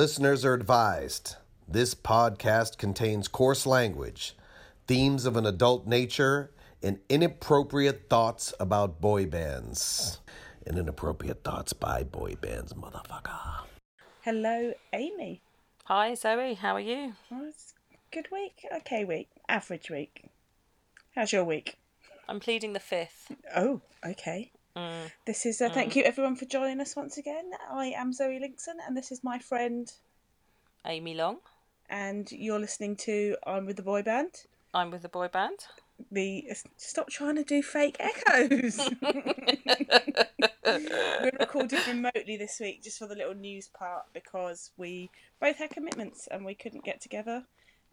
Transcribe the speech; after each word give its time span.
Listeners 0.00 0.46
are 0.46 0.54
advised 0.54 1.36
this 1.68 1.94
podcast 1.94 2.78
contains 2.78 3.28
coarse 3.28 3.66
language, 3.66 4.34
themes 4.86 5.26
of 5.26 5.36
an 5.36 5.44
adult 5.44 5.86
nature, 5.86 6.52
and 6.82 7.00
inappropriate 7.10 8.08
thoughts 8.08 8.54
about 8.58 9.02
boy 9.02 9.26
bands. 9.26 10.20
And 10.66 10.78
inappropriate 10.78 11.44
thoughts 11.44 11.74
by 11.74 12.02
boy 12.02 12.36
bands, 12.36 12.72
motherfucker. 12.72 13.66
Hello, 14.22 14.72
Amy. 14.94 15.42
Hi 15.84 16.14
Zoe, 16.14 16.54
how 16.54 16.76
are 16.76 16.80
you? 16.80 17.12
Oh, 17.30 17.46
it's 17.46 17.74
a 17.92 17.96
good 18.10 18.28
week. 18.32 18.64
Okay, 18.76 19.04
week. 19.04 19.28
Average 19.50 19.90
week. 19.90 20.24
How's 21.14 21.30
your 21.30 21.44
week? 21.44 21.76
I'm 22.26 22.40
pleading 22.40 22.72
the 22.72 22.80
fifth. 22.80 23.32
Oh, 23.54 23.82
okay. 24.02 24.50
Mm. 24.76 25.10
This 25.26 25.46
is 25.46 25.60
uh, 25.60 25.68
thank 25.68 25.96
you 25.96 26.04
everyone 26.04 26.36
for 26.36 26.44
joining 26.44 26.80
us 26.80 26.94
once 26.94 27.18
again. 27.18 27.50
I 27.70 27.86
am 27.86 28.12
Zoe 28.12 28.38
Linkson, 28.38 28.76
and 28.86 28.96
this 28.96 29.10
is 29.10 29.24
my 29.24 29.38
friend. 29.38 29.92
Amy 30.86 31.14
Long. 31.14 31.38
And 31.88 32.30
you're 32.30 32.60
listening 32.60 32.96
to 32.96 33.36
I'm 33.46 33.66
with 33.66 33.76
the 33.76 33.82
boy 33.82 34.02
band. 34.02 34.46
I'm 34.72 34.90
with 34.90 35.02
the 35.02 35.08
boy 35.08 35.28
band. 35.28 35.58
The 36.10 36.44
stop 36.76 37.10
trying 37.10 37.34
to 37.36 37.44
do 37.44 37.62
fake 37.62 37.96
echoes. 37.98 38.78
We're 40.64 41.32
recorded 41.38 41.86
remotely 41.86 42.36
this 42.36 42.58
week 42.60 42.82
just 42.82 42.98
for 42.98 43.06
the 43.06 43.16
little 43.16 43.34
news 43.34 43.68
part 43.68 44.04
because 44.14 44.70
we 44.78 45.10
both 45.40 45.58
had 45.58 45.70
commitments 45.70 46.28
and 46.30 46.44
we 46.44 46.54
couldn't 46.54 46.84
get 46.84 47.00
together. 47.00 47.44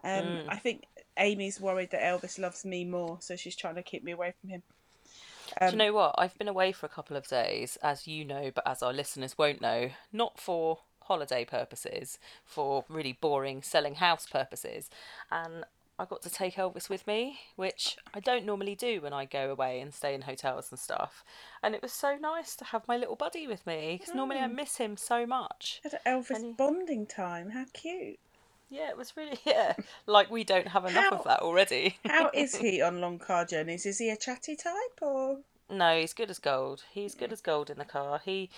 Um, 0.03 0.23
Mm. 0.23 0.45
I 0.47 0.57
think 0.57 0.83
Amy's 1.17 1.59
worried 1.59 1.89
that 1.91 2.01
Elvis 2.01 2.37
loves 2.37 2.63
me 2.63 2.85
more, 2.85 3.17
so 3.19 3.35
she's 3.35 3.55
trying 3.55 3.75
to 3.75 3.83
keep 3.83 4.03
me 4.03 4.11
away 4.11 4.35
from 4.39 4.51
him. 4.51 4.63
Do 5.59 5.65
Um, 5.67 5.71
you 5.71 5.77
know 5.77 5.93
what? 5.93 6.15
I've 6.17 6.37
been 6.37 6.47
away 6.47 6.71
for 6.71 6.85
a 6.85 6.89
couple 6.89 7.17
of 7.17 7.27
days, 7.27 7.77
as 7.81 8.07
you 8.07 8.23
know, 8.25 8.51
but 8.53 8.67
as 8.67 8.83
our 8.83 8.93
listeners 8.93 9.37
won't 9.37 9.61
know, 9.61 9.89
not 10.11 10.39
for 10.39 10.79
holiday 11.03 11.45
purposes, 11.45 12.19
for 12.43 12.83
really 12.89 13.13
boring 13.13 13.61
selling 13.63 13.95
house 13.95 14.27
purposes. 14.27 14.89
And 15.31 15.63
I 15.99 16.05
got 16.05 16.21
to 16.23 16.29
take 16.29 16.55
Elvis 16.55 16.89
with 16.89 17.07
me, 17.07 17.39
which 17.55 17.97
I 18.13 18.19
don't 18.19 18.45
normally 18.45 18.75
do 18.75 19.01
when 19.01 19.13
I 19.13 19.25
go 19.25 19.49
away 19.51 19.79
and 19.79 19.91
stay 19.93 20.13
in 20.13 20.21
hotels 20.21 20.69
and 20.69 20.79
stuff. 20.79 21.23
And 21.63 21.73
it 21.73 21.81
was 21.81 21.91
so 21.91 22.17
nice 22.17 22.55
to 22.57 22.65
have 22.65 22.87
my 22.87 22.97
little 22.97 23.15
buddy 23.15 23.47
with 23.47 23.65
me, 23.65 23.97
because 23.99 24.13
normally 24.13 24.39
I 24.39 24.45
Oh. 24.45 24.49
miss 24.49 24.77
him 24.77 24.95
so 24.95 25.25
much. 25.25 25.79
Had 25.83 25.99
Elvis 26.05 26.43
he- 26.43 26.51
bonding 26.53 27.07
time. 27.07 27.49
How 27.49 27.65
cute. 27.73 28.19
Yeah, 28.69 28.89
it 28.89 28.97
was 28.97 29.15
really, 29.15 29.39
yeah, 29.45 29.73
like 30.05 30.29
we 30.29 30.43
don't 30.43 30.67
have 30.69 30.85
enough 30.85 31.05
How- 31.09 31.17
of 31.17 31.23
that 31.25 31.39
already. 31.41 31.97
How 32.05 32.29
is 32.33 32.55
he 32.57 32.81
on 32.81 32.99
long 33.01 33.19
car 33.19 33.45
journeys? 33.45 33.85
Is 33.85 33.99
he 33.99 34.09
a 34.09 34.17
chatty 34.17 34.55
type 34.55 35.01
or? 35.01 35.39
No, 35.69 35.99
he's 35.99 36.13
good 36.13 36.29
as 36.29 36.39
gold. 36.39 36.83
He's 36.91 37.15
good 37.15 37.31
as 37.33 37.41
gold 37.41 37.69
in 37.69 37.77
the 37.77 37.85
car. 37.85 38.21
He 38.23 38.49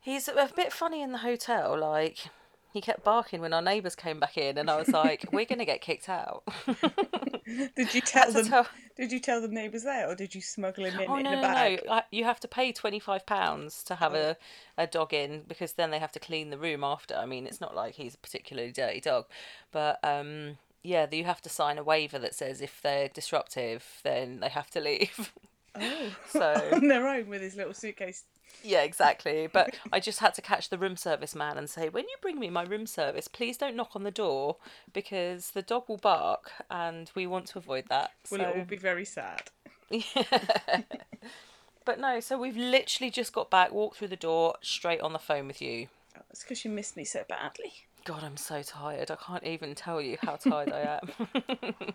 he's 0.00 0.28
a 0.28 0.50
bit 0.54 0.72
funny 0.72 1.02
in 1.02 1.12
the 1.12 1.18
hotel. 1.18 1.78
Like 1.78 2.28
he 2.72 2.80
kept 2.80 3.04
barking 3.04 3.40
when 3.40 3.52
our 3.52 3.62
neighbours 3.62 3.94
came 3.94 4.18
back 4.20 4.36
in, 4.38 4.58
and 4.58 4.70
I 4.70 4.76
was 4.76 4.88
like, 4.88 5.24
"We're 5.32 5.44
gonna 5.44 5.64
get 5.64 5.80
kicked 5.80 6.08
out." 6.08 6.42
Did 7.76 7.94
you 7.94 8.00
tell 8.00 8.30
them? 8.32 8.46
tell- 8.46 8.66
Did 8.96 9.12
you 9.12 9.18
tell 9.20 9.40
the 9.40 9.48
neighbours 9.48 9.82
there, 9.82 10.08
or 10.08 10.14
did 10.14 10.34
you 10.34 10.40
smuggle 10.40 10.84
him 10.84 10.98
in 11.00 11.10
Oh 11.10 11.16
in 11.16 11.24
no, 11.24 11.32
a 11.32 11.36
no, 11.36 11.42
bag? 11.42 11.80
no! 11.86 11.92
I- 11.92 12.02
You 12.10 12.24
have 12.24 12.40
to 12.40 12.48
pay 12.48 12.72
twenty 12.72 12.98
five 13.00 13.26
pounds 13.26 13.82
to 13.84 13.96
have 13.96 14.14
Oh. 14.14 14.36
a, 14.78 14.82
a 14.84 14.86
dog 14.86 15.12
in 15.12 15.42
because 15.48 15.72
then 15.74 15.90
they 15.90 15.98
have 15.98 16.12
to 16.12 16.20
clean 16.20 16.50
the 16.50 16.58
room 16.58 16.84
after. 16.84 17.14
I 17.16 17.26
mean, 17.26 17.46
it's 17.46 17.60
not 17.60 17.74
like 17.74 17.94
he's 17.94 18.14
a 18.14 18.18
particularly 18.18 18.72
dirty 18.72 19.00
dog, 19.00 19.26
but 19.72 19.98
um, 20.04 20.58
yeah, 20.82 21.06
you 21.10 21.24
have 21.24 21.40
to 21.42 21.48
sign 21.48 21.78
a 21.78 21.82
waiver 21.84 22.18
that 22.18 22.34
says 22.34 22.60
if 22.60 22.80
they're 22.80 23.08
disruptive, 23.08 24.00
then 24.02 24.40
they 24.40 24.48
have 24.48 24.70
to 24.70 24.80
leave. 24.80 25.32
Oh, 25.74 26.10
So- 26.28 26.68
on 26.72 26.88
their 26.88 27.06
own 27.08 27.28
with 27.28 27.42
his 27.42 27.56
little 27.56 27.74
suitcase. 27.74 28.24
Yeah, 28.62 28.82
exactly. 28.82 29.48
But 29.52 29.76
I 29.92 30.00
just 30.00 30.20
had 30.20 30.34
to 30.34 30.42
catch 30.42 30.68
the 30.68 30.78
room 30.78 30.96
service 30.96 31.34
man 31.34 31.56
and 31.58 31.68
say, 31.68 31.88
when 31.88 32.04
you 32.04 32.16
bring 32.20 32.38
me 32.38 32.50
my 32.50 32.62
room 32.62 32.86
service, 32.86 33.28
please 33.28 33.56
don't 33.56 33.76
knock 33.76 33.90
on 33.94 34.04
the 34.04 34.10
door 34.10 34.56
because 34.92 35.50
the 35.50 35.62
dog 35.62 35.88
will 35.88 35.96
bark 35.96 36.52
and 36.70 37.10
we 37.14 37.26
want 37.26 37.46
to 37.46 37.58
avoid 37.58 37.86
that. 37.88 38.12
Will 38.30 38.38
so... 38.38 38.44
it 38.44 38.56
all 38.56 38.64
be 38.64 38.76
very 38.76 39.04
sad? 39.04 39.50
Yeah. 39.90 40.02
but 41.84 42.00
no, 42.00 42.20
so 42.20 42.38
we've 42.38 42.56
literally 42.56 43.10
just 43.10 43.32
got 43.32 43.50
back, 43.50 43.72
walked 43.72 43.96
through 43.96 44.08
the 44.08 44.16
door, 44.16 44.54
straight 44.62 45.00
on 45.00 45.12
the 45.12 45.18
phone 45.18 45.46
with 45.46 45.60
you. 45.60 45.88
Oh, 46.16 46.22
it's 46.30 46.42
because 46.42 46.64
you 46.64 46.70
missed 46.70 46.96
me 46.96 47.04
so 47.04 47.24
badly. 47.28 47.72
God, 48.04 48.24
I'm 48.24 48.36
so 48.36 48.62
tired. 48.62 49.10
I 49.10 49.16
can't 49.16 49.44
even 49.44 49.74
tell 49.74 50.00
you 50.00 50.18
how 50.22 50.36
tired 50.36 50.72
I 50.72 50.98
am. 51.00 51.94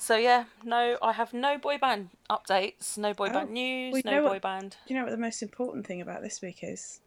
so 0.00 0.16
yeah, 0.16 0.44
no, 0.64 0.96
I 1.02 1.12
have 1.12 1.32
no 1.32 1.58
boy 1.58 1.78
band 1.78 2.08
updates, 2.30 2.96
no 2.98 3.12
boy 3.14 3.28
Oh, 3.28 3.32
band 3.32 3.50
news, 3.50 3.92
we 3.92 4.02
know 4.04 4.12
no 4.16 4.22
what- 4.24 4.32
boy 4.32 4.38
band. 4.40 4.76
Do 4.86 4.94
you 4.94 4.98
know 4.98 5.04
what 5.04 5.12
the 5.12 5.16
most 5.18 5.42
important 5.42 5.86
thing 5.86 6.00
about 6.00 6.22
this 6.22 6.40
week 6.40 6.58
is? 6.62 7.00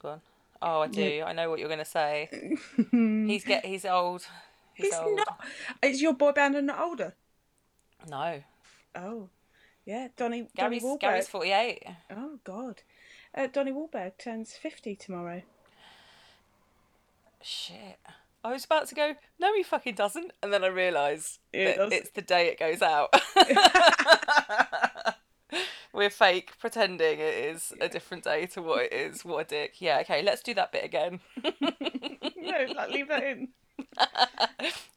Go 0.00 0.10
on. 0.10 0.20
Oh, 0.62 0.80
I 0.82 0.86
do. 0.88 1.02
Yeah. 1.02 1.24
I 1.26 1.32
know 1.32 1.50
what 1.50 1.58
you're 1.58 1.68
going 1.68 1.78
to 1.80 1.84
say. 1.84 2.28
He's 2.90 3.44
get. 3.44 3.66
He's 3.66 3.84
old. 3.84 4.22
He's, 4.74 4.86
He's 4.86 4.94
old. 4.94 5.16
not. 5.16 5.40
Is 5.82 6.00
your 6.00 6.14
boy 6.14 6.32
band 6.32 6.54
not 6.66 6.80
older? 6.80 7.14
No. 8.08 8.42
Oh, 8.94 9.28
yeah. 9.84 10.08
Donny 10.16 10.48
Gary's, 10.56 10.80
Donnie 10.82 10.96
Wahlberg. 10.96 11.00
Gary's 11.00 11.28
48. 11.28 11.82
Oh 12.12 12.38
God, 12.44 12.82
uh, 13.34 13.46
Donnie 13.52 13.72
Wahlberg 13.72 14.12
turns 14.18 14.52
fifty 14.54 14.94
tomorrow. 14.96 15.42
Shit. 17.42 17.98
I 18.44 18.52
was 18.52 18.64
about 18.66 18.86
to 18.88 18.94
go, 18.94 19.14
no, 19.40 19.54
he 19.54 19.62
fucking 19.62 19.94
doesn't. 19.94 20.32
And 20.42 20.52
then 20.52 20.62
I 20.62 20.68
realised 20.68 21.38
Yeah, 21.52 21.82
it 21.82 21.92
it's 21.92 22.10
the 22.10 22.22
day 22.22 22.48
it 22.48 22.58
goes 22.58 22.82
out. 22.82 23.14
We're 25.94 26.10
fake, 26.10 26.52
pretending 26.58 27.20
it 27.20 27.34
is 27.34 27.72
a 27.80 27.88
different 27.88 28.24
day 28.24 28.46
to 28.46 28.60
what 28.60 28.84
it 28.84 28.92
is. 28.92 29.24
What 29.24 29.46
a 29.46 29.48
dick. 29.48 29.80
Yeah, 29.80 30.00
okay, 30.00 30.22
let's 30.22 30.42
do 30.42 30.52
that 30.54 30.72
bit 30.72 30.84
again. 30.84 31.20
no, 31.42 32.66
like, 32.74 32.90
leave 32.90 33.08
that 33.08 33.22
in. 33.22 33.48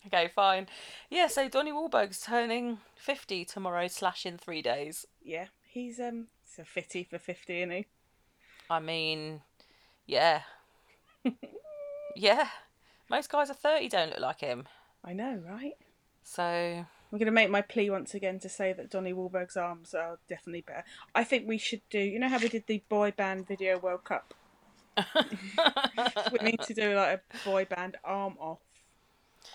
okay, 0.07 0.29
fine. 0.35 0.67
Yeah, 1.09 1.27
so 1.27 1.47
Donnie 1.47 1.71
Wahlberg's 1.71 2.19
turning 2.19 2.79
50 2.95 3.45
tomorrow, 3.45 3.87
slash 3.87 4.25
in 4.25 4.37
three 4.37 4.61
days. 4.61 5.05
Yeah, 5.23 5.45
he's 5.69 5.99
um, 5.99 6.27
it's 6.43 6.59
a 6.59 6.65
fitty 6.65 7.03
for 7.03 7.19
fifty, 7.19 7.61
isn't 7.61 7.71
he? 7.71 7.85
I 8.69 8.79
mean, 8.79 9.41
yeah. 10.05 10.41
yeah. 12.15 12.47
Most 13.09 13.29
guys 13.29 13.49
are 13.49 13.53
30 13.53 13.89
don't 13.89 14.09
look 14.09 14.19
like 14.19 14.41
him. 14.41 14.67
I 15.03 15.13
know, 15.13 15.41
right? 15.47 15.73
So, 16.23 16.43
I'm 16.43 17.17
going 17.17 17.27
to 17.27 17.31
make 17.31 17.49
my 17.49 17.61
plea 17.61 17.89
once 17.89 18.13
again 18.13 18.39
to 18.39 18.49
say 18.49 18.73
that 18.73 18.89
Donnie 18.89 19.13
Wahlberg's 19.13 19.55
arms 19.55 19.93
are 19.93 20.19
definitely 20.27 20.61
better. 20.61 20.83
I 21.15 21.23
think 21.23 21.47
we 21.47 21.57
should 21.57 21.81
do. 21.89 21.99
You 21.99 22.19
know 22.19 22.27
how 22.27 22.39
we 22.39 22.49
did 22.49 22.67
the 22.67 22.83
boy 22.89 23.11
band 23.11 23.47
video 23.47 23.79
World 23.79 24.03
Cup. 24.03 24.33
we 26.31 26.39
need 26.41 26.59
to 26.61 26.73
do 26.73 26.95
like 26.95 27.21
a 27.21 27.45
boy 27.45 27.65
band 27.65 27.95
arm 28.03 28.35
off. 28.39 28.59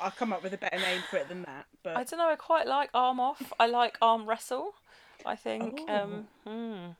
I'll 0.00 0.10
come 0.10 0.32
up 0.32 0.42
with 0.42 0.54
a 0.54 0.58
better 0.58 0.78
name 0.78 1.02
for 1.10 1.19
it 1.19 1.28
than 1.28 1.42
that. 1.42 1.66
But 1.82 1.96
I 1.96 2.04
don't 2.04 2.19
know, 2.19 2.28
I 2.28 2.36
quite 2.36 2.66
like 2.66 2.88
arm 2.94 3.20
off. 3.20 3.52
I 3.60 3.66
like 3.66 3.98
arm 4.00 4.26
wrestle. 4.26 4.72
I 5.26 5.36
think. 5.36 5.82
Oh. 5.88 5.94
Um, 5.94 6.28
hmm. 6.46 6.90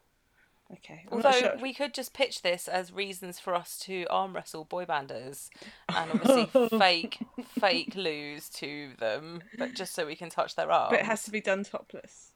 Okay. 0.75 1.05
I'm 1.07 1.17
Although 1.17 1.33
sure. 1.33 1.57
we 1.61 1.75
could 1.75 1.95
just 1.95 2.13
pitch 2.13 2.43
this 2.43 2.69
as 2.69 2.93
reasons 2.93 3.39
for 3.39 3.55
us 3.55 3.79
to 3.81 4.07
arm 4.11 4.35
wrestle 4.35 4.65
boy 4.65 4.85
banders 4.85 5.49
and 5.89 6.11
obviously 6.11 6.69
fake 6.79 7.19
fake 7.59 7.95
lose 7.95 8.49
to 8.51 8.93
them, 8.99 9.43
but 9.59 9.75
just 9.75 9.95
so 9.95 10.07
we 10.07 10.17
can 10.17 10.31
touch 10.31 10.57
their 10.57 10.71
arms. 10.71 10.91
But 10.91 11.01
it 11.01 11.07
has 11.07 11.25
to 11.25 11.31
be 11.31 11.41
done 11.41 11.65
topless. 11.65 12.33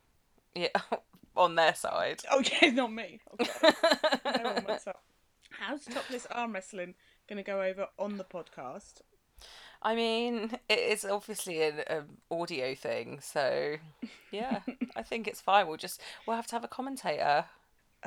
Yeah, 0.55 0.69
on 1.37 1.55
their 1.55 1.75
side. 1.75 2.23
Oh 2.31 2.43
yeah, 2.63 2.71
not 2.71 2.93
me. 2.93 3.21
Okay. 3.41 3.51
no 4.25 4.53
one 4.55 4.65
wants. 4.67 4.89
How's 5.51 5.85
topless 5.85 6.27
arm 6.31 6.53
wrestling 6.53 6.95
going 7.29 7.39
to 7.39 7.43
go 7.43 7.63
over 7.63 7.89
on 7.99 8.19
the 8.19 8.25
podcast? 8.25 9.01
I 9.83 9.95
mean, 9.95 10.59
it 10.69 10.79
is 10.79 11.05
obviously 11.05 11.63
an 11.63 11.83
um, 11.89 12.05
audio 12.31 12.75
thing, 12.75 13.21
so 13.21 13.77
yeah, 14.31 14.61
I 14.97 15.03
think 15.03 15.29
it's 15.29 15.41
fine. 15.41 15.69
We'll 15.69 15.77
just 15.77 16.01
we'll 16.27 16.37
have 16.37 16.47
to 16.49 16.57
have 16.57 16.65
a 16.65 16.69
commentator. 16.69 17.45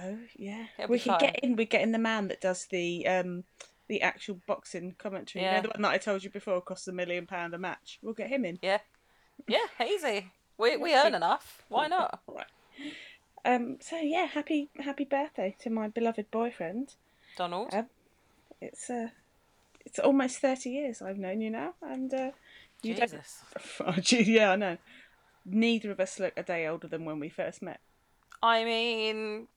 Oh 0.02 0.18
yeah, 0.36 0.66
It'll 0.78 0.92
we 0.92 1.00
could 1.00 1.20
get 1.20 1.40
in. 1.44 1.56
We 1.56 1.66
get 1.66 1.82
in 1.82 1.92
the 1.92 2.00
man 2.00 2.28
that 2.30 2.42
does 2.42 2.66
the 2.68 3.06
um 3.08 3.44
the 3.88 4.02
actual 4.02 4.40
boxing 4.48 4.96
commentary. 4.98 5.44
You 5.44 5.50
Yeah. 5.50 5.56
know 5.58 5.62
the 5.64 5.70
one 5.70 5.82
that 5.82 5.92
I 5.92 5.98
told 5.98 6.24
you 6.24 6.30
before 6.30 6.62
costs 6.62 6.88
a 6.88 6.92
million 6.92 7.26
pound 7.28 7.54
a 7.54 7.58
match. 7.58 8.00
We'll 8.02 8.14
get 8.14 8.30
him 8.30 8.46
in. 8.46 8.60
Yeah, 8.62 8.80
yeah, 9.48 9.66
easy. 9.86 10.32
We 10.58 10.78
we 10.78 10.94
earn 10.96 11.16
enough. 11.16 11.64
Why 11.70 11.88
not? 11.98 12.22
Right. 12.28 12.46
Um. 13.46 13.78
So 13.82 13.98
yeah, 13.98 14.26
happy 14.26 14.70
happy 14.80 15.06
birthday 15.06 15.56
to 15.62 15.70
my 15.70 15.88
beloved 15.88 16.30
boyfriend. 16.32 16.96
Donald. 17.36 17.74
Um, 17.74 17.88
It's 18.62 18.90
uh, 18.90 19.10
it's 19.86 20.00
almost 20.00 20.40
thirty 20.40 20.70
years 20.72 21.02
I've 21.02 21.18
known 21.18 21.42
you 21.42 21.50
now, 21.50 21.74
and 21.82 22.14
uh, 22.14 22.32
you 22.84 22.94
don't. 22.94 23.10
Jesus. 23.12 23.40
Oh, 23.86 23.92
gee, 23.94 24.24
yeah, 24.24 24.52
I 24.52 24.56
know. 24.56 24.78
Neither 25.46 25.92
of 25.92 26.00
us 26.00 26.20
look 26.20 26.34
a 26.38 26.44
day 26.44 26.68
older 26.68 26.88
than 26.88 27.06
when 27.06 27.20
we 27.20 27.30
first 27.30 27.62
met. 27.62 27.80
I 28.44 28.64
mean, 28.66 29.48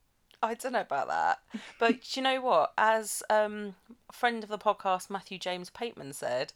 I 0.43 0.53
don't 0.55 0.73
know 0.73 0.81
about 0.81 1.07
that, 1.07 1.39
but 1.79 2.15
you 2.15 2.21
know 2.21 2.41
what? 2.41 2.73
As 2.77 3.23
um, 3.29 3.75
a 4.09 4.13
friend 4.13 4.43
of 4.43 4.49
the 4.49 4.57
podcast, 4.57 5.09
Matthew 5.09 5.37
James 5.37 5.69
Pateman 5.71 6.13
said, 6.13 6.53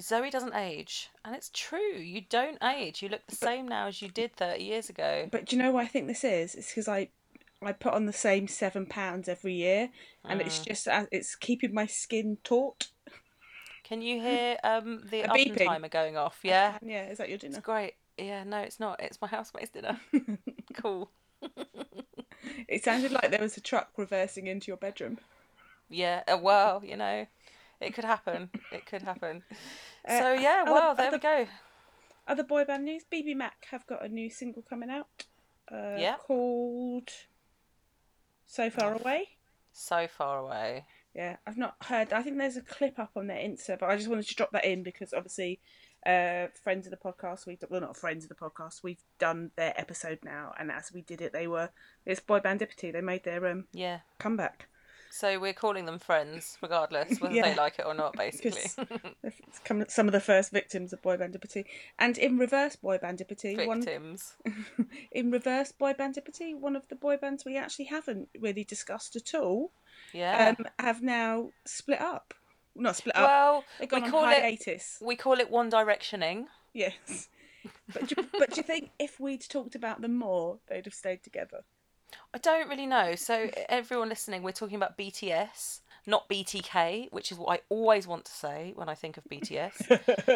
Zoe 0.00 0.30
doesn't 0.30 0.54
age, 0.54 1.10
and 1.24 1.34
it's 1.34 1.50
true. 1.52 1.94
You 1.98 2.22
don't 2.28 2.62
age. 2.62 3.02
You 3.02 3.08
look 3.08 3.26
the 3.26 3.34
same 3.36 3.66
now 3.66 3.88
as 3.88 4.00
you 4.00 4.08
did 4.08 4.36
thirty 4.36 4.64
years 4.64 4.88
ago. 4.88 5.28
But 5.30 5.46
do 5.46 5.56
you 5.56 5.62
know 5.62 5.72
why 5.72 5.82
I 5.82 5.86
think 5.86 6.06
this 6.06 6.22
is? 6.22 6.54
It's 6.54 6.68
because 6.68 6.86
I 6.88 7.08
I 7.62 7.72
put 7.72 7.94
on 7.94 8.06
the 8.06 8.12
same 8.12 8.46
seven 8.46 8.86
pounds 8.86 9.28
every 9.28 9.54
year, 9.54 9.90
and 10.24 10.40
it's 10.40 10.58
Mm. 10.60 10.64
just 10.66 10.86
uh, 10.88 11.06
it's 11.10 11.34
keeping 11.34 11.72
my 11.74 11.86
skin 11.86 12.38
taut. 12.44 12.88
Can 13.84 14.02
you 14.02 14.20
hear 14.20 14.58
um 14.64 15.02
the 15.10 15.22
A 15.22 15.30
oven 15.30 15.54
beeping? 15.54 15.66
timer 15.66 15.88
going 15.88 16.16
off? 16.16 16.40
Yeah. 16.42 16.78
Yeah, 16.82 17.06
is 17.06 17.18
that 17.18 17.28
your 17.28 17.38
dinner? 17.38 17.56
It's 17.56 17.64
great. 17.64 17.94
Yeah, 18.18 18.44
no, 18.44 18.58
it's 18.58 18.78
not. 18.78 19.00
It's 19.00 19.20
my 19.20 19.28
housemate's 19.36 19.70
dinner. 19.70 19.98
cool. 20.74 21.10
It 22.68 22.84
sounded 22.84 23.12
like 23.12 23.30
there 23.30 23.40
was 23.40 23.56
a 23.56 23.60
truck 23.60 23.90
reversing 23.96 24.46
into 24.46 24.68
your 24.68 24.76
bedroom. 24.76 25.18
Yeah. 25.88 26.22
Uh, 26.26 26.38
well, 26.40 26.82
you 26.84 26.96
know, 26.96 27.26
it 27.80 27.94
could 27.94 28.04
happen. 28.04 28.50
It 28.72 28.86
could 28.86 29.02
happen. 29.02 29.42
Uh, 30.08 30.18
So 30.20 30.32
yeah, 30.34 30.62
other- 30.62 30.72
well, 30.72 30.94
there 30.94 31.08
other- 31.08 31.16
we 31.16 31.20
go. 31.20 31.46
Other 32.28 32.44
boy 32.44 32.64
band 32.64 32.84
news: 32.84 33.02
BBMak 33.12 33.66
have 33.72 33.84
got 33.88 34.04
a 34.04 34.08
new 34.08 34.30
single 34.30 34.62
coming 34.62 34.88
out. 34.88 35.08
Uh, 35.70 35.96
Yeah. 35.98 36.14
Called 36.18 37.10
"So 38.46 38.70
Far 38.70 38.94
Away." 38.94 39.30
So 39.72 40.06
far 40.06 40.38
away. 40.38 40.84
Yeah, 41.14 41.36
I've 41.46 41.56
not 41.58 41.74
heard. 41.84 42.12
I 42.12 42.22
think 42.22 42.38
there's 42.38 42.56
a 42.56 42.62
clip 42.62 42.98
up 43.00 43.10
on 43.16 43.26
their 43.26 43.38
Insta, 43.38 43.78
but 43.78 43.90
I 43.90 43.96
just 43.96 44.08
wanted 44.08 44.28
to 44.28 44.34
drop 44.36 44.52
that 44.52 44.64
in 44.64 44.82
because 44.84 45.12
obviously, 45.12 45.60
uh, 46.06 46.48
friends 46.62 46.86
of 46.86 46.90
the 46.92 46.96
podcast, 46.96 47.46
we 47.46 47.58
well 47.68 47.80
not 47.80 47.96
friends 47.96 48.24
of 48.24 48.28
the 48.28 48.34
podcast, 48.34 48.82
we've 48.82 49.02
done 49.18 49.50
their 49.56 49.74
episode 49.78 50.20
now, 50.22 50.52
and 50.58 50.70
as 50.70 50.92
we 50.92 51.02
did 51.02 51.20
it, 51.20 51.32
they 51.32 51.46
were 51.46 51.70
it's 52.04 52.20
boy 52.20 52.40
band 52.40 52.60
Bandipity. 52.60 52.90
They 52.92 53.00
made 53.00 53.24
their 53.24 53.46
um 53.46 53.64
Yeah. 53.72 54.00
comeback. 54.18 54.68
So 55.10 55.38
we're 55.38 55.52
calling 55.54 55.86
them 55.86 55.98
friends, 55.98 56.58
regardless 56.62 57.20
whether 57.20 57.34
Yeah. 57.34 57.42
they 57.50 57.54
like 57.54 57.78
it 57.78 57.86
or 57.86 57.94
not. 57.94 58.16
Basically, 58.16 58.62
It's 59.22 59.58
come, 59.64 59.84
some 59.88 60.06
of 60.06 60.12
the 60.12 60.20
first 60.20 60.52
victims 60.52 60.92
of 60.92 61.02
boy 61.02 61.16
bandipity, 61.16 61.66
and 61.98 62.16
in 62.18 62.38
reverse 62.38 62.76
boy 62.76 62.98
bandipity, 62.98 63.56
one 63.66 63.80
victims. 63.82 64.36
in 65.12 65.30
reverse 65.30 65.72
boy 65.72 65.94
bandipity, 65.94 66.54
one 66.54 66.76
of 66.76 66.86
the 66.88 66.96
boy 66.96 67.16
bands 67.16 67.44
we 67.44 67.56
actually 67.56 67.86
haven't 67.86 68.28
really 68.38 68.64
discussed 68.64 69.16
at 69.16 69.34
all, 69.34 69.72
Yeah. 70.12 70.54
um, 70.58 70.66
have 70.78 71.02
now 71.02 71.50
split 71.64 72.00
up. 72.00 72.34
Not 72.76 72.96
split 72.96 73.16
up. 73.16 73.28
well, 73.28 73.64
we 73.80 73.86
call 74.02 74.28
it 74.28 74.98
we 75.00 75.16
call 75.16 75.40
it 75.40 75.50
One 75.50 75.70
Directioning. 75.70 76.46
Yes. 76.74 77.28
But 77.92 78.06
do, 78.08 78.14
but 78.38 78.50
do 78.50 78.56
you 78.56 78.62
think 78.62 78.90
if 78.98 79.18
we'd 79.18 79.40
talked 79.48 79.74
about 79.74 80.00
them 80.00 80.16
more, 80.16 80.58
they'd 80.68 80.84
have 80.84 80.94
stayed 80.94 81.22
together? 81.22 81.64
I 82.32 82.38
don't 82.38 82.68
really 82.68 82.86
know. 82.86 83.14
So 83.16 83.50
everyone 83.68 84.08
listening, 84.08 84.42
we're 84.42 84.52
talking 84.52 84.76
about 84.76 84.96
BTS, 84.96 85.80
not 86.06 86.28
BTK, 86.28 87.12
which 87.12 87.32
is 87.32 87.38
what 87.38 87.58
I 87.58 87.60
always 87.68 88.06
want 88.06 88.26
to 88.26 88.32
say 88.32 88.72
when 88.76 88.88
I 88.88 88.94
think 88.94 89.16
of 89.16 89.24
BTS 89.24 89.88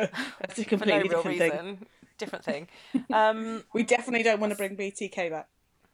That's 0.40 0.58
a 0.58 0.64
for 0.64 0.76
no 0.76 0.78
completely 0.78 0.92
real 0.94 1.08
different 1.22 1.40
reason. 1.40 1.50
thing. 1.50 1.86
Different 2.18 2.44
thing. 2.44 2.68
Um, 3.12 3.64
We 3.72 3.82
definitely 3.84 4.24
don't 4.24 4.40
want 4.40 4.50
to 4.52 4.56
bring 4.56 4.76
BTK 4.76 5.30
back. 5.30 5.48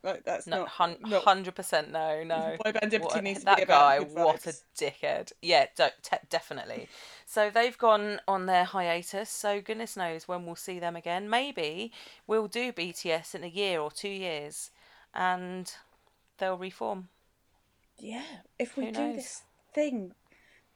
Like 0.06 0.24
that's 0.24 0.46
no, 0.46 0.60
not 0.60 1.24
hundred 1.24 1.54
percent 1.56 1.90
no, 1.90 2.22
no. 2.22 2.56
Boy 2.64 2.70
bandipity 2.72 3.04
What 3.04 3.24
needs 3.24 3.40
to 3.40 3.44
that 3.46 3.58
be 3.58 3.64
guy, 3.64 3.98
what 3.98 4.46
a 4.46 4.54
dickhead. 4.78 5.32
Yeah, 5.42 5.66
definitely. 6.30 6.88
So 7.26 7.50
they've 7.50 7.76
gone 7.76 8.20
on 8.28 8.46
their 8.46 8.64
hiatus. 8.64 9.28
So 9.28 9.60
goodness 9.60 9.96
knows 9.96 10.28
when 10.28 10.46
we'll 10.46 10.54
see 10.54 10.78
them 10.78 10.94
again. 10.94 11.28
Maybe 11.28 11.90
we'll 12.26 12.46
do 12.46 12.72
BTS 12.72 13.34
in 13.34 13.42
a 13.42 13.48
year 13.48 13.80
or 13.80 13.90
two 13.90 14.08
years, 14.08 14.70
and 15.12 15.72
they'll 16.38 16.56
reform. 16.56 17.08
Yeah, 17.98 18.22
if 18.58 18.76
we 18.76 18.86
Who 18.86 18.92
do 18.92 19.00
knows? 19.00 19.16
this 19.16 19.42
thing, 19.74 20.12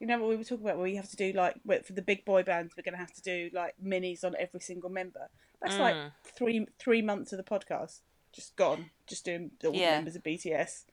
you 0.01 0.07
know 0.07 0.19
what 0.19 0.29
we 0.31 0.37
were 0.37 0.45
talking 0.45 0.65
about, 0.65 0.77
where 0.77 0.85
we 0.85 0.97
have 0.97 1.11
to 1.11 1.17
do 1.17 1.33
like 1.33 1.55
for 1.85 1.93
the 1.93 2.03
big 2.03 2.25
boy 2.25 2.43
bands, 2.43 2.75
we're 2.77 2.83
going 2.83 2.95
to 2.95 2.99
have 2.99 3.13
to 3.13 3.23
do 3.23 3.51
like 3.53 3.75
minis 3.85 4.25
on 4.25 4.35
every 4.39 4.61
single 4.61 4.91
member. 4.91 5.29
That's 5.63 5.79
like 5.79 5.95
Mm. 5.95 6.13
three 6.25 6.67
three 6.79 7.03
months 7.03 7.33
of 7.33 7.37
the 7.37 7.45
podcast 7.45 8.01
just 8.33 8.57
gone, 8.57 8.91
just 9.07 9.25
doing 9.25 9.51
all 9.65 9.73
the 9.73 9.79
Yeah. 9.79 9.97
members 9.97 10.17
of 10.17 10.23
BTS. 10.23 10.85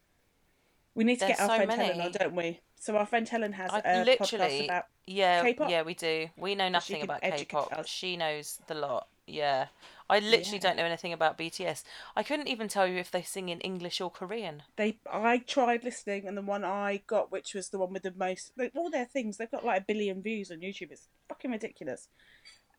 We 0.95 1.03
need 1.03 1.15
to 1.19 1.25
There's 1.27 1.37
get 1.37 1.39
our 1.41 1.49
so 1.49 1.55
friend 1.65 1.71
Helen 1.81 2.01
on, 2.01 2.11
don't 2.11 2.35
we? 2.35 2.61
So 2.79 2.95
our 2.95 3.05
friend 3.05 3.27
Helen 3.27 3.53
has 3.53 3.71
I 3.71 3.79
a 3.79 4.05
podcast 4.17 4.65
about. 4.65 4.85
yeah, 5.05 5.41
K-pop? 5.43 5.69
yeah, 5.69 5.81
we 5.83 5.93
do. 5.93 6.29
We 6.37 6.55
know 6.55 6.69
nothing 6.69 7.01
about 7.03 7.21
K-pop. 7.21 7.71
us. 7.73 7.87
She 7.87 8.17
knows 8.17 8.59
the 8.67 8.73
lot. 8.75 9.07
Yeah, 9.29 9.67
I 10.09 10.19
literally 10.19 10.53
Yeah. 10.53 10.59
don't 10.59 10.77
know 10.77 10.85
anything 10.85 11.11
about 11.11 11.37
BTS. 11.37 11.83
I 12.15 12.23
couldn't 12.23 12.47
even 12.47 12.69
tell 12.69 12.87
you 12.87 12.97
if 12.97 13.11
they 13.11 13.23
sing 13.23 13.49
in 13.49 13.59
English 13.59 13.99
or 13.99 14.09
Korean. 14.09 14.63
They, 14.77 14.99
I 15.11 15.39
tried 15.39 15.83
listening, 15.83 16.27
and 16.27 16.37
the 16.37 16.41
one 16.41 16.63
I 16.63 17.01
got, 17.07 17.29
which 17.31 17.53
was 17.53 17.69
the 17.69 17.77
one 17.77 17.91
with 17.91 18.03
the 18.03 18.13
most, 18.15 18.53
like, 18.57 18.71
all 18.73 18.89
their 18.89 19.05
things, 19.05 19.35
they've 19.37 19.51
got 19.51 19.65
like 19.65 19.81
a 19.81 19.85
billion 19.85 20.21
views 20.21 20.49
on 20.49 20.59
YouTube. 20.59 20.91
It's 20.91 21.09
fucking 21.27 21.51
ridiculous. 21.51 22.07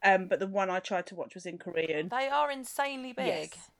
Um, 0.03 0.27
but 0.27 0.39
the 0.39 0.47
one 0.47 0.71
I 0.71 0.79
tried 0.81 1.07
to 1.09 1.15
watch 1.17 1.35
was 1.35 1.45
in 1.45 1.59
Korean. 1.59 2.09
They 2.09 2.29
are 2.29 2.51
insanely 2.51 3.13
big. 3.13 3.27
Yes. 3.55 3.71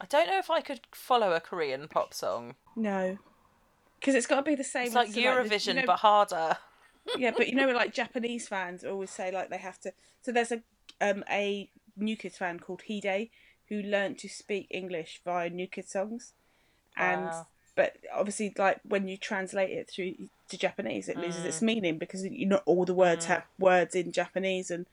I 0.00 0.06
don't 0.06 0.26
know 0.26 0.38
if 0.38 0.50
I 0.50 0.60
could 0.60 0.80
follow 0.92 1.32
a 1.32 1.40
Korean 1.40 1.88
pop 1.88 2.12
song. 2.14 2.54
No, 2.74 3.18
because 3.98 4.14
it's 4.14 4.26
got 4.26 4.36
to 4.36 4.42
be 4.42 4.54
the 4.54 4.64
same. 4.64 4.86
It's 4.86 4.94
like 4.94 5.08
as 5.08 5.16
Eurovision, 5.16 5.68
you 5.68 5.74
know- 5.74 5.86
but 5.86 5.96
harder. 5.98 6.58
yeah, 7.16 7.30
but 7.36 7.48
you 7.48 7.54
know, 7.54 7.68
like 7.72 7.92
Japanese 7.94 8.48
fans 8.48 8.84
always 8.84 9.10
say 9.10 9.30
like 9.32 9.48
they 9.50 9.58
have 9.58 9.80
to. 9.80 9.92
So 10.22 10.32
there's 10.32 10.52
a 10.52 10.62
um 11.00 11.24
a 11.30 11.68
New 11.96 12.16
Kids 12.16 12.36
fan 12.36 12.58
called 12.60 12.82
Hide 12.88 13.30
who 13.68 13.82
learnt 13.82 14.18
to 14.18 14.28
speak 14.28 14.66
English 14.70 15.20
via 15.24 15.48
New 15.50 15.66
Kids 15.66 15.90
songs, 15.92 16.32
and 16.96 17.24
Wow. 17.26 17.46
but 17.74 17.96
obviously 18.14 18.52
like 18.56 18.80
when 18.84 19.08
you 19.08 19.16
translate 19.16 19.70
it 19.70 19.88
through 19.90 20.14
to 20.48 20.58
Japanese, 20.58 21.08
it 21.08 21.16
loses 21.16 21.42
Mm. 21.42 21.46
its 21.46 21.62
meaning 21.62 21.98
because 21.98 22.24
you 22.24 22.46
not 22.46 22.62
all 22.66 22.84
the 22.84 22.94
words 22.94 23.24
have 23.26 23.44
words 23.58 23.94
in 23.94 24.12
Japanese 24.12 24.70
and 24.70 24.86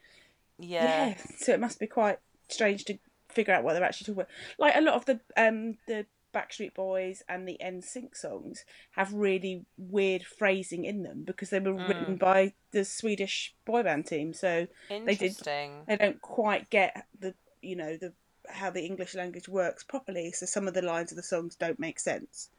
Yeah. 0.57 1.07
yeah. 1.09 1.15
so 1.38 1.51
it 1.53 1.59
must 1.59 1.79
be 1.79 1.88
quite 1.88 2.19
strange 2.47 2.85
to 2.85 2.97
figure 3.33 3.53
out 3.53 3.63
what 3.63 3.74
they're 3.74 3.83
actually 3.83 4.06
talking 4.13 4.21
about. 4.21 4.30
Like 4.57 4.75
a 4.75 4.81
lot 4.81 4.95
of 4.95 5.06
the 5.06 5.19
um 5.38 5.77
the 5.88 6.06
Backstreet 6.33 6.74
Boys 6.74 7.21
and 7.30 7.47
the 7.47 7.59
NSYNC 7.63 8.15
songs 8.18 8.65
have 8.94 9.13
really 9.13 9.65
weird 9.77 10.24
phrasing 10.24 10.83
in 10.83 11.03
them 11.03 11.24
because 11.24 11.51
they 11.51 11.59
were 11.59 11.74
Mm. 11.74 11.88
written 11.88 12.15
by 12.15 12.53
the 12.71 12.83
Swedish 12.83 13.53
boy 13.65 13.83
band 13.83 14.07
team, 14.07 14.33
so 14.33 14.65
did- 14.89 15.07
Interesting. 15.09 15.83
they 15.88 15.95
don't 15.95 16.19
quite 16.21 16.69
get 16.71 17.06
the 17.19 17.35
you 17.62 17.75
know 17.75 17.97
the 17.97 18.13
how 18.50 18.69
the 18.71 18.83
English 18.83 19.13
language 19.15 19.47
works 19.47 19.83
properly. 19.83 20.31
So 20.31 20.45
some 20.47 20.68
of 20.68 20.74
the 20.74 20.81
lines 20.81 21.12
of 21.12 21.18
the 21.18 21.24
songs 21.24 21.56
don't 21.56 21.79
make 21.79 22.00
sense. 22.00 22.50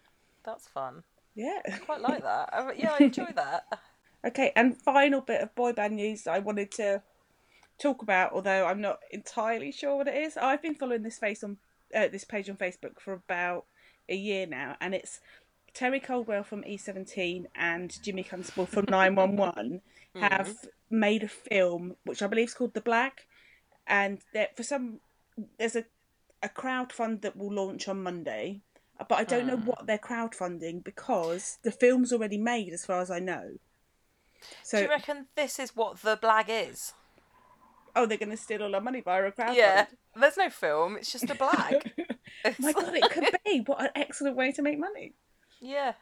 That's 0.44 0.67
fun. 0.69 1.03
Yeah. 1.34 1.60
I 1.67 1.79
Quite 1.79 2.01
like 2.01 2.22
that. 2.22 2.51
I- 2.55 2.72
yeah, 2.75 2.96
I 2.99 3.03
enjoy 3.10 3.32
that. 3.34 3.67
Okay, 4.25 4.53
and 4.56 4.81
final 4.81 5.20
bit 5.20 5.41
of 5.43 5.55
boy 5.55 5.72
band 5.72 5.96
news 5.96 6.27
I 6.27 6.39
wanted 6.39 6.70
to 6.72 7.03
talk 7.79 8.03
about, 8.03 8.33
although 8.33 8.67
I'm 8.67 8.81
not 8.81 9.01
entirely 9.11 9.73
sure 9.73 9.97
what 9.97 10.09
it 10.09 10.15
is. 10.15 10.37
I've 10.37 10.63
been 10.63 10.75
following 10.75 11.03
this 11.03 11.19
face 11.19 11.43
on 11.43 11.59
uh, 11.95 12.09
this 12.09 12.25
page 12.25 12.49
on 12.51 12.57
Facebook 12.57 13.01
for 13.01 13.13
about 13.13 13.67
a 14.09 14.17
year 14.17 14.47
now, 14.47 14.77
and 14.81 14.95
it's 14.95 15.21
Terry 15.73 16.01
Coldwell 16.01 16.45
from 16.45 16.63
E17 16.63 17.47
and 17.55 18.03
Jimmy 18.03 18.23
Constable 18.23 18.67
from 18.67 18.87
911 18.89 19.81
have 20.17 20.69
made 20.91 21.23
a 21.23 21.29
film 21.29 21.97
which 22.05 22.23
I 22.23 22.27
believe 22.27 22.49
is 22.49 22.55
called 22.55 22.75
The 22.75 22.81
Blag, 22.81 23.13
and 23.87 24.19
for 24.57 24.63
some 24.63 25.01
there's 25.59 25.75
a 25.75 25.85
a 26.45 26.49
crowdfund 26.49 27.23
that 27.23 27.37
will 27.37 27.53
launch 27.53 27.89
on 27.89 28.03
Monday. 28.03 28.61
But 29.09 29.19
I 29.19 29.25
don't 29.25 29.47
know 29.47 29.57
what 29.57 29.87
they're 29.87 29.99
crowdfunding 29.99 30.85
because 30.85 31.59
the 31.65 31.73
film's 31.73 32.13
already 32.13 32.39
made, 32.39 32.73
as 32.73 32.87
far 32.87 33.01
as 33.01 33.11
I 33.11 33.19
know. 33.19 33.55
So, 34.63 34.79
Do 34.79 34.85
you 34.85 34.91
reckon 34.91 35.27
this 35.35 35.59
is 35.59 35.75
what 35.75 36.03
the 36.03 36.17
blag 36.17 36.45
is? 36.49 36.93
Oh, 37.96 38.06
they're 38.06 38.19
going 38.19 38.31
to 38.31 38.36
steal 38.36 38.63
all 38.63 38.74
our 38.74 38.81
money 38.81 39.01
via 39.01 39.24
a 39.24 39.32
crowdfund. 39.32 39.56
Yeah. 39.56 39.86
There's 40.17 40.36
no 40.36 40.51
film. 40.51 40.96
It's 40.96 41.13
just 41.13 41.31
a 41.31 41.34
blag. 41.34 41.91
My 42.58 42.72
God, 42.72 42.94
it 42.94 43.10
could 43.10 43.24
be. 43.44 43.60
What 43.67 43.81
an 43.81 43.91
excellent 43.94 44.36
way 44.36 44.53
to 44.53 44.63
make 44.63 44.79
money. 44.79 45.15
Yeah. 45.60 45.94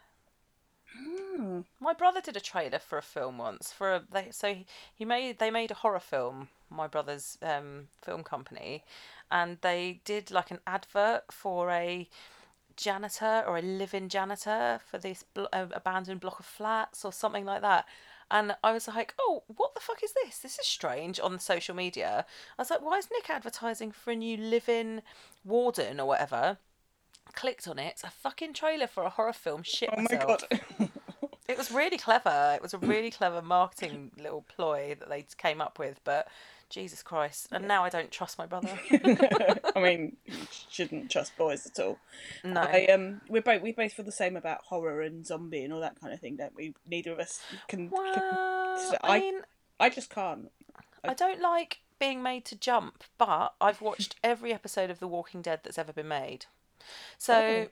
Hmm. 0.95 1.61
My 1.79 1.93
brother 1.93 2.21
did 2.21 2.37
a 2.37 2.41
trailer 2.41 2.79
for 2.79 2.97
a 2.97 3.01
film 3.01 3.37
once 3.39 3.71
for 3.71 3.95
a 3.95 4.03
they 4.11 4.27
so 4.29 4.53
he, 4.53 4.65
he 4.93 5.05
made 5.05 5.39
they 5.39 5.49
made 5.49 5.71
a 5.71 5.75
horror 5.75 5.99
film 5.99 6.49
my 6.69 6.85
brother's 6.85 7.37
um 7.41 7.87
film 8.03 8.23
company 8.23 8.83
and 9.31 9.57
they 9.61 10.01
did 10.05 10.29
like 10.29 10.51
an 10.51 10.59
advert 10.67 11.23
for 11.31 11.71
a 11.71 12.07
janitor 12.75 13.43
or 13.47 13.57
a 13.57 13.61
live-in 13.61 14.09
janitor 14.09 14.79
for 14.85 14.97
this 14.97 15.23
bl- 15.33 15.45
uh, 15.51 15.67
abandoned 15.71 16.19
block 16.19 16.39
of 16.39 16.45
flats 16.45 17.03
or 17.03 17.11
something 17.11 17.45
like 17.45 17.61
that 17.61 17.85
and 18.33 18.55
I 18.61 18.73
was 18.73 18.89
like, 18.89 19.13
"Oh, 19.17 19.43
what 19.47 19.73
the 19.75 19.79
fuck 19.79 20.03
is 20.03 20.11
this? 20.23 20.39
This 20.39 20.59
is 20.59 20.65
strange." 20.67 21.19
On 21.21 21.39
social 21.39 21.75
media, 21.75 22.25
I 22.57 22.61
was 22.61 22.69
like, 22.69 22.81
"Why 22.81 22.97
is 22.97 23.07
Nick 23.09 23.29
advertising 23.29 23.93
for 23.93 24.11
a 24.11 24.15
new 24.15 24.35
live-in 24.35 25.01
warden 25.45 26.01
or 26.01 26.07
whatever?" 26.07 26.57
Clicked 27.33 27.67
on 27.69 27.79
it. 27.79 27.91
It's 27.91 28.03
a 28.03 28.09
fucking 28.09 28.53
trailer 28.53 28.87
for 28.87 29.03
a 29.03 29.09
horror 29.09 29.31
film. 29.31 29.63
Shit 29.63 29.89
Oh 29.93 30.01
my 30.01 30.03
myself. 30.03 30.43
God. 30.49 30.89
It 31.45 31.57
was 31.57 31.71
really 31.71 31.97
clever. 31.97 32.53
It 32.55 32.61
was 32.61 32.73
a 32.73 32.77
really 32.77 33.11
clever 33.11 33.41
marketing 33.41 34.11
little 34.17 34.43
ploy 34.43 34.95
that 34.97 35.09
they 35.09 35.25
came 35.37 35.59
up 35.59 35.77
with, 35.77 35.99
but 36.05 36.27
Jesus 36.73 37.03
Christ. 37.03 37.47
And 37.51 37.67
now 37.67 37.83
I 37.83 37.89
don't 37.89 38.09
trust 38.11 38.37
my 38.39 38.45
brother. 38.47 38.69
I 39.75 39.79
mean, 39.79 40.17
you 40.25 40.33
shouldn't 40.69 41.11
trust 41.11 41.37
boys 41.37 41.65
at 41.67 41.79
all. 41.79 41.99
No. 42.43 42.61
I 42.61 42.85
um, 42.87 43.21
we 43.29 43.39
both 43.41 43.61
we 43.61 43.71
both 43.71 43.93
feel 43.93 44.05
the 44.05 44.11
same 44.11 44.35
about 44.35 44.63
horror 44.63 45.01
and 45.01 45.25
zombie 45.25 45.63
and 45.63 45.71
all 45.71 45.81
that 45.81 45.99
kind 46.01 46.13
of 46.13 46.19
thing, 46.19 46.35
don't 46.37 46.55
we? 46.55 46.73
Neither 46.87 47.11
of 47.13 47.19
us 47.19 47.41
can. 47.67 47.89
can 47.89 47.91
Well, 47.91 48.79
So 48.79 48.97
I 49.03 49.15
I- 49.15 49.19
mean, 49.19 49.41
I 49.79 49.89
just 49.89 50.09
can't. 50.09 50.49
I 51.03 51.13
don't 51.13 51.41
like 51.41 51.79
being 51.99 52.23
made 52.23 52.43
to 52.45 52.55
jump, 52.55 53.03
but 53.17 53.53
I've 53.61 53.81
watched 53.81 54.15
every 54.23 54.53
episode 54.53 54.89
of 54.89 54.99
The 54.99 55.07
Walking 55.07 55.41
Dead 55.41 55.59
that's 55.63 55.77
ever 55.77 55.93
been 55.93 56.07
made. 56.07 56.45
So, 57.17 57.33
Oh. 57.35 57.67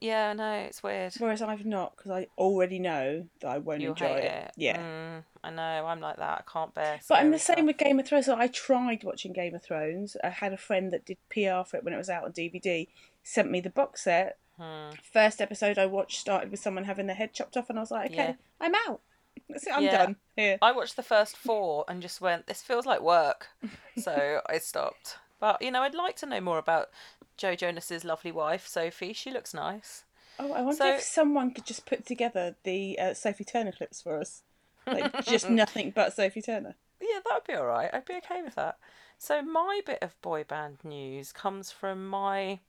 Yeah, 0.00 0.32
no, 0.32 0.52
it's 0.54 0.82
weird. 0.82 1.12
Whereas 1.18 1.42
I've 1.42 1.66
not 1.66 1.96
because 1.96 2.10
I 2.10 2.28
already 2.38 2.78
know 2.78 3.26
that 3.40 3.48
I 3.48 3.58
won't 3.58 3.80
You'll 3.80 3.92
enjoy 3.92 4.06
it. 4.06 4.24
it. 4.24 4.50
Yeah. 4.56 4.78
Mm, 4.78 5.24
I 5.44 5.50
know. 5.50 5.86
I'm 5.86 6.00
like 6.00 6.16
that. 6.16 6.44
I 6.46 6.50
can't 6.50 6.74
bear. 6.74 7.00
But 7.08 7.18
I'm 7.18 7.30
the 7.30 7.38
same 7.38 7.54
stuff. 7.56 7.66
with 7.66 7.76
Game 7.78 7.98
of 8.00 8.06
Thrones. 8.06 8.28
I 8.28 8.46
tried 8.48 9.04
watching 9.04 9.32
Game 9.32 9.54
of 9.54 9.62
Thrones. 9.62 10.16
I 10.24 10.28
had 10.30 10.52
a 10.52 10.56
friend 10.56 10.92
that 10.92 11.04
did 11.04 11.18
PR 11.28 11.62
for 11.68 11.76
it 11.76 11.84
when 11.84 11.92
it 11.94 11.98
was 11.98 12.08
out 12.10 12.24
on 12.24 12.32
DVD. 12.32 12.88
Sent 13.22 13.50
me 13.50 13.60
the 13.60 13.70
box 13.70 14.04
set. 14.04 14.38
Hmm. 14.56 14.90
First 15.12 15.40
episode 15.40 15.78
I 15.78 15.86
watched 15.86 16.20
started 16.20 16.50
with 16.50 16.60
someone 16.60 16.84
having 16.84 17.06
their 17.06 17.16
head 17.16 17.32
chopped 17.32 17.56
off, 17.56 17.68
and 17.70 17.78
I 17.78 17.82
was 17.82 17.90
like, 17.90 18.10
okay, 18.12 18.16
Yeah. 18.16 18.34
I'm 18.60 18.74
out. 18.88 19.00
That's 19.48 19.66
it. 19.66 19.72
I'm 19.74 19.82
Yeah. 19.82 19.96
done 19.98 20.16
here. 20.36 20.58
I 20.62 20.72
watched 20.72 20.96
the 20.96 21.02
first 21.02 21.36
four 21.36 21.84
and 21.88 22.00
just 22.02 22.20
went, 22.20 22.46
this 22.46 22.62
feels 22.62 22.86
like 22.86 23.00
work. 23.00 23.48
So 23.98 24.40
I 24.48 24.58
stopped. 24.58 25.16
But, 25.40 25.60
you 25.62 25.70
know, 25.70 25.82
I'd 25.82 25.94
like 25.94 26.16
to 26.16 26.26
know 26.26 26.40
more 26.40 26.58
about 26.58 26.90
Joe 27.36 27.54
Jonas's 27.56 28.04
lovely 28.04 28.30
wife, 28.30 28.66
Sophie. 28.66 29.12
She 29.14 29.30
looks 29.30 29.54
nice. 29.54 30.04
Oh, 30.38 30.52
I 30.52 30.60
wonder 30.60 30.76
So- 30.76 30.94
if 30.94 31.00
someone 31.02 31.52
could 31.52 31.64
just 31.66 31.86
put 31.86 32.06
together 32.06 32.56
the 32.62 32.98
uh, 32.98 33.14
Sophie 33.14 33.44
Turner 33.44 33.72
clips 33.72 34.00
for 34.02 34.18
us. 34.18 34.42
Like 34.86 35.24
just 35.24 35.48
nothing 35.50 35.92
but 35.94 36.12
Sophie 36.14 36.42
Turner. 36.42 36.74
Yeah, 37.00 37.20
that 37.24 37.34
would 37.34 37.46
be 37.46 37.54
all 37.54 37.66
right. 37.66 37.90
I'd 37.92 38.04
be 38.04 38.14
okay 38.16 38.42
with 38.42 38.54
that. 38.56 38.76
So 39.18 39.42
my 39.42 39.80
bit 39.84 39.98
of 40.02 40.20
boy 40.22 40.44
band 40.44 40.78
news 40.84 41.32
comes 41.32 41.70
from 41.70 42.06
my 42.06 42.60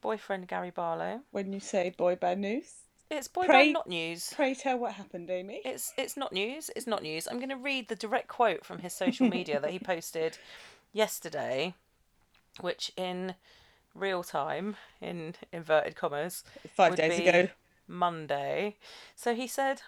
boyfriend 0.00 0.48
Gary 0.48 0.70
Barlow. 0.70 1.20
When 1.30 1.52
you 1.52 1.60
say 1.60 1.90
boy 1.96 2.16
band 2.16 2.40
news, 2.40 2.72
It's 3.10 3.28
boy 3.28 3.44
Pray- 3.46 3.64
band 3.64 3.72
not 3.74 3.86
news. 3.88 4.32
pray 4.34 4.54
tell 4.54 4.78
what 4.78 4.92
happened, 4.92 5.28
Amy. 5.30 5.60
It's 5.64 5.92
it's 5.98 6.16
not 6.16 6.32
news. 6.32 6.70
It's 6.76 6.86
not 6.86 7.02
news. 7.02 7.26
I'm 7.28 7.36
going 7.38 7.48
to 7.50 7.56
read 7.56 7.88
the 7.88 7.96
direct 7.96 8.28
quote 8.28 8.64
from 8.64 8.78
his 8.78 8.94
social 8.94 9.28
media 9.28 9.60
that 9.60 9.70
he 9.70 9.78
posted 9.78 10.38
yesterday, 10.92 11.74
which 12.60 12.92
in 12.96 13.34
real 13.94 14.22
time, 14.22 14.76
in 15.00 15.34
inverted 15.52 15.96
commas, 15.96 16.44
Five 16.74 16.96
days 16.96 17.18
ago. 17.18 17.48
Monday. 17.86 18.76
So 19.16 19.34
he 19.34 19.46
said, 19.46 19.82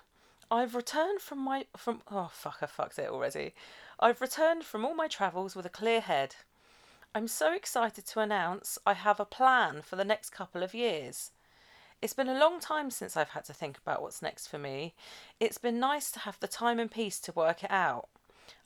"I've 0.50 0.75
returned 0.75 1.21
from 1.21 1.39
my 1.39 1.67
from 1.77 2.03
oh 2.11 2.31
fuck, 2.33 2.59
I 2.62 2.67
fucked 2.67 2.99
it 2.99 3.11
already. 3.11 3.55
I've 3.99 4.21
returned 4.21 4.65
from 4.65 4.85
all 4.85 4.95
my 4.95 5.09
travels 5.09 5.55
with 5.55 5.67
a 5.67 5.71
clear 5.71 6.00
head. 6.00 6.37
I'm 7.15 7.29
so 7.29 7.53
excited 7.53 8.07
to 8.07 8.21
announce 8.21 8.79
I 8.87 8.95
have 8.95 9.21
a 9.21 9.25
plan 9.25 9.83
for 9.83 9.97
the 9.97 10.05
next 10.05 10.31
couple 10.31 10.62
of 10.62 10.75
years." 10.75 11.33
It's 12.03 12.15
been 12.15 12.31
a 12.31 12.39
long 12.39 12.61
time 12.61 12.91
since 12.91 13.15
I've 13.15 13.31
had 13.31 13.45
to 13.45 13.53
think 13.53 13.77
about 13.77 14.00
what's 14.00 14.23
next 14.23 14.47
for 14.47 14.59
me. 14.59 14.95
It's 15.39 15.59
been 15.59 15.79
nice 15.79 16.11
to 16.12 16.21
have 16.21 16.41
the 16.41 16.49
time 16.49 16.79
and 16.79 16.91
peace 16.91 17.21
to 17.21 17.33
work 17.33 17.62
it 17.62 17.71
out. 17.71 18.09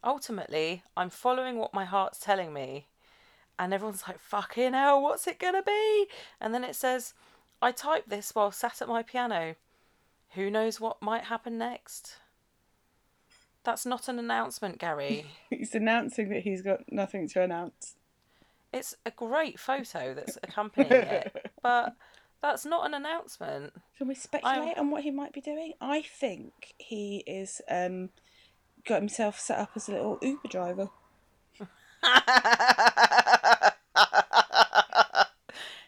Ultimately, 0.05 0.85
I'm 0.97 1.11
following 1.11 1.59
what 1.59 1.75
my 1.75 1.85
heart's 1.85 2.21
telling 2.21 2.53
me. 2.53 2.87
And 3.59 3.73
everyone's 3.73 4.05
like, 4.09 4.19
fucking 4.19 4.73
hell, 4.73 5.01
what's 5.03 5.27
it 5.27 5.39
gonna 5.39 5.63
be? 5.63 6.07
And 6.41 6.53
then 6.53 6.65
it 6.65 6.75
says, 6.75 7.15
I 7.63 7.71
typed 7.73 8.09
this 8.09 8.35
while 8.35 8.51
sat 8.53 8.83
at 8.83 8.89
my 8.89 9.03
piano. 9.03 9.55
Who 10.35 10.51
knows 10.51 10.81
what 10.81 11.01
might 11.01 11.25
happen 11.25 11.57
next? 11.59 12.17
That's 13.63 13.87
not 13.87 14.09
an 14.09 14.19
announcement, 14.19 14.79
Gary. 14.79 15.27
He's 15.51 15.75
announcing 15.75 16.29
that 16.31 16.43
he's 16.43 16.61
got 16.61 16.81
nothing 16.93 17.29
to 17.29 17.43
announce. 17.43 17.95
it's 18.73 18.95
a 19.07 19.11
great 19.11 19.59
photo 19.59 20.13
that's 20.15 20.37
accompanying 20.43 20.93
it, 20.93 21.53
but 21.63 21.95
that's 22.43 22.67
not 22.67 22.85
an 22.87 22.93
announcement. 22.93 23.73
Can 23.97 24.09
we 24.09 24.15
speculate 24.17 24.77
on 24.77 24.91
what 24.91 25.03
he 25.05 25.11
might 25.11 25.33
be 25.33 25.41
doing? 25.41 25.73
I 25.81 26.03
think 26.03 26.75
he 26.77 27.23
is 27.27 27.63
um 27.71 28.11
got 28.85 28.99
himself 29.01 29.39
set 29.41 29.59
up 29.59 29.71
as 29.77 29.89
a 29.89 29.93
little 29.93 30.19
Uber 30.21 30.49
driver. 30.51 30.91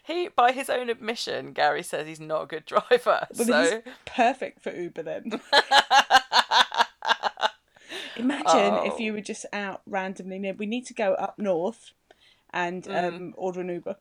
he, 0.05 0.29
by 0.29 0.51
his 0.51 0.69
own 0.69 0.89
admission, 0.89 1.53
Gary 1.53 1.83
says 1.83 2.07
he's 2.07 2.19
not 2.19 2.43
a 2.43 2.47
good 2.47 2.65
driver. 2.65 3.27
But 3.35 3.47
so 3.47 3.61
he's 3.63 3.73
perfect 4.05 4.61
for 4.61 4.71
Uber 4.73 5.03
then. 5.03 5.41
Imagine 8.17 8.85
if 8.85 8.93
Oh. 8.93 8.97
you 8.99 9.13
were 9.13 9.21
just 9.21 9.45
out 9.53 9.81
randomly 9.85 10.39
near. 10.39 10.53
We 10.53 10.65
need 10.65 10.85
to 10.87 10.93
go 10.93 11.13
up 11.13 11.37
north 11.37 11.91
and 12.51 12.87
um, 12.87 13.33
order 13.37 13.61
an 13.61 13.69
Uber. 13.69 13.97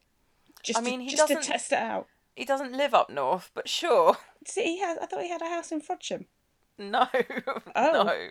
Just, 0.63 0.79
Mm. 0.79 0.83
I 0.83 0.85
mean, 0.85 1.09
to, 1.09 1.17
just 1.17 1.29
to 1.29 1.37
test 1.37 1.73
it 1.73 1.79
out. 1.79 2.07
he 2.35 2.45
doesn't 2.45 2.73
live 2.73 2.95
up 2.95 3.11
north, 3.11 3.51
but 3.55 3.69
sure. 3.69 4.17
See, 4.47 4.65
he 4.65 4.79
has. 4.81 4.99
I 4.99 5.07
thought 5.07 5.23
he 5.23 5.29
had 5.29 5.43
a 5.43 5.49
house 5.49 5.71
in 5.73 5.81
Frodsham. 5.81 6.27
No, 6.79 7.07
Oh. 7.75 8.05
no. 8.05 8.29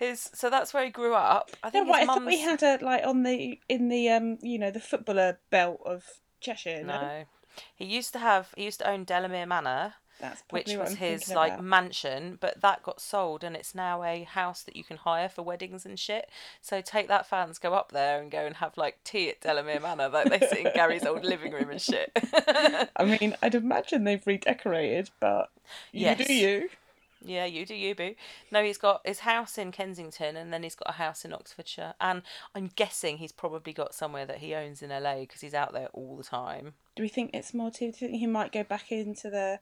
His 0.00 0.30
so 0.34 0.50
that's 0.50 0.74
where 0.74 0.84
he 0.84 0.90
grew 0.90 1.14
up. 1.14 1.50
I 1.62 1.70
No, 1.70 1.80
think 1.82 1.88
right. 1.90 1.96
I 1.96 2.00
his 2.00 2.06
thought 2.08 2.26
we 2.26 2.38
had 2.40 2.62
a 2.62 2.78
like 2.84 3.06
on 3.06 3.22
the 3.22 3.60
in 3.68 3.88
the 3.88 4.08
um 4.08 4.38
you 4.42 4.58
know 4.58 4.70
the 4.70 4.80
footballer 4.80 5.38
belt 5.50 5.80
of 5.84 6.04
Cheshire. 6.40 6.82
No, 6.82 6.98
no. 7.00 7.24
He 7.76 7.84
used 7.84 8.12
to 8.14 8.18
have 8.18 8.48
he 8.56 8.64
used 8.64 8.78
to 8.80 8.88
own 8.88 9.04
Delamere 9.04 9.44
Manor, 9.46 9.94
that's 10.18 10.42
which 10.50 10.68
was 10.76 10.92
I'm 10.92 10.96
his 10.96 11.28
like 11.34 11.52
about. 11.52 11.64
mansion, 11.64 12.38
but 12.40 12.60
that 12.62 12.82
got 12.82 13.00
sold 13.00 13.44
and 13.44 13.54
it's 13.54 13.74
now 13.74 14.02
a 14.02 14.22
house 14.22 14.62
that 14.62 14.74
you 14.76 14.84
can 14.84 14.96
hire 14.96 15.28
for 15.28 15.42
weddings 15.42 15.84
and 15.84 15.98
shit. 15.98 16.30
So 16.62 16.80
take 16.80 17.08
that 17.08 17.26
fans 17.26 17.58
go 17.58 17.74
up 17.74 17.92
there 17.92 18.22
and 18.22 18.30
go 18.30 18.46
and 18.46 18.56
have 18.56 18.78
like 18.78 19.04
tea 19.04 19.28
at 19.28 19.40
Delamere 19.42 19.80
Manor. 19.80 20.08
Like 20.08 20.30
they 20.30 20.40
sit 20.40 20.58
in 20.60 20.70
Gary's 20.74 21.04
old 21.04 21.24
living 21.24 21.52
room 21.52 21.70
and 21.70 21.80
shit. 21.80 22.10
I 22.96 23.04
mean, 23.04 23.36
I'd 23.42 23.54
imagine 23.54 24.04
they've 24.04 24.26
redecorated, 24.26 25.10
but 25.20 25.50
you 25.92 26.04
Yes. 26.04 26.26
do 26.26 26.32
you. 26.32 26.68
Yeah, 27.22 27.44
you 27.44 27.66
do 27.66 27.74
you, 27.74 27.94
boo. 27.94 28.14
No, 28.50 28.62
he's 28.64 28.78
got 28.78 29.02
his 29.06 29.20
house 29.20 29.58
in 29.58 29.72
Kensington 29.72 30.36
and 30.36 30.52
then 30.52 30.62
he's 30.62 30.74
got 30.74 30.88
a 30.88 30.92
house 30.92 31.24
in 31.24 31.32
Oxfordshire. 31.32 31.94
And 32.00 32.22
I'm 32.54 32.70
guessing 32.74 33.18
he's 33.18 33.32
probably 33.32 33.72
got 33.72 33.94
somewhere 33.94 34.24
that 34.26 34.38
he 34.38 34.54
owns 34.54 34.82
in 34.82 34.90
LA 34.90 35.20
because 35.20 35.40
he's 35.40 35.54
out 35.54 35.72
there 35.72 35.88
all 35.92 36.16
the 36.16 36.24
time. 36.24 36.74
Do 36.96 37.02
we 37.02 37.08
think 37.08 37.30
it's 37.34 37.52
more? 37.52 37.70
Do 37.70 37.84
you 37.84 37.92
think 37.92 38.12
he 38.12 38.26
might 38.26 38.52
go 38.52 38.62
back 38.62 38.90
into 38.90 39.28
the? 39.30 39.60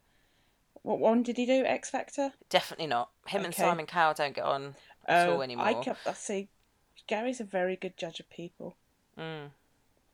What 0.83 1.01
one 1.01 1.23
did 1.23 1.37
he 1.37 1.47
do? 1.47 1.65
X 1.65 1.91
Factor. 1.91 2.33
Definitely 2.49 2.87
not. 2.87 3.11
Him 3.27 3.45
and 3.45 3.55
Simon 3.55 3.87
Cowell 3.87 4.15
don't 4.15 4.35
get 4.35 4.45
on 4.45 4.77
at 5.07 5.29
all 5.29 5.43
anymore. 5.43 5.67
I, 5.67 5.75
can, 5.75 5.97
I 6.07 6.13
see. 6.13 6.49
Gary's 7.09 7.41
a 7.41 7.45
very 7.45 7.75
good 7.75 7.97
judge 7.97 8.21
of 8.21 8.31
people. 8.31 8.77
Mm. 9.19 9.51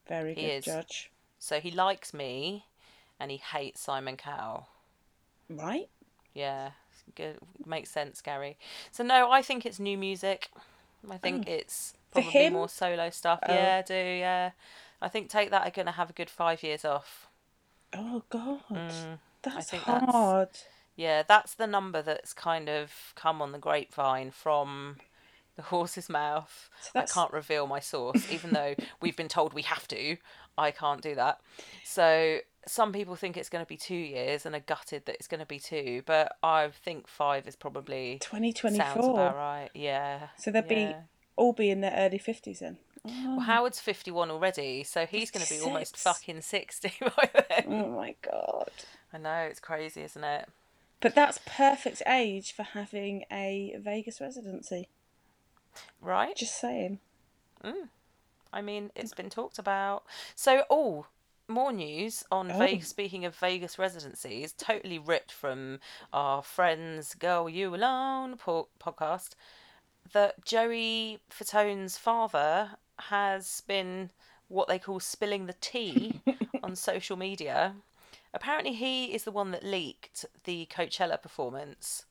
Very 0.09 0.35
He 0.35 0.43
good 0.43 0.49
is. 0.49 0.65
judge. 0.65 1.11
So 1.39 1.61
he 1.61 1.71
likes 1.71 2.15
me 2.15 2.65
and 3.21 3.31
he 3.31 3.37
hates 3.37 3.83
Simon 3.83 4.17
Cowell. 4.17 4.69
Right? 5.51 5.89
Yeah, 6.33 6.71
good. 7.15 7.39
Makes 7.65 7.91
sense, 7.91 8.21
Gary. 8.21 8.57
So 8.93 9.05
no, 9.05 9.31
I 9.31 9.43
think 9.43 9.65
it's 9.67 9.79
new 9.79 9.97
music. 9.99 10.51
I 11.11 11.17
think 11.19 11.47
it's 11.49 11.95
probably 12.13 12.51
more 12.51 12.69
solo 12.69 13.11
stuff. 13.11 13.41
Oh. 13.47 13.53
Yeah, 13.53 13.83
I 13.85 13.87
do 13.87 13.95
yeah. 13.95 14.51
I 15.03 15.09
think 15.09 15.29
take 15.29 15.51
that. 15.51 15.67
are 15.67 15.71
gonna 15.71 15.93
have 15.93 16.11
a 16.11 16.15
good 16.15 16.31
five 16.31 16.63
years 16.63 16.85
off. 16.85 17.29
Oh 17.93 18.23
God, 18.31 18.61
that's 18.71 18.95
Mm, 19.05 19.19
think 19.71 19.85
that's- 19.85 20.11
hard. 20.11 20.49
Yeah, 20.97 21.23
that's 21.27 21.55
the 21.55 21.67
number 21.67 22.03
that's 22.03 22.33
kind 22.33 22.69
of 22.69 23.13
come 23.17 23.43
on 23.43 23.51
the 23.53 23.59
grapevine 23.59 24.31
from 24.31 24.99
the 25.57 25.63
horse's 25.63 26.09
mouth. 26.09 26.71
So 26.81 27.01
I 27.01 27.05
can't 27.07 27.33
reveal 27.33 27.67
my 27.67 27.81
source, 27.81 28.31
even 28.31 28.51
though 28.53 28.75
we've 29.01 29.17
been 29.17 29.29
told 29.29 29.53
we 29.55 29.63
have 29.63 29.87
to. 29.89 30.17
I 30.57 30.71
can't 30.71 31.03
do 31.03 31.15
that. 31.17 31.41
So 31.85 32.39
some 32.67 32.93
people 32.93 33.17
think 33.17 33.37
it's 33.37 33.49
going 33.49 33.65
to 33.65 33.69
be 33.69 33.77
two 33.77 33.95
years 33.95 34.47
and 34.47 34.55
are 34.55 34.61
gutted 34.61 35.07
that 35.07 35.17
it's 35.17 35.27
going 35.27 35.41
to 35.41 35.47
be 35.47 35.59
two, 35.59 36.03
but 36.07 36.37
I 36.43 36.69
think 36.69 37.09
five 37.09 37.47
is 37.47 37.57
probably 37.57 38.19
2024. 38.23 38.85
sounds 38.85 39.07
about 39.07 39.37
right. 39.37 39.71
Yeah. 39.75 40.29
So 40.39 40.51
they'll 40.51 40.63
be 40.63 40.95
all 41.37 41.53
be 41.53 41.71
in 41.71 41.81
their 41.81 41.95
early 41.97 42.19
fifties 42.19 42.61
then. 42.61 42.79
Well, 43.05 43.37
oh. 43.37 43.41
Howard's 43.41 43.81
fifty-one 43.81 44.31
already, 44.31 44.83
so 44.85 45.05
he's 45.05 45.31
going 45.31 45.45
to 45.45 45.53
be 45.53 45.61
almost 45.61 45.97
fucking 45.97 46.41
sixty 46.41 46.93
by 47.01 47.31
then. 47.35 47.67
Oh 47.69 47.91
my 47.91 48.15
God. 48.23 48.71
I 49.13 49.19
know 49.19 49.47
it's 49.49 49.61
crazy, 49.61 50.03
isn't 50.03 50.25
it? 50.25 50.49
But 51.01 51.15
that's 51.15 51.39
perfect 51.45 52.03
age 52.07 52.53
for 52.53 52.63
having 52.63 53.25
a 53.31 53.77
Vegas 53.79 54.21
residency. 54.21 54.89
Right. 56.01 56.35
Just 56.35 56.59
saying. 56.59 57.01
Mm. 57.63 57.89
I 58.53 58.63
mean, 58.63 58.91
it's 58.95 59.13
been 59.13 59.29
talked 59.29 59.59
about. 59.59 60.05
So, 60.35 60.63
oh, 60.71 61.07
more 61.49 61.73
news 61.73 62.25
on 62.31 62.51
Oh. 62.51 62.59
Vegas. 62.59 62.89
Speaking 62.89 63.25
of 63.25 63.35
Vegas 63.37 63.79
residencies, 63.79 64.53
totally 64.53 64.99
ripped 64.99 65.33
from 65.33 65.81
our 66.13 66.43
friends 66.43 67.15
"Girl 67.15 67.49
You 67.49 67.75
Alone" 67.75 68.37
po- 68.37 68.69
podcast. 68.81 69.31
That 70.13 70.45
Joey 70.45 71.21
Fatone's 71.31 71.97
father 71.97 72.71
has 72.99 73.63
been 73.67 74.11
what 74.49 74.69
they 74.69 74.79
call 74.79 75.01
spilling 75.01 75.47
the 75.47 75.55
tea 75.55 76.21
on 76.63 76.77
social 76.77 77.17
media. 77.17 77.75
Apparently, 78.33 78.73
he 78.75 79.15
is 79.15 79.25
the 79.25 79.33
one 79.33 79.51
that 79.53 79.65
leaked 79.65 80.25
the 80.45 80.67
Coachella 80.67 81.21
performance. 81.21 82.05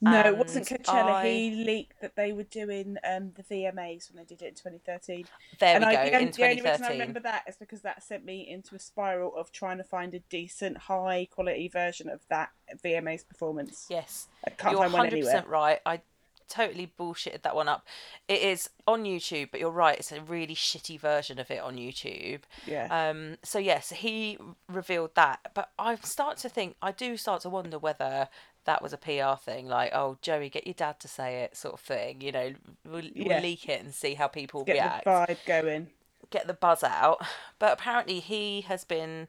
No, 0.00 0.20
it 0.20 0.36
wasn't 0.36 0.66
Coachella. 0.68 1.10
I- 1.12 1.26
He 1.28 1.64
leaked 1.64 2.00
that 2.00 2.14
they 2.14 2.32
were 2.32 2.44
doing 2.44 2.96
um, 3.04 3.32
the 3.34 3.42
VMAs 3.42 4.12
when 4.12 4.16
they 4.16 4.24
did 4.24 4.42
it 4.42 4.48
in 4.48 4.54
2013. 4.54 5.24
There 5.58 5.74
and 5.74 5.84
we 5.84 5.90
I, 5.90 5.94
go 5.94 6.10
the, 6.10 6.16
only, 6.16 6.26
in 6.26 6.32
the 6.32 6.42
only 6.44 6.62
reason 6.62 6.84
I 6.84 6.88
remember 6.90 7.20
that 7.20 7.42
is 7.48 7.56
because 7.56 7.80
that 7.82 8.02
sent 8.02 8.24
me 8.24 8.48
into 8.48 8.76
a 8.76 8.78
spiral 8.78 9.34
of 9.36 9.50
trying 9.50 9.78
to 9.78 9.84
find 9.84 10.14
a 10.14 10.20
decent, 10.20 10.76
high 10.78 11.26
quality 11.30 11.68
version 11.68 12.08
of 12.08 12.20
that 12.28 12.50
VMAs 12.84 13.26
performance. 13.26 13.86
Yes. 13.90 14.28
I 14.46 14.50
can't 14.50 14.72
You're 14.72 14.82
find 14.82 14.92
one 14.92 15.06
anywhere. 15.06 15.44
right. 15.48 15.80
I 15.84 16.00
totally 16.48 16.92
bullshitted 16.98 17.42
that 17.42 17.54
one 17.54 17.68
up. 17.68 17.86
It 18.26 18.40
is 18.42 18.70
on 18.86 19.04
YouTube, 19.04 19.50
but 19.50 19.60
you're 19.60 19.70
right. 19.70 19.98
It's 19.98 20.12
a 20.12 20.20
really 20.20 20.54
shitty 20.54 20.98
version 20.98 21.38
of 21.38 21.50
it 21.50 21.60
on 21.60 21.76
YouTube. 21.76 22.42
Yeah. 22.66 22.86
Um. 22.90 23.36
So 23.42 23.58
yes, 23.58 23.90
he 23.90 24.38
revealed 24.68 25.14
that, 25.14 25.40
but 25.54 25.70
I 25.78 25.96
start 25.96 26.38
to 26.38 26.48
think 26.48 26.76
I 26.80 26.92
do 26.92 27.16
start 27.16 27.42
to 27.42 27.50
wonder 27.50 27.78
whether 27.78 28.28
that 28.68 28.82
was 28.82 28.92
a 28.92 28.98
PR 28.98 29.34
thing, 29.42 29.66
like 29.66 29.92
oh 29.94 30.18
Joey, 30.20 30.50
get 30.50 30.66
your 30.66 30.74
dad 30.74 31.00
to 31.00 31.08
say 31.08 31.40
it, 31.42 31.56
sort 31.56 31.74
of 31.74 31.80
thing. 31.80 32.20
You 32.20 32.32
know, 32.32 32.54
we'll, 32.86 33.04
Yeah. 33.04 33.28
we'll 33.34 33.42
leak 33.42 33.66
it 33.68 33.82
and 33.82 33.94
see 33.94 34.12
how 34.14 34.28
people 34.28 34.62
Get 34.64 34.74
react 34.74 35.04
the 35.04 35.10
vibe 35.10 35.38
going. 35.46 35.88
get 36.30 36.46
the 36.46 36.52
buzz 36.54 36.84
out. 36.84 37.22
But 37.58 37.72
apparently 37.72 38.20
he 38.20 38.60
has 38.62 38.84
been. 38.84 39.28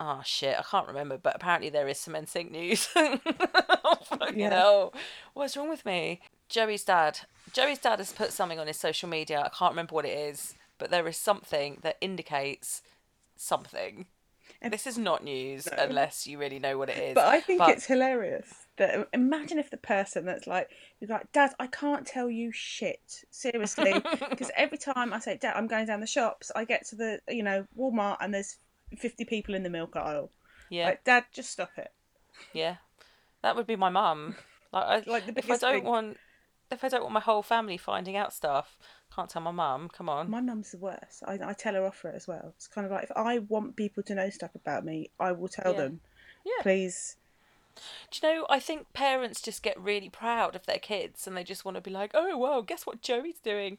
Oh 0.00 0.22
shit, 0.24 0.56
I 0.58 0.62
can't 0.62 0.86
remember, 0.88 1.18
but 1.18 1.34
apparently 1.36 1.70
there 1.70 1.88
is 1.88 1.98
some 1.98 2.14
NSYNC 2.14 2.50
news. 2.52 2.88
oh, 2.96 3.98
fucking 4.04 4.38
Yeah. 4.38 4.50
hell. 4.50 4.94
What's 5.34 5.56
wrong 5.56 5.68
with 5.68 5.84
me? 5.84 6.20
Joey's 6.48 6.84
dad. 6.84 7.20
Joey's 7.52 7.78
dad 7.80 7.98
has 7.98 8.12
put 8.12 8.32
something 8.32 8.58
on 8.60 8.66
his 8.68 8.76
social 8.78 9.08
media. 9.08 9.40
I 9.44 9.48
can't 9.48 9.72
remember 9.72 9.94
what 9.94 10.04
it 10.04 10.16
is, 10.16 10.54
but 10.78 10.90
there 10.90 11.06
is 11.08 11.16
something 11.16 11.78
that 11.82 11.96
indicates 12.00 12.82
something. 13.36 14.06
This 14.60 14.86
is 14.88 14.98
not 14.98 15.22
news 15.22 15.68
unless 15.78 16.26
you 16.26 16.36
really 16.38 16.58
know 16.58 16.76
what 16.78 16.88
it 16.88 16.98
is. 16.98 17.14
But 17.14 17.26
I 17.26 17.40
think 17.40 17.60
it's 17.68 17.86
hilarious. 17.86 18.66
That 18.76 19.08
imagine 19.12 19.58
if 19.58 19.70
the 19.70 19.76
person 19.76 20.24
that's 20.24 20.46
like, 20.48 20.68
you're 21.00 21.08
like, 21.10 21.30
Dad, 21.32 21.52
I 21.60 21.68
can't 21.68 22.04
tell 22.06 22.28
you 22.28 22.50
shit. 22.52 23.24
Seriously, 23.30 23.94
because 24.30 24.50
every 24.56 24.78
time 24.78 25.12
I 25.12 25.20
say, 25.20 25.36
Dad, 25.36 25.54
I'm 25.56 25.68
going 25.68 25.86
down 25.86 26.00
the 26.00 26.06
shops, 26.08 26.50
I 26.56 26.64
get 26.64 26.86
to 26.88 26.96
the, 26.96 27.20
you 27.28 27.42
know, 27.44 27.66
Walmart 27.78 28.16
and 28.20 28.34
there's 28.34 28.56
50 28.96 29.24
people 29.26 29.54
in 29.54 29.62
the 29.62 29.70
milk 29.70 29.94
aisle. 29.94 30.30
yeah, 30.70 30.86
Like, 30.86 31.04
Dad, 31.04 31.24
just 31.32 31.50
stop 31.50 31.70
it. 31.76 31.92
yeah. 32.52 32.76
That 33.42 33.54
would 33.54 33.66
be 33.68 33.76
my 33.76 33.90
mum. 33.90 34.34
Like, 34.72 35.06
I, 35.06 35.10
Like 35.10 35.26
the 35.26 35.38
if 35.38 35.48
I 35.50 35.56
don't 35.56 35.74
thing. 35.76 35.84
want, 35.84 36.16
if 36.72 36.82
I 36.82 36.88
don't 36.88 37.02
want 37.02 37.14
my 37.14 37.20
whole 37.20 37.42
family 37.42 37.76
finding 37.76 38.16
out 38.16 38.32
stuff, 38.32 38.76
can't 39.18 39.28
tell 39.28 39.42
my 39.42 39.50
mum. 39.50 39.88
Come 39.92 40.08
on. 40.08 40.30
My 40.30 40.40
mum's 40.40 40.70
the 40.70 40.78
worst. 40.78 41.24
I, 41.26 41.40
I 41.44 41.52
tell 41.52 41.74
her 41.74 41.84
off 41.84 41.96
for 41.96 42.08
it 42.08 42.14
as 42.14 42.28
well. 42.28 42.52
It's 42.56 42.68
kind 42.68 42.84
of 42.84 42.92
like 42.92 43.02
if 43.02 43.10
I 43.16 43.40
want 43.40 43.74
people 43.74 44.04
to 44.04 44.14
know 44.14 44.30
stuff 44.30 44.54
about 44.54 44.84
me, 44.84 45.10
I 45.18 45.32
will 45.32 45.48
tell 45.48 45.72
Yeah. 45.72 45.78
them. 45.78 46.00
Yeah. 46.44 46.62
Please. 46.62 47.16
Do 48.12 48.20
you 48.22 48.32
know, 48.34 48.46
I 48.48 48.60
think 48.60 48.92
parents 48.92 49.40
just 49.40 49.64
get 49.64 49.80
really 49.80 50.08
proud 50.08 50.54
of 50.54 50.66
their 50.66 50.78
kids 50.78 51.26
and 51.26 51.36
they 51.36 51.42
just 51.42 51.64
want 51.64 51.76
to 51.76 51.80
be 51.80 51.90
like, 51.90 52.12
oh, 52.14 52.38
well, 52.38 52.62
guess 52.62 52.86
what 52.86 53.02
Joey's 53.02 53.40
doing? 53.40 53.78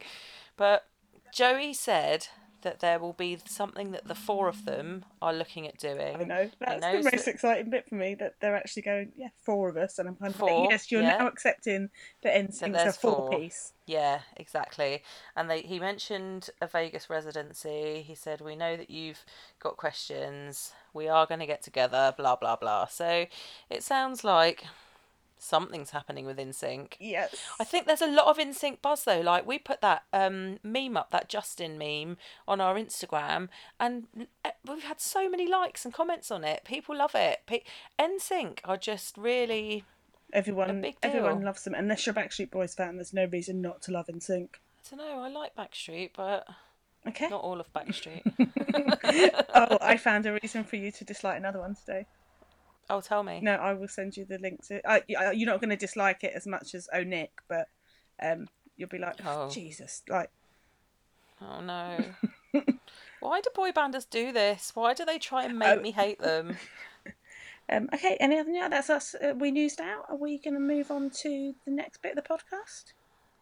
But 0.57 0.85
Joey 1.33 1.73
said 1.73 2.27
that 2.61 2.79
there 2.79 2.99
will 2.99 3.13
be 3.13 3.37
something 3.45 3.91
that 3.91 4.07
the 4.07 4.15
four 4.15 4.47
of 4.47 4.65
them 4.65 5.05
are 5.21 5.33
looking 5.33 5.67
at 5.67 5.77
doing. 5.77 6.15
I 6.17 6.23
know. 6.23 6.49
That's 6.59 6.85
the 6.85 7.11
most 7.11 7.25
that- 7.25 7.27
exciting 7.27 7.69
bit 7.69 7.87
for 7.87 7.95
me 7.95 8.15
that 8.15 8.35
they're 8.41 8.55
actually 8.55 8.81
going, 8.83 9.11
yeah, 9.15 9.29
four 9.43 9.69
of 9.69 9.77
us. 9.77 9.99
And 9.99 10.09
I'm 10.09 10.15
kind 10.15 10.33
of 10.33 10.39
Four, 10.39 10.61
like, 10.61 10.71
yes, 10.71 10.91
you're 10.91 11.01
yeah. 11.01 11.17
now 11.17 11.27
accepting 11.27 11.89
that 12.23 12.33
NSYNC's 12.35 12.85
a 12.85 12.93
four 12.93 13.15
four. 13.15 13.29
piece. 13.39 13.73
Yeah, 13.85 14.19
exactly. 14.37 15.03
And 15.35 15.49
they 15.49 15.61
he 15.61 15.79
mentioned 15.79 16.49
a 16.61 16.67
Vegas 16.67 17.09
residency. 17.09 18.03
He 18.05 18.13
said, 18.13 18.39
"We 18.41 18.55
know 18.55 18.77
that 18.77 18.89
you've 18.91 19.25
got 19.59 19.77
questions. 19.77 20.73
We 20.93 21.07
are 21.07 21.25
going 21.25 21.39
to 21.39 21.47
get 21.47 21.63
together." 21.63 22.13
Blah 22.15 22.35
blah 22.35 22.55
blah. 22.55 22.85
So 22.85 23.25
it 23.69 23.83
sounds 23.83 24.23
like 24.23 24.65
something's 25.39 25.89
happening 25.91 26.25
with 26.25 26.37
NSYNC. 26.37 26.93
Yes. 26.99 27.35
I 27.59 27.63
think 27.63 27.87
there's 27.87 28.01
a 28.01 28.07
lot 28.07 28.27
of 28.27 28.37
NSYNC 28.37 28.81
buzz 28.81 29.03
though. 29.03 29.21
Like 29.21 29.47
we 29.47 29.57
put 29.59 29.81
that 29.81 30.03
um, 30.13 30.59
meme 30.63 30.97
up, 30.97 31.11
that 31.11 31.29
Justin 31.29 31.77
meme, 31.77 32.17
on 32.47 32.61
our 32.61 32.75
Instagram, 32.75 33.49
and 33.79 34.07
uh, 34.45 34.49
we've 34.67 34.83
had 34.83 34.99
so 35.01 35.29
many 35.29 35.47
likes 35.47 35.85
and 35.85 35.93
comments 35.93 36.29
on 36.31 36.43
it. 36.43 36.63
People 36.65 36.95
love 36.95 37.15
it. 37.15 37.39
Pe- 37.47 37.63
NSYNC 37.99 38.59
are 38.65 38.77
just 38.77 39.17
really. 39.17 39.85
Everyone, 40.31 40.79
big 40.81 40.95
everyone 41.01 41.41
loves 41.41 41.63
them. 41.63 41.73
Unless 41.73 42.05
you're 42.05 42.13
a 42.13 42.15
Backstreet 42.15 42.51
Boys 42.51 42.75
fan, 42.75 42.97
there's 42.97 43.13
no 43.13 43.25
reason 43.25 43.61
not 43.61 43.81
to 43.83 43.91
love 43.91 44.05
NSYNC. 44.07 44.49
I 44.91 44.95
don't 44.95 44.99
know. 44.99 45.21
I 45.23 45.29
like 45.29 45.55
Backstreet, 45.55 46.11
but 46.15 46.47
Okay. 47.07 47.29
not 47.29 47.41
all 47.41 47.59
of 47.59 47.71
Backstreet. 47.73 48.21
oh, 49.55 49.77
I 49.81 49.97
found 49.97 50.25
a 50.25 50.33
reason 50.33 50.63
for 50.63 50.75
you 50.75 50.91
to 50.91 51.03
dislike 51.03 51.37
another 51.37 51.59
one 51.59 51.75
today. 51.75 52.05
Oh, 52.89 53.01
tell 53.01 53.23
me. 53.23 53.39
No, 53.41 53.53
I 53.53 53.73
will 53.73 53.87
send 53.87 54.17
you 54.17 54.25
the 54.25 54.37
link 54.39 54.65
to. 54.67 54.81
I, 54.89 55.03
I- 55.17 55.31
you're 55.31 55.49
not 55.49 55.61
going 55.61 55.69
to 55.69 55.75
dislike 55.75 56.23
it 56.23 56.33
as 56.35 56.45
much 56.47 56.73
as 56.75 56.87
Oh 56.93 57.03
Nick, 57.03 57.31
but 57.47 57.67
um, 58.21 58.47
you'll 58.77 58.89
be 58.89 58.97
like, 58.97 59.15
Oh. 59.25 59.49
Jesus, 59.49 60.01
like 60.09 60.29
Oh 61.41 61.61
no. 61.61 61.97
Why 63.21 63.41
do 63.41 63.49
boy 63.53 63.71
banders 63.71 64.09
do 64.09 64.31
this? 64.31 64.71
Why 64.73 64.93
do 64.93 65.05
they 65.05 65.19
try 65.19 65.43
and 65.45 65.57
make 65.59 65.77
Oh. 65.77 65.81
me 65.81 65.91
hate 65.91 66.19
them? 66.19 66.57
Um, 67.71 67.87
okay, 67.93 68.17
any 68.19 68.39
other? 68.39 68.51
That's 68.67 68.89
us. 68.89 69.13
Uh, 69.13 69.33
we 69.37 69.51
newsed 69.51 69.79
out. 69.79 70.05
Are 70.09 70.15
we 70.15 70.39
going 70.39 70.55
to 70.55 70.59
move 70.59 70.89
on 70.89 71.11
to 71.21 71.53
the 71.65 71.71
next 71.71 72.01
bit 72.01 72.17
of 72.17 72.23
the 72.23 72.27
podcast? 72.27 72.93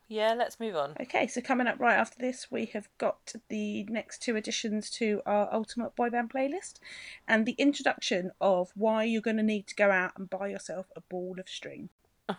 Yeah, 0.09 0.33
let's 0.35 0.59
move 0.59 0.75
on. 0.77 0.95
Okay, 1.01 1.27
so 1.27 1.41
coming 1.41 1.67
up 1.67 1.79
right 1.79 1.97
after 1.97 2.17
this, 2.17 2.49
we 2.49 2.65
have 2.67 2.87
got 2.97 3.33
the 3.49 3.83
next 3.85 4.21
two 4.21 4.37
additions 4.37 4.89
to 4.91 5.21
our 5.25 5.53
Ultimate 5.53 5.97
Boy 5.97 6.09
Band 6.09 6.31
playlist 6.31 6.75
and 7.27 7.45
the 7.45 7.55
introduction 7.57 8.31
of 8.39 8.71
why 8.73 9.03
you're 9.03 9.21
going 9.21 9.37
to 9.37 9.43
need 9.43 9.67
to 9.67 9.75
go 9.75 9.91
out 9.91 10.13
and 10.17 10.29
buy 10.29 10.47
yourself 10.47 10.87
a 10.95 11.01
ball 11.01 11.35
of 11.39 11.49
string. 11.49 11.89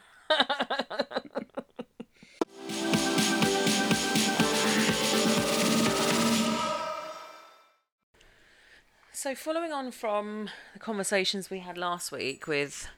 So, 9.20 9.34
following 9.34 9.72
on 9.72 9.90
from 9.90 10.48
the 10.74 10.78
conversations 10.78 11.50
we 11.50 11.58
had 11.58 11.76
last 11.76 12.12
week 12.12 12.46
with 12.46 12.88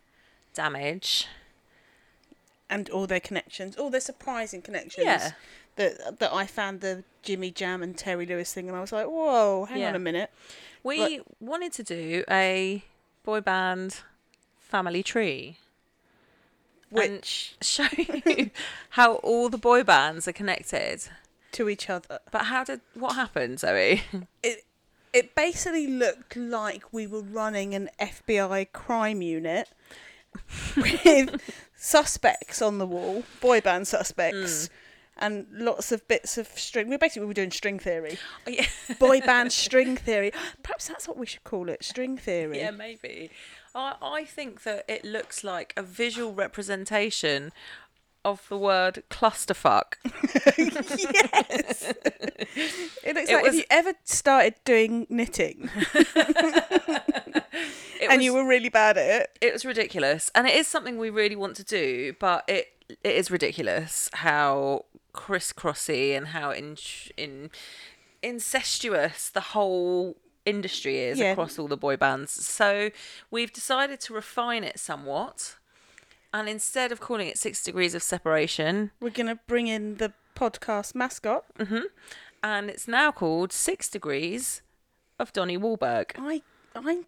Damage, 0.53 1.27
And 2.71 2.89
all 2.91 3.07
their 3.07 3.21
connections, 3.21 3.77
all 3.77 3.91
their 3.91 4.01
surprising 4.01 4.63
connections. 4.63 5.05
Yeah. 5.05 5.33
That, 5.77 6.19
that 6.21 6.33
I 6.33 6.47
found 6.47 6.81
the 6.81 7.05
Jimmy 7.23 7.51
Jam 7.51 7.83
and 7.83 7.97
Terry 7.99 8.25
Lewis 8.27 8.53
thing, 8.55 8.69
and 8.69 8.77
I 8.77 8.81
was 8.81 8.93
like, 8.93 9.07
whoa, 9.07 9.67
hang 9.69 9.81
Yeah. 9.81 9.89
on 9.91 9.97
a 9.97 9.99
minute. 9.99 10.31
we 10.83 11.21
wanted 11.41 11.73
to 11.75 11.83
do 11.83 12.25
a 12.31 12.83
boy 13.25 13.41
band 13.41 14.01
family 14.59 15.03
tree. 15.03 15.59
Which 16.91 17.55
show 17.63 17.87
you 17.97 18.51
how 18.91 19.15
all 19.17 19.49
the 19.49 19.59
boy 19.59 19.85
bands 19.85 20.27
are 20.27 20.33
connected. 20.33 21.03
to 21.53 21.69
each 21.69 21.89
other. 21.91 22.19
But 22.31 22.43
how 22.47 22.65
did 22.65 22.81
what 22.95 23.15
happened, 23.15 23.61
Zoe? 23.61 24.03
it 24.43 24.65
it 25.13 25.35
basically 25.35 25.87
looked 25.89 26.37
like 26.37 26.93
we 26.93 27.07
were 27.07 27.23
running 27.23 27.75
an 27.75 27.91
FBI 28.01 28.71
crime 28.73 29.23
unit 29.23 29.69
with 30.77 31.41
suspects 31.77 32.61
on 32.63 32.79
the 32.79 32.87
wall, 32.87 33.25
boy 33.41 33.61
band 33.61 33.89
suspects, 33.89 34.69
hmm. 34.69 34.73
and 35.25 35.47
lots 35.53 35.93
of 35.93 36.07
bits 36.09 36.39
of 36.39 36.47
string. 36.49 36.89
We 36.89 36.97
basically 36.97 37.27
were 37.27 37.35
doing 37.35 37.51
string 37.51 37.79
theory, 37.79 38.19
Oh, 38.47 38.51
yeah. 38.51 38.67
boy 38.99 39.21
band 39.21 39.53
string 39.65 39.97
theory. 39.97 40.33
Perhaps 40.63 40.89
that's 40.89 41.07
what 41.09 41.17
we 41.17 41.27
should 41.27 41.45
call 41.45 41.69
it, 41.69 41.85
string 41.85 42.17
theory. 42.17 42.59
Yeah, 42.59 42.71
maybe. 42.71 43.31
I 43.75 43.95
I 44.03 44.25
think 44.25 44.63
that 44.65 44.85
it 44.89 45.05
looks 45.05 45.45
like 45.45 45.73
a 45.77 45.83
visual 45.83 46.33
representation 46.33 47.53
of 48.23 48.47
the 48.51 48.59
word 48.59 49.03
clusterfuck. 49.11 49.95
yes. 50.59 51.93
It 53.03 53.15
looks 53.15 53.31
It 53.31 53.35
like 53.35 53.45
was- 53.45 53.55
if 53.55 53.61
you 53.61 53.65
ever 53.71 53.93
started 54.05 54.55
doing 54.65 55.07
knitting 55.09 55.71
It 55.95 57.10
and 58.09 58.19
was, 58.19 58.25
you 58.25 58.35
were 58.35 58.47
really 58.47 58.69
bad 58.69 58.97
at 58.97 59.21
it. 59.23 59.39
it 59.41 59.53
was 59.53 59.65
ridiculous, 59.65 60.31
and 60.35 60.47
it 60.47 60.55
is 60.55 60.67
something 60.67 60.97
we 60.99 61.11
really 61.11 61.37
want 61.37 61.57
to 61.57 61.65
do, 61.65 62.15
but 62.19 62.45
it 62.49 62.69
it 63.05 63.15
is 63.17 63.31
ridiculous 63.31 64.09
how 64.15 64.85
crisscrossy 65.13 66.17
and 66.17 66.29
how 66.29 66.51
in 66.51 66.77
in 67.17 67.51
incestuous 68.23 69.31
the 69.31 69.41
whole 69.41 70.17
industry 70.47 70.99
is 70.99 71.19
Yeah. 71.19 71.33
across 71.33 71.59
all 71.59 71.69
the 71.69 71.77
boy 71.77 71.97
bands. 71.97 72.33
So 72.33 72.91
we've 73.31 73.53
decided 73.53 74.01
to 74.01 74.15
refine 74.15 74.65
it 74.65 74.79
somewhat. 74.79 75.57
And 76.33 76.49
instead 76.49 76.93
of 76.93 77.01
calling 77.01 77.27
it 77.29 77.39
Six 77.39 77.63
Degrees 77.63 77.95
of 77.95 78.03
Separation, 78.03 78.93
We're 79.01 79.11
gonna 79.11 79.41
bring 79.47 79.67
in 79.67 79.97
the 79.97 80.13
podcast 80.37 80.95
mascot. 80.95 81.45
Mm-hmm. 81.59 81.87
and 82.43 82.71
it's 82.71 82.89
now 82.89 83.11
called 83.13 83.53
Six 83.53 83.89
Degrees 83.91 84.63
of 85.19 85.33
Donnie 85.33 85.59
Wahlberg. 85.59 86.13
I 86.19 86.43
I 86.75 87.03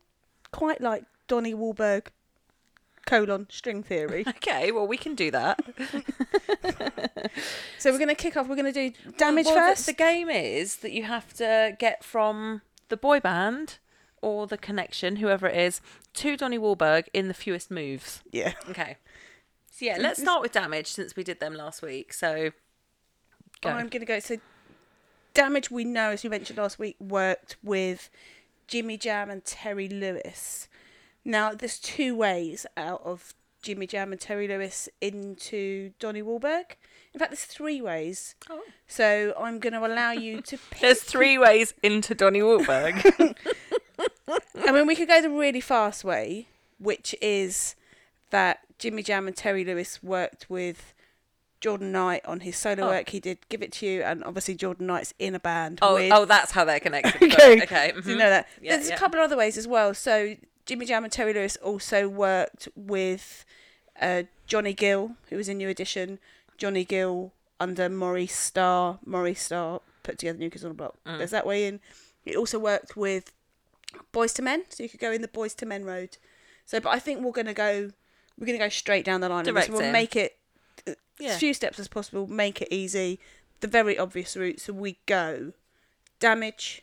quite 0.53 0.81
like 0.81 1.05
Donnie 1.29 1.55
Wahlberg 1.55 2.07
colon 3.07 3.47
string 3.51 3.83
theory. 3.83 4.25
Okay, 4.29 4.71
well 4.71 4.87
we 4.87 4.97
can 4.97 5.15
do 5.15 5.31
that. 5.33 5.61
so 7.79 7.91
we're 7.93 7.99
gonna 7.99 8.15
kick 8.15 8.37
off. 8.37 8.49
We're 8.49 8.57
gonna 8.57 8.73
do 8.73 8.93
damage 9.17 9.47
Well, 9.47 9.55
the- 9.55 9.61
first. 9.61 9.87
The, 9.87 9.93
game 9.93 10.29
is 10.31 10.77
that 10.77 10.93
you 10.93 11.05
have 11.05 11.33
to 11.35 11.77
get 11.79 12.05
from 12.05 12.63
the 12.89 12.97
boy 12.97 13.21
band 13.21 13.79
or 14.21 14.47
the 14.47 14.59
connection, 14.59 15.17
whoever 15.17 15.49
it 15.49 15.57
is, 15.57 15.81
to 16.15 16.37
Donnie 16.37 16.59
Wahlberg 16.59 17.07
in 17.13 17.29
the 17.29 17.35
fewest 17.35 17.71
moves. 17.71 18.23
yeah. 18.31 18.53
Okay. 18.69 18.97
So 19.71 19.87
yeah, 19.87 19.97
let's 19.99 20.21
start 20.21 20.43
with 20.43 20.53
damage 20.53 20.87
since 20.89 21.17
we 21.17 21.25
did 21.25 21.41
them 21.41 21.55
last 21.55 21.81
week. 21.83 22.13
So 22.13 22.51
go. 23.63 23.71
I'm 23.71 23.89
gonna 23.89 24.05
go. 24.05 24.21
So 24.21 24.37
damage 25.35 25.71
we 25.71 25.85
know, 25.85 26.11
as 26.11 26.23
you 26.25 26.31
mentioned 26.31 26.59
last 26.59 26.79
week, 26.79 26.97
worked 27.01 27.57
with 27.63 28.11
Jimmy 28.67 28.97
Jam 28.97 29.31
and 29.31 29.45
Terry 29.45 29.89
Lewis. 29.89 30.69
Now 31.25 31.53
there's 31.55 31.79
two 31.79 32.17
ways 32.17 32.67
out 32.77 33.03
of 33.05 33.35
Jimmy 33.63 33.87
Jam 33.87 34.11
and 34.13 34.21
Terry 34.21 34.49
Lewis 34.49 34.89
into 35.01 35.93
Donnie 36.01 36.23
Wahlberg. 36.23 36.77
In 37.15 37.19
fact, 37.19 37.31
there's 37.31 37.45
three 37.45 37.81
ways. 37.81 38.35
Oh. 38.51 38.63
So 38.89 39.35
I'm 39.39 39.59
going 39.59 39.73
to 39.75 39.87
allow 39.87 40.13
you 40.13 40.41
to 40.43 40.59
pick. 40.71 40.81
There's 40.81 41.03
three 41.03 41.39
ways 41.39 41.75
into 41.83 42.15
Donnie 42.15 42.41
Wahlberg. 42.41 43.37
I 44.67 44.73
mean, 44.73 44.87
we 44.87 44.97
could 44.97 45.09
go 45.09 45.21
the 45.23 45.31
really 45.31 45.61
fast 45.61 46.05
way, 46.05 46.49
which 46.79 47.15
is 47.21 47.77
that 48.31 48.61
Jimmy 48.79 49.03
Jam 49.03 49.27
and 49.27 49.37
Terry 49.37 49.65
Lewis 49.65 50.03
worked 50.03 50.49
with 50.51 50.95
Jordan 51.63 51.93
Knight 51.93 52.23
on 52.27 52.41
his 52.41 52.57
solo 52.57 52.83
Oh. 52.83 52.89
work. 52.89 53.09
He 53.09 53.21
did 53.21 53.39
"Give 53.49 53.63
It 53.63 53.73
to 53.75 53.87
You," 53.87 54.03
and 54.03 54.23
obviously 54.25 54.57
Jordan 54.57 54.89
Knight's 54.89 55.15
in 55.19 55.35
a 55.35 55.41
band. 55.41 55.79
oh, 55.81 55.95
with... 55.95 56.13
oh, 56.13 56.25
that's 56.25 56.51
how 56.51 56.65
they're 56.65 56.81
connected. 56.81 57.23
okay, 57.33 57.63
okay. 57.63 57.93
Do 57.93 58.11
you 58.11 58.17
mhm. 58.17 58.19
know 58.19 58.31
that? 58.31 58.49
Yeah, 58.61 58.77
There's 58.77 58.89
yeah. 58.89 58.97
a 58.97 58.99
couple 58.99 59.21
of 59.21 59.25
other 59.25 59.37
ways 59.37 59.57
as 59.57 59.69
well. 59.69 59.95
So 59.95 60.35
Jimmy 60.67 60.87
Jam 60.87 61.05
and 61.05 61.13
Terry 61.13 61.33
Lewis 61.33 61.57
also 61.57 62.09
worked 62.09 62.69
with 62.75 63.45
uh, 64.01 64.25
Johnny 64.47 64.75
Gill, 64.75 65.13
who 65.31 65.37
was 65.37 65.49
in 65.49 65.59
New 65.59 65.69
Edition. 65.69 66.19
Johnny 66.59 66.85
Gill 66.85 67.33
under 67.61 67.89
Maurice 67.89 68.37
Starr. 68.37 68.99
Maurice 69.07 69.43
Starr 69.43 69.81
put 70.03 70.19
together 70.19 70.39
New 70.39 70.51
Kids 70.51 70.65
on 70.65 70.71
the 70.71 70.75
Block. 70.75 70.97
Mm. 71.07 71.19
There's 71.19 71.31
that 71.31 71.47
way 71.47 71.67
in. 71.67 71.81
He 72.25 72.37
also 72.37 72.59
worked 72.59 72.97
with 72.97 73.33
Boyz 74.13 74.39
II 74.39 74.45
Men, 74.45 74.65
so 74.69 74.83
you 74.83 74.89
could 74.89 75.01
go 75.01 75.13
in 75.13 75.23
the 75.23 75.29
Boyz 75.29 75.61
II 75.63 75.69
Men 75.69 75.85
road. 75.85 76.19
So, 76.67 76.81
but 76.81 76.91
I 76.91 76.99
think 76.99 77.21
we're 77.21 77.33
gonna 77.33 77.55
go. 77.55 77.91
We're 78.39 78.47
gonna 78.47 78.59
go 78.59 78.69
straight 78.69 79.05
down 79.05 79.21
the 79.21 79.29
line. 79.29 79.45
Direct 79.45 79.71
We'll 79.71 79.81
in. 79.81 79.93
make 79.93 80.17
it 80.17 80.37
Yeah. 81.23 81.31
as 81.31 81.39
few 81.39 81.55
steps 81.55 81.79
as 81.79 81.89
possible. 81.89 82.27
Make 82.27 82.61
it 82.63 82.69
easy. 82.71 83.19
The 83.61 83.69
very 83.69 83.99
obvious 83.99 84.37
route. 84.37 84.61
So 84.61 84.73
we 84.73 84.99
go 85.07 85.53
Damage, 86.19 86.83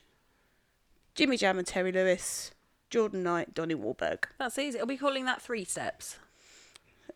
Jimmy 1.15 1.38
Jam 1.38 1.58
and 1.58 1.67
Terry 1.67 1.91
Lewis, 1.91 2.52
Jordan 2.89 3.23
Knight, 3.23 3.54
Donnie 3.54 3.75
Wahlberg. 3.75 4.25
That's 4.38 4.58
easy. 4.58 4.80
Are 4.80 4.86
we 4.86 4.97
calling 4.97 5.25
that 5.25 5.41
three 5.41 5.63
steps? 5.65 6.17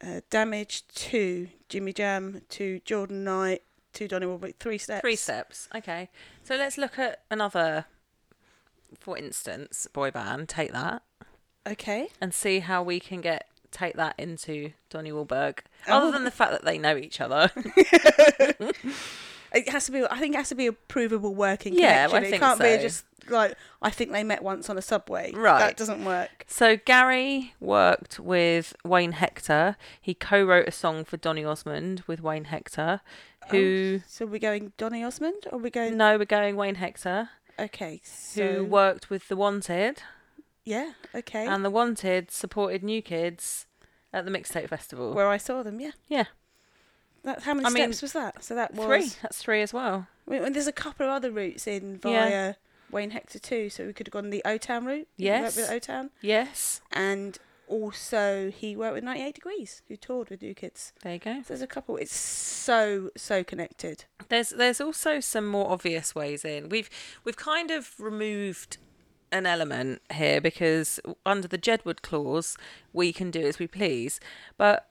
Uh, 0.02 0.22
damage 0.30 0.86
to 0.96 1.48
Jimmy 1.70 1.94
Jam 1.94 2.42
to 2.50 2.80
Jordan 2.86 3.24
Knight 3.24 3.62
to 3.94 4.08
Donnie 4.08 4.26
Wahlberg. 4.26 4.56
Three 4.60 4.78
steps. 4.78 5.02
Three 5.02 5.16
steps. 5.16 5.70
Okay. 5.76 6.10
So 6.44 6.56
let's 6.56 6.78
look 6.78 6.98
at 7.00 7.22
another, 7.32 7.86
for 9.00 9.18
instance, 9.18 9.88
boy 9.94 10.12
band. 10.12 10.50
Take 10.50 10.74
that 10.74 11.04
Okay. 11.68 12.10
and 12.20 12.34
see 12.34 12.60
how 12.60 12.84
we 12.84 13.00
can 13.00 13.22
get 13.22 13.48
take 13.74 13.96
that 13.96 14.16
into 14.18 14.72
Donnie 14.90 15.12
Wahlberg. 15.12 15.60
Oh. 15.88 15.98
Other 15.98 16.12
than 16.12 16.24
the 16.24 16.32
fact 16.32 16.52
that 16.52 16.64
they 16.64 16.78
know 16.78 16.96
each 16.96 17.20
other. 17.20 17.52
It 19.54 19.70
has 19.70 19.86
to 19.86 19.92
be. 19.92 20.04
I 20.04 20.20
think 20.20 20.34
it 20.34 20.40
has 20.40 20.50
to 20.50 20.56
be 20.56 20.66
a 20.66 20.74
provable 20.74 21.36
working 21.36 21.76
Yeah, 21.76 22.08
connection. 22.08 22.24
I 22.24 22.28
it 22.28 22.30
think 22.32 22.42
can't 22.42 22.60
be 22.60 22.78
just 22.82 23.06
like 23.30 23.56
I 23.82 23.92
think 23.92 24.12
they 24.12 24.24
met 24.24 24.42
once 24.42 24.70
on 24.70 24.78
a 24.78 24.82
subway. 24.82 25.32
Right. 25.32 25.60
That 25.60 25.78
doesn't 25.78 26.04
work. 26.04 26.46
So 26.48 26.76
Gary 26.76 27.54
worked 27.60 28.20
with 28.20 28.76
Wayne 28.84 29.12
Hector. 29.14 29.78
He 30.02 30.16
co-wrote 30.16 30.68
a 30.68 30.72
song 30.72 31.06
for 31.06 31.18
Donny 31.18 31.46
Osmond 31.46 32.04
with 32.08 32.20
Wayne 32.22 32.46
Hector, 32.46 33.02
oh, 33.44 33.48
who 33.50 34.02
So 34.08 34.26
we're 34.26 34.40
going 34.40 34.74
Donny 34.78 35.04
Osmond, 35.04 35.46
or 35.52 35.60
we're 35.60 35.70
going? 35.70 35.98
no, 35.98 36.18
we're 36.18 36.26
going 36.26 36.56
Wayne 36.56 36.76
Hector, 36.76 37.30
Okay. 37.60 38.02
So 38.04 38.54
who 38.54 38.66
worked 38.66 39.12
with 39.12 39.28
The 39.28 39.36
Wanted, 39.36 40.02
yeah. 40.66 40.92
Okay. 41.16 41.46
and 41.46 41.64
The 41.66 41.70
Wanted 41.70 42.32
supported 42.32 42.84
New 42.84 43.02
Kids 43.02 43.66
at 44.12 44.26
the 44.26 44.32
Mixtape 44.32 44.70
Festival. 44.70 45.14
Where 45.14 45.28
I 45.28 45.38
saw 45.38 45.64
them. 45.64 45.80
Yeah. 45.80 45.92
yeah, 46.08 46.26
That, 47.24 47.42
how 47.44 47.54
many 47.54 47.66
I 47.66 47.70
mean, 47.70 47.84
steps 47.94 48.02
was 48.02 48.14
that? 48.14 48.44
So 48.44 48.56
that 48.56 48.74
was 48.76 48.86
three. 48.86 49.12
That's 49.22 49.38
three 49.38 49.62
as 49.62 49.74
well. 49.74 50.08
I 50.28 50.32
mean, 50.32 50.44
and 50.44 50.56
there's 50.56 50.68
a 50.68 50.72
couple 50.72 51.06
of 51.06 51.12
other 51.12 51.32
routes 51.32 51.68
in 51.68 51.98
via 51.98 52.30
Yeah. 52.30 52.54
Wayne 52.92 53.10
Hector 53.12 53.40
too. 53.40 53.70
So 53.70 53.86
we 53.86 53.94
could 53.94 54.08
have 54.08 54.12
gone 54.14 54.30
the 54.30 54.42
O 54.46 54.58
Town 54.58 54.86
route. 54.86 55.08
Yes. 55.18 55.56
with 55.56 55.70
O 55.72 55.80
Town, 55.80 56.12
Yes, 56.22 56.82
and 56.92 57.38
also 57.68 58.52
he 58.56 58.76
worked 58.76 58.94
with 58.96 59.04
98 59.04 59.36
Degrees, 59.36 59.82
who 59.88 59.96
toured 59.96 60.30
with 60.30 60.42
New 60.42 60.54
Kids. 60.54 60.94
there 61.02 61.14
you 61.14 61.20
go. 61.20 61.36
So 61.38 61.46
there's 61.50 61.62
a 61.62 61.68
couple. 61.68 61.98
It's 61.98 62.16
so 62.16 63.10
so 63.18 63.44
connected. 63.44 64.06
There's 64.30 64.50
there's 64.50 64.80
also 64.80 65.20
some 65.20 65.48
more 65.48 65.72
obvious 65.72 66.14
ways 66.14 66.46
in. 66.46 66.70
We've 66.70 66.90
we've 67.24 67.38
kind 67.38 67.72
of 67.72 67.94
removed 68.00 68.78
an 69.34 69.46
element 69.46 70.02
here 70.14 70.40
because 70.40 71.00
under 71.26 71.48
the 71.48 71.58
Jedward 71.58 72.02
clause 72.02 72.56
we 72.94 73.12
can 73.12 73.32
do 73.32 73.42
as 73.42 73.60
we 73.60 73.68
please. 73.68 74.20
But 74.58 74.88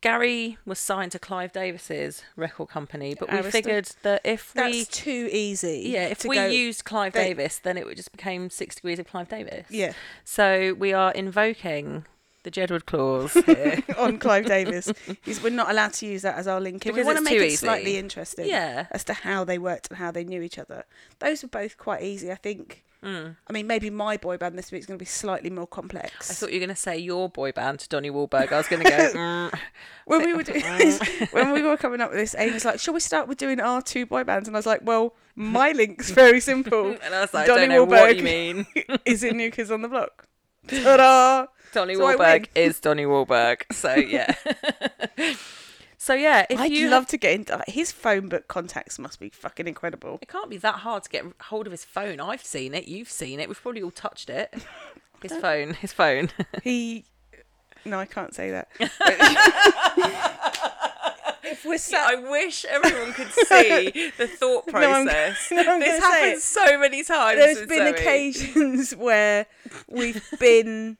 Gary 0.00 0.56
was 0.64 0.78
signed 0.78 1.12
to 1.12 1.18
Clive 1.18 1.52
Davis's 1.52 2.22
record 2.34 2.68
company, 2.70 3.14
but 3.18 3.30
we 3.30 3.36
Arista. 3.38 3.50
figured 3.52 3.90
that 4.02 4.22
if 4.24 4.54
we 4.54 4.60
that's 4.82 4.88
too 4.88 5.28
easy. 5.30 5.82
yeah, 5.92 6.06
if 6.06 6.24
we 6.24 6.36
go- 6.36 6.46
used 6.46 6.84
Clive 6.84 7.12
they- 7.12 7.24
Davis, 7.28 7.58
then 7.58 7.76
it 7.76 7.84
would 7.84 7.96
just 7.98 8.10
became 8.12 8.48
six 8.48 8.76
degrees 8.76 8.98
of 8.98 9.06
Clive 9.06 9.28
Davis. 9.28 9.66
yeah 9.68 9.92
So 10.24 10.74
we 10.78 10.94
are 10.94 11.12
invoking 11.12 12.06
the 12.44 12.50
Jedward 12.50 12.86
clause 12.86 13.34
here. 13.46 13.82
on 13.98 14.18
Clive 14.18 14.46
Davis, 14.46 14.90
He's, 15.22 15.42
we're 15.42 15.50
not 15.50 15.70
allowed 15.70 15.92
to 15.94 16.06
use 16.06 16.22
that 16.22 16.38
as 16.38 16.46
our 16.48 16.58
link. 16.62 16.86
in. 16.86 16.94
we 16.94 17.02
want 17.02 17.18
to 17.18 17.22
make 17.24 17.34
it 17.34 17.42
easy. 17.42 17.56
slightly 17.56 17.98
interesting. 17.98 18.48
yeah. 18.48 18.86
as 18.92 19.04
to 19.04 19.12
how 19.12 19.44
they 19.44 19.58
worked 19.58 19.88
and 19.90 19.98
how 19.98 20.10
they 20.10 20.24
knew 20.24 20.40
each 20.40 20.58
other. 20.58 20.84
Those 21.18 21.42
were 21.42 21.50
both 21.50 21.76
quite 21.76 22.02
easy, 22.02 22.32
I 22.32 22.36
think. 22.36 22.82
Mm. 23.04 23.36
I 23.46 23.52
mean, 23.52 23.66
maybe 23.66 23.88
my 23.88 24.16
boy 24.18 24.36
band 24.36 24.58
this 24.58 24.70
week 24.70 24.80
is 24.80 24.86
going 24.86 24.98
to 24.98 25.02
be 25.02 25.06
slightly 25.06 25.48
more 25.48 25.66
complex. 25.66 26.30
I 26.30 26.34
thought 26.34 26.50
you 26.50 26.56
were 26.56 26.66
going 26.66 26.74
to 26.74 26.80
say 26.80 26.98
your 26.98 27.30
boy 27.30 27.52
band 27.52 27.80
to 27.80 27.88
Donnie 27.88 28.10
Wahlberg. 28.10 28.52
I 28.52 28.58
was 28.58 28.68
going 28.68 28.82
to 28.82 28.90
go. 28.90 28.96
mm. 29.14 29.58
when 30.04 30.24
we 30.24 30.34
were 30.34 30.42
doing 30.42 30.62
this, 30.78 31.00
when 31.30 31.52
we 31.52 31.62
were 31.62 31.76
coming 31.78 32.00
up 32.00 32.10
with 32.10 32.18
this, 32.18 32.34
Amy 32.38 32.52
was 32.52 32.64
like, 32.64 32.78
"Shall 32.78 32.94
we 32.94 33.00
start 33.00 33.26
with 33.26 33.38
doing 33.38 33.58
our 33.60 33.80
two 33.80 34.04
boy 34.04 34.24
bands?" 34.24 34.48
And 34.48 34.56
I 34.56 34.58
was 34.58 34.66
like, 34.66 34.80
"Well, 34.82 35.14
my 35.34 35.72
link's 35.72 36.10
very 36.22 36.40
simple. 36.40 36.96
And 37.02 37.14
I 37.14 37.20
was 37.22 37.32
like, 37.32 37.46
Donny 37.46 37.64
I 37.64 37.68
don't 37.68 37.88
what 37.88 38.16
you 38.16 38.22
Wahlberg. 38.22 38.24
mean. 38.24 38.66
is 39.06 39.24
in 39.24 39.38
New 39.38 39.50
Kids 39.50 39.70
on 39.70 39.82
the 39.82 39.88
Block." 39.88 40.26
Ta-da! 40.68 41.46
Donny 41.72 41.94
So 41.94 42.00
Wahlberg 42.00 42.48
is 42.54 42.80
Donnie 42.80 43.04
Wahlberg. 43.04 43.62
So 43.72 43.94
yeah. 43.94 44.34
So 46.10 46.14
yeah, 46.16 46.44
if 46.50 46.58
I'd 46.58 46.72
you 46.72 46.88
love 46.90 47.06
to 47.06 47.16
get 47.16 47.34
into 47.34 47.62
his 47.68 47.92
phone 47.92 48.28
book 48.28 48.48
contacts. 48.48 48.98
Must 48.98 49.20
be 49.20 49.28
fucking 49.28 49.68
incredible. 49.68 50.18
it 50.20 50.26
can't 50.26 50.50
be 50.50 50.56
that 50.56 50.74
hard 50.76 51.04
to 51.04 51.08
get 51.08 51.24
hold 51.42 51.66
of 51.68 51.70
his 51.70 51.84
phone. 51.84 52.18
I've 52.18 52.42
seen 52.44 52.74
it. 52.74 52.88
You've 52.88 53.08
seen 53.08 53.38
it. 53.38 53.46
We've 53.48 53.62
probably 53.62 53.80
all 53.82 53.92
touched 53.92 54.28
it. 54.28 54.52
His 55.22 55.32
phone. 55.36 55.74
His 55.74 55.92
phone. 55.92 56.30
He. 56.64 57.04
No, 57.84 57.98
I 58.00 58.06
can't 58.06 58.34
say 58.34 58.50
that. 58.50 58.68
if 61.44 61.64
we're 61.64 61.78
sat 61.78 62.08
I 62.10 62.14
wish 62.30 62.64
everyone 62.64 63.12
could 63.12 63.30
see 63.30 64.10
the 64.18 64.26
thought 64.26 64.66
No, 64.66 64.78
I'm- 64.78 65.04
process. 65.06 65.48
no, 65.50 65.62
I'm 65.74 65.80
this 65.80 66.02
happens 66.02 66.42
so 66.42 66.78
many 66.78 67.02
times. 67.04 67.38
There's 67.38 67.66
been 67.68 67.78
Zoe. 67.78 67.90
occasions 67.90 68.96
where 68.96 69.46
we've 69.88 70.22
been 70.40 70.96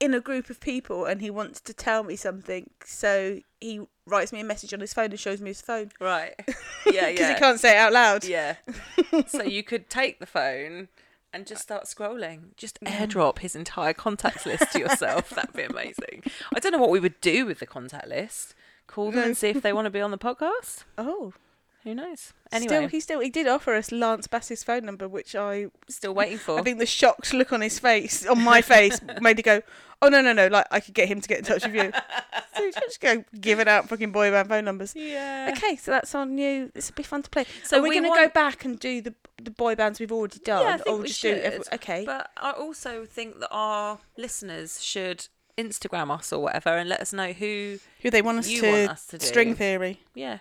in 0.00 0.12
a 0.14 0.20
group 0.20 0.50
of 0.50 0.60
people 0.60 1.04
and 1.06 1.20
he 1.22 1.30
wants 1.30 1.60
to 1.60 1.72
tell 1.72 2.02
me 2.02 2.16
something 2.16 2.68
so 2.84 3.38
he 3.60 3.80
writes 4.06 4.32
me 4.32 4.40
a 4.40 4.44
message 4.44 4.74
on 4.74 4.80
his 4.80 4.92
phone 4.92 5.10
and 5.10 5.18
shows 5.18 5.40
me 5.40 5.48
his 5.50 5.62
phone 5.62 5.90
Right. 6.00 6.34
Yeah, 6.86 7.10
because 7.10 7.20
yeah. 7.20 7.34
he 7.34 7.40
can't 7.40 7.58
say 7.60 7.72
it 7.76 7.78
out 7.78 7.92
loud 7.92 8.24
Yeah. 8.24 8.56
so 9.26 9.42
you 9.42 9.62
could 9.62 9.88
take 9.88 10.18
the 10.20 10.26
phone 10.26 10.88
and 11.32 11.46
just 11.46 11.62
start 11.62 11.84
scrolling. 11.84 12.56
Just 12.56 12.78
Mm. 12.80 12.88
airdrop 12.92 13.38
his 13.40 13.56
entire 13.56 13.92
contacts 13.92 14.46
list 14.46 14.72
to 14.72 14.78
yourself. 14.78 15.30
That'd 15.30 15.52
be 15.54 15.64
amazing. 15.64 16.22
I 16.54 16.60
don't 16.60 16.72
know 16.72 16.78
what 16.78 16.90
we 16.90 17.00
would 17.00 17.20
do 17.20 17.44
with 17.44 17.58
the 17.58 17.66
contact 17.66 18.08
list. 18.08 18.54
Call 18.86 19.10
them 19.10 19.24
and 19.24 19.36
see 19.36 19.48
if 19.48 19.60
they 19.62 19.72
want 19.72 19.84
to 19.86 19.90
be 19.90 20.00
on 20.00 20.12
the 20.12 20.18
podcast. 20.18 20.84
oh 20.96 21.34
Who 21.82 21.94
knows? 21.94 22.20
still 22.20 22.34
Anyway, 22.52 22.88
he 22.88 23.00
still 23.00 23.20
he 23.20 23.28
did 23.28 23.46
offer 23.48 23.74
us 23.74 23.90
lance 23.92 24.26
bass's 24.28 24.62
phone 24.62 24.84
number 24.86 25.08
which 25.08 25.34
i 25.34 25.66
still 25.88 26.14
waiting 26.14 26.38
for. 26.38 26.58
i 26.58 26.62
think 26.62 26.78
the 26.78 26.86
shocked 26.86 27.34
look 27.34 27.52
on 27.52 27.60
his 27.60 27.78
face 27.80 28.24
on 28.24 28.40
my 28.42 28.62
face 28.62 29.00
made 29.20 29.38
it 29.40 29.42
go 29.42 29.62
oh 30.02 30.08
no 30.08 30.20
no 30.20 30.32
no 30.32 30.46
like 30.48 30.66
i 30.70 30.78
could 30.80 30.94
get 30.94 31.08
him 31.08 31.20
to 31.20 31.28
get 31.28 31.38
in 31.38 31.44
touch 31.44 31.64
with 31.64 31.74
you 31.74 31.90
so 32.56 32.62
you 32.62 32.72
just 32.72 33.00
go 33.00 33.24
giving 33.40 33.66
out 33.68 33.88
fucking 33.88 34.12
boy 34.12 34.30
band 34.30 34.48
phone 34.48 34.64
numbers 34.64 34.94
yeah. 34.94 35.52
Okay, 35.56 35.76
so 35.76 35.90
that's 35.90 36.14
on 36.14 36.36
you. 36.38 36.70
This 36.74 36.90
will 36.90 36.96
be 36.96 37.02
fun 37.02 37.22
to 37.22 37.30
play. 37.30 37.46
So 37.64 37.78
we're 37.80 37.88
we 37.90 38.00
going 38.00 38.12
to 38.12 38.18
go 38.26 38.28
back 38.28 38.64
and 38.64 38.78
do 38.78 39.00
the 39.00 39.14
the 39.42 39.50
boy 39.50 39.74
bands 39.74 40.00
we've 40.00 40.10
already 40.12 40.38
done, 40.40 40.62
Yeah, 40.62 40.74
I 40.74 40.76
think 40.78 40.86
or 40.88 40.96
we 41.00 41.06
just 41.06 41.20
should. 41.20 41.36
do 41.36 41.40
every, 41.42 41.60
okay. 41.74 42.04
But 42.04 42.30
I 42.36 42.50
also 42.52 43.04
think 43.04 43.38
that 43.40 43.48
our 43.50 43.98
listeners 44.16 44.82
should 44.82 45.28
Instagram 45.56 46.10
us 46.10 46.32
or 46.32 46.42
whatever 46.42 46.70
and 46.70 46.88
let 46.88 47.00
us 47.00 47.12
know 47.12 47.32
who. 47.32 47.78
Who 48.02 48.10
they 48.10 48.22
want 48.22 48.38
us 48.38 48.48
to, 48.48 48.62
want 48.70 48.90
us 48.90 49.06
to 49.08 49.18
do. 49.18 49.26
string 49.26 49.54
theory? 49.54 50.00
Yeah. 50.14 50.38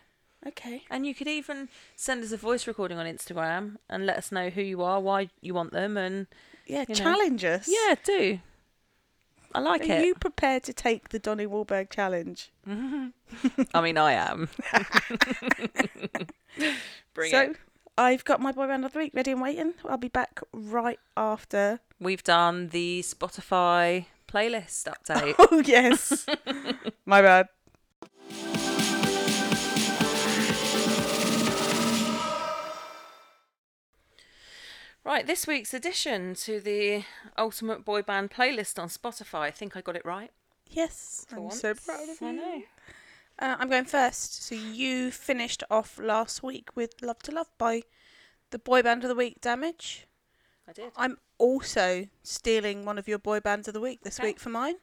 Okay. 0.48 0.84
And 0.90 1.06
you 1.06 1.14
could 1.16 1.28
even 1.28 1.70
send 1.96 2.24
us 2.24 2.32
a 2.32 2.38
voice 2.38 2.66
recording 2.68 2.98
on 2.98 3.06
Instagram 3.06 3.76
and 3.90 4.06
let 4.06 4.18
us 4.18 4.32
know 4.32 4.50
who 4.50 4.62
you 4.62 4.82
are, 4.82 5.00
why 5.00 5.30
you 5.42 5.54
want 5.54 5.72
them, 5.72 5.98
and 5.98 6.28
Yeah, 6.68 6.82
You 6.88 6.96
know. 6.96 6.96
challenge 6.96 7.44
us. 7.46 7.68
yeah, 7.70 7.96
do. 8.04 8.40
I 9.56 9.60
like 9.60 9.82
Are 9.84 9.94
it. 9.94 10.06
you 10.06 10.16
prepared 10.16 10.64
to 10.64 10.74
take 10.74 11.10
the 11.10 11.20
Donnie 11.20 11.48
Wahlberg 11.48 11.90
challenge? 11.90 12.52
Mm-hmm. 12.68 13.62
I 13.74 13.82
mean, 13.82 13.98
I 13.98 14.12
am. 14.12 14.50
Bring 17.14 17.32
so 17.32 17.42
it. 17.42 17.56
I've 17.98 18.26
got 18.26 18.42
my 18.42 18.52
boy 18.52 18.68
band 18.68 18.84
of 18.84 18.92
the 18.92 19.00
week 19.00 19.14
ready 19.14 19.32
and 19.32 19.42
waiting. 19.42 19.74
I'll 19.88 19.96
be 19.96 20.10
back 20.10 20.42
right 20.52 21.00
after. 21.16 21.80
We've 22.02 22.24
done 22.24 22.68
the 22.70 23.02
Spotify 23.02 24.08
playlist 24.28 24.92
update. 24.94 25.36
Oh 25.40 25.64
yes, 25.66 26.26
my 27.06 27.22
bad. 27.22 27.48
Right, 35.06 35.26
this 35.26 35.48
week's 35.48 35.74
addition 35.74 36.36
to 36.36 36.60
the 36.60 37.04
Ultimate 37.38 37.86
Boy 37.86 38.02
Band 38.02 38.32
playlist 38.32 38.80
on 38.82 38.90
Spotify. 38.90 39.42
I 39.42 39.52
think 39.52 39.76
I 39.78 39.82
got 39.82 39.96
it 39.96 40.06
right. 40.06 40.32
Yes, 40.68 41.26
For 41.30 41.38
I'm 41.38 41.44
once. 41.44 41.60
so 41.62 41.74
proud 41.74 42.10
of 42.10 42.20
you. 42.22 42.28
I 42.28 42.32
know. 42.32 42.62
Uh, 43.38 43.56
I'm 43.60 43.70
going 43.70 43.86
first. 43.86 44.44
So 44.44 44.56
you 44.56 45.12
finished 45.12 45.64
off 45.70 46.00
last 46.00 46.42
week 46.42 46.70
with 46.76 47.02
"Love 47.02 47.20
to 47.24 47.32
Love" 47.32 47.50
by 47.58 47.84
the 48.52 48.60
boy 48.60 48.82
band 48.82 49.04
of 49.04 49.10
the 49.10 49.16
week, 49.16 49.42
Damage. 49.42 50.08
I 50.68 50.74
did. 50.74 50.92
I'm 50.98 51.18
also 51.38 52.08
stealing 52.24 52.86
one 52.86 52.98
of 52.98 53.08
your 53.08 53.20
boy 53.20 53.40
bands 53.42 53.68
of 53.68 53.74
the 53.74 53.82
week 53.82 54.02
this 54.02 54.20
Okay. 54.20 54.30
week 54.30 54.40
for 54.40 54.50
mine. 54.50 54.76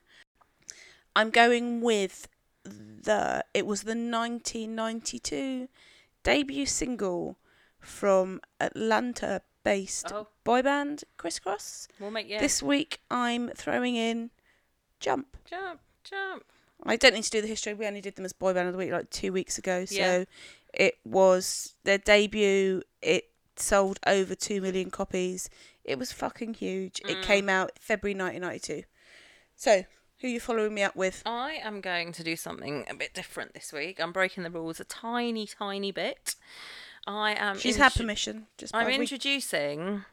I'm 1.17 1.31
going 1.31 1.81
with 1.81 2.29
the 2.65 3.45
it 3.55 3.67
was 3.67 3.83
the 3.83 3.91
1992 3.97 5.69
debut 6.23 6.67
single 6.67 7.37
from 7.81 8.41
Atlanta 8.61 9.43
based 9.65 10.13
Oh, 10.13 10.29
boy 10.45 10.63
band 10.63 11.05
Kris 11.17 11.39
Kross. 11.39 11.89
we'll 12.01 12.11
make 12.11 12.29
yeah. 12.29 12.41
This 12.41 12.63
week 12.63 13.01
I'm 13.11 13.49
throwing 13.51 13.97
in 13.97 14.31
Jump. 15.01 15.37
jump, 15.49 15.81
jump. 16.05 16.45
I 16.85 16.97
don't 16.97 17.15
need 17.15 17.25
to 17.25 17.31
do 17.31 17.41
the 17.41 17.47
history. 17.49 17.75
We 17.75 17.87
only 17.87 18.01
did 18.01 18.17
them 18.17 18.25
as 18.25 18.33
boy 18.33 18.53
band 18.55 18.67
of 18.69 18.73
the 18.75 18.79
week 18.79 18.91
like 18.91 19.11
two 19.11 19.33
weeks 19.33 19.57
ago. 19.59 19.85
So 19.85 19.95
Yeah. 19.97 20.25
it 20.75 20.99
was 21.05 21.75
their 21.85 21.99
debut. 21.99 22.83
It 23.01 23.31
sold 23.57 24.01
over 24.07 24.35
two 24.35 24.61
million 24.61 24.91
copies. 24.91 25.49
It 25.85 25.99
was 25.99 26.13
fucking 26.13 26.55
huge. 26.55 27.01
It 27.01 27.19
Mm. 27.19 27.23
came 27.23 27.49
out 27.49 27.79
February 27.81 28.15
1992. 28.15 28.85
So 29.57 29.85
who 30.19 30.27
are 30.29 30.31
you 30.31 30.41
following 30.41 30.75
me 30.75 30.83
up 30.83 30.97
with? 30.97 31.23
I 31.27 31.53
am 31.55 31.81
going 31.81 32.13
to 32.13 32.23
do 32.25 32.35
something 32.37 32.85
a 32.89 32.95
bit 32.95 33.13
different 33.15 33.55
this 33.55 33.73
week. 33.73 34.01
I'm 34.01 34.13
breaking 34.13 34.43
the 34.45 34.51
rules 34.51 34.79
a 34.81 34.85
tiny, 34.85 35.47
tiny 35.47 35.91
bit. 35.93 36.35
I 37.07 37.33
am. 37.33 37.59
She's 37.59 37.77
had 37.77 37.95
permission. 37.95 38.47
Just 38.59 38.75
I'm 38.75 38.89
introducing 38.89 40.05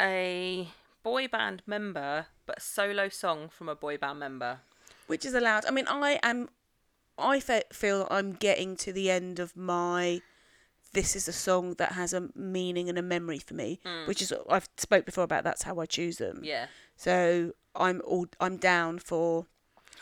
a 0.00 0.68
boy 1.02 1.28
band 1.28 1.62
member, 1.66 2.26
but 2.46 2.58
a 2.58 2.60
solo 2.60 3.08
song 3.08 3.48
from 3.48 3.68
a 3.68 3.74
boy 3.74 3.96
band 3.98 4.18
member. 4.20 4.60
which 5.06 5.24
is 5.24 5.34
allowed. 5.34 5.64
I 5.66 5.70
mean, 5.70 5.86
I 5.88 6.18
am. 6.22 6.48
I 7.18 7.40
fe- 7.40 7.62
feel 7.72 8.06
I'm 8.10 8.32
getting 8.34 8.76
to 8.78 8.92
the 8.92 9.10
end 9.10 9.38
of 9.38 9.56
my. 9.56 10.20
This 10.92 11.14
is 11.16 11.28
a 11.28 11.32
song 11.32 11.74
that 11.74 11.92
has 11.92 12.12
a 12.14 12.28
meaning 12.34 12.88
and 12.88 12.96
a 12.98 13.02
memory 13.02 13.38
for 13.38 13.54
me, 13.54 13.80
which 14.06 14.22
is 14.22 14.32
I've 14.48 14.68
spoke 14.76 15.04
before 15.04 15.24
about. 15.24 15.44
That's 15.44 15.62
how 15.62 15.78
I 15.80 15.86
choose 15.86 16.18
them. 16.18 16.38
Mm. 16.38 16.44
Yeah. 16.46 16.66
So 16.96 17.52
I'm 17.74 18.00
all 18.04 18.26
I'm 18.40 18.56
down 18.56 18.98
for 18.98 19.46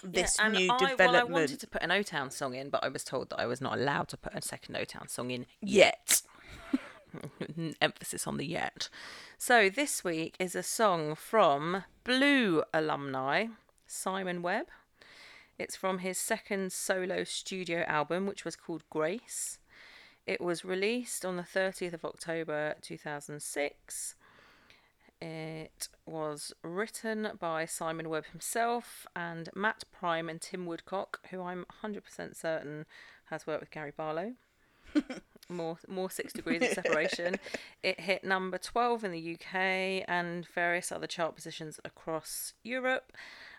this 0.05 0.37
yeah, 0.39 0.49
new 0.49 0.71
I, 0.71 0.95
Well, 0.99 1.17
I 1.17 1.25
wanted 1.25 1.61
to 1.61 1.67
put 1.67 1.83
an 1.83 1.91
O 1.91 2.03
Town 2.03 2.31
song 2.31 2.55
in, 2.55 2.71
but 2.71 2.85
I 2.85 2.89
was 2.89 3.05
told 3.05 3.31
that 3.31 3.41
I 3.41 3.47
was 3.47 3.61
not 3.61 3.79
allowed 3.79 4.09
to 4.09 4.17
put 4.17 4.35
a 4.35 4.43
second 4.43 4.77
O 4.77 4.85
Town 4.85 5.09
song 5.09 5.31
in 5.31 5.47
Yet. 5.61 6.23
Emphasis 7.81 8.27
on 8.27 8.37
the 8.37 8.47
yet. 8.47 8.89
So 9.39 9.71
this 9.71 10.03
week 10.03 10.35
is 10.39 10.55
a 10.55 10.63
song 10.63 11.15
from 11.15 11.85
Blue 12.03 12.63
alumni 12.73 13.47
Simon 13.87 14.43
Webbe. 14.43 14.69
It's 15.59 15.77
from 15.77 15.99
his 15.99 16.19
second 16.19 16.73
solo 16.73 17.23
studio 17.23 17.85
album, 17.87 18.27
which 18.27 18.45
was 18.45 18.57
called 18.57 18.83
Grace. 18.91 19.59
It 20.27 20.41
was 20.41 20.65
released 20.65 21.25
on 21.25 21.37
the 21.37 21.43
30th 21.43 21.93
of 21.93 22.05
October 22.05 22.75
2006. 22.81 24.15
It 25.21 25.89
was 26.07 26.53
written 26.63 27.31
by 27.39 27.65
Simon 27.65 28.09
Webbe 28.09 28.27
himself 28.27 29.07
and 29.17 29.49
Matt 29.55 29.85
Prime 29.93 30.29
and 30.29 30.41
Tim 30.41 30.67
Woodcock, 30.67 31.21
who 31.31 31.43
I'm 31.43 31.65
100% 31.83 32.37
certain 32.37 32.87
has 33.27 33.47
worked 33.47 33.61
with 33.61 33.71
Gary 33.71 33.93
Barlow. 33.97 34.35
more 35.49 35.79
more 35.89 36.11
six 36.11 36.33
degrees 36.33 36.63
of 36.63 36.69
separation. 36.69 37.37
It 37.83 38.01
hit 38.01 38.25
number 38.25 38.57
12 38.57 39.05
in 39.05 39.13
the 39.13 39.35
UK 39.35 40.05
and 40.09 40.47
various 40.47 40.91
other 40.91 41.07
chart 41.07 41.35
positions 41.35 41.79
across 41.85 42.55
Europe. 42.63 43.13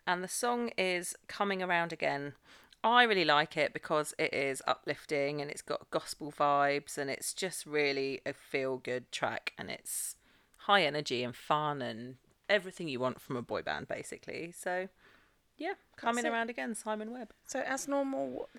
And 0.08 0.24
the 0.24 0.28
song 0.28 0.72
is 0.80 1.16
Coming 1.28 1.62
Around 1.62 1.94
Again. 1.94 2.34
I 2.84 3.04
really 3.04 3.26
like 3.26 3.56
it 3.56 3.72
because 3.72 4.16
it 4.18 4.34
is 4.34 4.64
uplifting 4.68 5.42
and 5.42 5.52
it's 5.52 5.62
got 5.62 5.90
gospel 5.92 6.32
vibes 6.32 6.98
and 6.98 7.10
it's 7.10 7.34
just 7.34 7.68
really 7.68 8.22
a 8.26 8.34
feel 8.34 8.78
good 8.78 9.12
track 9.12 9.54
and 9.60 9.70
it's 9.70 10.16
high 10.66 10.84
energy 10.84 11.24
and 11.24 11.36
fun 11.36 11.82
and 11.82 12.16
everything 12.50 12.88
you 12.88 13.00
want 13.00 13.22
from 13.22 13.36
a 13.36 13.42
boy 13.42 13.62
band 13.62 13.88
basically. 13.88 14.52
So 14.52 14.88
yeah, 15.58 15.74
Coming. 15.96 16.26
Around 16.26 16.50
Again, 16.50 16.76
Simon 16.76 17.10
Webbe. 17.10 17.32
So 17.46 17.60
as 17.60 17.88
normal, 17.88 18.50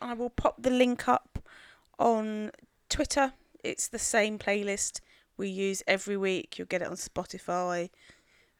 I 0.00 0.14
will 0.14 0.30
pop 0.30 0.62
the 0.62 0.70
link 0.70 1.08
up 1.08 1.38
on 1.98 2.52
Twitter. 2.88 3.32
It's 3.62 3.88
the 3.88 3.98
same 3.98 4.38
playlist 4.38 5.00
we 5.36 5.48
use 5.48 5.82
every 5.86 6.16
week. 6.16 6.58
You'll 6.58 6.66
get 6.68 6.82
it 6.82 6.88
on 6.88 6.96
Spotify. 6.96 7.90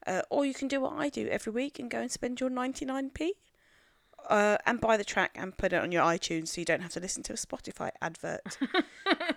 Uh, 0.05 0.21
or 0.29 0.45
you 0.45 0.53
can 0.53 0.67
do 0.67 0.79
what 0.81 0.93
I 0.93 1.09
do 1.09 1.27
every 1.27 1.51
week 1.51 1.79
and 1.79 1.89
go 1.89 1.99
and 1.99 2.11
spend 2.11 2.39
your 2.39 2.49
99p 2.49 3.31
uh, 4.29 4.57
and 4.65 4.79
buy 4.81 4.97
the 4.97 5.03
track 5.03 5.31
and 5.35 5.55
put 5.57 5.73
it 5.73 5.81
on 5.81 5.91
your 5.91 6.03
iTunes 6.03 6.49
so 6.49 6.61
you 6.61 6.65
don't 6.65 6.81
have 6.81 6.91
to 6.93 6.99
listen 6.99 7.23
to 7.23 7.33
a 7.33 7.35
Spotify 7.35 7.91
advert. 8.01 8.57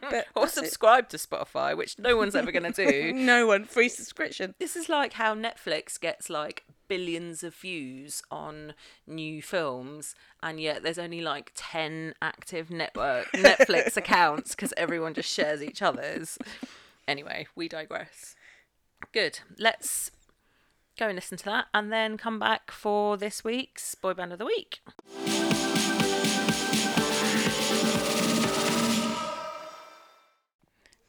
but 0.01 0.27
Or 0.35 0.43
that's 0.43 0.57
it. 0.57 0.65
subscribe 0.65 1.09
to 1.11 1.17
Spotify, 1.17 1.77
which 1.77 1.99
no 1.99 2.17
one's 2.17 2.35
ever 2.35 2.51
going 2.53 2.73
to 2.73 2.87
do. 2.91 3.13
no 3.15 3.47
one 3.47 3.65
free 3.65 3.89
subscription. 3.89 4.55
This 4.59 4.77
is 4.77 4.89
like 4.89 5.15
how 5.15 5.35
Netflix 5.35 5.99
gets 6.01 6.29
like 6.31 6.65
billions 6.89 7.45
of 7.45 7.55
views 7.55 8.23
on 8.31 8.75
new 9.07 9.41
films, 9.41 10.15
and 10.43 10.59
yet 10.61 10.83
there's 10.83 10.99
only 10.99 11.21
like 11.21 11.53
10 11.55 12.15
active 12.21 12.71
network 12.71 13.31
Netflix 13.35 13.97
accounts 13.97 14.55
because 14.57 14.75
everyone 14.77 15.15
just 15.15 15.33
shares 15.33 15.63
each 15.63 15.83
other's. 15.83 16.37
Anyway, 17.07 17.47
we 17.55 17.69
digress. 17.69 18.35
Good. 19.13 19.41
Let's 19.59 20.11
go 21.01 21.07
and 21.07 21.17
listen 21.17 21.39
to 21.39 21.45
that 21.47 21.67
and 21.73 21.91
then 21.91 22.19
come 22.19 22.39
back 22.39 22.71
for 22.71 23.17
this 23.17 23.43
week's 23.43 23.95
Boy 23.95 24.13
Band 24.13 24.35
of 24.35 24.39
the 24.39 24.45
Week. 24.45 24.83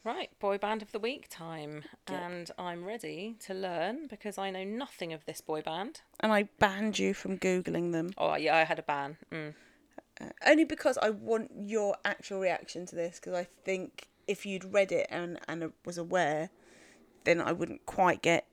Right, 0.04 0.30
boy 0.40 0.58
band 0.58 0.82
of 0.82 0.92
the 0.94 1.00
week 1.00 1.28
time. 1.30 1.84
And 2.08 2.50
I'm 2.58 2.86
ready 2.86 3.36
to 3.42 3.54
learn 3.54 4.08
because 4.08 4.40
I 4.40 4.50
know 4.50 4.64
nothing 4.64 5.14
of 5.14 5.26
this 5.26 5.42
boy 5.42 5.62
band. 5.62 6.02
And 6.22 6.32
I 6.32 6.50
banned 6.58 6.98
you 6.98 7.14
from 7.14 7.38
Googling 7.38 7.92
them. 7.92 8.12
Oh, 8.18 8.36
yeah, 8.36 8.56
I 8.56 8.64
had 8.64 8.80
a 8.80 8.84
ban. 8.84 9.18
Mm. 9.32 9.54
Only 10.44 10.64
because 10.64 10.98
I 11.00 11.12
want 11.12 11.52
your 11.56 11.98
actual 12.04 12.40
reaction 12.40 12.88
to 12.88 12.96
this, 12.96 13.20
because 13.20 13.34
I 13.34 13.46
think 13.64 14.08
if 14.26 14.44
you'd 14.44 14.74
read 14.74 14.92
it 14.92 15.06
and, 15.12 15.38
and 15.48 15.72
was 15.86 16.00
aware, 16.00 16.50
then 17.26 17.40
I 17.40 17.52
wouldn't 17.52 17.86
quite 17.86 18.24
get 18.24 18.48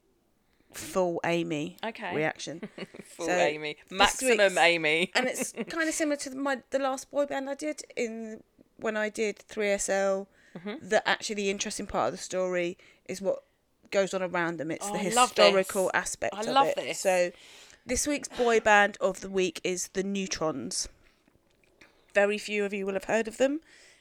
full 0.72 1.20
Amy 1.24 1.76
Okay. 1.84 2.14
reaction. 2.14 2.68
Full 3.16 3.26
So, 3.26 3.32
Amy. 3.32 3.76
Maximum 3.90 4.58
Amy. 4.58 5.10
and 5.14 5.26
it's 5.26 5.52
kind 5.68 5.88
of 5.88 5.94
similar 5.94 6.16
to 6.16 6.34
my 6.36 6.58
the 6.70 6.78
last 6.78 7.10
boy 7.10 7.26
band 7.26 7.48
I 7.50 7.54
did 7.54 7.82
in 7.96 8.42
when 8.76 8.96
I 8.96 9.08
did 9.08 9.38
3SL. 9.38 10.26
Mm-hmm. 10.56 10.88
That 10.88 11.02
actually 11.06 11.36
the 11.36 11.50
interesting 11.50 11.86
part 11.86 12.08
of 12.08 12.12
the 12.12 12.22
story 12.22 12.76
is 13.08 13.20
what 13.22 13.42
goes 13.90 14.12
on 14.14 14.22
around 14.22 14.58
them. 14.58 14.70
It's 14.70 14.86
Oh, 14.88 14.92
the 14.92 14.98
historical 14.98 15.90
aspect 15.94 16.34
I 16.34 16.40
of 16.40 16.46
love 16.48 16.66
it. 16.68 16.76
this. 16.76 17.00
So 17.00 17.32
this 17.86 18.06
week's 18.06 18.28
boy 18.28 18.60
band 18.60 18.96
of 19.00 19.20
the 19.20 19.30
week 19.30 19.60
is 19.64 19.88
the 19.94 20.02
Newtrons. 20.02 20.88
Very 22.14 22.38
few 22.38 22.64
of 22.64 22.72
you 22.72 22.86
will 22.86 22.94
have 22.94 23.04
heard 23.04 23.28
of 23.28 23.36
them, 23.36 23.60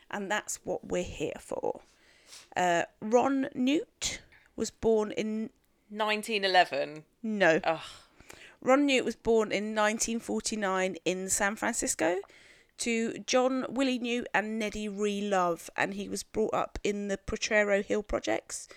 and 0.10 0.30
that's 0.32 0.60
what 0.63 0.86
we're 0.88 1.03
here 1.03 1.39
for. 1.39 1.82
Uh, 2.56 2.84
Ron 3.01 3.49
Newt 3.53 4.21
was 4.56 4.71
born 4.71 5.12
in 5.12 5.49
1911. 5.89 7.04
no. 7.23 7.60
Ugh. 7.63 7.80
Ron 8.62 8.86
Newt 8.88 9.06
was 9.06 9.15
born 9.15 9.52
in 9.52 9.76
1949 9.76 10.97
in 11.06 11.30
San 11.30 11.56
Francisco 11.56 12.17
to 12.80 13.17
John 13.19 13.65
Willie 13.69 14.00
Newt 14.00 14.28
and 14.34 14.60
Neddy 14.60 14.89
Ree 14.89 15.21
Love, 15.21 15.69
and 15.76 15.93
he 15.93 16.10
was 16.10 16.23
brought 16.23 16.54
up 16.54 16.80
in 16.84 17.08
the 17.08 17.17
Potrero 17.17 17.84
Hill 17.84 18.04
projects. 18.04 18.67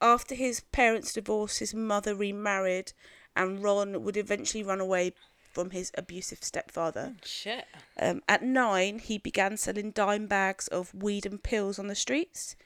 After 0.00 0.34
his 0.34 0.60
parents' 0.72 1.12
divorce, 1.12 1.58
his 1.58 1.74
mother 1.74 2.14
remarried, 2.14 2.92
and 3.36 3.62
Ron 3.62 4.02
would 4.02 4.16
eventually 4.16 4.62
run 4.62 4.80
away 4.80 5.12
from 5.52 5.70
his 5.70 5.92
abusive 5.96 6.42
stepfather. 6.42 7.14
Shit. 7.24 7.66
Um, 7.98 8.22
at 8.28 8.42
nine, 8.42 8.98
he 8.98 9.18
began 9.18 9.56
selling 9.56 9.90
dime 9.90 10.26
bags 10.26 10.68
of 10.68 10.94
weed 10.94 11.26
and 11.26 11.42
pills 11.42 11.78
on 11.78 11.88
the 11.88 11.94
streets. 11.94 12.56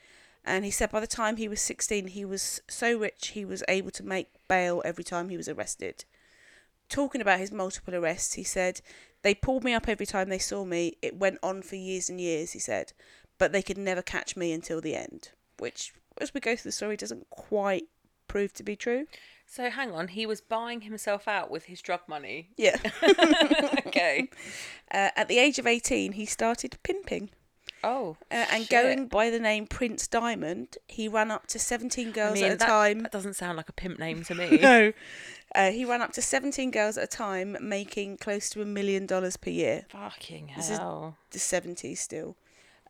And 0.45 0.65
he 0.65 0.71
said 0.71 0.91
by 0.91 1.01
the 1.01 1.07
time 1.07 1.37
he 1.37 1.49
was 1.49 1.61
16, 1.61 2.09
he 2.09 2.25
was 2.25 2.61
so 2.69 2.99
rich 2.99 3.29
he 3.29 3.45
was 3.45 3.63
able 3.69 3.91
to 3.93 4.03
make 4.03 4.29
bail 4.49 4.83
every 4.85 5.05
time 5.05 5.29
he 5.29 5.37
was 5.37 5.49
arrested. 5.49 6.05
Talking 6.89 7.21
about 7.21 7.41
his 7.41 7.51
multiple 7.51 7.95
arrests, 7.95 8.35
he 8.35 8.45
said, 8.45 8.81
They 9.23 9.35
pulled 9.35 9.65
me 9.65 9.73
up 9.73 9.89
every 9.89 10.05
time 10.05 10.29
they 10.29 10.39
saw 10.39 10.65
me. 10.65 10.99
It 11.01 11.17
went 11.17 11.39
on 11.43 11.63
for 11.63 11.77
years 11.77 12.11
and 12.11 12.21
years, 12.21 12.53
he 12.53 12.59
said, 12.59 12.93
but 13.39 13.53
they 13.53 13.63
could 13.63 13.79
never 13.79 14.03
catch 14.03 14.37
me 14.37 14.53
until 14.53 14.81
the 14.81 14.95
end. 14.95 15.31
Which, 15.59 15.93
as 16.21 16.33
we 16.33 16.41
go 16.41 16.57
through 16.57 16.69
the 16.69 16.73
story, 16.73 16.97
doesn't 16.97 17.29
quite 17.31 17.85
prove 18.29 18.53
to 18.55 18.63
be 18.63 18.77
true. 18.77 19.07
So 19.47 19.71
hang 19.71 19.93
on, 19.93 20.09
he 20.09 20.27
was 20.27 20.41
buying 20.41 20.83
himself 20.83 21.29
out 21.29 21.51
with 21.51 21.65
his 21.65 21.83
drug 21.83 22.01
money. 22.09 22.51
Yeah. 22.57 22.77
okay. 23.87 24.29
Uh, 24.91 25.11
at 25.17 25.27
the 25.27 25.39
age 25.39 25.59
of 25.59 25.67
18, 25.67 26.13
he 26.13 26.25
started 26.25 26.77
pimping. 26.85 27.31
Oh, 27.85 28.17
Uh, 28.31 28.47
and 28.51 28.63
shit. 28.63 28.71
going 28.71 29.07
by 29.09 29.31
the 29.31 29.39
name 29.39 29.67
Prince 29.67 30.07
Diamond, 30.09 30.79
he 30.89 31.07
ran 31.09 31.31
up 31.31 31.47
to 31.49 31.59
17 31.59 32.09
I 32.09 32.11
girls 32.13 32.35
mean, 32.35 32.45
at 32.45 32.53
a 32.53 32.57
that, 32.57 32.67
time. 32.67 32.99
that 33.01 33.13
doesn't 33.13 33.35
sound 33.35 33.57
like 33.57 33.69
a 33.69 33.73
pimp 33.73 33.99
name 33.99 34.25
to 34.25 34.35
me. 34.41 34.59
No. 34.59 34.93
Uh, 35.55 35.71
he 35.71 35.85
ran 35.85 36.03
up 36.03 36.13
to 36.13 36.23
17 36.23 36.71
girls 36.73 36.97
at 36.99 37.05
a 37.05 37.07
time, 37.07 37.57
making 37.61 38.17
close 38.17 38.51
to 38.51 38.63
a 38.63 38.65
million 38.65 39.07
dollars 39.07 39.37
per 39.37 39.51
year. 39.51 39.87
Fucking 39.91 40.53
This 40.57 40.71
is- 40.71 40.79
hell. 40.79 41.17
The 41.31 41.39
70s 41.39 41.99
still. 41.99 42.37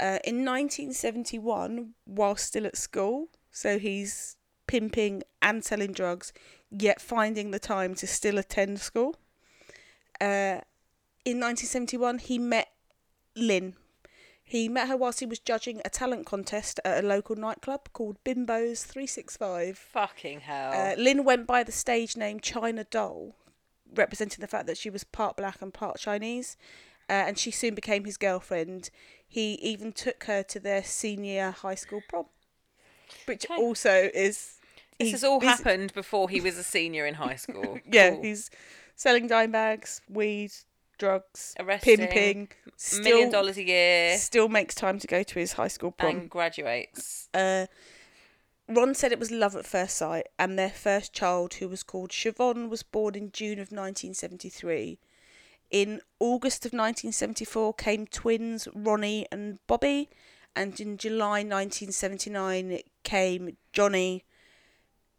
Uh, 0.01 0.19
in 0.25 0.45
1971, 0.45 1.95
while 2.05 2.37
still 2.37 2.67
at 2.67 2.77
school, 2.77 3.29
so 3.51 3.79
he's 3.79 4.37
pimping 4.67 5.23
and 5.43 5.65
selling 5.65 5.93
drugs, 5.93 6.33
yet 6.71 7.01
finding 7.01 7.51
the 7.51 7.59
time 7.59 7.95
to 7.97 8.07
still 8.07 8.39
attend 8.39 8.81
school. 8.81 9.17
Uh, 10.21 10.61
in 11.25 11.39
1971, 11.41 12.19
he 12.19 12.39
met 12.39 12.69
Lynn. 13.37 13.75
He 14.47 14.69
met 14.69 14.89
her 14.89 14.97
whilst 14.97 15.21
he 15.21 15.27
was 15.27 15.39
judging 15.39 15.81
a 15.85 15.89
talent 15.91 16.27
contest 16.27 16.79
at 16.85 17.03
a 17.03 17.07
local 17.07 17.35
nightclub 17.35 17.89
called 17.93 18.23
Bimbo's 18.25 18.85
365. 18.85 19.79
Fucking 19.79 20.41
hell. 20.41 20.73
Uh, 20.73 20.95
Lynn 21.01 21.25
went 21.25 21.47
by 21.47 21.63
the 21.63 21.73
stage 21.73 22.17
name 22.17 22.41
China 22.41 22.85
Doll, 22.85 23.35
representing 23.95 24.41
the 24.41 24.47
fact 24.49 24.67
that 24.67 24.77
she 24.77 24.91
was 24.91 25.03
part 25.03 25.37
black 25.37 25.63
and 25.63 25.73
part 25.73 25.99
Chinese, 25.99 26.57
uh, 27.09 27.13
and 27.13 27.39
she 27.39 27.51
soon 27.51 27.75
became 27.75 28.05
his 28.05 28.19
girlfriend. 28.19 28.91
He 29.27 29.55
even 29.55 29.93
took 29.93 30.25
her 30.25 30.43
to 30.45 30.61
their 30.61 30.85
senior 30.85 31.51
high 31.51 31.75
school 31.75 32.03
prom, 32.07 32.27
which 33.25 33.47
Okay. 33.51 33.57
also 33.61 34.11
is. 34.15 34.59
this 34.99 35.13
has 35.13 35.25
all 35.25 35.41
happened 35.41 35.95
before 35.95 36.29
he 36.29 36.41
was 36.43 36.59
a 36.59 36.63
senior 36.63 37.07
in 37.07 37.15
high 37.15 37.37
school. 37.37 37.79
Yeah, 37.91 38.11
Cool. 38.11 38.23
he's 38.23 38.51
selling 38.95 39.27
dime 39.27 39.53
bags, 39.53 40.03
weed, 40.09 40.53
drugs, 40.99 41.55
Arresting, 41.59 41.97
pimping. 41.99 42.49
million 43.03 43.31
dollars 43.31 43.57
a 43.57 43.65
year 43.65 44.17
still 44.19 44.49
makes 44.49 44.75
time 44.75 44.99
to 44.99 45.07
go 45.07 45.23
to 45.23 45.39
his 45.39 45.55
high 45.55 45.69
school 45.69 45.91
prom. 45.91 46.17
and 46.17 46.31
graduates. 46.31 47.29
Uh, 47.35 47.67
Ron 48.69 48.95
said 48.95 49.13
it 49.13 49.19
was 49.19 49.31
love 49.31 49.55
at 49.57 49.67
first 49.67 49.97
sight, 49.97 50.29
and 50.39 50.59
their 50.59 50.71
first 50.71 51.13
child, 51.13 51.55
who 51.55 51.69
was 51.69 51.83
called 51.83 52.11
Siobhan, 52.11 52.69
was 52.71 52.83
born 52.83 53.15
in 53.15 53.31
June 53.31 53.59
of 53.59 53.71
1973. 53.71 54.99
In 55.71 56.01
August 56.19 56.65
of 56.65 56.73
1974 56.73 57.75
came 57.75 58.07
twins 58.07 58.69
Ronnie 58.75 59.27
and 59.31 59.59
Bobby, 59.67 60.09
and 60.57 60.79
in 60.81 60.97
July 60.97 61.43
1979 61.43 62.79
came 63.03 63.57
Johnny, 63.73 64.25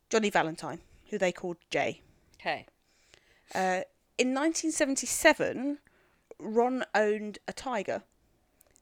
Johnny 0.09 0.29
Valentine, 0.29 0.79
who 1.09 1.17
they 1.17 1.31
called 1.31 1.57
Jay. 1.69 2.01
Okay. 2.39 2.65
Uh, 3.53 3.81
in 4.17 4.33
1977, 4.33 5.79
Ron 6.39 6.83
owned 6.93 7.39
a 7.47 7.53
tiger. 7.53 8.03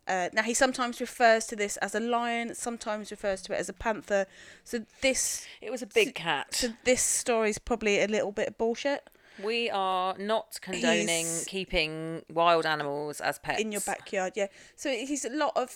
Uh, 0.05 0.27
now 0.33 0.41
he 0.43 0.53
sometimes 0.53 0.99
refers 0.99 1.45
to 1.45 1.55
this 1.55 1.77
as 1.77 1.95
a 1.95 1.99
lion, 1.99 2.53
sometimes 2.55 3.09
refers 3.09 3.41
to 3.43 3.53
it 3.53 3.57
as 3.59 3.69
a 3.69 3.73
panther. 3.73 4.25
So 4.65 4.79
this, 5.01 5.45
It 5.61 5.71
was 5.71 5.81
a 5.81 5.85
big 5.87 6.13
cat. 6.13 6.53
so 6.55 6.69
this 6.83 7.01
story 7.01 7.49
is 7.51 7.57
probably 7.57 8.01
a 8.01 8.07
little 8.07 8.33
bit 8.33 8.49
of 8.49 8.57
bullshit 8.57 9.09
We 9.41 9.69
are 9.69 10.15
not 10.17 10.59
condoning 10.61 11.07
He's- 11.25 11.45
keeping 11.47 12.23
wild 12.29 12.65
animals 12.65 13.21
as 13.21 13.39
pets. 13.39 13.61
in 13.61 13.71
your 13.71 13.81
backyard. 13.81 14.33
Yeah. 14.35 14.47
So 14.75 14.89
he's 14.91 15.23
a 15.25 15.29
lot 15.29 15.53
of 15.55 15.71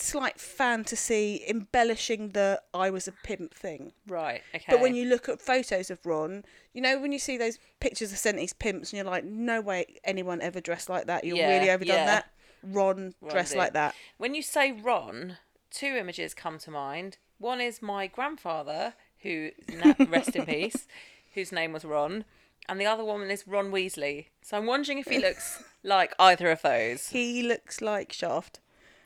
slight 0.00 0.40
fantasy 0.40 1.42
embellishing 1.48 2.30
the 2.30 2.60
"I 2.74 2.90
was 2.90 3.06
a 3.08 3.12
pimp" 3.12 3.54
thing. 3.54 3.92
Right, 4.06 4.42
okay. 4.54 4.64
But 4.68 4.80
when 4.80 4.94
you 4.94 5.06
look 5.06 5.28
at 5.28 5.40
photos 5.40 5.90
of 5.90 6.04
Ron, 6.06 6.44
you 6.72 6.80
know 6.80 6.98
when 7.00 7.12
you 7.12 7.18
see 7.18 7.36
those 7.36 7.58
pictures 7.80 8.12
of 8.12 8.18
seventies 8.18 8.52
pimps, 8.52 8.92
and 8.92 8.98
you're 8.98 9.10
like, 9.10 9.24
no 9.24 9.60
way 9.60 9.86
anyone 10.04 10.40
ever 10.40 10.60
dressed 10.60 10.88
like 10.88 11.06
that. 11.06 11.24
You're 11.24 11.36
Yeah, 11.36 11.58
really 11.58 11.70
overdone 11.70 11.96
yeah. 11.96 12.06
that. 12.06 12.30
Ron 12.62 13.14
Ron 13.20 13.30
dressed 13.32 13.52
did. 13.52 13.58
like 13.58 13.72
that. 13.74 13.94
When 14.18 14.34
you 14.34 14.42
say 14.42 14.72
Ron, 14.72 15.38
two 15.70 15.94
images 15.96 16.34
come 16.34 16.58
to 16.58 16.70
mind. 16.70 17.18
One 17.38 17.60
is 17.60 17.80
my 17.80 18.06
grandfather, 18.06 18.94
who 19.20 19.50
rest 20.08 20.36
in 20.36 20.44
peace, 20.46 20.86
whose 21.34 21.52
name 21.52 21.72
was 21.72 21.84
Ron, 21.86 22.24
and 22.68 22.78
the 22.80 22.84
other 22.86 23.04
one 23.04 23.22
is 23.30 23.46
Ron 23.48 23.70
Weasley. 23.70 24.26
So 24.42 24.58
I'm 24.58 24.66
wondering 24.66 24.98
if 24.98 25.06
he 25.06 25.18
looks 25.18 25.62
like 25.82 26.14
either 26.18 26.50
of 26.50 26.60
those. 26.62 27.08
He 27.08 27.42
looks 27.42 27.80
like 27.80 28.12
Shaft. 28.12 28.60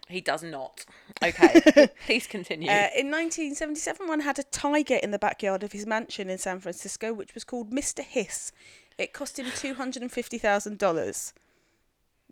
He 0.08 0.20
does 0.20 0.42
not. 0.42 0.84
Okay, 1.22 1.88
please 2.04 2.26
continue. 2.26 2.68
Uh, 2.68 2.90
in 2.94 3.10
1977, 3.10 4.06
one 4.06 4.20
had 4.20 4.38
a 4.38 4.42
tiger 4.42 4.96
in 4.96 5.10
the 5.10 5.18
backyard 5.18 5.62
of 5.62 5.72
his 5.72 5.86
mansion 5.86 6.28
in 6.28 6.36
San 6.36 6.60
Francisco, 6.60 7.14
which 7.14 7.32
was 7.32 7.44
called 7.44 7.70
Mr. 7.70 8.00
Hiss. 8.00 8.52
It 8.98 9.14
cost 9.14 9.38
him 9.38 9.46
$250,000. 9.46 11.32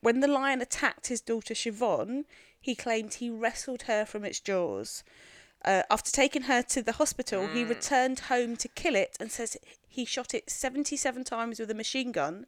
When 0.00 0.20
the 0.20 0.28
lion 0.28 0.61
attacked 0.61 1.06
his 1.06 1.22
daughter 1.22 1.54
Siobhan, 1.54 2.24
he 2.61 2.74
claimed 2.74 3.14
he 3.14 3.30
wrestled 3.30 3.82
her 3.82 4.04
from 4.04 4.24
its 4.24 4.40
jaws. 4.40 5.04
Uh, 5.64 5.82
after 5.90 6.11
taking 6.11 6.42
her 6.42 6.61
to 6.62 6.82
the 6.82 6.92
hospital, 6.92 7.46
he 7.46 7.64
returned 7.64 8.20
home 8.20 8.56
to 8.56 8.68
kill 8.68 8.96
it 8.96 9.16
and 9.20 9.30
says 9.30 9.56
he 9.88 10.04
shot 10.04 10.35
it 10.35 10.50
77 10.50 11.24
times 11.24 11.61
with 11.61 11.70
a 11.70 11.74
machine 11.74 12.12
gun, 12.12 12.46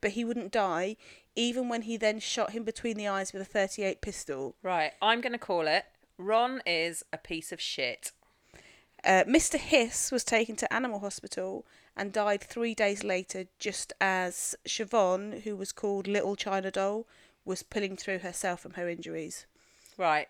but 0.00 0.12
he 0.12 0.24
wouldn't 0.24 0.52
die, 0.52 0.96
even 1.34 1.68
when 1.68 1.82
he 1.82 1.96
then 1.96 2.20
shot 2.20 2.52
him 2.52 2.64
between 2.64 2.96
the 2.96 3.08
eyes 3.08 3.32
with 3.32 3.42
a 3.42 3.46
38 3.46 4.00
pistol. 4.00 4.54
right, 4.62 4.92
I'm 5.00 5.20
going 5.20 5.32
to 5.32 5.38
call 5.38 5.66
it. 5.66 5.84
Ron 6.18 6.62
is 6.66 7.04
a 7.12 7.18
piece 7.18 7.52
of 7.52 7.60
shit. 7.60 8.12
Uh, 9.04 9.24
Mr. 9.24 9.58
Hiss 9.58 10.12
was 10.12 10.22
taken 10.22 10.54
to 10.56 10.72
Animal 10.72 11.00
Hospital 11.00 11.66
and 11.96 12.12
died 12.12 12.40
three 12.40 12.74
days 12.74 13.02
later, 13.02 13.46
just 13.58 13.92
as 14.00 14.54
Siobhan, 14.66 15.42
who 15.42 15.56
was 15.56 15.72
called 15.72 16.06
Little 16.06 16.36
China 16.36 16.70
Doll, 16.70 17.06
was 17.44 17.62
pulling 17.62 17.96
through 17.96 18.20
herself 18.20 18.60
from 18.60 18.74
her 18.74 18.88
injuries. 18.88 19.46
Right. 19.98 20.28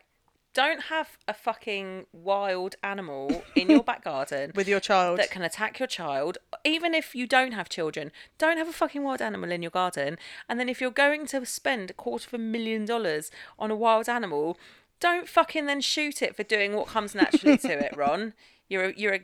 Don't 0.54 0.82
have 0.84 1.16
a 1.26 1.32
fucking 1.32 2.06
wild 2.12 2.74
animal 2.82 3.42
in 3.56 3.70
your 3.70 3.82
back 3.82 4.04
garden 4.12 4.52
With 4.54 4.68
your 4.68 4.80
child. 4.80 5.18
that 5.18 5.30
can 5.30 5.42
attack 5.42 5.78
your 5.78 5.86
child. 5.86 6.38
Even 6.64 6.94
if 6.94 7.14
you 7.14 7.26
don't 7.26 7.52
have 7.52 7.68
children, 7.70 8.12
don't 8.36 8.58
have 8.58 8.68
a 8.68 8.72
fucking 8.72 9.02
wild 9.02 9.22
animal 9.22 9.50
in 9.50 9.62
your 9.62 9.70
garden. 9.70 10.18
And 10.48 10.60
then 10.60 10.68
if 10.68 10.80
you're 10.80 10.90
going 10.90 11.26
to 11.28 11.46
spend 11.46 11.90
a 11.90 11.94
quarter 11.94 12.28
of 12.28 12.34
a 12.34 12.38
million 12.38 12.84
dollars 12.84 13.30
on 13.58 13.70
a 13.70 13.76
wild 13.76 14.08
animal, 14.10 14.58
don't 15.00 15.28
fucking 15.28 15.66
then 15.66 15.80
shoot 15.80 16.20
it 16.20 16.36
for 16.36 16.42
doing 16.42 16.74
what 16.74 16.86
comes 16.86 17.14
naturally 17.14 17.56
to 17.58 17.72
it, 17.86 17.92
Ron. 17.96 18.34
You're 18.68 18.84
a, 18.90 18.94
you're 18.94 19.14
a 19.14 19.20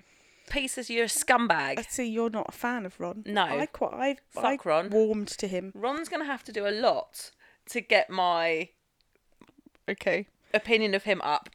piece 0.51 0.79
of 0.79 0.89
you're 0.89 1.05
a 1.05 1.09
scumbag. 1.09 1.79
I 1.79 1.83
see 1.83 2.07
you're 2.09 2.31
not 2.31 2.47
a 2.49 2.53
fan 2.53 2.87
of 2.87 2.99
Ron. 2.99 3.23
No. 3.27 3.43
I 3.45 3.67
quite 3.67 3.93
I, 3.95 4.17
Fuck 4.31 4.45
I 4.45 4.59
Ron. 4.65 4.89
warmed 4.91 5.29
to 5.29 5.47
him. 5.47 5.73
Ron's 5.75 6.09
gonna 6.09 6.25
have 6.25 6.43
to 6.45 6.53
do 6.53 6.67
a 6.67 6.71
lot 6.71 7.33
to 7.69 7.83
get 7.83 8.09
my 8.09 8.71
Okay. 9.89 10.27
Opinion 10.55 10.95
of 10.95 11.05
him 11.05 11.21
up. 11.23 11.49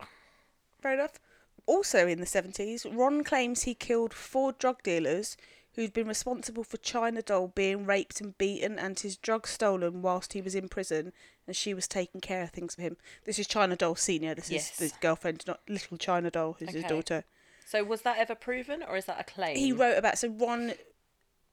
Fair 0.82 0.94
enough. 0.94 1.20
Also 1.66 2.08
in 2.08 2.20
the 2.20 2.26
70s, 2.26 2.86
Ron 2.96 3.24
claims 3.24 3.64
he 3.64 3.74
killed 3.74 4.14
four 4.14 4.52
drug 4.52 4.84
dealers 4.84 5.38
who'd 5.76 5.94
been 5.94 6.08
responsible 6.08 6.64
for 6.64 6.78
China 6.78 7.22
Doll 7.22 7.48
being 7.48 7.86
raped 7.86 8.22
and 8.22 8.38
beaten 8.38 8.78
and 8.78 9.00
his 9.00 9.16
drugs 9.18 9.50
stolen 9.50 10.02
whilst 10.02 10.34
he 10.34 10.42
was 10.42 10.54
in 10.56 10.68
prison 10.70 11.14
and 11.48 11.56
she 11.56 11.74
was 11.74 11.88
taking 11.88 12.22
care 12.22 12.44
of 12.44 12.52
things 12.52 12.76
for 12.76 12.82
him. 12.82 12.98
This 13.26 13.40
is 13.40 13.48
China 13.48 13.76
Doll 13.76 13.96
Senior. 13.96 14.36
This 14.36 14.52
Yes. 14.52 14.74
is 14.74 14.78
his 14.80 14.92
girlfriend, 15.00 15.44
not 15.48 15.62
little 15.68 15.98
China 15.98 16.30
Doll, 16.30 16.58
who's 16.60 16.72
his 16.74 16.84
daughter. 16.84 17.24
So 17.66 17.84
was 17.84 18.02
that 18.04 18.18
ever 18.20 18.36
proven, 18.36 18.84
or 18.84 18.98
is 18.98 19.06
that 19.06 19.20
a 19.20 19.24
claim? 19.24 19.56
He 19.58 19.72
wrote 19.72 19.98
about, 19.98 20.18
so 20.20 20.28
Ron 20.28 20.74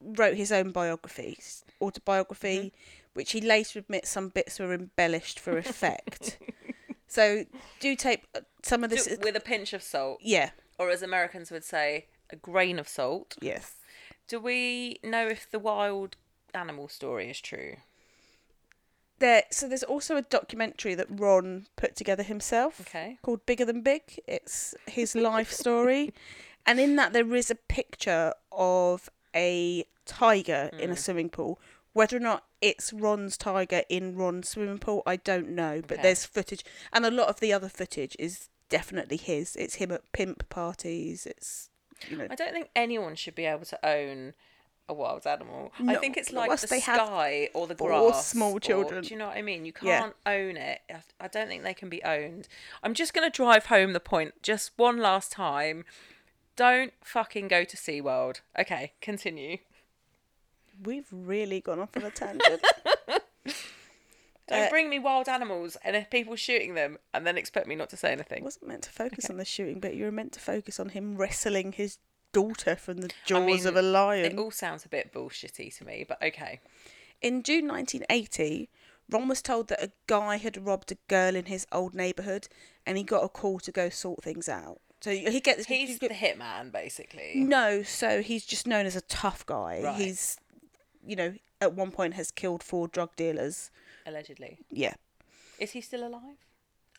wrote 0.03 0.35
his 0.37 0.53
own 0.53 0.71
biography, 0.73 1.39
autobiography, 1.81 2.57
Mm-hmm. 2.59 2.77
which 3.15 3.33
he 3.33 3.41
later 3.41 3.79
admits 3.79 4.11
some 4.11 4.29
bits 4.29 4.59
were 4.59 4.75
embellished 4.75 5.39
for 5.41 5.57
effect. 5.57 6.39
so 7.11 7.45
do 7.81 7.95
take 7.95 8.25
uh, 8.35 8.41
some 8.63 8.83
of 8.85 8.89
this. 8.91 9.07
Do- 9.07 9.19
with 9.23 9.37
a 9.37 9.41
pinch 9.41 9.75
of 9.75 9.83
salt, 9.83 10.21
yeah, 10.23 10.51
or 10.79 10.89
as 10.91 11.03
Americans 11.03 11.51
would 11.51 11.65
say, 11.65 12.07
a 12.31 12.37
grain 12.37 12.79
of 12.79 12.89
salt. 12.89 13.37
yes. 13.43 13.75
Do 14.29 14.39
we 14.41 14.99
know 15.05 15.27
if 15.27 15.51
the 15.51 15.59
wild 15.59 16.15
animal 16.55 16.89
story 16.89 17.29
is 17.29 17.41
true? 17.41 17.77
There, 19.19 19.43
so 19.51 19.69
there's 19.69 19.83
also 19.83 20.17
a 20.17 20.23
documentary 20.23 20.95
that 20.95 21.09
Ron 21.11 21.67
put 21.77 21.95
together 21.95 22.23
himself 22.23 22.81
Okay. 22.83 23.19
called 23.23 23.45
Bigger 23.45 23.67
Than 23.67 23.83
Big. 23.83 24.03
It's 24.27 24.75
his 24.87 25.15
life 25.31 25.53
story, 25.53 26.15
and 26.65 26.81
in 26.81 26.97
that 26.97 27.13
there 27.13 27.35
is 27.35 27.51
a 27.51 27.55
picture 27.57 28.33
of 28.51 29.11
a 29.35 29.85
tiger 30.07 30.71
in 30.79 30.91
a 30.91 30.97
swimming 30.97 31.29
pool. 31.29 31.61
Whether 31.93 32.17
or 32.17 32.21
not 32.21 32.45
it's 32.61 32.93
Ron's 32.93 33.37
tiger 33.37 33.83
in 33.89 34.17
Ron's 34.17 34.49
swimming 34.51 34.79
pool, 34.79 35.03
I 35.07 35.17
don't 35.17 35.51
know. 35.51 35.81
But 35.87 35.95
Okay. 35.99 36.03
there's 36.03 36.25
footage, 36.27 36.65
and 36.93 37.05
a 37.07 37.11
lot 37.11 37.29
of 37.29 37.41
the 37.41 37.53
other 37.53 37.69
footage 37.69 38.17
is 38.19 38.49
definitely 38.69 39.17
his. 39.17 39.57
It's 39.57 39.77
him 39.77 39.91
at 39.93 40.11
pimp 40.13 40.49
parties. 40.49 41.27
It's 41.27 41.71
you 42.09 42.17
know 42.17 42.27
I 42.31 42.35
don't 42.35 42.53
think 42.53 42.71
anyone 42.77 43.15
should 43.15 43.35
be 43.35 43.47
able 43.47 43.65
to 43.67 43.87
own 43.87 44.35
a 44.89 44.93
wild 44.95 45.25
animal. 45.27 45.73
I 45.87 45.95
think 45.97 46.17
it's 46.17 46.33
like 46.33 46.51
the 46.51 46.67
sky 46.67 47.49
or 47.55 47.67
the 47.69 47.77
grass. 47.77 48.27
small 48.27 48.55
or- 48.57 48.61
children. 48.61 49.05
do 49.05 49.11
you 49.11 49.17
know 49.19 49.29
what 49.29 49.37
I 49.37 49.43
mean? 49.43 49.65
You 49.65 49.73
can't 49.73 50.15
own 50.27 50.57
it. 50.57 50.81
I- 50.91 51.03
I 51.21 51.29
don't 51.29 51.47
think 51.47 51.63
they 51.63 51.75
can 51.75 51.89
be 51.89 52.03
owned. 52.03 52.49
I'm 52.83 52.93
just 52.95 53.15
going 53.15 53.31
to 53.31 53.35
drive 53.35 53.67
home 53.67 53.93
the 53.93 54.01
point 54.01 54.43
just 54.43 54.73
one 54.77 54.99
last 54.99 55.31
time. 55.31 55.85
Don't 56.57 56.93
fucking 57.03 57.49
go 57.49 57.63
to 57.65 57.77
SeaWorld. 57.77 58.41
Okay, 58.59 58.93
continue. 59.01 59.59
We've 60.83 61.07
really 61.13 61.61
gone 61.61 61.79
off 61.81 61.97
on 61.97 62.05
a 62.05 62.11
tangent. 62.11 62.63
Don't 64.49 64.67
Uh, 64.67 64.69
bring 64.71 64.91
me 64.91 64.99
wild 64.99 65.29
animals 65.29 65.77
and 65.85 66.07
people 66.11 66.35
shooting 66.35 66.75
them 66.75 66.99
and 67.15 67.25
then 67.25 67.39
expect 67.39 67.69
me 67.69 67.77
not 67.77 67.89
to 67.91 67.97
say 67.97 68.09
I 68.09 68.13
anything. 68.13 68.43
wasn't 68.43 68.67
meant 68.67 68.83
to 68.83 68.91
focus 68.91 69.31
on 69.31 69.37
the 69.37 69.45
shooting, 69.45 69.79
but 69.79 69.95
you 69.95 70.05
were 70.05 70.11
meant 70.13 70.33
to 70.33 70.41
focus 70.41 70.81
on 70.81 70.89
him 70.89 71.17
wrestling 71.17 71.73
his 71.73 71.99
daughter 72.33 72.75
from 72.75 72.99
the 72.99 73.11
jaws 73.27 73.47
mean, 73.47 73.67
of 73.67 73.77
a 73.77 73.83
lion. 73.83 74.25
It 74.25 74.39
all 74.39 74.51
sounds 74.51 74.85
a 74.85 74.89
bit 74.89 75.13
bullshitty 75.13 75.77
to 75.79 75.85
me, 75.85 76.05
but 76.09 76.21
okay. 76.23 76.61
In 77.23 77.43
June 77.45 77.69
1980, 77.69 78.69
Ron 79.09 79.29
was 79.29 79.41
told 79.43 79.69
that 79.69 79.83
a 79.83 79.93
guy 80.09 80.37
had 80.39 80.65
robbed 80.67 80.91
a 80.91 80.97
girl 81.09 81.37
in 81.37 81.45
his 81.47 81.67
old 81.71 81.95
neighbourhood, 81.95 82.49
and 82.85 82.97
he 82.99 83.05
got 83.05 83.23
a 83.23 83.29
call 83.29 83.61
to 83.61 83.71
go 83.71 83.89
sort 83.89 84.23
things 84.25 84.49
out. 84.49 84.79
So 85.01 85.11
he 85.13 85.41
gets 85.41 85.67
He's 85.67 85.99
the 85.99 86.09
hitman, 86.09 86.73
basically. 86.73 87.33
no, 87.37 87.83
so 87.83 88.21
he's 88.21 88.45
just 88.45 88.67
known 88.67 88.85
as 88.87 88.97
a 88.97 89.01
tough 89.03 89.47
guy. 89.47 89.81
Right. 89.83 90.01
He's, 90.01 90.39
you 91.07 91.17
know, 91.17 91.35
at 91.61 91.75
one 91.75 91.91
point 91.91 92.15
has 92.15 92.31
killed 92.31 92.63
four 92.63 92.89
drug 92.89 93.15
dealers. 93.17 93.71
Allegedly. 94.07 94.59
Yeah. 94.71 94.95
Is 95.59 95.73
he 95.73 95.81
still 95.81 96.07
alive? 96.07 96.39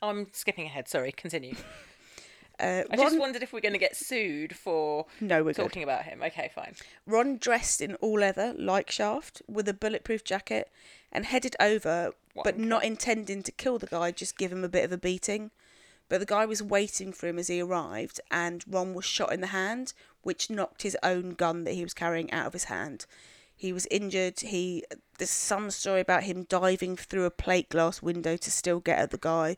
Oh, 0.02 0.10
I'm 0.10 0.28
skipping 0.32 0.66
ahead. 0.66 0.88
Sorry, 0.88 1.12
continue. 1.12 1.56
Uh, 2.60 2.84
I 2.92 2.96
Ron, 2.96 3.06
just 3.08 3.20
wondered 3.20 3.42
if 3.42 3.54
we're 3.54 3.60
going 3.60 3.74
to 3.74 3.80
get 3.80 3.96
sued 3.96 4.56
for 4.56 5.08
no, 5.20 5.40
we're 5.44 5.54
good. 5.54 5.64
talking 5.64 5.82
about 5.82 6.04
him. 6.04 6.22
Okay, 6.22 6.52
fine. 6.54 6.76
Ron 7.08 7.38
dressed 7.38 7.82
in 7.82 7.96
all 7.96 8.20
leather, 8.20 8.54
like 8.56 8.92
Shaft, 8.92 9.42
with 9.48 9.68
a 9.68 9.74
bulletproof 9.74 10.24
jacket, 10.24 10.70
and 11.12 11.26
headed 11.26 11.56
over, 11.60 12.12
but 12.44 12.60
not 12.60 12.84
intending 12.84 13.42
to 13.44 13.52
kill 13.52 13.80
the 13.80 13.88
guy, 13.88 14.12
just 14.12 14.38
give 14.38 14.52
him 14.52 14.64
a 14.64 14.70
bit 14.70 14.86
of 14.86 14.92
a 14.92 14.98
beating. 14.98 15.50
But 16.08 16.20
the 16.20 16.26
guy 16.28 16.46
was 16.46 16.62
waiting 16.62 17.14
for 17.14 17.28
him 17.28 17.40
as 17.40 17.48
he 17.48 17.62
arrived, 17.62 18.22
and 18.30 18.64
Ron 18.68 18.94
was 18.94 19.06
shot 19.06 19.34
in 19.34 19.42
the 19.42 19.48
hand, 19.48 19.94
which 20.22 20.52
knocked 20.52 20.84
his 20.84 20.98
own 21.02 21.32
gun 21.32 21.64
that 21.64 21.74
he 21.74 21.84
was 21.84 21.96
carrying 21.96 22.32
out 22.32 22.46
of 22.46 22.54
his 22.54 22.66
hand. 22.66 23.08
He 23.62 23.74
was 23.74 23.88
injured. 23.92 24.40
He 24.40 24.84
there's 25.20 25.30
some 25.30 25.70
story 25.70 26.02
about 26.02 26.24
him 26.24 26.48
diving 26.50 26.98
through 26.98 27.26
a 27.26 27.30
plate 27.30 27.70
glass 27.70 28.02
window 28.02 28.36
to 28.36 28.50
still 28.50 28.80
get 28.80 28.98
at 28.98 29.12
the 29.12 29.20
guy. 29.20 29.56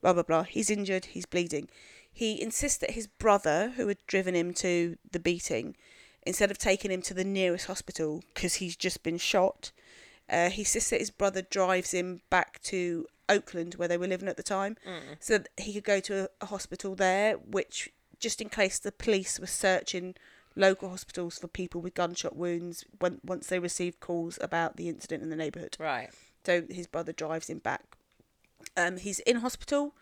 Blah 0.00 0.14
blah 0.14 0.22
blah. 0.22 0.44
He's 0.44 0.70
injured. 0.70 1.04
He's 1.04 1.26
bleeding. 1.26 1.68
He 2.10 2.40
insists 2.40 2.78
that 2.78 2.92
his 2.92 3.06
brother, 3.06 3.74
who 3.76 3.88
had 3.88 3.98
driven 4.06 4.34
him 4.34 4.54
to 4.54 4.96
the 5.10 5.20
beating, 5.20 5.76
instead 6.22 6.50
of 6.50 6.56
taking 6.56 6.90
him 6.90 7.02
to 7.02 7.12
the 7.12 7.24
nearest 7.24 7.66
hospital 7.66 8.22
because 8.32 8.54
he's 8.54 8.74
just 8.74 9.02
been 9.02 9.18
shot, 9.18 9.70
uh, 10.30 10.48
he 10.48 10.62
insists 10.62 10.88
that 10.88 11.00
his 11.00 11.10
brother 11.10 11.42
drives 11.42 11.90
him 11.90 12.22
back 12.30 12.58
to 12.62 13.06
Oakland 13.28 13.74
where 13.74 13.88
they 13.88 13.98
were 13.98 14.06
living 14.06 14.28
at 14.30 14.38
the 14.38 14.42
time, 14.42 14.78
so 15.20 15.36
that 15.36 15.48
he 15.58 15.74
could 15.74 15.84
go 15.84 16.00
to 16.00 16.24
a, 16.24 16.28
a 16.40 16.46
hospital 16.46 16.94
there, 16.94 17.34
which 17.34 17.90
just 18.18 18.40
in 18.40 18.48
case 18.48 18.78
the 18.78 18.92
police 18.92 19.38
were 19.38 19.46
searching 19.46 20.14
local 20.56 20.90
hospitals 20.90 21.38
for 21.38 21.48
people 21.48 21.80
with 21.80 21.94
gunshot 21.94 22.36
wounds 22.36 22.84
when 22.98 23.20
once 23.24 23.46
they 23.46 23.58
received 23.58 24.00
calls 24.00 24.38
about 24.40 24.76
the 24.76 24.88
incident 24.88 25.22
in 25.22 25.30
the 25.30 25.36
neighbourhood. 25.36 25.76
Right. 25.78 26.10
So 26.44 26.62
his 26.68 26.86
brother 26.86 27.12
drives 27.12 27.48
him 27.48 27.58
back. 27.58 27.84
Um, 28.76 28.96
he's 28.96 29.20
in 29.20 29.36
hospital, 29.36 29.94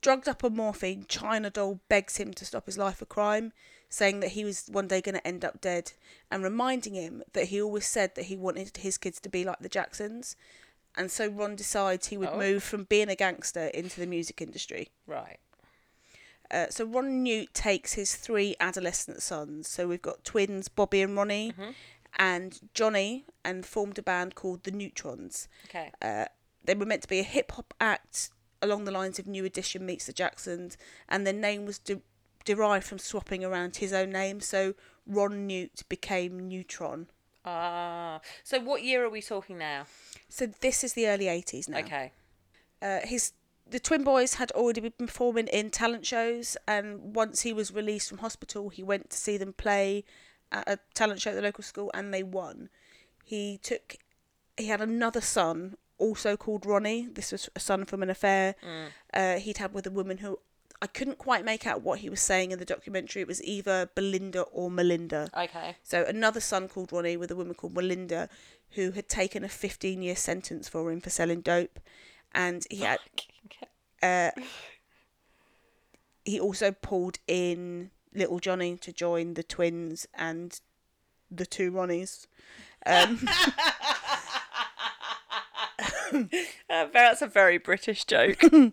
drugged 0.00 0.28
up 0.28 0.44
on 0.44 0.54
morphine. 0.56 1.04
China 1.08 1.50
Doll 1.50 1.80
begs 1.88 2.16
him 2.16 2.32
to 2.34 2.44
stop 2.44 2.66
his 2.66 2.78
life 2.78 3.02
of 3.02 3.08
crime, 3.08 3.52
saying 3.88 4.20
that 4.20 4.32
he 4.32 4.44
was 4.44 4.68
one 4.70 4.88
day 4.88 5.00
going 5.00 5.14
to 5.14 5.26
end 5.26 5.44
up 5.44 5.60
dead, 5.60 5.92
and 6.30 6.42
reminding 6.42 6.94
him 6.94 7.22
that 7.32 7.46
he 7.46 7.60
always 7.60 7.86
said 7.86 8.14
that 8.14 8.26
he 8.26 8.36
wanted 8.36 8.76
his 8.78 8.98
kids 8.98 9.20
to 9.20 9.28
be 9.28 9.44
like 9.44 9.58
the 9.60 9.68
Jacksons. 9.68 10.36
And 10.96 11.10
so 11.10 11.28
Ron 11.28 11.54
decides 11.56 12.08
he 12.08 12.16
would 12.16 12.30
Oh. 12.30 12.38
move 12.38 12.62
from 12.64 12.84
being 12.84 13.08
a 13.08 13.14
gangster 13.14 13.66
into 13.68 14.00
the 14.00 14.06
music 14.06 14.40
industry. 14.40 14.88
Right. 15.06 15.38
Uh, 16.50 16.66
so 16.70 16.84
Ron 16.84 17.22
Newt 17.22 17.52
takes 17.54 17.92
his 17.94 18.14
three 18.16 18.56
adolescent 18.60 19.22
sons. 19.22 19.68
So 19.68 19.86
we've 19.86 20.02
got 20.02 20.24
twins 20.24 20.68
Bobby 20.68 21.02
and 21.02 21.16
Ronnie, 21.16 21.52
and 22.18 22.58
Johnny, 22.74 23.26
and 23.44 23.64
formed 23.66 23.98
a 23.98 24.02
band 24.02 24.34
called 24.34 24.64
the 24.64 24.70
Newtrons. 24.70 25.48
Okay. 25.66 25.90
Uh, 26.00 26.26
they 26.64 26.74
were 26.74 26.86
meant 26.86 27.02
to 27.02 27.08
be 27.08 27.20
a 27.20 27.24
hip 27.24 27.52
hop 27.52 27.74
act 27.80 28.30
along 28.60 28.84
the 28.84 28.90
lines 28.90 29.18
of 29.18 29.26
New 29.26 29.44
Edition 29.44 29.86
meets 29.86 30.06
the 30.06 30.12
Jacksons, 30.12 30.76
and 31.08 31.26
their 31.26 31.32
name 31.34 31.64
was 31.64 31.78
de- 31.78 32.02
derived 32.44 32.84
from 32.84 32.98
swapping 32.98 33.44
around 33.44 33.76
his 33.76 33.92
own 33.92 34.10
name. 34.10 34.40
So 34.40 34.74
Ron 35.06 35.46
Newt 35.46 35.82
became 35.88 36.48
Newtron. 36.50 37.06
Ah. 37.44 38.20
so 38.42 38.60
what 38.60 38.82
year 38.82 39.04
are 39.04 39.08
we 39.08 39.22
talking 39.22 39.56
now? 39.58 39.86
So 40.28 40.46
this 40.46 40.84
is 40.84 40.92
the 40.94 41.06
early 41.08 41.28
eighties 41.28 41.68
now. 41.68 41.78
Okay. 41.78 42.12
uh, 42.82 43.00
his 43.04 43.32
the 43.70 43.80
twin 43.80 44.04
boys 44.04 44.34
had 44.34 44.50
already 44.52 44.80
been 44.80 44.92
performing 45.06 45.46
in 45.48 45.70
talent 45.70 46.06
shows 46.06 46.56
and 46.66 47.14
once 47.14 47.42
he 47.42 47.52
was 47.52 47.72
released 47.72 48.08
from 48.08 48.18
hospital 48.18 48.68
he 48.68 48.82
went 48.82 49.10
to 49.10 49.16
see 49.16 49.36
them 49.36 49.52
play 49.52 50.04
at 50.52 50.68
a 50.68 50.78
talent 50.94 51.20
show 51.20 51.30
at 51.30 51.36
the 51.36 51.42
local 51.42 51.62
school 51.62 51.90
and 51.94 52.12
they 52.12 52.22
won. 52.22 52.68
He 53.24 53.58
took 53.62 53.96
he 54.56 54.66
had 54.66 54.80
another 54.80 55.20
son 55.20 55.76
also 55.98 56.36
called 56.36 56.64
ronnie. 56.64 57.08
This 57.12 57.32
was 57.32 57.48
a 57.54 57.60
son 57.60 57.84
from 57.84 58.02
an 58.02 58.10
affair 58.10 58.54
uh, 59.14 59.36
he'd 59.38 59.58
had 59.58 59.74
with 59.74 59.86
a 59.86 59.90
woman 59.90 60.18
who 60.18 60.38
i 60.80 60.86
couldn't 60.86 61.18
quite 61.18 61.44
make 61.44 61.66
out 61.66 61.82
what 61.82 61.98
he 61.98 62.08
was 62.08 62.20
saying 62.20 62.52
in 62.52 62.58
the 62.58 62.64
documentary. 62.64 63.20
It 63.22 63.28
was 63.28 63.42
either 63.42 63.90
belinda 63.94 64.42
or 64.42 64.70
melinda. 64.70 65.28
Okay. 65.36 65.76
so 65.82 66.04
another 66.04 66.40
son 66.40 66.68
called 66.68 66.92
Ronnie 66.92 67.16
with 67.16 67.30
a 67.30 67.36
woman 67.36 67.54
called 67.54 67.74
Melinda, 67.74 68.28
who 68.72 68.92
had 68.92 69.08
taken 69.08 69.44
a 69.44 69.48
15 69.48 70.00
year 70.02 70.16
sentence 70.16 70.68
for 70.68 70.90
him 70.90 71.00
for 71.00 71.10
selling 71.10 71.40
dope, 71.40 71.80
and 72.32 72.64
he 72.70 72.76
had 72.78 73.00
uh, 74.02 74.30
he 76.24 76.38
also 76.38 76.72
pulled 76.72 77.18
in 77.26 77.90
little 78.14 78.38
Johnny 78.38 78.76
to 78.78 78.92
join 78.92 79.34
the 79.34 79.42
twins 79.42 80.06
and 80.14 80.60
the 81.30 81.46
two 81.46 81.70
Ronnies. 81.70 82.26
Um, 82.86 83.26
Uh, 86.70 86.86
that's 86.92 87.22
a 87.22 87.26
very 87.26 87.58
British 87.58 88.04
joke. 88.04 88.42
uh, 88.52 88.70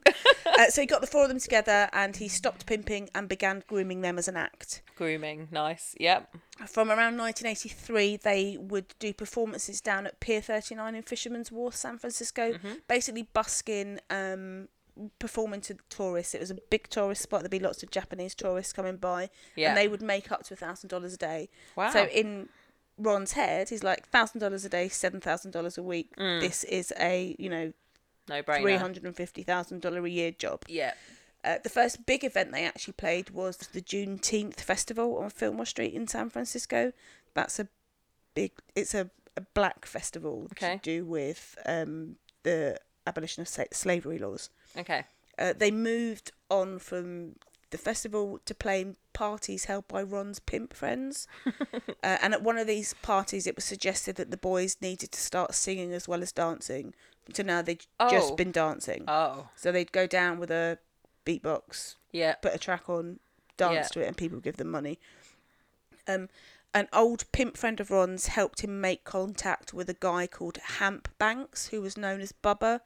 so 0.69 0.82
he 0.82 0.88
got 0.88 1.01
the 1.01 1.07
four 1.07 1.23
of 1.23 1.30
them 1.30 1.39
together 1.39 1.89
and 1.93 2.17
he 2.17 2.28
stopped 2.28 2.65
pimping 2.65 3.09
and 3.15 3.30
began 3.30 3.63
grooming 3.67 4.01
them 4.01 4.17
as 4.17 4.28
an 4.28 4.36
act. 4.36 4.82
Grooming. 4.95 5.47
Nice. 5.51 5.95
Yep. 5.99 6.36
From 6.67 6.89
around 6.89 7.17
1983, 7.17 8.17
they 8.17 8.57
would 8.59 8.93
do 8.99 9.13
performances 9.13 9.82
down 9.82 10.05
at 10.05 10.19
Pier 10.19 10.41
39 10.41 10.95
in 10.95 11.03
Fisherman's 11.03 11.51
Wharf, 11.51 11.76
San 11.76 11.97
Francisco, 11.97 12.57
basically 12.88 13.23
busking, 13.34 13.99
um, 14.09 14.67
performing 15.19 15.61
to 15.61 15.77
tourists. 15.89 16.33
It 16.33 16.39
was 16.41 16.51
a 16.51 16.55
big 16.69 16.89
tourist 16.89 17.21
spot. 17.21 17.41
There'd 17.41 17.51
be 17.51 17.59
lots 17.59 17.83
of 17.83 17.91
Japanese 17.91 18.35
tourists 18.35 18.73
coming 18.73 18.97
by, 18.97 19.29
Yeah. 19.55 19.69
and 19.69 19.77
they 19.77 19.87
would 19.87 20.01
make 20.01 20.31
up 20.31 20.43
to 20.45 20.53
a 20.53 20.57
thousand 20.57 20.89
dollars 20.89 21.13
a 21.13 21.17
day. 21.17 21.49
Wow. 21.75 21.91
So 21.91 22.05
in 22.05 22.49
Ron's 22.97 23.33
head, 23.33 23.69
he's 23.69 23.83
like 23.83 24.07
thousand 24.09 24.39
dollars 24.39 24.63
a 24.65 24.69
day, 24.69 24.87
seven 24.87 25.19
thousand 25.19 25.51
dollars 25.51 25.77
a 25.77 25.83
week. 25.83 26.15
This 26.17 26.63
is 26.63 26.93
a 26.99 27.35
you 27.37 27.49
know 27.49 27.73
No 28.29 28.41
brainer. 28.41 28.61
three 28.61 28.75
hundred 28.77 29.03
and 29.03 29.15
fifty 29.15 29.43
thousand 29.43 29.81
dollar 29.81 30.05
a 30.05 30.09
year 30.09 30.31
job. 30.31 30.63
Yeah. 30.67 30.93
Uh, 31.43 31.59
the 31.61 31.69
first 31.69 32.05
big 32.07 32.23
event 32.23 32.51
they 32.51 32.65
actually 32.65 32.93
played 32.93 33.29
was 33.29 33.57
the 33.57 33.81
Juneteenth 33.81 34.59
festival 34.61 35.17
on 35.19 35.29
Fillmore 35.29 35.67
Street 35.67 35.93
in 35.93 36.07
San 36.07 36.29
Francisco. 36.31 36.91
That's 37.35 37.59
a 37.59 37.67
big. 38.33 38.51
It's 38.75 38.95
a, 38.95 39.11
a 39.37 39.41
black 39.53 39.85
festival 39.85 40.47
Okay. 40.53 40.77
to 40.77 40.81
do 40.81 41.05
with 41.05 41.55
um, 41.67 42.15
the 42.43 42.79
abolition 43.07 43.41
of 43.41 43.47
sa- 43.47 43.63
slavery 43.71 44.17
laws. 44.17 44.49
Okay. 44.77 45.03
Uh, 45.37 45.53
they 45.57 45.71
moved 45.71 46.31
on 46.49 46.79
from 46.79 47.35
the 47.71 47.77
festival 47.77 48.39
to 48.45 48.55
playing 48.55 48.95
parties 49.13 49.65
held 49.65 49.87
by 49.87 50.01
Ron's 50.01 50.39
pimp 50.39 50.73
friends. 50.73 51.27
uh, 51.45 51.81
and 52.03 52.33
at 52.33 52.41
one 52.43 52.57
of 52.57 52.67
these 52.67 52.93
parties, 53.01 53.45
it 53.47 53.55
was 53.55 53.65
suggested 53.65 54.15
that 54.15 54.31
the 54.31 54.37
boys 54.37 54.77
needed 54.81 55.11
to 55.11 55.19
start 55.19 55.53
singing 55.53 55.91
as 55.93 56.07
well 56.07 56.21
as 56.21 56.31
dancing. 56.31 56.93
So 57.33 57.43
now 57.43 57.61
they'd 57.61 57.85
Oh. 57.99 58.09
just 58.09 58.37
been 58.37 58.51
dancing. 58.51 59.03
Oh. 59.07 59.49
So 59.55 59.71
they'd 59.71 59.91
go 59.91 60.07
down 60.07 60.39
with 60.39 60.51
a 60.51 60.77
beatbox, 61.25 61.95
Yeah. 62.11 62.35
put 62.35 62.53
a 62.55 62.59
track 62.59 62.87
on, 62.87 63.19
dance 63.57 63.73
Yeah. 63.75 63.87
to 63.87 63.99
it, 64.01 64.07
and 64.07 64.15
people 64.17 64.39
give 64.39 64.57
them 64.57 64.69
money. 64.69 64.99
Um, 66.07 66.29
an 66.73 66.87
old 66.93 67.29
pimp 67.31 67.57
friend 67.57 67.79
of 67.79 67.89
Ron's 67.89 68.27
helped 68.27 68.61
him 68.61 68.79
make 68.79 69.03
contact 69.05 69.73
with 69.73 69.89
a 69.89 69.95
guy 69.99 70.27
called 70.27 70.57
Hamp 70.77 71.07
Banks, 71.17 71.67
who 71.67 71.81
was 71.81 71.97
known 71.97 72.21
as 72.21 72.31
Bubba, 72.31 72.81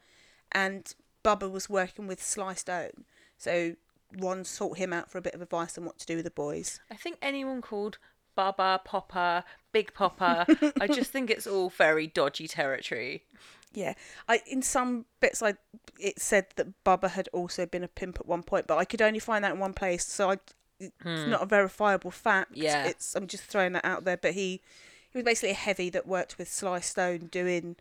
and 0.51 0.93
Bubba 1.23 1.49
was 1.49 1.69
working 1.69 2.07
with 2.07 2.23
Sly 2.23 2.53
Stone. 2.53 3.05
So 3.37 3.75
Ron 4.17 4.43
sought 4.43 4.77
him 4.77 4.93
out 4.93 5.09
for 5.09 5.17
a 5.17 5.21
bit 5.21 5.33
of 5.33 5.41
advice 5.41 5.77
on 5.77 5.85
what 5.85 5.99
to 5.99 6.05
do 6.05 6.15
with 6.15 6.25
the 6.25 6.31
boys. 6.31 6.79
I 6.91 6.95
think 6.95 7.17
anyone 7.21 7.61
called 7.61 7.97
Baba, 8.35 8.81
Popper, 8.83 9.43
Big 9.71 9.93
Popper, 9.93 10.45
I 10.79 10.87
just 10.91 11.11
think 11.11 11.29
it's 11.29 11.47
all 11.47 11.69
very 11.69 12.07
dodgy 12.07 12.47
territory. 12.47 13.23
Yeah, 13.73 13.93
I 14.27 14.41
in 14.47 14.61
some 14.63 15.05
bits 15.19 15.43
I 15.43 15.53
it 15.99 16.19
said 16.19 16.47
that 16.55 16.83
Bubba 16.83 17.11
had 17.11 17.29
also 17.33 17.65
been 17.65 17.83
a 17.83 17.87
pimp 17.87 18.19
at 18.19 18.25
one 18.25 18.41
point, 18.41 18.65
but 18.65 18.77
I 18.77 18.85
could 18.85 19.01
only 19.01 19.19
find 19.19 19.43
that 19.43 19.53
in 19.53 19.59
one 19.59 19.73
place, 19.73 20.05
so 20.05 20.31
I 20.31 20.37
it's 20.79 21.27
not 21.27 21.43
a 21.43 21.45
verifiable 21.45 22.09
fact. 22.09 22.55
Hmm. 22.55 22.63
Yeah. 22.63 22.85
it's 22.85 23.15
I'm 23.15 23.27
just 23.27 23.43
throwing 23.43 23.73
that 23.73 23.85
out 23.85 24.05
there. 24.05 24.17
But 24.17 24.33
he 24.33 24.61
he 25.11 25.17
was 25.17 25.23
basically 25.23 25.51
a 25.51 25.55
heavy 25.55 25.89
that 25.91 26.07
worked 26.07 26.37
with 26.37 26.49
Sly 26.49 26.79
Stone 26.79 27.29
doing 27.31 27.75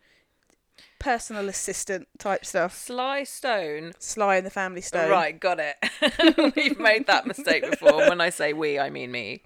personal 0.99 1.49
assistant 1.49 2.07
type 2.17 2.45
stuff. 2.45 2.77
Sly 2.77 3.23
Stone. 3.23 3.93
Sly 3.99 4.37
and 4.37 4.45
the 4.45 4.51
Family 4.51 4.81
Stone. 4.81 5.09
Right, 5.09 5.39
got 5.39 5.59
it. 5.59 5.75
We've 6.55 6.79
made 6.79 7.07
that 7.07 7.25
mistake 7.25 7.69
before. 7.69 8.09
When 8.09 8.21
I 8.21 8.29
say 8.29 8.53
we, 8.53 8.79
I 8.79 8.89
mean 8.89 9.11
me. 9.11 9.43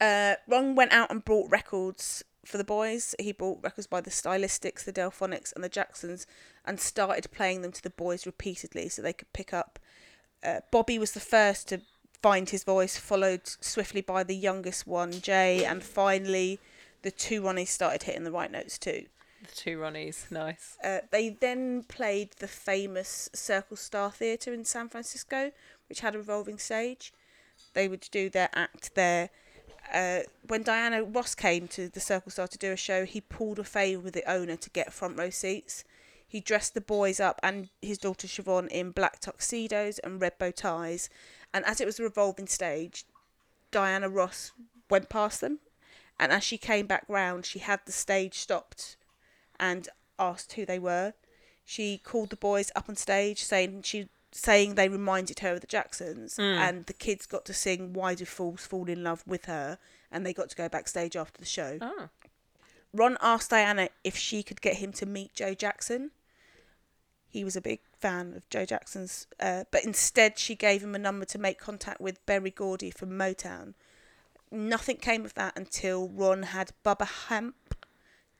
Uh, 0.00 0.34
Ron 0.46 0.74
went 0.74 0.92
out 0.92 1.10
and 1.10 1.24
bought 1.24 1.50
records 1.50 2.24
for 2.44 2.56
the 2.56 2.64
boys. 2.64 3.14
He 3.18 3.32
bought 3.32 3.62
records 3.62 3.86
by 3.86 4.00
the 4.00 4.10
Stylistics, 4.10 4.84
the 4.84 4.92
Delfonics, 4.92 5.52
and 5.54 5.62
the 5.62 5.68
Jacksons, 5.68 6.26
and 6.64 6.80
started 6.80 7.30
playing 7.30 7.62
them 7.62 7.72
to 7.72 7.82
the 7.82 7.90
boys 7.90 8.26
repeatedly 8.26 8.88
so 8.88 9.02
they 9.02 9.12
could 9.12 9.32
pick 9.32 9.52
up. 9.52 9.78
Uh, 10.42 10.60
Bobby 10.70 10.98
was 10.98 11.12
the 11.12 11.20
first 11.20 11.68
to 11.68 11.80
find 12.22 12.50
his 12.50 12.64
voice, 12.64 12.96
followed 12.96 13.42
swiftly 13.44 14.00
by 14.00 14.22
the 14.22 14.36
youngest 14.36 14.86
one, 14.86 15.12
Jay, 15.20 15.64
and 15.64 15.82
finally 15.82 16.58
the 17.02 17.10
two 17.10 17.42
Ronnies 17.42 17.68
started 17.68 18.04
hitting 18.04 18.24
the 18.24 18.32
right 18.32 18.50
notes 18.50 18.78
too. 18.78 19.06
The 19.48 19.54
two 19.54 19.78
Ronnies, 19.78 20.30
nice. 20.30 20.76
Uh, 20.82 21.00
they 21.10 21.30
then 21.30 21.82
played 21.84 22.32
the 22.38 22.48
famous 22.48 23.28
Circle 23.32 23.76
Star 23.76 24.10
Theatre 24.10 24.52
in 24.52 24.64
San 24.64 24.88
Francisco, 24.88 25.52
which 25.88 26.00
had 26.00 26.14
a 26.14 26.18
revolving 26.18 26.58
stage. 26.58 27.12
They 27.74 27.88
would 27.88 28.06
do 28.10 28.30
their 28.30 28.50
act 28.54 28.94
there. 28.94 29.30
Uh, 29.92 30.20
when 30.46 30.62
Diana 30.62 31.02
Ross 31.02 31.34
came 31.34 31.66
to 31.68 31.88
the 31.88 32.00
Circle 32.00 32.30
Star 32.30 32.46
to 32.46 32.58
do 32.58 32.72
a 32.72 32.76
show, 32.76 33.04
he 33.04 33.20
pulled 33.20 33.58
a 33.58 33.64
favour 33.64 34.00
with 34.00 34.14
the 34.14 34.30
owner 34.30 34.56
to 34.56 34.70
get 34.70 34.92
front 34.92 35.18
row 35.18 35.30
seats. 35.30 35.84
He 36.26 36.40
dressed 36.40 36.74
the 36.74 36.82
boys 36.82 37.20
up 37.20 37.40
and 37.42 37.70
his 37.80 37.96
daughter 37.96 38.26
Siobhan 38.26 38.68
in 38.68 38.90
black 38.90 39.18
tuxedos 39.18 39.98
and 40.00 40.20
red 40.20 40.36
bow 40.38 40.50
ties. 40.50 41.08
And 41.54 41.64
as 41.64 41.80
it 41.80 41.86
was 41.86 41.98
a 41.98 42.02
revolving 42.02 42.48
stage, 42.48 43.06
Diana 43.70 44.10
Ross 44.10 44.52
went 44.90 45.08
past 45.08 45.40
them. 45.40 45.60
And 46.20 46.32
as 46.32 46.44
she 46.44 46.58
came 46.58 46.86
back 46.86 47.04
round, 47.08 47.46
she 47.46 47.60
had 47.60 47.80
the 47.86 47.92
stage 47.92 48.34
stopped 48.34 48.97
and 49.60 49.88
asked 50.18 50.52
who 50.54 50.66
they 50.66 50.78
were. 50.78 51.14
She 51.64 51.98
called 51.98 52.30
the 52.30 52.36
boys 52.36 52.70
up 52.74 52.88
on 52.88 52.96
stage, 52.96 53.42
saying 53.44 53.82
she 53.82 54.08
saying 54.30 54.74
they 54.74 54.88
reminded 54.88 55.40
her 55.40 55.54
of 55.54 55.60
the 55.60 55.66
Jacksons, 55.66 56.38
and 56.38 56.86
the 56.86 56.92
kids 56.92 57.26
got 57.26 57.44
to 57.46 57.54
sing 57.54 57.92
"Why 57.92 58.14
Do 58.14 58.24
Fools 58.24 58.66
Fall 58.66 58.88
in 58.88 59.02
Love" 59.02 59.22
with 59.26 59.46
her, 59.46 59.78
and 60.10 60.24
they 60.24 60.32
got 60.32 60.50
to 60.50 60.56
go 60.56 60.68
backstage 60.68 61.16
after 61.16 61.40
the 61.40 61.46
show. 61.46 61.78
Oh. 61.80 62.08
Ron 62.92 63.18
asked 63.20 63.50
Diana 63.50 63.88
if 64.02 64.16
she 64.16 64.42
could 64.42 64.60
get 64.60 64.76
him 64.76 64.92
to 64.92 65.06
meet 65.06 65.34
Joe 65.34 65.54
Jackson. 65.54 66.10
He 67.28 67.44
was 67.44 67.56
a 67.56 67.60
big 67.60 67.80
fan 67.98 68.32
of 68.34 68.48
Joe 68.48 68.64
Jackson's, 68.64 69.26
uh, 69.38 69.64
but 69.70 69.84
instead 69.84 70.38
she 70.38 70.54
gave 70.54 70.82
him 70.82 70.94
a 70.94 70.98
number 70.98 71.26
to 71.26 71.38
make 71.38 71.58
contact 71.58 72.00
with 72.00 72.24
Berry 72.24 72.50
Gordy 72.50 72.90
from 72.90 73.10
Motown. 73.10 73.74
Nothing 74.50 74.96
came 74.96 75.26
of 75.26 75.34
that 75.34 75.54
until 75.56 76.08
Ron 76.08 76.44
had 76.44 76.72
Bubba 76.82 77.06
Hamp 77.28 77.74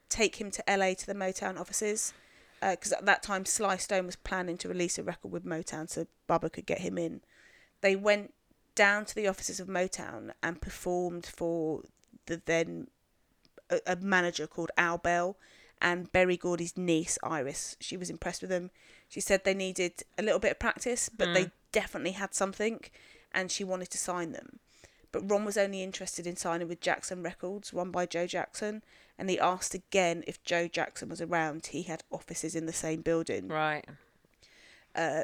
take 0.09 0.37
him 0.37 0.51
to 0.51 0.65
LA 0.69 0.95
to 0.95 1.07
the 1.07 1.15
Motown 1.15 1.59
offices. 1.59 2.13
Uh, 2.61 2.73
because 2.73 2.93
at 2.93 3.07
that 3.07 3.23
time, 3.23 3.45
Sly 3.45 3.77
Stone 3.77 4.07
was 4.07 4.17
planning 4.17 4.57
to 4.59 4.69
release 4.69 4.99
a 4.99 5.03
record 5.03 5.31
with 5.31 5.45
Motown 5.45 5.89
so 5.89 6.07
Bubba 6.29 6.53
could 6.53 6.67
get 6.67 6.81
him 6.81 6.99
in. 6.99 7.21
They 7.83 7.95
went 7.95 8.35
down 8.75 9.05
to 9.05 9.15
the 9.15 9.29
offices 9.29 9.61
of 9.61 9.69
Motown 9.69 10.33
and 10.43 10.61
performed 10.61 11.27
for 11.27 11.83
the 12.27 12.43
then 12.45 12.89
a, 13.71 13.81
a 13.87 13.97
manager 13.97 14.47
called 14.47 14.71
Al 14.77 14.99
Bell 14.99 15.37
and 15.81 16.11
Berry 16.13 16.37
Gordy's 16.37 16.77
niece 16.77 17.19
Iris. 17.23 17.77
She 17.81 17.97
was 17.97 18.11
impressed 18.11 18.43
with 18.43 18.51
them. 18.51 18.71
She 19.09 19.21
said 19.21 19.45
they 19.45 19.55
needed 19.55 20.03
a 20.17 20.23
little 20.23 20.41
bit 20.41 20.53
of 20.53 20.59
practice, 20.59 21.09
but 21.09 21.33
they 21.35 21.47
mm. 21.47 21.53
definitely 21.73 22.13
had 22.13 22.35
something, 22.35 22.81
and 23.33 23.51
she 23.51 23.65
wanted 23.65 23.91
to 23.91 23.99
sign 23.99 24.33
them. 24.33 24.59
But 25.11 25.31
Ron 25.31 25.45
was 25.45 25.57
only 25.57 25.83
interested 25.83 26.27
in 26.27 26.37
signing 26.37 26.69
with 26.69 26.81
Jackson 26.81 27.23
Records, 27.23 27.73
run 27.73 27.91
by 27.91 28.05
Joe 28.07 28.27
Jackson, 28.27 28.83
and 29.19 29.31
he 29.31 29.39
asked 29.39 29.75
again 29.75 30.23
if 30.27 30.43
Joe 30.45 30.69
Jackson 30.69 31.09
was 31.09 31.21
around. 31.21 31.67
He 31.67 31.83
had 31.83 32.03
offices 32.11 32.55
in 32.55 32.67
the 32.67 32.73
same 32.73 33.01
building. 33.01 33.49
Right. 33.49 33.85
Uh, 34.95 35.23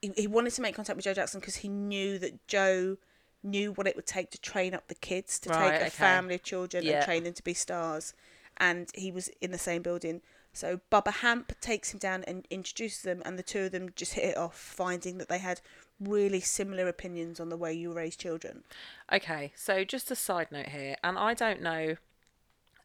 he, 0.00 0.12
he 0.16 0.26
wanted 0.26 0.52
to 0.54 0.62
make 0.62 0.76
contact 0.76 0.96
with 0.96 1.04
Joe 1.04 1.14
Jackson 1.14 1.40
because 1.40 1.56
he 1.56 1.68
knew 1.68 2.18
that 2.18 2.46
Joe 2.46 2.96
knew 3.42 3.72
what 3.72 3.86
it 3.86 3.96
would 3.96 4.06
take 4.06 4.30
to 4.30 4.40
train 4.40 4.74
up 4.74 4.88
the 4.88 4.94
kids, 4.94 5.38
to 5.40 5.50
Right, 5.50 5.72
take 5.72 5.80
a 5.80 5.86
okay. 5.86 5.90
family 5.90 6.34
of 6.36 6.42
children 6.42 6.84
Yeah. 6.84 6.96
and 6.96 7.04
train 7.04 7.24
them 7.24 7.34
to 7.34 7.42
be 7.42 7.54
stars. 7.54 8.14
And 8.56 8.90
he 8.94 9.10
was 9.12 9.28
in 9.40 9.50
the 9.52 9.58
same 9.58 9.82
building. 9.82 10.20
So 10.52 10.80
Bubba 10.90 11.12
Hamp 11.12 11.52
takes 11.60 11.92
him 11.92 11.98
down 11.98 12.24
and 12.24 12.46
introduces 12.50 13.02
them, 13.02 13.22
and 13.24 13.38
the 13.38 13.44
two 13.44 13.64
of 13.66 13.72
them 13.72 13.90
just 13.94 14.14
hit 14.14 14.24
it 14.24 14.36
off, 14.36 14.56
finding 14.58 15.18
that 15.18 15.28
they 15.28 15.38
had 15.38 15.60
really 16.00 16.40
similar 16.40 16.88
opinions 16.88 17.40
on 17.40 17.48
the 17.48 17.56
way 17.56 17.72
you 17.72 17.92
raise 17.92 18.16
children. 18.16 18.64
Okay, 19.12 19.52
so 19.56 19.84
just 19.84 20.10
a 20.10 20.16
side 20.16 20.48
note 20.50 20.68
here, 20.68 20.96
and 21.02 21.18
I 21.18 21.34
don't 21.34 21.62
know 21.62 21.96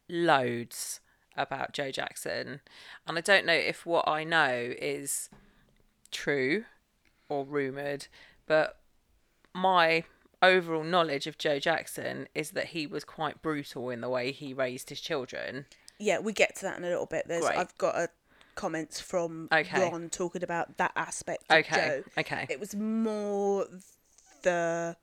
loads 0.08 1.00
about 1.36 1.72
Joe 1.72 1.90
Jackson, 1.90 2.60
and 3.06 3.18
I 3.18 3.20
don't 3.20 3.46
know 3.46 3.52
if 3.52 3.86
what 3.86 4.06
I 4.08 4.24
know 4.24 4.72
is 4.80 5.28
true 6.10 6.64
or 7.28 7.44
rumoured, 7.44 8.06
but 8.46 8.78
my 9.54 10.04
overall 10.42 10.84
knowledge 10.84 11.26
of 11.26 11.38
Joe 11.38 11.58
Jackson 11.58 12.28
is 12.34 12.50
that 12.50 12.66
he 12.66 12.86
was 12.86 13.04
quite 13.04 13.42
brutal 13.42 13.90
in 13.90 14.00
the 14.00 14.08
way 14.08 14.30
he 14.30 14.52
raised 14.52 14.90
his 14.90 15.00
children. 15.00 15.66
Yeah, 15.98 16.18
we 16.18 16.32
get 16.32 16.56
to 16.56 16.62
that 16.62 16.78
in 16.78 16.84
a 16.84 16.88
little 16.88 17.06
bit. 17.06 17.26
There's 17.26 17.44
Great. 17.44 17.56
I've 17.56 17.76
got 17.78 17.96
a 17.96 18.08
comments 18.54 19.00
from 19.00 19.48
Okay. 19.52 19.80
Ron 19.90 20.08
talking 20.10 20.42
about 20.42 20.76
that 20.78 20.92
aspect 20.96 21.44
of 21.50 21.58
Okay, 21.58 21.74
Joe. 21.76 22.02
okay. 22.18 22.46
It 22.48 22.60
was 22.60 22.74
more 22.74 23.66
the 24.42 24.96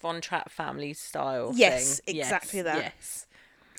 Von 0.00 0.20
Trapp 0.20 0.50
family 0.50 0.92
style 0.92 1.52
Yes, 1.54 2.00
thing. 2.00 2.16
exactly 2.16 2.58
yes, 2.58 2.64
that. 2.64 2.76
Yes. 2.98 3.26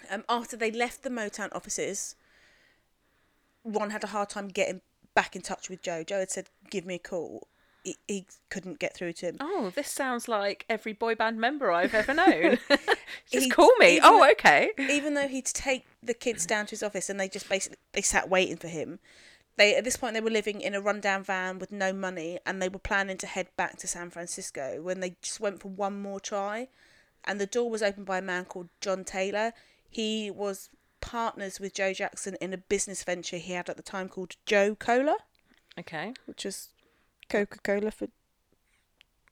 um, 0.10 0.24
after 0.30 0.58
they 0.58 0.72
left 0.72 1.04
the 1.04 1.10
Motown 1.10 1.54
offices, 1.56 2.16
Ron 3.64 3.90
had 3.92 4.04
a 4.04 4.08
hard 4.08 4.30
time 4.30 4.48
getting 4.48 4.82
back 5.14 5.36
in 5.36 5.42
touch 5.42 5.70
with 5.70 5.82
Joe. 5.82 6.04
Joe 6.04 6.20
had 6.20 6.32
said, 6.32 6.50
"Give 6.70 6.86
me 6.86 6.96
a 6.96 7.00
call." 7.00 7.48
He, 7.88 7.98
he 8.08 8.26
couldn't 8.50 8.80
get 8.80 8.94
through 8.94 9.14
to 9.14 9.28
him. 9.28 9.38
Oh, 9.40 9.72
this 9.74 9.88
sounds 9.90 10.28
like 10.28 10.66
every 10.70 10.92
boy 10.94 11.16
band 11.16 11.40
member 11.40 11.72
I've 11.72 11.94
ever 11.94 12.14
known. 12.24 12.58
just 13.32 13.46
He- 13.46 13.50
call 13.50 13.72
me. 13.80 14.00
Oh, 14.04 14.20
though- 14.20 14.32
okay. 14.32 14.72
Even 14.78 15.14
though 15.14 15.28
he'd 15.28 15.46
take 15.46 15.86
the 16.04 16.14
kids 16.14 16.46
down 16.46 16.66
to 16.66 16.72
his 16.72 16.84
office 16.84 17.10
and 17.10 17.20
they 17.20 17.30
just 17.30 17.48
basically 17.48 17.78
they 17.94 18.02
sat 18.02 18.30
waiting 18.30 18.58
for 18.58 18.68
him. 18.68 19.00
They 19.56 19.76
at 19.76 19.84
this 19.86 19.96
point 19.98 20.14
they 20.14 20.22
were 20.22 20.30
living 20.30 20.60
in 20.62 20.76
a 20.76 20.82
rundown 20.82 21.24
van 21.24 21.60
with 21.60 21.72
no 21.72 21.92
money 21.94 22.40
and 22.46 22.62
they 22.62 22.70
were 22.70 22.78
planning 22.78 23.18
to 23.20 23.26
head 23.28 23.48
back 23.58 23.78
to 23.78 23.88
San 23.88 24.10
Francisco 24.10 24.82
when 24.82 25.00
they 25.00 25.16
just 25.22 25.40
went 25.40 25.62
for 25.62 25.70
one 25.70 26.00
more 26.02 26.20
try, 26.20 26.68
and 27.26 27.40
the 27.42 27.48
door 27.48 27.70
was 27.70 27.82
opened 27.82 28.06
by 28.06 28.18
a 28.20 28.22
man 28.22 28.46
called 28.46 28.70
John 28.82 29.04
Taylor. 29.04 29.54
He 29.90 30.30
was 30.30 30.70
partners 31.02 31.60
with 31.60 31.74
Joe 31.74 31.94
Jackson 31.94 32.36
in 32.42 32.54
a 32.54 32.58
business 32.58 33.04
venture 33.04 33.38
he 33.38 33.54
had 33.54 33.70
at 33.70 33.78
the 33.78 33.84
time 33.84 34.10
called 34.10 34.36
Joe 34.46 34.76
Cola. 34.76 35.16
Okay. 35.80 36.14
which 36.26 36.44
is 36.46 36.70
Coca 37.30 37.60
Cola 37.64 37.92
for 37.92 38.08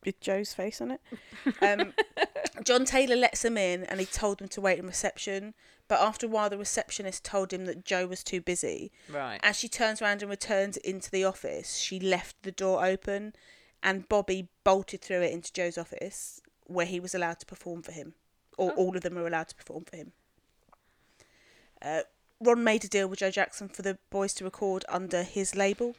with 0.06 0.20
Joe's 0.20 0.54
face 0.54 0.82
on 0.82 0.92
it. 0.92 1.02
Um, 1.62 1.94
John 2.64 2.86
Taylor 2.86 3.16
lets 3.16 3.42
them 3.42 3.58
in 3.58 3.84
and 3.86 4.00
he 4.00 4.06
told 4.06 4.40
them 4.40 4.48
to 4.50 4.62
wait 4.62 4.80
in 4.80 4.86
reception. 4.86 5.54
But 5.88 6.00
after 6.00 6.26
a 6.26 6.30
while, 6.30 6.50
the 6.50 6.58
receptionist 6.58 7.24
told 7.24 7.52
him 7.52 7.66
that 7.66 7.86
Joe 7.86 8.08
was 8.08 8.24
too 8.24 8.42
busy. 8.42 8.92
Right. 9.12 9.40
As 9.44 9.58
she 9.58 9.68
turns 9.68 10.02
around 10.02 10.22
and 10.22 10.30
returns 10.30 10.78
into 10.78 11.12
the 11.12 11.24
office, 11.24 11.78
she 11.78 12.00
left 12.00 12.42
the 12.44 12.52
door 12.52 12.86
open 12.86 13.34
and 13.84 14.08
Bobby 14.10 14.48
bolted 14.64 15.02
through 15.02 15.22
it 15.22 15.32
into 15.32 15.54
Joe's 15.54 15.78
office 15.78 16.42
where 16.66 16.86
he 16.86 17.00
was 17.00 17.14
allowed 17.14 17.40
to 17.40 17.46
perform 17.46 17.82
for 17.82 17.92
him. 17.92 18.14
Or 18.58 18.72
all 18.72 18.96
of 18.96 19.04
them 19.04 19.16
were 19.16 19.28
allowed 19.28 19.50
to 19.50 19.56
perform 19.56 19.84
for 19.84 19.98
him. 19.98 20.14
Uh, 21.82 22.02
Ron 22.40 22.64
made 22.64 22.84
a 22.84 22.88
deal 22.88 23.08
with 23.08 23.20
Joe 23.20 23.32
Jackson 23.32 23.70
for 23.70 23.82
the 23.82 23.98
boys 24.10 24.34
to 24.36 24.44
record 24.44 24.86
under 24.90 25.24
his 25.24 25.56
label, 25.56 25.96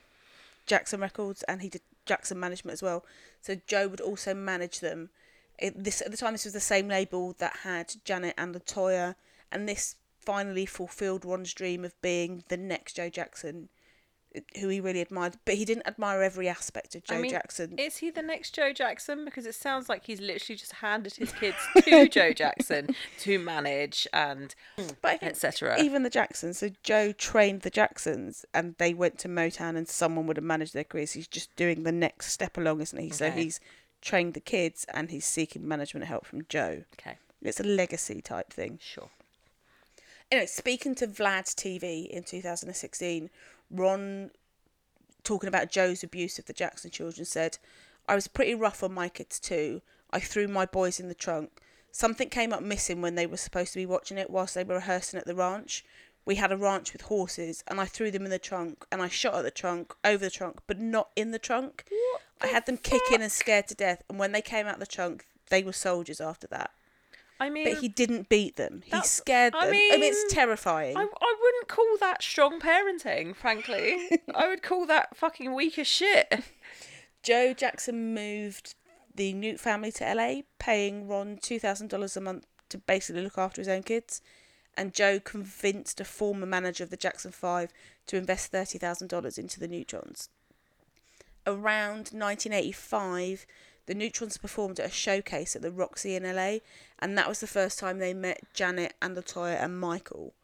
Jackson 0.67 1.01
Records, 1.01 1.43
and 1.45 1.63
he 1.63 1.69
did 1.69 1.83
Jackson 2.05 2.39
Management 2.39 2.75
as 2.75 2.83
well. 2.83 3.05
So 3.41 3.57
Joe 3.67 3.89
would 3.89 4.01
also 4.01 4.35
manage 4.35 4.81
them. 4.81 5.11
It, 5.59 5.85
this 5.85 6.03
at 6.03 6.11
the 6.11 6.17
time, 6.17 6.33
this 6.33 6.45
was 6.45 6.53
the 6.53 6.61
same 6.61 6.89
label 6.89 7.35
that 7.39 7.59
had 7.63 7.95
Janet 8.05 8.35
and 8.37 8.53
La 8.53 8.61
Toya, 8.61 9.15
and 9.51 9.69
this 9.69 9.97
finally 10.21 10.67
fulfilled 10.67 11.25
Ron's 11.25 11.55
dream 11.55 11.85
of 11.85 12.01
being 12.03 12.45
the 12.49 12.57
next 12.57 12.97
Joe 12.97 13.09
Jackson, 13.09 13.69
who 14.61 14.69
he 14.69 14.81
really 14.81 15.01
admired. 15.01 15.37
But 15.45 15.55
he 15.55 15.65
didn't 15.65 15.87
admire 15.87 16.23
every 16.23 16.49
aspect 16.49 16.95
of 16.95 17.05
Joe 17.05 17.17
I 17.17 17.19
mean, 17.19 17.31
Jackson. 17.31 17.79
Is 17.79 17.99
he 17.99 18.11
the 18.11 18.23
next 18.23 18.55
Joe 18.55 18.73
Jackson? 18.73 19.25
Because 19.25 19.47
it 19.47 19.55
sounds 19.55 19.89
like 19.89 20.07
he's 20.07 20.21
literally 20.21 20.57
just 20.57 20.73
handed 20.73 21.15
his 21.15 21.33
kids 21.33 21.57
to 21.83 22.09
Joe 22.09 22.33
Jackson 22.33 22.95
to 23.21 23.39
manage 23.39 24.07
and 24.13 24.55
hmm. 24.77 24.87
think 25.03 25.23
etc. 25.23 25.81
even 25.81 26.03
the 26.03 26.11
Jacksons. 26.11 26.59
So 26.59 26.71
Joe 26.83 27.13
trained 27.13 27.63
the 27.63 27.71
Jacksons, 27.71 28.45
and 28.55 28.75
they 28.79 28.95
went 28.95 29.19
to 29.19 29.29
Motown, 29.29 29.77
and 29.77 29.89
someone 29.89 30.27
would 30.27 30.37
have 30.37 30.45
managed 30.45 30.75
their 30.75 30.85
careers. 30.85 31.13
He's 31.13 31.29
just 31.29 31.55
doing 31.57 31.83
the 31.83 31.93
next 31.93 32.33
step 32.33 32.57
along, 32.57 32.81
isn't 32.81 32.99
he? 32.99 33.11
So 33.11 33.31
he's 33.31 33.61
trained 34.01 34.35
the 34.35 34.41
kids, 34.41 34.87
and 34.93 35.11
he's 35.11 35.25
seeking 35.25 35.67
management 35.67 36.07
help 36.07 36.27
from 36.27 36.45
Joe. 36.49 36.85
Okay, 36.95 37.17
It's 37.43 37.61
a 37.61 37.65
legacy 37.65 38.21
type 38.21 38.53
thing. 38.53 38.79
sure. 38.83 39.11
Anyway, 40.31 40.47
speaking 40.47 40.95
to 40.97 41.07
Vlad's 41.07 41.55
TV 41.55 42.09
in 42.09 42.25
2016, 42.25 43.31
Ron, 43.71 44.31
talking 45.25 45.49
about 45.49 45.71
Joe's 45.71 46.03
abuse 46.03 46.39
of 46.39 46.47
the 46.47 46.53
Jackson 46.53 46.91
children, 46.91 47.25
said, 47.25 47.59
I 48.09 48.15
was 48.15 48.29
pretty 48.29 48.55
rough 48.55 48.83
on 48.83 48.93
my 48.93 49.09
kids 49.09 49.41
too. 49.41 49.83
I 50.11 50.21
threw 50.21 50.47
my 50.47 50.67
boys 50.67 51.01
in 51.01 51.09
the 51.09 51.15
trunk. 51.15 51.61
Something 51.91 52.29
came 52.29 52.53
up 52.53 52.63
missing 52.63 53.01
when 53.01 53.15
they 53.15 53.27
were 53.27 53.37
supposed 53.37 53.73
to 53.73 53.79
be 53.79 53.87
watching 53.87 54.19
it 54.19 54.31
whilst 54.31 54.55
they 54.55 54.65
were 54.65 54.77
rehearsing 54.77 55.19
at 55.19 55.27
the 55.27 55.35
ranch. 55.35 55.85
We 56.25 56.35
had 56.35 56.53
a 56.53 56.57
ranch 56.57 56.93
with 56.93 57.03
horses, 57.03 57.65
and 57.69 57.81
I 57.81 57.87
threw 57.87 58.11
them 58.11 58.25
in 58.25 58.31
the 58.31 58.39
trunk, 58.39 58.85
and 58.91 59.01
I 59.01 59.09
shot 59.09 59.35
at 59.35 59.43
the 59.43 59.51
trunk, 59.51 59.95
over 60.05 60.25
the 60.25 60.31
trunk, 60.31 60.61
but 60.67 60.79
not 60.79 61.11
in 61.17 61.31
the 61.31 61.39
trunk. 61.39 61.85
I 62.41 62.49
had 62.49 62.67
them 62.67 62.77
kicking 62.77 63.23
and 63.23 63.33
scared 63.33 63.69
to 63.69 63.75
death, 63.75 64.03
and 64.11 64.19
when 64.19 64.33
they 64.33 64.43
came 64.43 64.67
out 64.67 64.79
the 64.79 64.87
trunk, 64.87 65.27
they 65.51 65.63
were 65.63 65.73
soldiers 65.73 66.21
after 66.21 66.47
that. 66.49 66.71
I 67.39 67.51
mean, 67.51 67.65
but 67.65 67.79
he 67.83 67.89
didn't 67.89 68.29
beat 68.29 68.57
them. 68.57 68.83
He 68.85 69.01
scared 69.03 69.53
them. 69.53 69.61
I 69.63 69.67
I 69.69 69.71
mean, 69.71 70.01
mean, 70.01 70.03
it's 70.03 70.33
terrifying. 70.33 70.97
I, 70.97 71.03
I 71.03 71.37
wouldn't 71.43 71.69
call 71.69 71.97
that 72.01 72.23
strong 72.23 72.61
parenting, 72.61 73.37
frankly. 73.37 74.21
I 74.35 74.49
would 74.49 74.63
call 74.63 74.87
that 74.87 75.17
fucking 75.17 75.55
weak 75.55 75.79
as 75.79 75.87
shit. 75.87 76.43
Joe 77.23 77.53
Jackson 77.53 78.15
moved 78.15 78.75
the 79.15 79.33
Newt 79.33 79.61
family 79.61 79.93
to 79.93 80.15
LA, 80.15 80.43
paying 80.59 81.09
Ron 81.09 81.39
two 81.41 81.59
thousand 81.59 81.89
dollars 81.89 82.17
a 82.17 82.21
month 82.21 82.47
to 82.69 82.79
basically 82.79 83.23
look 83.23 83.39
after 83.39 83.61
his 83.61 83.69
own 83.69 83.83
kids. 83.83 84.21
And 84.79 84.93
Joe 84.93 85.21
convinced 85.21 86.01
a 86.01 86.05
former 86.05 86.47
manager 86.47 86.85
of 86.85 86.91
the 86.91 86.97
Jackson 86.99 87.33
Five 87.33 87.71
to 88.07 88.17
invest 88.17 88.51
thirty 88.51 88.79
thousand 88.79 89.09
dollars 89.09 89.39
into 89.39 89.59
the 89.61 89.69
Newtrons. 89.69 90.29
Around 91.47 92.11
1985, 92.13 93.47
the 93.87 93.95
Newtrons 93.95 94.37
performed 94.37 94.79
at 94.81 94.87
a 94.87 94.93
showcase 94.93 95.57
at 95.57 95.63
the 95.63 95.71
Roxy 95.71 96.15
in 96.15 96.25
LA, 96.25 96.59
and 96.99 97.17
that 97.17 97.29
was 97.29 97.41
the 97.41 97.47
first 97.47 97.79
time 97.79 97.99
they 97.99 98.15
met 98.15 98.41
Janet 98.53 98.95
and 99.01 99.15
La 99.15 99.23
Toya 99.23 99.63
and 99.63 99.81
Michael. 99.81 100.35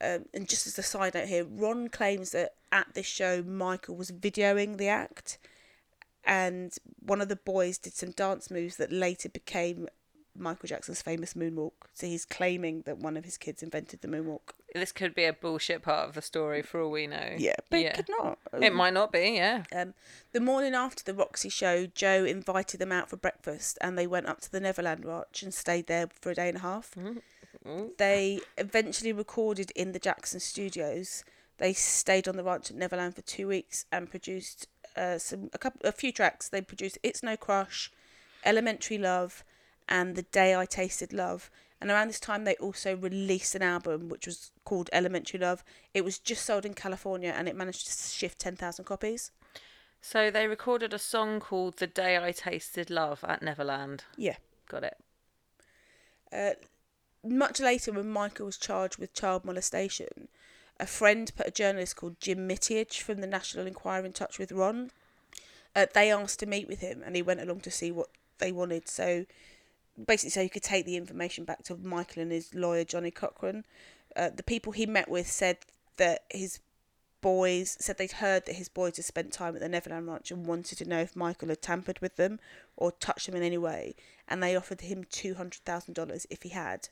Um, 0.00 0.26
and 0.34 0.48
just 0.48 0.66
as 0.66 0.78
a 0.78 0.82
side 0.82 1.14
note 1.14 1.28
here, 1.28 1.44
Ron 1.44 1.88
claims 1.88 2.30
that 2.32 2.54
at 2.70 2.94
this 2.94 3.06
show, 3.06 3.42
Michael 3.42 3.96
was 3.96 4.10
videoing 4.10 4.76
the 4.76 4.88
act, 4.88 5.38
and 6.24 6.74
one 7.00 7.20
of 7.20 7.28
the 7.28 7.36
boys 7.36 7.78
did 7.78 7.94
some 7.94 8.10
dance 8.10 8.50
moves 8.50 8.76
that 8.76 8.92
later 8.92 9.28
became 9.28 9.88
Michael 10.36 10.66
Jackson's 10.68 11.00
famous 11.02 11.34
moonwalk. 11.34 11.72
So 11.92 12.06
he's 12.06 12.24
claiming 12.24 12.82
that 12.86 12.98
one 12.98 13.16
of 13.16 13.24
his 13.24 13.36
kids 13.38 13.62
invented 13.62 14.00
the 14.00 14.08
moonwalk. 14.08 14.52
This 14.74 14.90
could 14.90 15.14
be 15.14 15.24
a 15.24 15.32
bullshit 15.32 15.82
part 15.82 16.08
of 16.08 16.14
the 16.14 16.22
story 16.22 16.60
for 16.62 16.80
all 16.80 16.90
we 16.90 17.06
know. 17.06 17.34
Yeah, 17.38 17.54
but 17.70 17.80
Yeah. 17.80 17.86
it 17.88 17.94
could 17.94 18.08
not. 18.08 18.38
It 18.60 18.74
might 18.74 18.92
not 18.94 19.12
be, 19.12 19.30
yeah. 19.36 19.62
Um, 19.72 19.94
the 20.32 20.40
morning 20.40 20.74
after 20.74 21.04
the 21.04 21.14
Roxy 21.14 21.48
show, 21.48 21.86
Joe 21.86 22.24
invited 22.24 22.80
them 22.80 22.90
out 22.90 23.08
for 23.08 23.16
breakfast, 23.16 23.78
and 23.80 23.96
they 23.96 24.06
went 24.08 24.26
up 24.26 24.40
to 24.40 24.50
the 24.50 24.58
Neverland 24.60 25.04
Ranch 25.04 25.42
and 25.44 25.54
stayed 25.54 25.86
there 25.86 26.08
for 26.20 26.30
a 26.30 26.34
day 26.34 26.48
and 26.48 26.58
a 26.58 26.60
half. 26.60 26.96
They 27.98 28.40
eventually 28.58 29.12
recorded 29.12 29.70
in 29.74 29.92
the 29.92 29.98
Jackson 29.98 30.40
Studios. 30.40 31.24
They 31.58 31.72
stayed 31.72 32.26
on 32.28 32.36
the 32.36 32.44
ranch 32.44 32.70
at 32.70 32.76
Neverland 32.76 33.14
for 33.14 33.22
two 33.22 33.46
weeks 33.48 33.86
and 33.92 34.10
produced 34.10 34.66
uh, 34.96 35.18
some 35.18 35.50
a 35.52 35.58
couple 35.58 35.80
a 35.88 35.92
few 35.92 36.12
tracks. 36.12 36.48
They 36.48 36.60
produced 36.60 36.98
"It's 37.02 37.22
No 37.22 37.36
Crush," 37.36 37.90
"Elementary 38.44 38.98
Love," 38.98 39.44
and 39.88 40.16
"The 40.16 40.22
Day 40.22 40.54
I 40.54 40.66
Tasted 40.66 41.12
Love." 41.12 41.50
And 41.80 41.90
around 41.90 42.08
this 42.08 42.20
time, 42.20 42.44
they 42.44 42.54
also 42.56 42.96
released 42.96 43.54
an 43.54 43.62
album 43.62 44.08
which 44.08 44.26
was 44.26 44.52
called 44.64 44.88
"Elementary 44.92 45.38
Love." 45.40 45.64
It 45.92 46.04
was 46.04 46.18
just 46.18 46.44
sold 46.44 46.64
in 46.64 46.74
California, 46.74 47.34
and 47.36 47.48
it 47.48 47.56
managed 47.56 47.86
to 47.86 47.92
shift 47.92 48.38
ten 48.38 48.56
thousand 48.56 48.84
copies. 48.84 49.30
So 50.00 50.30
they 50.30 50.46
recorded 50.46 50.92
a 50.92 50.98
song 50.98 51.40
called 51.40 51.78
The 51.78 51.86
Day 51.86 52.18
I 52.22 52.32
Tasted 52.32 52.90
Love 52.90 53.24
at 53.26 53.42
Neverland. 53.42 54.04
Yeah. 54.16 54.36
Got 54.68 54.84
it. 54.84 54.96
Uh, 56.32 56.50
much 57.26 57.60
later, 57.60 57.92
when 57.92 58.10
Michael 58.10 58.46
was 58.46 58.58
charged 58.58 58.98
with 58.98 59.14
child 59.14 59.44
molestation, 59.44 60.28
a 60.78 60.86
friend 60.86 61.32
put 61.36 61.46
a 61.46 61.50
journalist 61.50 61.96
called 61.96 62.20
Jim 62.20 62.48
Mitteager 62.48 63.00
from 63.00 63.20
the 63.20 63.26
National 63.26 63.66
Enquirer 63.66 64.04
in 64.04 64.12
touch 64.12 64.38
with 64.38 64.52
Ron. 64.52 64.90
Uh, 65.74 65.86
they 65.94 66.10
asked 66.10 66.40
to 66.40 66.46
meet 66.46 66.68
with 66.68 66.80
him, 66.80 67.02
and 67.04 67.16
he 67.16 67.22
went 67.22 67.40
along 67.40 67.60
to 67.60 67.70
see 67.70 67.90
what 67.90 68.08
they 68.38 68.52
wanted. 68.52 68.88
So, 68.88 69.24
basically, 70.02 70.30
so 70.30 70.42
he 70.42 70.48
could 70.48 70.62
take 70.62 70.86
the 70.86 70.96
information 70.96 71.44
back 71.44 71.62
to 71.64 71.76
Michael 71.76 72.22
and 72.22 72.32
his 72.32 72.54
lawyer 72.54 72.84
Johnnie 72.84 73.10
Cochran. 73.10 73.64
Uh, 74.16 74.30
the 74.34 74.42
people 74.42 74.72
he 74.72 74.86
met 74.86 75.08
with 75.08 75.30
said 75.30 75.58
that 75.96 76.24
his 76.30 76.60
boys 77.20 77.76
said 77.80 77.96
they'd 77.96 78.12
heard 78.12 78.44
that 78.44 78.56
his 78.56 78.68
boys 78.68 78.96
had 78.96 79.04
spent 79.04 79.32
time 79.32 79.54
at 79.54 79.62
the 79.62 79.68
Neverland 79.68 80.06
Ranch 80.06 80.30
and 80.30 80.46
wanted 80.46 80.76
to 80.76 80.84
know 80.84 80.98
if 80.98 81.16
Michael 81.16 81.48
had 81.48 81.62
tampered 81.62 81.98
with 82.00 82.16
them 82.16 82.38
or 82.76 82.92
touched 82.92 83.26
them 83.26 83.34
in 83.34 83.42
any 83.42 83.56
way, 83.56 83.94
and 84.28 84.42
they 84.42 84.54
offered 84.54 84.82
him 84.82 85.04
two 85.04 85.34
hundred 85.34 85.64
thousand 85.64 85.94
dollars 85.94 86.26
if 86.28 86.42
he 86.42 86.50
had. 86.50 86.88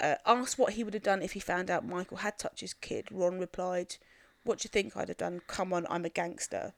Uh, 0.00 0.16
asked 0.26 0.58
what 0.58 0.72
he 0.72 0.82
would 0.82 0.94
have 0.94 1.02
done 1.02 1.22
if 1.22 1.32
he 1.32 1.40
found 1.40 1.70
out 1.70 1.84
Michael 1.84 2.16
had 2.16 2.38
touched 2.38 2.62
his 2.62 2.74
kid, 2.74 3.06
Ron 3.10 3.38
replied, 3.38 3.96
"What 4.42 4.58
do 4.58 4.66
you 4.66 4.70
think 4.70 4.96
I'd 4.96 5.08
have 5.08 5.18
done? 5.18 5.40
Come 5.46 5.72
on, 5.72 5.86
I'm 5.88 6.04
a 6.04 6.08
gangster." 6.08 6.72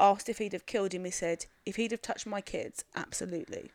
Asked 0.00 0.28
if 0.28 0.38
he'd 0.38 0.54
have 0.54 0.66
killed 0.66 0.92
him, 0.92 1.04
he 1.04 1.10
said, 1.10 1.46
"If 1.64 1.76
he'd 1.76 1.92
have 1.92 2.02
touched 2.02 2.26
my 2.26 2.40
kids, 2.40 2.84
absolutely." 2.96 3.70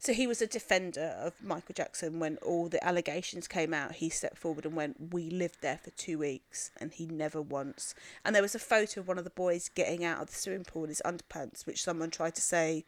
So 0.00 0.12
he 0.12 0.28
was 0.28 0.40
a 0.40 0.46
defender 0.46 1.16
of 1.18 1.42
Michael 1.42 1.74
Jackson 1.74 2.20
when 2.20 2.36
all 2.38 2.68
the 2.68 2.82
allegations 2.84 3.48
came 3.48 3.74
out. 3.74 3.96
He 3.96 4.08
stepped 4.08 4.38
forward 4.38 4.64
and 4.64 4.76
went, 4.76 5.12
"We 5.12 5.28
lived 5.28 5.60
there 5.60 5.80
for 5.82 5.90
two 5.90 6.18
weeks, 6.18 6.70
and 6.76 6.92
he 6.92 7.06
never 7.06 7.42
once." 7.42 7.94
And 8.24 8.34
there 8.34 8.42
was 8.42 8.54
a 8.54 8.60
photo 8.60 9.00
of 9.00 9.08
one 9.08 9.18
of 9.18 9.24
the 9.24 9.30
boys 9.30 9.68
getting 9.68 10.04
out 10.04 10.20
of 10.22 10.28
the 10.28 10.36
swimming 10.36 10.64
pool 10.64 10.84
in 10.84 10.90
his 10.90 11.02
underpants, 11.04 11.66
which 11.66 11.82
someone 11.82 12.10
tried 12.10 12.36
to 12.36 12.40
say, 12.40 12.84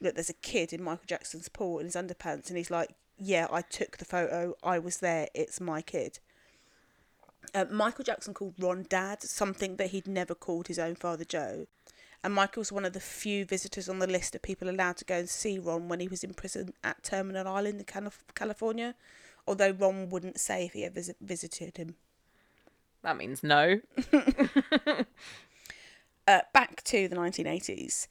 "Look, 0.00 0.14
there's 0.14 0.28
a 0.28 0.34
kid 0.34 0.74
in 0.74 0.82
Michael 0.82 1.06
Jackson's 1.06 1.48
pool 1.48 1.78
in 1.78 1.86
his 1.86 1.96
underpants," 1.96 2.48
and 2.48 2.58
he's 2.58 2.70
like, 2.70 2.94
"Yeah, 3.16 3.46
I 3.50 3.62
took 3.62 3.96
the 3.96 4.04
photo. 4.04 4.54
I 4.62 4.78
was 4.78 4.98
there. 4.98 5.28
It's 5.32 5.60
my 5.60 5.80
kid." 5.80 6.18
Uh, 7.54 7.64
Michael 7.70 8.04
Jackson 8.04 8.34
called 8.34 8.54
Ron 8.58 8.86
Dad, 8.88 9.22
something 9.22 9.76
that 9.76 9.90
he'd 9.90 10.06
never 10.06 10.34
called 10.34 10.68
his 10.68 10.78
own 10.78 10.94
father 10.94 11.24
Joe. 11.24 11.66
And 12.24 12.34
Michael 12.34 12.60
was 12.60 12.70
one 12.70 12.84
of 12.84 12.92
the 12.92 13.00
few 13.00 13.44
visitors 13.44 13.88
on 13.88 13.98
the 13.98 14.06
list 14.06 14.34
of 14.34 14.42
people 14.42 14.70
allowed 14.70 14.96
to 14.98 15.04
go 15.04 15.16
and 15.16 15.28
see 15.28 15.58
Ron 15.58 15.88
when 15.88 16.00
he 16.00 16.08
was 16.08 16.22
in 16.22 16.34
prison 16.34 16.72
at 16.84 17.02
Terminal 17.02 17.48
Island 17.48 17.80
in 17.80 18.12
California, 18.34 18.94
although 19.46 19.72
Ron 19.72 20.08
wouldn't 20.08 20.38
say 20.38 20.66
if 20.66 20.72
he 20.72 20.84
ever 20.84 21.00
visited 21.20 21.76
him. 21.76 21.96
That 23.02 23.16
means 23.16 23.42
no. 23.42 23.80
Uh, 26.28 26.40
back 26.52 26.82
to 26.84 27.08
the 27.08 27.16
1980s. 27.16 28.06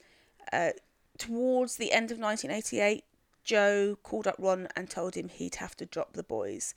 Uh, 0.52 0.72
towards 1.18 1.78
the 1.78 1.94
end 1.94 2.12
of 2.12 2.20
1988, 2.20 3.06
Joe 3.44 3.98
called 4.04 4.28
up 4.28 4.36
Ron 4.38 4.68
and 4.76 4.90
told 4.90 5.16
him 5.16 5.30
he'd 5.30 5.56
have 5.56 5.76
to 5.78 5.86
drop 5.86 6.14
the 6.14 6.24
boys, 6.24 6.76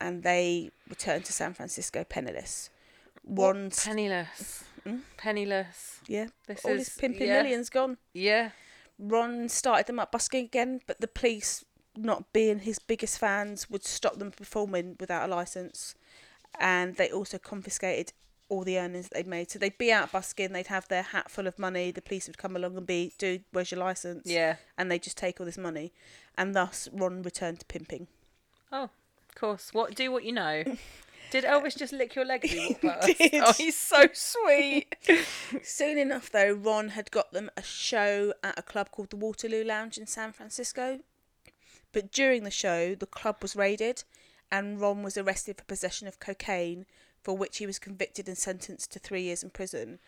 and 0.00 0.22
they 0.22 0.70
returned 0.88 1.26
to 1.26 1.32
San 1.32 1.52
Francisco 1.52 2.02
penniless. 2.02 2.70
Ron's 3.24 3.84
Penniless. 3.84 4.64
Mm-hmm. 4.86 4.98
Penniless. 5.16 6.00
yeah, 6.06 6.26
This 6.46 6.64
all 6.64 6.72
is 6.72 6.88
his 6.88 6.96
pimping 6.98 7.28
yeah. 7.28 7.42
millions 7.42 7.70
gone. 7.70 7.98
Yeah. 8.12 8.50
Ron 8.98 9.48
started 9.48 9.86
them 9.86 9.98
up 9.98 10.12
busking 10.12 10.44
again, 10.44 10.80
but 10.86 11.00
the 11.00 11.08
police, 11.08 11.64
not 11.96 12.32
being 12.32 12.60
his 12.60 12.78
biggest 12.78 13.18
fans, 13.18 13.68
would 13.70 13.84
stop 13.84 14.18
them 14.18 14.30
performing 14.30 14.96
without 15.00 15.28
a 15.28 15.32
license, 15.34 15.94
and 16.58 16.96
they 16.96 17.10
also 17.10 17.38
confiscated 17.38 18.12
all 18.50 18.64
the 18.64 18.78
earnings 18.78 19.08
that 19.08 19.14
they'd 19.14 19.26
made. 19.26 19.50
So 19.50 19.58
they'd 19.58 19.78
be 19.78 19.92
out 19.92 20.10
busking, 20.12 20.52
they'd 20.52 20.66
have 20.66 20.88
their 20.88 21.02
hat 21.02 21.30
full 21.30 21.46
of 21.46 21.58
money. 21.58 21.92
The 21.92 22.02
police 22.02 22.26
would 22.26 22.36
come 22.36 22.56
along 22.56 22.76
and 22.76 22.86
be, 22.86 23.12
"Dude, 23.16 23.44
where's 23.52 23.70
your 23.70 23.80
license?" 23.80 24.26
Yeah. 24.26 24.56
and 24.76 24.90
they 24.90 24.98
just 24.98 25.16
take 25.16 25.40
all 25.40 25.46
this 25.46 25.56
money, 25.58 25.92
and 26.36 26.54
thus 26.54 26.88
Ron 26.92 27.22
returned 27.22 27.60
to 27.60 27.66
pimping. 27.66 28.08
Oh, 28.72 28.84
of 29.28 29.34
course. 29.34 29.72
What 29.72 29.94
do 29.94 30.10
what 30.12 30.24
you 30.24 30.32
know. 30.32 30.64
Did 31.30 31.44
Elvis 31.44 31.76
just 31.76 31.92
lick 31.92 32.14
your 32.16 32.24
leg 32.24 32.44
as 32.44 32.50
he 32.50 32.66
walked 32.66 32.82
past? 32.82 33.18
did. 33.18 33.34
Oh, 33.34 33.52
he's 33.52 33.78
so 33.78 34.08
sweet. 34.12 34.94
Soon 35.62 35.96
enough, 35.98 36.30
though, 36.30 36.52
Ron 36.52 36.90
had 36.90 37.10
got 37.10 37.32
them 37.32 37.50
a 37.56 37.62
show 37.62 38.34
at 38.42 38.58
a 38.58 38.62
club 38.62 38.90
called 38.90 39.10
the 39.10 39.16
Waterloo 39.16 39.64
Lounge 39.64 39.96
in 39.96 40.06
San 40.06 40.32
Francisco. 40.32 41.00
But 41.92 42.12
during 42.12 42.44
the 42.44 42.50
show, 42.50 42.94
the 42.94 43.06
club 43.06 43.36
was 43.42 43.56
raided, 43.56 44.04
and 44.50 44.80
Ron 44.80 45.02
was 45.02 45.16
arrested 45.16 45.58
for 45.58 45.64
possession 45.64 46.08
of 46.08 46.20
cocaine, 46.20 46.86
for 47.22 47.36
which 47.36 47.58
he 47.58 47.66
was 47.66 47.78
convicted 47.78 48.28
and 48.28 48.38
sentenced 48.38 48.90
to 48.92 48.98
three 48.98 49.22
years 49.22 49.42
in 49.42 49.50
prison. 49.50 49.98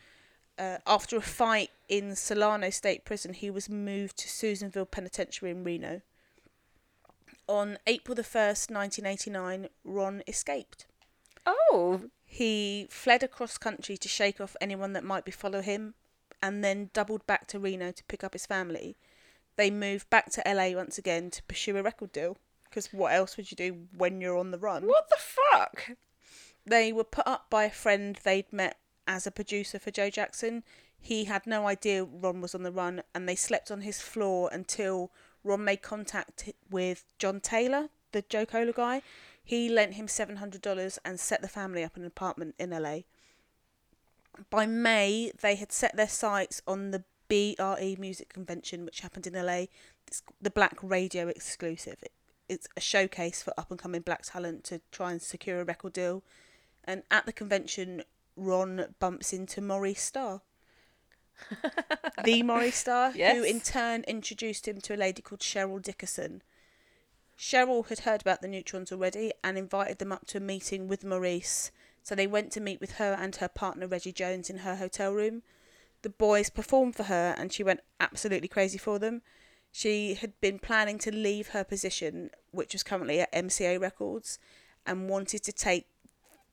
Uh, 0.59 0.79
after 0.87 1.17
a 1.17 1.23
fight 1.23 1.71
in 1.89 2.15
Solano 2.15 2.71
State 2.71 3.05
Prison, 3.05 3.33
he 3.33 3.51
was 3.51 3.69
moved 3.69 4.17
to 4.19 4.29
Susanville 4.29 4.87
Penitentiary 4.87 5.51
in 5.51 5.65
Reno. 5.65 6.03
On 7.49 7.79
April 7.87 8.15
the 8.15 8.23
1st, 8.23 8.71
1989, 8.71 9.69
Ron 9.85 10.23
escaped. 10.27 10.87
Oh, 11.47 12.03
He 12.25 12.87
fled 12.91 13.23
across 13.23 13.59
country 13.59 13.97
to 13.97 14.09
shake 14.09 14.41
off 14.41 14.57
anyone 14.61 14.93
that 14.95 15.05
might 15.05 15.25
be 15.25 15.33
follow 15.33 15.61
him, 15.61 15.95
and 16.43 16.65
then 16.65 16.91
doubled 16.93 17.27
back 17.27 17.47
to 17.49 17.59
Reno 17.59 17.93
to 17.93 18.05
pick 18.05 18.25
up 18.25 18.33
his 18.33 18.47
family. 18.47 18.97
They 19.57 19.71
moved 19.71 20.09
back 20.09 20.31
to 20.33 20.43
LA 20.47 20.71
once 20.71 20.99
again 20.99 21.31
to 21.31 21.43
pursue 21.43 21.77
a 21.77 21.83
record 21.83 22.13
deal. 22.13 22.39
Because 22.65 22.93
what 22.93 23.13
else 23.13 23.37
would 23.37 23.51
you 23.51 23.57
do 23.57 23.87
when 23.95 24.21
you're 24.21 24.39
on 24.39 24.51
the 24.51 24.59
run? 24.59 24.87
what 24.87 25.11
the 25.11 25.17
fuck? 25.19 25.91
They 26.65 26.91
were 26.93 27.05
put 27.05 27.27
up 27.27 27.51
by 27.51 27.65
a 27.65 27.71
friend 27.71 28.19
they'd 28.23 28.51
met 28.51 28.79
as 29.07 29.27
a 29.27 29.31
producer 29.31 29.79
for 29.79 29.91
Joe 29.91 30.09
Jackson. 30.09 30.63
He 30.99 31.25
had 31.25 31.47
no 31.47 31.67
idea 31.67 32.05
Ron 32.05 32.41
was 32.41 32.55
on 32.55 32.63
the 32.63 32.73
run, 32.73 33.03
and 33.15 33.29
they 33.29 33.35
slept 33.35 33.71
on 33.71 33.83
his 33.83 34.01
floor 34.01 34.49
until 34.53 35.11
Ron 35.45 35.65
made 35.65 35.83
contact 35.83 36.51
with 36.71 37.05
John 37.19 37.41
Taylor, 37.41 37.89
the 38.13 38.23
Joe 38.23 38.47
Cola 38.47 38.73
guy. 38.73 39.03
He 39.45 39.69
lent 39.69 39.95
him 39.95 40.09
seven 40.09 40.37
hundred 40.37 40.63
dollars 40.63 40.99
and 41.05 41.19
set 41.19 41.43
the 41.43 41.49
family 41.49 41.83
up 41.83 41.97
in 41.97 42.03
an 42.03 42.09
apartment 42.09 42.55
in 42.59 42.71
LA. 42.71 43.01
By 44.51 44.67
May, 44.67 45.33
they 45.41 45.57
had 45.57 45.73
set 45.73 45.97
their 45.97 46.09
sights 46.09 46.63
on 46.67 46.91
the 46.91 47.05
BRE 47.29 47.97
Music 47.99 48.33
Convention, 48.33 48.85
which 48.85 49.01
happened 49.01 49.27
in 49.27 49.35
LA. 49.35 49.67
It's 50.07 50.23
the 50.41 50.51
Black 50.51 50.79
Radio 50.83 51.29
exclusive. 51.29 51.97
It, 52.03 52.13
it's 52.49 52.69
a 52.77 52.81
showcase 52.81 53.43
for 53.43 53.55
up 53.57 53.71
and 53.71 53.79
coming 53.79 54.03
black 54.03 54.23
talent 54.23 54.65
to 54.65 54.81
try 54.91 55.13
and 55.13 55.23
secure 55.23 55.61
a 55.61 55.65
record 55.65 55.95
deal. 55.95 56.23
And 56.85 57.03
at 57.11 57.27
the 57.27 57.33
convention, 57.33 58.03
Ron 58.37 58.95
bumps 58.99 59.33
into 59.33 59.61
Maurice 59.61 60.03
Starr. 60.03 60.43
the 62.25 62.43
Maurice 62.43 62.77
Starr, 62.77 63.13
who 63.13 63.43
in 63.43 63.61
turn 63.61 64.05
introduced 64.05 64.69
him 64.69 64.81
to 64.83 64.95
a 64.95 64.97
lady 64.97 65.23
called 65.23 65.41
Cheryl 65.41 65.81
Dickerson. 65.81 66.43
Cheryl 67.43 67.89
had 67.89 67.99
heard 68.01 68.21
about 68.21 68.41
the 68.41 68.47
Newtrons 68.47 68.93
already 68.93 69.33
and 69.43 69.59
invited 69.59 69.99
them 69.99 70.13
up 70.13 70.29
to 70.29 70.39
a 70.39 70.41
meeting 70.41 70.87
with 70.87 71.05
Maurice. 71.05 71.73
So 72.05 72.15
they 72.15 72.29
went 72.29 72.53
to 72.53 72.61
meet 72.61 72.81
with 72.81 72.93
her 72.93 73.17
and 73.19 73.35
her 73.35 73.49
partner 73.49 73.89
Reggie 73.89 74.13
Jones 74.13 74.49
in 74.49 74.59
her 74.59 74.77
hotel 74.77 75.13
room. 75.13 75.43
The 76.03 76.09
boys 76.11 76.51
performed 76.51 76.95
for 76.95 77.03
her 77.05 77.35
and 77.37 77.53
she 77.53 77.65
went 77.65 77.81
absolutely 77.99 78.47
crazy 78.47 78.79
for 78.79 79.01
them. 79.01 79.23
She 79.73 80.15
had 80.15 80.41
been 80.41 80.61
planning 80.61 80.99
to 81.01 81.13
leave 81.13 81.49
her 81.49 81.65
position, 81.65 82.31
which 82.53 82.75
was 82.75 82.85
currently 82.85 83.19
at 83.21 83.33
MCA 83.33 83.81
Records, 83.81 84.39
and 84.87 85.09
wanted 85.09 85.43
to 85.43 85.53
take 85.53 85.89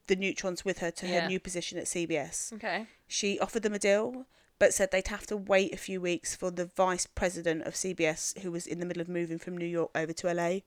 the 0.08 0.16
Newtrons 0.16 0.66
with 0.66 0.80
her 0.80 0.90
to 0.90 1.08
Yeah. 1.08 1.22
her 1.22 1.28
new 1.28 1.40
position 1.40 1.78
at 1.78 1.88
CBS. 1.88 2.52
Okay. 2.54 2.88
She 3.08 3.38
offered 3.40 3.62
them 3.62 3.76
a 3.76 3.80
deal, 3.80 4.26
but 4.58 4.74
said 4.74 4.90
they'd 4.90 5.08
have 5.10 5.28
to 5.28 5.38
wait 5.38 5.72
a 5.72 5.78
few 5.78 6.02
weeks 6.02 6.36
for 6.36 6.50
the 6.50 6.66
vice 6.66 7.06
president 7.06 7.64
of 7.68 7.76
CBS, 7.76 8.34
who 8.42 8.52
was 8.52 8.66
in 8.66 8.80
the 8.80 8.86
middle 8.88 9.02
of 9.02 9.08
moving 9.08 9.38
from 9.38 9.56
New 9.56 9.68
York 9.68 9.92
over 9.94 10.14
to 10.14 10.28
LA. 10.34 10.62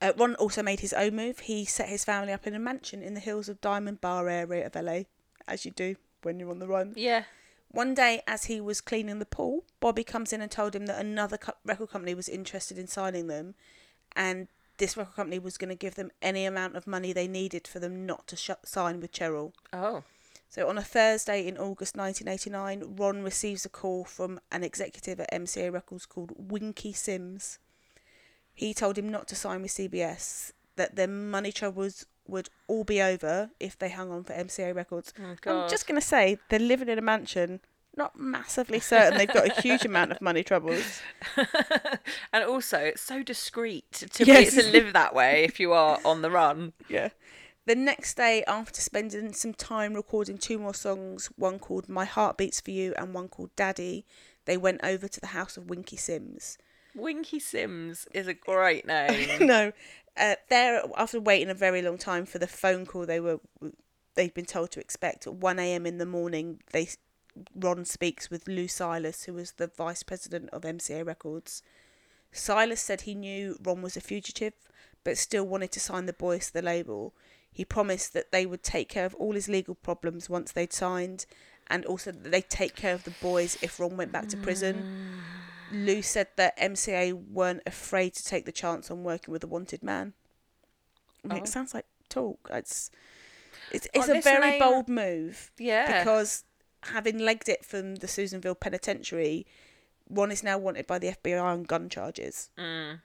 Uh, 0.00 0.12
Ron 0.16 0.34
also 0.36 0.62
made 0.62 0.80
his 0.80 0.92
own 0.92 1.16
move. 1.16 1.40
He 1.40 1.64
set 1.64 1.88
his 1.88 2.04
family 2.04 2.32
up 2.32 2.46
in 2.46 2.54
a 2.54 2.58
mansion 2.58 3.02
in 3.02 3.14
the 3.14 3.20
hills 3.20 3.48
of 3.48 3.60
Diamond 3.60 4.00
Bar 4.00 4.28
area 4.28 4.66
of 4.66 4.74
LA, 4.74 5.02
as 5.46 5.64
you 5.64 5.72
do 5.72 5.96
when 6.22 6.38
you're 6.38 6.50
on 6.50 6.60
the 6.60 6.68
run. 6.68 6.92
Yeah. 6.96 7.24
One 7.70 7.94
day, 7.94 8.22
as 8.26 8.44
he 8.44 8.60
was 8.60 8.80
cleaning 8.80 9.18
the 9.18 9.26
pool, 9.26 9.64
Bobby 9.80 10.04
comes 10.04 10.32
in 10.32 10.40
and 10.40 10.50
told 10.50 10.74
him 10.74 10.86
that 10.86 11.00
another 11.00 11.36
co- 11.36 11.52
record 11.64 11.90
company 11.90 12.14
was 12.14 12.28
interested 12.28 12.78
in 12.78 12.86
signing 12.86 13.26
them, 13.26 13.54
and 14.16 14.48
this 14.78 14.96
record 14.96 15.16
company 15.16 15.38
was 15.38 15.58
going 15.58 15.68
to 15.68 15.74
give 15.74 15.96
them 15.96 16.10
any 16.22 16.46
amount 16.46 16.76
of 16.76 16.86
money 16.86 17.12
they 17.12 17.28
needed 17.28 17.66
for 17.66 17.78
them 17.78 18.06
not 18.06 18.26
to 18.28 18.36
sh- 18.36 18.50
sign 18.64 19.00
with 19.00 19.12
Cheryl. 19.12 19.52
Oh. 19.72 20.04
So 20.48 20.66
on 20.68 20.78
a 20.78 20.82
Thursday 20.82 21.46
in 21.46 21.58
August 21.58 21.94
1989, 21.94 22.96
Ron 22.96 23.22
receives 23.22 23.66
a 23.66 23.68
call 23.68 24.04
from 24.04 24.40
an 24.50 24.64
executive 24.64 25.20
at 25.20 25.30
MCA 25.30 25.70
Records 25.70 26.06
called 26.06 26.32
Winky 26.36 26.94
Sims. 26.94 27.58
He 28.58 28.74
told 28.74 28.98
him 28.98 29.08
not 29.08 29.28
to 29.28 29.36
sign 29.36 29.62
with 29.62 29.70
CBS, 29.70 30.50
that 30.74 30.96
their 30.96 31.06
money 31.06 31.52
troubles 31.52 32.06
would 32.26 32.48
all 32.66 32.82
be 32.82 33.00
over 33.00 33.50
if 33.60 33.78
they 33.78 33.88
hung 33.88 34.10
on 34.10 34.24
for 34.24 34.32
MCA 34.32 34.74
Records. 34.74 35.14
Oh, 35.46 35.60
I'm 35.62 35.70
just 35.70 35.86
going 35.86 36.00
to 36.00 36.04
say, 36.04 36.38
they're 36.48 36.58
living 36.58 36.88
in 36.88 36.98
a 36.98 37.02
mansion. 37.02 37.60
Not 37.96 38.18
massively 38.18 38.80
certain 38.80 39.16
they've 39.16 39.32
got 39.32 39.56
a 39.56 39.60
huge 39.62 39.84
amount 39.84 40.10
of 40.10 40.20
money 40.20 40.42
troubles. 40.42 41.00
and 42.32 42.42
also, 42.44 42.78
it's 42.78 43.00
so 43.00 43.22
discreet 43.22 43.92
to 43.92 44.24
Yes. 44.24 44.56
be 44.56 44.62
to 44.62 44.68
live 44.72 44.92
that 44.92 45.14
way 45.14 45.44
if 45.44 45.60
you 45.60 45.72
are 45.72 46.00
on 46.04 46.22
the 46.22 46.30
run. 46.30 46.72
Yeah. 46.88 47.10
The 47.66 47.76
next 47.76 48.16
day, 48.16 48.42
after 48.48 48.80
spending 48.80 49.32
some 49.34 49.54
time 49.54 49.94
recording 49.94 50.36
two 50.38 50.58
more 50.58 50.74
songs, 50.74 51.30
one 51.36 51.60
called 51.60 51.88
My 51.88 52.06
Heart 52.06 52.38
Beats 52.38 52.60
for 52.60 52.72
You 52.72 52.92
and 52.96 53.14
one 53.14 53.28
called 53.28 53.54
Daddy, 53.54 54.04
they 54.46 54.56
went 54.56 54.80
over 54.82 55.06
to 55.06 55.20
the 55.20 55.28
house 55.28 55.56
of 55.56 55.70
Winky 55.70 55.96
Sims. 55.96 56.58
Winky 56.94 57.38
Sims 57.38 58.06
is 58.12 58.26
a 58.26 58.34
great 58.34 58.86
name. 58.86 59.46
no, 59.46 59.72
uh, 60.16 60.34
there 60.48 60.82
after 60.96 61.20
waiting 61.20 61.50
a 61.50 61.54
very 61.54 61.82
long 61.82 61.98
time 61.98 62.26
for 62.26 62.38
the 62.38 62.46
phone 62.46 62.86
call 62.86 63.06
they 63.06 63.20
were 63.20 63.40
they'd 64.14 64.34
been 64.34 64.44
told 64.44 64.70
to 64.72 64.80
expect 64.80 65.26
at 65.26 65.34
one 65.34 65.58
a.m. 65.58 65.86
in 65.86 65.98
the 65.98 66.06
morning. 66.06 66.60
They 66.72 66.88
Ron 67.54 67.84
speaks 67.84 68.30
with 68.30 68.48
Lou 68.48 68.66
Silas, 68.66 69.24
who 69.24 69.34
was 69.34 69.52
the 69.52 69.68
vice 69.68 70.02
president 70.02 70.50
of 70.50 70.62
MCA 70.62 71.06
Records. 71.06 71.62
Silas 72.32 72.80
said 72.80 73.02
he 73.02 73.14
knew 73.14 73.56
Ron 73.62 73.80
was 73.80 73.96
a 73.96 74.00
fugitive, 74.00 74.54
but 75.04 75.16
still 75.16 75.44
wanted 75.44 75.70
to 75.72 75.80
sign 75.80 76.06
the 76.06 76.12
boys 76.12 76.48
to 76.48 76.54
the 76.54 76.62
label. 76.62 77.14
He 77.50 77.64
promised 77.64 78.12
that 78.12 78.32
they 78.32 78.44
would 78.44 78.62
take 78.62 78.88
care 78.88 79.06
of 79.06 79.14
all 79.14 79.32
his 79.34 79.48
legal 79.48 79.74
problems 79.76 80.28
once 80.28 80.52
they'd 80.52 80.72
signed, 80.72 81.26
and 81.68 81.84
also 81.86 82.10
that 82.10 82.30
they'd 82.30 82.50
take 82.50 82.74
care 82.74 82.94
of 82.94 83.04
the 83.04 83.14
boys 83.22 83.56
if 83.62 83.78
Ron 83.78 83.96
went 83.96 84.12
back 84.12 84.28
to 84.28 84.36
prison. 84.36 85.20
Lou 85.72 86.02
said 86.02 86.28
that 86.36 86.56
MCA 86.58 87.12
weren't 87.12 87.62
afraid 87.66 88.14
to 88.14 88.24
take 88.24 88.44
the 88.46 88.52
chance 88.52 88.90
on 88.90 89.04
working 89.04 89.32
with 89.32 89.44
a 89.44 89.46
wanted 89.46 89.82
man. 89.82 90.14
I 91.24 91.28
mean, 91.28 91.38
Oh. 91.40 91.42
It 91.44 91.48
sounds 91.48 91.74
like 91.74 91.86
talk. 92.08 92.48
It's 92.52 92.90
it's, 93.70 93.86
it's 93.92 94.08
a 94.08 94.20
very 94.20 94.58
bold 94.58 94.88
move 94.88 95.50
Yeah. 95.58 95.98
because 95.98 96.44
having 96.84 97.18
legged 97.18 97.48
it 97.48 97.64
from 97.64 97.96
the 97.96 98.08
Susanville 98.08 98.54
Penitentiary, 98.54 99.46
one 100.06 100.30
is 100.30 100.42
now 100.42 100.56
wanted 100.56 100.86
by 100.86 100.98
the 100.98 101.08
FBI 101.08 101.42
on 101.42 101.64
gun 101.64 101.88
charges. 101.90 102.50
Mm. 102.58 103.00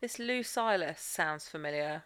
This 0.00 0.18
Lou 0.18 0.42
Silas 0.42 1.00
sounds 1.00 1.48
familiar. 1.48 2.02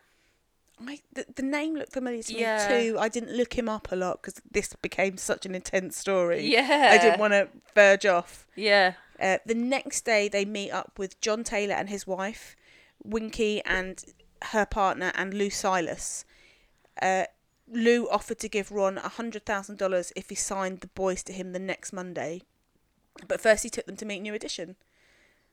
I, 0.86 1.00
the, 1.12 1.24
the 1.34 1.42
name 1.42 1.74
looked 1.74 1.92
familiar 1.92 2.22
to 2.22 2.32
Yeah. 2.38 2.68
me 2.68 2.90
too. 2.90 2.98
I 2.98 3.08
didn't 3.08 3.32
look 3.36 3.54
him 3.58 3.68
up 3.68 3.90
a 3.90 3.96
lot 3.96 4.20
because 4.22 4.40
this 4.50 4.74
became 4.80 5.16
such 5.16 5.46
an 5.46 5.54
intense 5.54 5.96
story. 5.96 6.46
Yeah. 6.46 6.90
I 6.92 6.98
didn't 6.98 7.18
want 7.18 7.32
to 7.32 7.48
verge 7.74 8.06
off. 8.06 8.46
Yeah. 8.54 8.92
Uh, 9.20 9.38
the 9.44 9.54
next 9.54 10.04
day, 10.04 10.28
they 10.28 10.44
meet 10.44 10.70
up 10.70 10.92
with 10.98 11.20
John 11.20 11.44
Taylor 11.44 11.74
and 11.74 11.88
his 11.88 12.06
wife, 12.06 12.56
Winky 13.02 13.62
and 13.64 14.04
her 14.52 14.64
partner, 14.64 15.12
and 15.14 15.34
Lou 15.34 15.50
Silas. 15.50 16.24
Uh, 17.00 17.24
Lou 17.70 18.08
offered 18.08 18.38
to 18.38 18.48
give 18.48 18.70
Ron 18.70 18.96
$100,000 18.96 20.12
if 20.16 20.28
he 20.28 20.34
signed 20.34 20.80
the 20.80 20.86
boys 20.88 21.22
to 21.24 21.32
him 21.32 21.52
the 21.52 21.58
next 21.58 21.92
Monday. 21.92 22.42
But 23.26 23.40
first, 23.40 23.64
he 23.64 23.70
took 23.70 23.86
them 23.86 23.96
to 23.96 24.06
meet 24.06 24.20
New 24.20 24.34
Edition. 24.34 24.76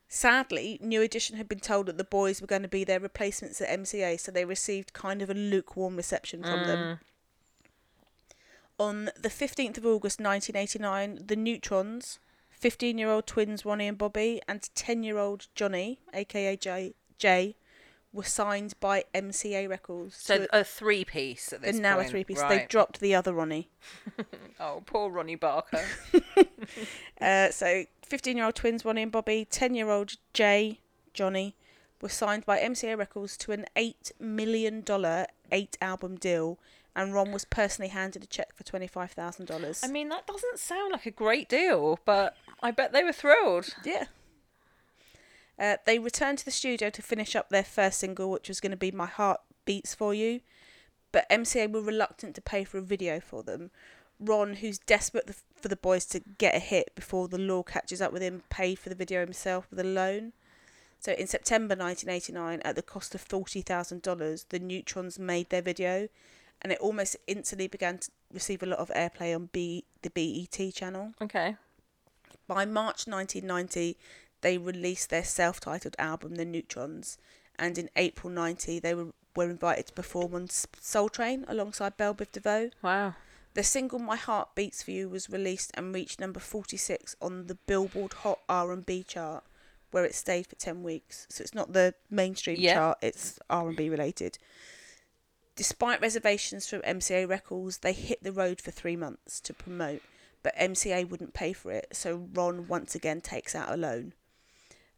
Sadly, 0.08 0.78
New 0.82 1.02
Edition 1.02 1.36
had 1.36 1.50
been 1.50 1.60
told 1.60 1.88
that 1.88 1.98
the 1.98 2.04
boys 2.04 2.40
were 2.40 2.48
going 2.48 2.62
to 2.62 2.68
be 2.68 2.84
their 2.84 3.00
replacements 3.00 3.60
at 3.60 3.80
MCA, 3.80 4.20
so 4.20 4.32
they 4.32 4.46
received 4.46 4.94
kind 4.94 5.22
of 5.22 5.30
a 5.30 5.34
lukewarm 5.34 5.96
reception 5.96 6.44
from 6.44 6.68
them. 6.68 7.00
On 8.78 9.06
the 9.20 9.30
15th 9.30 9.78
of 9.78 9.86
August 9.86 10.20
1989, 10.20 11.24
the 11.26 11.36
Newtrons, 11.36 12.20
15 12.60 12.98
year 12.98 13.10
old 13.10 13.28
twins 13.28 13.66
Ronnie 13.66 13.88
and 13.88 13.98
Bobby, 13.98 14.42
and 14.48 14.68
10 14.76 15.04
year 15.04 15.18
old 15.18 15.48
Johnny, 15.56 16.00
aka 16.14 16.56
Jay, 16.58 16.94
Jay, 17.18 17.56
were 18.14 18.24
signed 18.24 18.74
by 18.80 19.04
MCA 19.14 19.68
Records. 19.70 20.16
So 20.16 20.48
a 20.54 20.64
three 20.64 21.04
piece 21.04 21.52
at 21.52 21.62
this 21.62 21.78
now 21.78 21.96
point. 21.96 22.08
a 22.08 22.12
three 22.12 22.24
piece. 22.24 22.42
Right. 22.42 22.62
They 22.62 22.66
dropped 22.68 23.00
the 23.02 23.14
other 23.16 23.34
Ronnie. 23.34 23.70
Oh, 24.58 24.82
poor 24.86 25.10
Ronnie 25.10 25.36
Barker. 25.36 25.84
Uh, 27.22 27.50
so 27.50 27.84
15 28.04 28.36
year 28.38 28.46
old 28.46 28.56
twins 28.56 28.84
Ronnie 28.86 29.04
and 29.04 29.12
Bobby, 29.12 29.46
10 29.50 29.74
year 29.76 29.90
old 29.90 30.14
Jay, 30.34 30.80
Johnny, 31.14 31.56
were 32.02 32.10
signed 32.10 32.46
by 32.46 32.60
MCA 32.60 32.98
Records 32.98 33.38
to 33.38 33.52
an 33.52 33.66
$8 33.76 34.12
million 34.20 34.84
eight 35.52 35.78
album 35.82 36.16
deal, 36.18 36.60
and 36.96 37.14
Ron 37.14 37.32
was 37.32 37.46
personally 37.46 37.90
handed 37.90 38.24
a 38.24 38.28
check 38.28 38.54
for 38.56 38.64
$25,000. 38.64 39.80
I 39.84 39.88
mean, 39.88 40.10
that 40.10 40.28
doesn't 40.28 40.60
sound 40.60 40.92
like 40.94 41.06
a 41.06 41.12
great 41.12 41.48
deal, 41.50 42.00
but 42.06 42.36
I 42.66 42.72
bet 42.72 42.94
they 42.94 43.04
were 43.04 43.14
thrilled. 43.14 43.76
Yeah. 43.84 44.06
Uh, 45.60 45.78
they 45.86 46.00
returned 46.00 46.40
to 46.40 46.46
the 46.46 46.50
studio 46.50 46.90
to 46.90 47.02
finish 47.04 47.36
up 47.36 47.50
their 47.50 47.64
first 47.64 48.00
single, 48.00 48.32
which 48.32 48.48
was 48.48 48.60
going 48.60 48.72
to 48.72 48.76
be 48.78 48.90
My 48.90 49.06
Heart 49.06 49.40
Beats 49.66 49.94
For 49.94 50.16
You. 50.16 50.40
But 51.12 51.30
MCA 51.30 51.72
were 51.72 51.80
reluctant 51.80 52.34
to 52.34 52.42
pay 52.42 52.64
for 52.64 52.80
a 52.80 52.82
video 52.82 53.20
for 53.20 53.44
them. 53.44 53.70
Ron, 54.20 54.56
who's 54.56 54.80
desperate 54.80 55.30
for 55.56 55.68
the 55.68 55.76
boys 55.76 56.08
to 56.08 56.22
get 56.40 56.56
a 56.56 56.60
hit 56.60 56.96
before 56.96 57.28
the 57.28 57.38
law 57.38 57.62
catches 57.62 58.02
up 58.02 58.12
with 58.12 58.24
him, 58.24 58.42
paid 58.50 58.80
for 58.80 58.90
the 58.90 58.96
video 58.96 59.20
himself 59.20 59.68
with 59.70 59.80
a 59.80 59.84
loan. 59.84 60.34
So 61.00 61.12
in 61.12 61.28
September 61.28 61.76
1989, 61.76 62.62
at 62.66 62.76
the 62.76 62.82
cost 62.82 63.14
of 63.14 63.28
$40,000, 63.28 64.46
the 64.50 64.60
Newtrons 64.60 65.20
made 65.20 65.52
their 65.52 65.62
video, 65.62 66.08
and 66.64 66.74
it 66.74 66.80
almost 66.80 67.16
instantly 67.28 67.68
began 67.68 68.00
to 68.00 68.10
receive 68.34 68.64
a 68.64 68.66
lot 68.66 68.80
of 68.80 68.90
airplay 68.90 69.36
on 69.36 69.50
B- 69.52 69.86
the 70.02 70.10
BET 70.10 70.74
channel. 70.74 71.14
Okay. 71.22 71.58
By 72.48 72.66
March 72.66 73.08
1990, 73.08 73.98
they 74.42 74.58
released 74.58 75.10
their 75.10 75.24
self-titled 75.24 75.96
album, 75.98 76.36
The 76.36 76.46
Newtrons, 76.46 77.18
and 77.58 77.78
in 77.78 77.90
April 77.96 78.32
90, 78.32 78.80
they 78.80 78.94
were, 78.94 79.14
were 79.36 79.50
invited 79.50 79.88
to 79.88 79.94
perform 79.94 80.36
on 80.36 80.50
Soul 80.50 81.10
Train 81.10 81.46
alongside 81.48 81.98
Bell 81.98 82.14
Biv 82.14 82.32
DeVoe. 82.32 82.70
Wow. 82.82 83.16
The 83.54 83.64
single 83.64 84.00
"My 84.00 84.18
Heart 84.18 84.54
Beats 84.54 84.84
for 84.84 84.92
You" 84.92 85.08
was 85.08 85.30
released 85.30 85.72
and 85.76 85.96
reached 85.96 86.20
number 86.20 86.42
46 86.42 87.16
on 87.22 87.48
the 87.48 87.56
Billboard 87.56 88.12
Hot 88.14 88.40
R&B 88.50 89.04
chart, 89.04 89.46
where 89.92 90.04
it 90.04 90.14
stayed 90.14 90.48
for 90.48 90.56
10 90.56 90.84
weeks. 90.84 91.26
So 91.30 91.42
it's 91.42 91.54
not 91.56 91.72
the 91.72 91.96
mainstream 92.10 92.58
Yeah. 92.60 92.74
chart; 92.74 92.98
it's 93.02 93.40
R&B 93.50 93.90
related. 93.90 94.38
Despite 95.56 96.02
reservations 96.02 96.68
from 96.68 96.82
MCA 96.82 97.26
Records, 97.30 97.78
they 97.78 97.94
hit 97.94 98.22
the 98.22 98.34
road 98.34 98.60
for 98.60 98.72
three 98.72 98.98
months 98.98 99.40
to 99.40 99.54
promote, 99.54 100.02
but 100.46 100.56
MCA 100.58 101.10
wouldn't 101.10 101.34
pay 101.34 101.54
for 101.54 101.72
it, 101.72 101.88
so 101.92 102.28
Ron 102.36 102.68
once 102.68 102.94
again 102.94 103.20
takes 103.20 103.56
out 103.56 103.72
a 103.72 103.76
loan. 103.76 104.14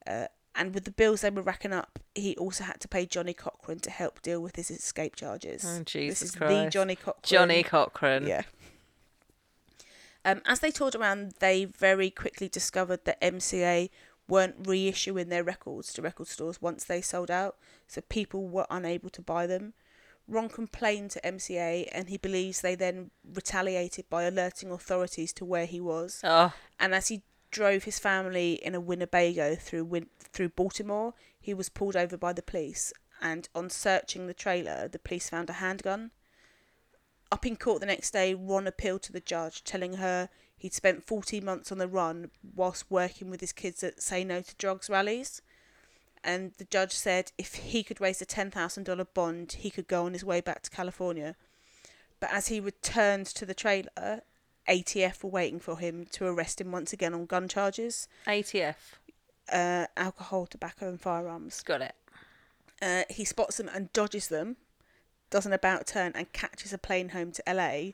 Uh, 0.06 0.26
and 0.54 0.74
with 0.74 0.84
the 0.84 0.92
bills 0.92 1.22
they 1.22 1.30
were 1.30 1.42
racking 1.42 1.72
up, 1.72 2.00
he 2.14 2.36
also 2.36 2.66
had 2.66 2.82
to 2.82 2.90
pay 2.90 3.06
Johnnie 3.06 3.34
Cochran 3.34 3.80
to 3.80 3.90
help 3.90 4.22
deal 4.22 4.42
with 4.42 4.58
his 4.58 4.70
escape 4.70 5.16
charges. 5.16 5.64
Oh, 5.66 5.84
Jesus 5.86 6.20
this 6.20 6.30
is 6.30 6.36
the 6.36 6.68
Johnnie 6.70 6.98
Cochran. 6.98 7.22
Johnnie 7.24 7.64
Cochran. 7.64 8.28
Yeah. 8.28 8.42
Um, 10.26 10.42
as 10.46 10.60
they 10.60 10.70
toured 10.70 10.96
around, 10.96 11.36
they 11.40 11.64
very 11.64 12.10
quickly 12.10 12.50
discovered 12.50 13.06
that 13.06 13.22
MCA 13.22 13.90
weren't 14.28 14.64
reissuing 14.64 15.30
their 15.30 15.46
records 15.46 15.94
to 15.94 16.02
record 16.02 16.28
stores 16.28 16.62
once 16.62 16.84
they 16.84 17.00
sold 17.00 17.32
out, 17.32 17.56
so 17.88 18.02
people 18.02 18.50
were 18.50 18.68
unable 18.70 19.10
to 19.12 19.22
buy 19.22 19.48
them. 19.48 19.72
Ron 20.28 20.50
complained 20.50 21.12
to 21.12 21.22
MCA, 21.22 21.88
and 21.92 22.10
he 22.10 22.18
believes 22.18 22.62
they 22.62 22.76
then 22.76 23.12
retaliated 23.34 24.10
by 24.10 24.24
alerting 24.24 24.72
authorities 24.72 25.32
to 25.34 25.46
where 25.46 25.66
he 25.66 25.80
was. 25.80 26.20
Oh, 26.24 26.54
And 26.80 26.94
as 26.94 27.08
he 27.08 27.24
drove 27.50 27.86
his 27.86 27.98
family 27.98 28.54
in 28.54 28.76
a 28.76 28.80
Winnebago 28.82 29.56
through 29.56 29.86
Win- 29.86 30.10
through 30.20 30.50
Baltimore, 30.50 31.14
he 31.40 31.54
was 31.54 31.70
pulled 31.70 31.96
over 31.96 32.18
by 32.18 32.34
the 32.34 32.42
police, 32.42 32.92
and 33.22 33.48
on 33.56 33.70
searching 33.70 34.28
the 34.28 34.34
trailer, 34.34 34.88
the 34.90 35.00
police 35.00 35.30
found 35.30 35.50
a 35.50 35.54
handgun. 35.54 36.12
Up 37.32 37.46
in 37.46 37.56
court 37.56 37.80
the 37.80 37.86
next 37.86 38.12
day, 38.12 38.34
Ron 38.34 38.68
appealed 38.68 39.04
to 39.04 39.14
the 39.14 39.20
judge, 39.22 39.64
telling 39.64 39.94
her 39.94 40.30
he'd 40.58 40.74
spent 40.74 41.06
14 41.06 41.44
months 41.44 41.72
on 41.72 41.78
the 41.78 41.88
run 41.88 42.32
whilst 42.56 42.90
working 42.90 43.30
with 43.30 43.42
his 43.42 43.54
kids 43.54 43.84
at 43.84 44.02
Say 44.02 44.24
No 44.24 44.42
to 44.42 44.56
Drugs 44.56 44.90
rallies. 44.90 45.42
And 46.24 46.54
the 46.58 46.66
judge 46.66 46.92
said 46.94 47.32
if 47.38 47.56
he 47.56 47.84
could 47.84 48.02
raise 48.02 48.22
a 48.22 48.26
$10,000 48.26 49.08
bond, 49.14 49.54
he 49.60 49.70
could 49.70 49.88
go 49.88 50.06
on 50.06 50.14
his 50.14 50.26
way 50.26 50.42
back 50.42 50.62
to 50.64 50.70
California. 50.70 51.36
But 52.20 52.32
as 52.32 52.48
he 52.48 52.60
returned 52.60 53.28
to 53.28 53.46
the 53.46 53.54
trailer, 53.54 54.22
ATF 54.68 55.24
were 55.24 55.30
waiting 55.30 55.60
for 55.60 55.80
him 55.80 56.06
to 56.12 56.26
arrest 56.26 56.60
him 56.60 56.72
once 56.72 56.92
again 56.92 57.14
on 57.14 57.26
gun 57.26 57.48
charges, 57.48 58.08
ATF. 58.26 58.76
uh, 59.52 59.86
alcohol, 59.96 60.46
tobacco, 60.46 60.90
and 60.90 61.00
firearms. 61.00 61.62
Got 61.64 61.82
it. 61.82 61.96
Uh, 62.82 63.04
he 63.10 63.24
spots 63.24 63.58
them 63.58 63.70
and 63.74 63.92
dodges 63.94 64.28
them, 64.28 64.58
does 65.30 65.46
an 65.46 65.54
about 65.54 65.88
turn, 65.88 66.12
and 66.16 66.32
catches 66.34 66.74
a 66.74 66.78
plane 66.78 67.10
home 67.10 67.32
to 67.32 67.44
LA, 67.48 67.92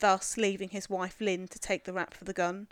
thus 0.00 0.36
leaving 0.36 0.70
his 0.70 0.90
wife 0.90 1.16
Lynn 1.20 1.48
to 1.48 1.58
take 1.58 1.84
the 1.84 1.92
rap 1.92 2.12
for 2.12 2.24
the 2.24 2.32
gun. 2.32 2.68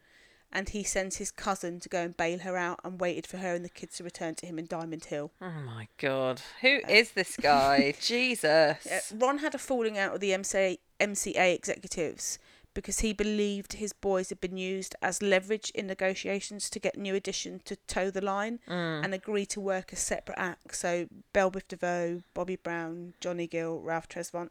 And 0.52 0.68
he 0.68 0.84
sends 0.84 1.16
his 1.16 1.30
cousin 1.32 1.80
to 1.80 1.88
go 1.88 2.02
and 2.02 2.16
bail 2.16 2.38
her 2.40 2.56
out 2.56 2.78
and 2.84 3.00
waited 3.00 3.26
for 3.26 3.38
her 3.38 3.54
and 3.54 3.64
the 3.64 3.68
kids 3.68 3.96
to 3.96 4.04
return 4.04 4.36
to 4.36 4.46
him 4.46 4.58
in 4.58 4.66
Diamond 4.66 5.06
Hill. 5.06 5.32
Oh 5.42 5.50
my 5.64 5.88
god. 5.98 6.42
Who 6.60 6.78
is 6.88 7.10
this 7.12 7.36
guy? 7.40 7.94
Jesus. 8.00 8.86
Uh, 8.86 9.00
Ron 9.16 9.38
had 9.38 9.54
a 9.54 9.58
falling 9.58 9.98
out 9.98 10.12
with 10.12 10.20
the 10.20 10.30
MCA, 10.30 10.78
MCA 11.00 11.54
executives 11.54 12.38
because 12.72 13.00
he 13.00 13.12
believed 13.12 13.74
his 13.74 13.92
boys 13.92 14.30
had 14.30 14.40
been 14.40 14.56
used 14.56 14.96
as 15.00 15.22
leverage 15.22 15.70
in 15.76 15.86
negotiations 15.86 16.68
to 16.68 16.80
get 16.80 16.98
New 16.98 17.14
Edition 17.14 17.60
to 17.64 17.76
toe 17.86 18.10
the 18.10 18.20
line 18.20 18.58
and 18.66 19.14
agree 19.14 19.46
to 19.46 19.60
work 19.60 19.92
as 19.92 20.00
separate 20.00 20.38
acts. 20.38 20.80
So 20.80 21.06
Bell 21.32 21.52
Biv 21.52 21.62
DeVoe, 21.68 22.22
Bobby 22.34 22.56
Brown, 22.56 23.14
Johnny 23.20 23.46
Gill, 23.46 23.80
Ralph 23.80 24.08
Tresvant, 24.08 24.50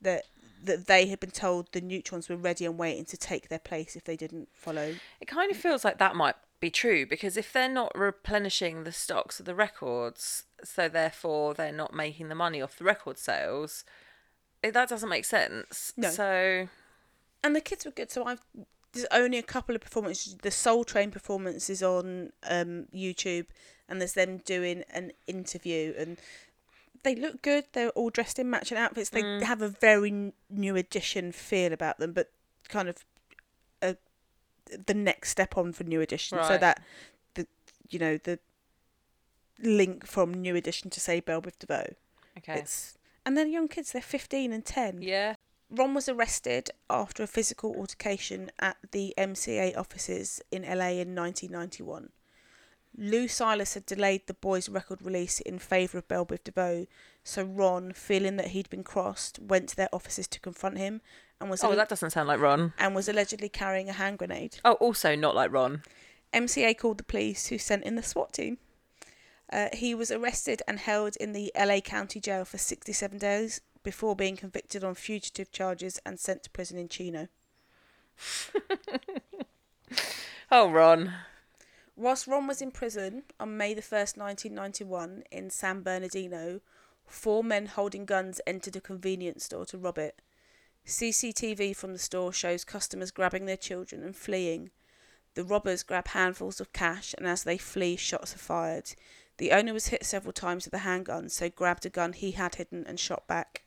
that 0.00 0.24
that 0.64 0.86
they 0.86 1.06
had 1.06 1.20
been 1.20 1.30
told 1.30 1.70
the 1.72 1.80
Newtrons 1.80 2.28
were 2.28 2.36
ready 2.36 2.64
and 2.64 2.78
waiting 2.78 3.04
to 3.06 3.16
take 3.16 3.48
their 3.48 3.58
place 3.58 3.96
if 3.96 4.04
they 4.04 4.16
didn't 4.16 4.48
follow. 4.52 4.94
It 5.20 5.26
kind 5.26 5.50
of 5.50 5.56
feels 5.56 5.84
like 5.84 5.98
that 5.98 6.16
might 6.16 6.36
be 6.60 6.70
true 6.70 7.06
because 7.06 7.36
if 7.36 7.52
they're 7.52 7.68
not 7.68 7.92
replenishing 7.96 8.84
the 8.84 8.92
stocks 8.92 9.38
of 9.38 9.46
the 9.46 9.54
records, 9.54 10.44
so 10.62 10.88
therefore 10.88 11.54
they're 11.54 11.72
not 11.72 11.94
making 11.94 12.28
the 12.28 12.34
money 12.34 12.62
off 12.62 12.78
the 12.78 12.84
record 12.84 13.18
sales, 13.18 13.84
it, 14.62 14.72
that 14.74 14.88
doesn't 14.88 15.08
make 15.08 15.24
sense. 15.24 15.92
No. 15.96 16.10
So 16.10 16.68
and 17.42 17.54
the 17.54 17.60
kids 17.60 17.84
were 17.84 17.90
good. 17.90 18.10
So 18.10 18.24
I've 18.24 18.40
there's 18.94 19.06
only 19.10 19.38
a 19.38 19.42
couple 19.42 19.74
of 19.74 19.80
performances. 19.80 20.36
The 20.40 20.50
Soul 20.50 20.84
Train 20.84 21.10
performance 21.10 21.68
is 21.68 21.82
on 21.82 22.32
um, 22.48 22.86
YouTube, 22.94 23.46
and 23.88 24.00
there's 24.00 24.14
them 24.14 24.38
doing 24.38 24.84
an 24.90 25.12
interview, 25.26 25.92
and 25.98 26.16
they 27.04 27.14
look 27.14 27.42
good. 27.42 27.66
They're 27.72 27.90
all 27.90 28.10
dressed 28.10 28.38
in 28.38 28.50
matching 28.50 28.78
outfits. 28.78 29.10
They 29.10 29.22
mm. 29.22 29.42
have 29.42 29.62
a 29.62 29.68
very 29.68 30.32
new 30.50 30.76
edition 30.76 31.32
feel 31.32 31.72
about 31.72 31.98
them, 31.98 32.12
but 32.12 32.32
kind 32.68 32.88
of 32.88 33.04
a, 33.82 33.96
the 34.86 34.94
next 34.94 35.30
step 35.30 35.56
on 35.56 35.72
for 35.72 35.84
new 35.84 36.00
edition. 36.00 36.38
So 36.42 36.58
that 36.58 36.82
the 37.34 37.46
you 37.88 37.98
know 37.98 38.16
the 38.16 38.38
link 39.62 40.06
from 40.06 40.34
new 40.34 40.56
edition 40.56 40.90
to 40.90 41.00
say 41.00 41.20
Bell 41.20 41.40
Biv 41.40 41.58
DeVoe. 41.58 41.94
okay. 42.38 42.58
It's 42.58 42.98
and 43.24 43.36
they're 43.36 43.46
young 43.46 43.68
kids. 43.68 43.92
They're 43.92 44.02
fifteen 44.02 44.52
and 44.52 44.64
ten. 44.64 45.02
Yeah. 45.02 45.36
Ron 45.70 45.94
was 45.94 46.08
arrested 46.08 46.70
after 46.88 47.22
a 47.22 47.26
physical 47.26 47.74
altercation 47.74 48.50
at 48.60 48.76
the 48.92 49.14
MCA 49.18 49.76
offices 49.76 50.40
in 50.52 50.62
LA 50.62 51.00
in 51.00 51.14
1991. 51.14 52.10
Lou 52.96 53.26
Silas 53.28 53.74
had 53.74 53.86
delayed 53.86 54.26
the 54.26 54.34
boys' 54.34 54.68
record 54.68 55.02
release 55.02 55.40
in 55.40 55.58
favour 55.58 55.98
of 55.98 56.06
Bell 56.08 56.24
Biv 56.24 56.44
DeVoe, 56.44 56.86
so 57.24 57.42
Ron, 57.42 57.92
feeling 57.92 58.36
that 58.36 58.48
he'd 58.48 58.70
been 58.70 58.84
crossed, 58.84 59.38
went 59.40 59.68
to 59.70 59.76
their 59.76 59.88
offices 59.92 60.28
to 60.28 60.38
confront 60.40 60.78
him 60.78 61.00
and 61.40 61.50
was 61.50 61.64
Oh, 61.64 61.70
al- 61.70 61.76
that 61.76 61.88
doesn't 61.88 62.10
sound 62.10 62.28
like 62.28 62.38
Ron. 62.40 62.72
and 62.78 62.94
was 62.94 63.08
allegedly 63.08 63.48
carrying 63.48 63.88
a 63.88 63.94
hand 63.94 64.18
grenade. 64.18 64.58
Oh, 64.64 64.74
also 64.74 65.16
not 65.16 65.34
like 65.34 65.50
Ron. 65.52 65.82
MCA 66.32 66.76
called 66.78 66.98
the 66.98 67.04
police, 67.04 67.48
who 67.48 67.58
sent 67.58 67.84
in 67.84 67.96
the 67.96 68.02
SWAT 68.02 68.32
team. 68.32 68.58
Uh, 69.52 69.68
he 69.72 69.94
was 69.94 70.10
arrested 70.10 70.62
and 70.66 70.78
held 70.78 71.16
in 71.16 71.32
the 71.32 71.52
LA 71.58 71.80
County 71.80 72.18
Jail 72.20 72.44
for 72.44 72.58
67 72.58 73.18
days 73.18 73.60
before 73.82 74.16
being 74.16 74.36
convicted 74.36 74.82
on 74.82 74.94
fugitive 74.94 75.52
charges 75.52 76.00
and 76.06 76.18
sent 76.18 76.42
to 76.44 76.50
prison 76.50 76.78
in 76.78 76.88
Chino. 76.88 77.28
Oh, 80.50 80.70
Ron. 80.70 81.12
Whilst 81.96 82.26
Ron 82.26 82.48
was 82.48 82.60
in 82.60 82.72
prison 82.72 83.22
on 83.38 83.56
May 83.56 83.72
the 83.72 83.80
1st, 83.80 84.16
1991, 84.16 85.22
in 85.30 85.48
San 85.48 85.82
Bernardino, 85.82 86.60
four 87.06 87.44
men 87.44 87.66
holding 87.66 88.04
guns 88.04 88.40
entered 88.46 88.74
a 88.74 88.80
convenience 88.80 89.44
store 89.44 89.64
to 89.66 89.78
rob 89.78 89.98
it. 89.98 90.20
CCTV 90.84 91.74
from 91.74 91.92
the 91.92 91.98
store 91.98 92.32
shows 92.32 92.64
customers 92.64 93.12
grabbing 93.12 93.46
their 93.46 93.56
children 93.56 94.02
and 94.02 94.16
fleeing. 94.16 94.70
The 95.34 95.44
robbers 95.44 95.84
grab 95.84 96.08
handfuls 96.08 96.60
of 96.60 96.72
cash, 96.72 97.14
and 97.16 97.28
as 97.28 97.44
they 97.44 97.58
flee, 97.58 97.94
shots 97.94 98.34
are 98.34 98.38
fired. 98.38 98.94
The 99.38 99.52
owner 99.52 99.72
was 99.72 99.88
hit 99.88 100.04
several 100.04 100.32
times 100.32 100.64
with 100.64 100.74
a 100.74 100.78
handgun, 100.78 101.28
so 101.28 101.48
grabbed 101.48 101.86
a 101.86 101.90
gun 101.90 102.12
he 102.12 102.32
had 102.32 102.56
hidden 102.56 102.84
and 102.86 102.98
shot 102.98 103.26
back. 103.28 103.62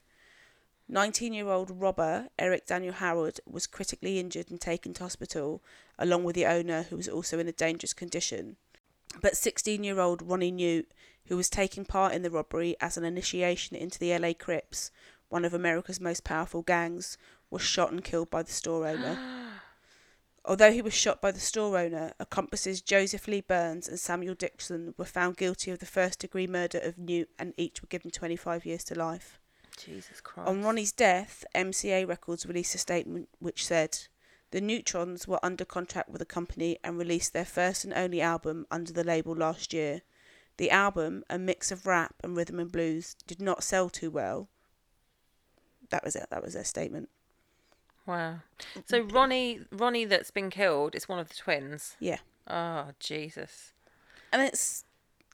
19 0.89 1.33
year 1.33 1.49
old 1.49 1.69
robber 1.69 2.29
Eric 2.39 2.65
Daniel 2.65 2.93
Howard 2.93 3.41
was 3.45 3.67
critically 3.67 4.19
injured 4.19 4.49
and 4.49 4.59
taken 4.59 4.93
to 4.93 5.03
hospital, 5.03 5.61
along 5.99 6.23
with 6.23 6.35
the 6.35 6.45
owner, 6.45 6.83
who 6.83 6.95
was 6.95 7.09
also 7.09 7.39
in 7.39 7.47
a 7.47 7.51
dangerous 7.51 7.93
condition. 7.93 8.55
But 9.21 9.35
16 9.35 9.83
year 9.83 9.99
old 9.99 10.21
Ronnie 10.21 10.51
Newt, 10.51 10.89
who 11.25 11.35
was 11.35 11.49
taking 11.49 11.83
part 11.83 12.13
in 12.13 12.21
the 12.21 12.31
robbery 12.31 12.77
as 12.79 12.95
an 12.95 13.03
initiation 13.03 13.75
into 13.75 13.99
the 13.99 14.17
LA 14.17 14.31
Crips, 14.33 14.91
one 15.27 15.43
of 15.43 15.53
America's 15.53 15.99
most 15.99 16.23
powerful 16.23 16.61
gangs, 16.61 17.17
was 17.49 17.61
shot 17.61 17.91
and 17.91 18.03
killed 18.03 18.29
by 18.29 18.41
the 18.41 18.51
store 18.51 18.87
owner. 18.87 19.19
Although 20.45 20.71
he 20.71 20.81
was 20.81 20.93
shot 20.93 21.21
by 21.21 21.31
the 21.31 21.41
store 21.41 21.77
owner, 21.77 22.13
accomplices 22.17 22.81
Joseph 22.81 23.27
Lee 23.27 23.41
Burns 23.41 23.89
and 23.89 23.99
Samuel 23.99 24.35
Dixon 24.35 24.93
were 24.97 25.03
found 25.03 25.35
guilty 25.35 25.69
of 25.69 25.79
the 25.79 25.85
first 25.85 26.19
degree 26.19 26.47
murder 26.47 26.79
of 26.79 26.97
Newt 26.97 27.29
and 27.37 27.53
each 27.57 27.81
were 27.81 27.89
given 27.89 28.09
25 28.09 28.65
years 28.65 28.85
to 28.85 28.95
life. 28.95 29.41
Jesus 29.77 30.19
Christ. 30.21 30.49
On 30.49 30.63
Ronnie's 30.63 30.91
death, 30.91 31.45
MCA 31.55 32.07
Records 32.07 32.45
released 32.45 32.75
a 32.75 32.79
statement 32.79 33.29
which 33.39 33.65
said, 33.65 33.97
The 34.51 34.61
Newtrons 34.61 35.27
were 35.27 35.39
under 35.43 35.65
contract 35.65 36.09
with 36.09 36.19
the 36.19 36.25
company 36.25 36.77
and 36.83 36.97
released 36.97 37.33
their 37.33 37.45
first 37.45 37.85
and 37.85 37.93
only 37.93 38.19
album 38.19 38.65
under 38.69 38.91
the 38.91 39.03
label 39.03 39.35
last 39.35 39.73
year. 39.73 40.01
The 40.57 40.71
album, 40.71 41.23
a 41.29 41.37
mix 41.37 41.71
of 41.71 41.85
rap 41.85 42.15
and 42.23 42.35
rhythm 42.35 42.59
and 42.59 42.71
blues, 42.71 43.15
did 43.27 43.39
not 43.39 43.63
sell 43.63 43.89
too 43.89 44.09
well. 44.09 44.49
That 45.89 46.03
was 46.03 46.15
it. 46.15 46.27
That 46.31 46.43
was 46.43 46.55
their 46.55 46.63
statement. 46.63 47.09
Wow. 48.05 48.39
Mm-hmm. 48.59 48.79
So 48.85 49.01
Ronnie, 49.01 49.59
Ronnie 49.71 50.05
that's 50.05 50.31
been 50.31 50.49
killed 50.49 50.95
is 50.95 51.07
one 51.07 51.19
of 51.19 51.29
the 51.29 51.35
twins. 51.35 51.95
Yeah. 51.99 52.19
Oh, 52.47 52.91
Jesus. 52.99 53.73
And 54.31 54.41
it's 54.41 54.85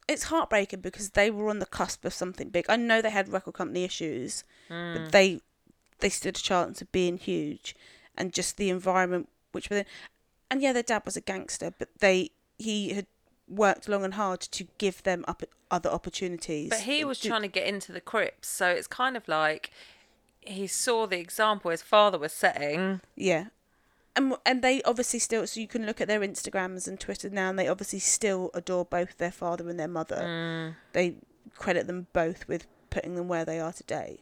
it's 0.07 0.23
heartbreaking 0.23 0.81
because 0.81 1.11
they 1.11 1.31
were 1.31 1.49
on 1.49 1.59
the 1.59 1.65
cusp 1.65 2.05
of 2.05 2.13
something 2.13 2.49
big. 2.49 2.65
I 2.69 2.75
know 2.75 3.01
they 3.01 3.09
had 3.09 3.29
record 3.29 3.53
company 3.53 3.83
issues, 3.83 4.43
but 4.69 4.97
hmm. 4.97 5.09
they 5.09 5.41
they 5.99 6.09
stood 6.09 6.37
a 6.37 6.41
chance 6.41 6.81
of 6.81 6.91
being 6.91 7.17
huge, 7.17 7.75
and 8.17 8.33
just 8.33 8.57
the 8.57 8.69
environment 8.69 9.29
which 9.51 9.69
were. 9.69 9.85
And 10.51 10.61
yeah, 10.61 10.73
their 10.73 10.83
dad 10.83 11.03
was 11.05 11.17
a 11.17 11.21
gangster, 11.21 11.73
but 11.77 11.89
they 11.99 12.31
he 12.57 12.89
had 12.89 13.07
worked 13.47 13.89
long 13.89 14.03
and 14.03 14.13
hard 14.13 14.39
to 14.41 14.67
give 14.77 15.03
them 15.03 15.25
up 15.27 15.43
other 15.71 15.89
opportunities. 15.89 16.69
But 16.69 16.81
he 16.81 17.03
was 17.03 17.19
trying 17.19 17.41
to 17.41 17.47
get 17.47 17.67
into 17.67 17.91
the 17.91 18.01
Crips, 18.01 18.47
so 18.47 18.67
it's 18.67 18.87
kind 18.87 19.17
of 19.17 19.27
like 19.27 19.71
he 20.41 20.67
saw 20.67 21.07
the 21.07 21.19
example 21.19 21.71
his 21.71 21.81
father 21.81 22.17
was 22.17 22.33
setting. 22.33 23.01
Yeah. 23.15 23.45
And, 24.15 24.35
and 24.45 24.61
they 24.61 24.81
obviously 24.83 25.17
still 25.19 25.45
so 25.47 25.59
you 25.59 25.67
can 25.67 25.85
look 25.87 25.99
at 25.99 26.07
their 26.07 26.19
Instagrams 26.19 26.87
and 26.87 26.99
Twitter 26.99 27.29
now 27.31 27.49
and 27.49 27.57
they 27.57 27.67
obviously 27.67 27.97
still 27.99 28.51
adore 28.53 28.85
both 28.85 29.17
their 29.17 29.31
father 29.31 29.67
and 29.69 29.79
their 29.79 29.87
mother. 29.87 30.17
Mm. 30.17 30.75
They 30.93 31.15
credit 31.55 31.87
them 31.87 32.05
both 32.13 32.47
with 32.47 32.67
putting 32.91 33.15
them 33.15 33.27
where 33.27 33.43
they 33.43 33.59
are 33.59 33.73
today. 33.73 34.19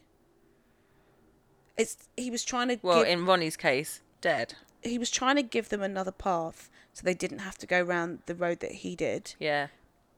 It's 1.76 1.96
he 2.16 2.30
was 2.30 2.44
trying 2.44 2.68
to 2.68 2.78
Well, 2.82 2.98
give, 3.00 3.08
in 3.08 3.26
Ronnie's 3.26 3.56
case, 3.56 4.00
dead. 4.20 4.54
he 4.82 4.98
was 4.98 5.10
trying 5.10 5.36
to 5.36 5.42
give 5.42 5.68
them 5.68 5.82
another 5.82 6.12
path 6.12 6.70
so 6.92 7.02
they 7.04 7.14
didn't 7.14 7.38
have 7.40 7.56
to 7.58 7.66
go 7.66 7.80
round 7.80 8.20
the 8.26 8.34
road 8.34 8.60
that 8.60 8.72
he 8.72 8.94
did. 8.96 9.34
Yeah. 9.38 9.68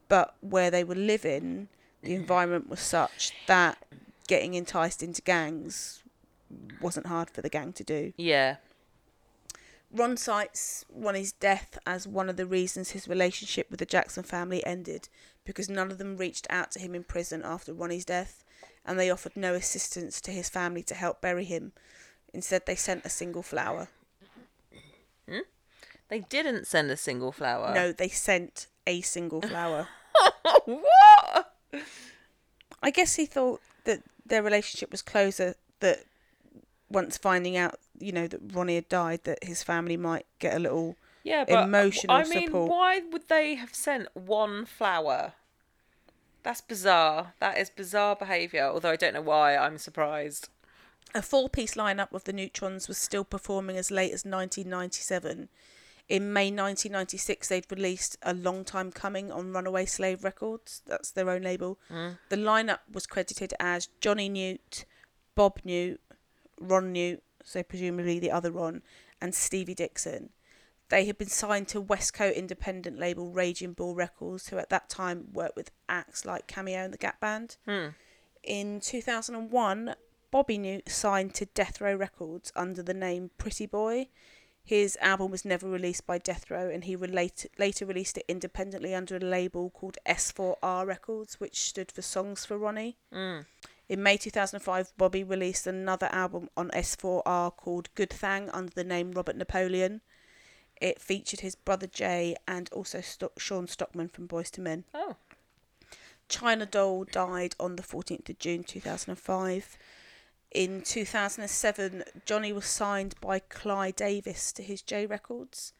But 0.08 0.34
where 0.40 0.70
they 0.70 0.84
were 0.84 0.94
living, 0.96 1.68
the 2.02 2.14
environment 2.14 2.68
was 2.68 2.80
such 2.80 3.32
that 3.46 3.78
getting 4.26 4.54
enticed 4.54 5.02
into 5.02 5.22
gangs 5.22 6.02
wasn't 6.80 7.06
hard 7.06 7.30
for 7.30 7.40
the 7.42 7.48
gang 7.48 7.72
to 7.74 7.84
do. 7.84 8.12
Yeah. 8.16 8.56
Ron 9.94 10.16
cites 10.16 10.84
Ronnie's 10.92 11.30
death 11.30 11.78
as 11.86 12.08
one 12.08 12.28
of 12.28 12.36
the 12.36 12.46
reasons 12.46 12.90
his 12.90 13.06
relationship 13.06 13.70
with 13.70 13.78
the 13.78 13.86
Jackson 13.86 14.24
family 14.24 14.64
ended 14.66 15.08
because 15.44 15.68
none 15.68 15.92
of 15.92 15.98
them 15.98 16.16
reached 16.16 16.48
out 16.50 16.72
to 16.72 16.80
him 16.80 16.96
in 16.96 17.04
prison 17.04 17.42
after 17.44 17.72
Ronnie's 17.72 18.04
death 18.04 18.42
and 18.84 18.98
they 18.98 19.08
offered 19.08 19.36
no 19.36 19.54
assistance 19.54 20.20
to 20.22 20.32
his 20.32 20.48
family 20.48 20.82
to 20.82 20.94
help 20.96 21.20
bury 21.20 21.44
him. 21.44 21.72
Instead, 22.32 22.66
they 22.66 22.74
sent 22.74 23.06
a 23.06 23.08
single 23.08 23.42
flower. 23.42 23.88
They 24.72 24.78
They 26.08 26.20
didn't 26.20 26.66
send 26.66 26.90
a 26.90 26.96
single 26.96 27.30
flower. 27.30 27.72
No, 27.72 27.92
they 27.92 28.08
sent 28.08 28.66
a 28.86 29.00
single 29.00 29.40
flower. 29.42 29.88
what? 30.64 31.54
I 32.82 32.90
guess 32.90 33.14
he 33.14 33.26
thought 33.26 33.60
that 33.84 34.02
their 34.26 34.42
relationship 34.42 34.90
was 34.90 35.02
closer. 35.02 35.54
That 35.78 36.04
once 36.94 37.18
finding 37.18 37.56
out, 37.56 37.78
you 37.98 38.12
know, 38.12 38.26
that 38.26 38.40
Ronnie 38.54 38.76
had 38.76 38.88
died, 38.88 39.24
that 39.24 39.42
his 39.44 39.62
family 39.62 39.96
might 39.96 40.26
get 40.38 40.56
a 40.56 40.58
little. 40.58 40.96
Yeah, 41.22 41.44
but 41.48 41.64
Emotional 41.64 42.16
I 42.16 42.24
mean, 42.24 42.46
support. 42.46 42.70
why 42.70 43.00
would 43.10 43.28
they 43.28 43.54
have 43.54 43.74
sent 43.74 44.08
one 44.14 44.66
flower? 44.66 45.32
That's 46.42 46.60
bizarre. 46.60 47.32
That 47.40 47.56
is 47.56 47.70
bizarre 47.70 48.14
behaviour. 48.14 48.64
Although 48.64 48.90
I 48.90 48.96
don't 48.96 49.14
know 49.14 49.22
why. 49.22 49.56
I'm 49.56 49.78
surprised. 49.78 50.50
A 51.14 51.22
four-piece 51.22 51.74
lineup 51.74 52.12
of 52.12 52.24
the 52.24 52.32
Newtrons 52.32 52.88
was 52.88 52.98
still 52.98 53.24
performing 53.24 53.76
as 53.76 53.90
late 53.90 54.12
as 54.12 54.24
1997. 54.24 55.48
In 56.08 56.32
May 56.34 56.50
1996, 56.50 57.48
they'd 57.48 57.70
released 57.70 58.18
a 58.22 58.34
long 58.34 58.64
time 58.64 58.92
coming 58.92 59.32
on 59.32 59.52
Runaway 59.52 59.86
Slave 59.86 60.22
Records. 60.22 60.82
That's 60.86 61.10
their 61.10 61.30
own 61.30 61.42
label. 61.42 61.78
Hmm. 61.88 62.08
The 62.28 62.36
lineup 62.36 62.80
was 62.92 63.06
credited 63.06 63.54
as 63.58 63.88
Johnny 64.00 64.28
Newt, 64.28 64.84
Bob 65.34 65.60
Newt, 65.64 66.00
Ron 66.60 66.92
Newt, 66.92 67.22
so 67.42 67.62
presumably 67.62 68.18
the 68.18 68.30
other 68.30 68.50
Ron, 68.50 68.82
and 69.20 69.34
Stevie 69.34 69.74
Dixon. 69.74 70.30
They 70.88 71.06
had 71.06 71.18
been 71.18 71.28
signed 71.28 71.68
to 71.68 71.80
West 71.80 72.14
Coast 72.14 72.36
independent 72.36 72.98
label 72.98 73.30
Raging 73.30 73.72
Bull 73.72 73.94
Records, 73.94 74.48
who 74.48 74.58
at 74.58 74.68
that 74.68 74.88
time 74.88 75.32
worked 75.32 75.56
with 75.56 75.70
acts 75.88 76.24
like 76.24 76.46
Cameo 76.46 76.84
and 76.84 76.92
the 76.92 76.98
Gap 76.98 77.20
Band. 77.20 77.56
Hmm. 77.66 77.88
In 78.42 78.80
2001, 78.80 79.94
Bobby 80.30 80.58
Newt 80.58 80.88
signed 80.88 81.34
to 81.34 81.46
Death 81.46 81.80
Row 81.80 81.94
Records 81.94 82.52
under 82.54 82.82
the 82.82 82.92
name 82.92 83.30
Pretty 83.38 83.66
Boy. 83.66 84.08
His 84.62 84.96
album 85.00 85.30
was 85.30 85.44
never 85.44 85.68
released 85.68 86.06
by 86.06 86.18
Death 86.18 86.50
Row, 86.50 86.68
and 86.68 86.84
he 86.84 86.96
relate- 86.96 87.50
later 87.58 87.86
released 87.86 88.18
it 88.18 88.24
independently 88.28 88.94
under 88.94 89.16
a 89.16 89.20
label 89.20 89.70
called 89.70 89.98
S4R 90.06 90.86
Records, 90.86 91.38
which 91.38 91.60
stood 91.60 91.92
for 91.92 92.02
Songs 92.02 92.44
for 92.44 92.58
Ronnie. 92.58 92.96
Hmm. 93.12 93.40
In 93.88 94.02
May 94.02 94.16
2005, 94.16 94.96
Bobby 94.96 95.22
released 95.22 95.66
another 95.66 96.08
album 96.10 96.48
on 96.56 96.70
S4R 96.70 97.54
called 97.56 97.94
Good 97.94 98.10
Thang 98.10 98.48
under 98.50 98.72
the 98.74 98.84
name 98.84 99.12
Robert 99.12 99.36
Napoleon. 99.36 100.00
It 100.80 101.00
featured 101.00 101.40
his 101.40 101.54
brother 101.54 101.86
Jay 101.86 102.34
and 102.48 102.70
also 102.72 103.00
Sto- 103.00 103.32
Sean 103.36 103.66
Stockman 103.66 104.08
from 104.08 104.26
Boyz 104.26 104.56
II 104.58 104.64
Men. 104.64 104.84
Oh. 104.94 105.16
China 106.28 106.64
Doll 106.64 107.04
died 107.04 107.54
on 107.60 107.76
the 107.76 107.82
14th 107.82 108.30
of 108.30 108.38
June 108.38 108.64
2005. 108.64 109.78
In 110.50 110.82
2007, 110.82 112.04
Johnny 112.24 112.52
was 112.52 112.66
signed 112.66 113.14
by 113.20 113.38
Clive 113.38 113.96
Davis 113.96 114.52
to 114.52 114.62
his 114.62 114.80
J 114.82 115.04
Records 115.04 115.72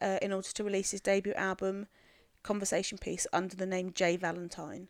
uh, 0.00 0.18
in 0.22 0.32
order 0.32 0.48
to 0.48 0.64
release 0.64 0.92
his 0.92 1.00
debut 1.00 1.32
album, 1.34 1.88
Conversation 2.42 2.98
Piece, 2.98 3.26
under 3.32 3.56
the 3.56 3.66
name 3.66 3.92
Jay 3.92 4.16
Valentine. 4.16 4.88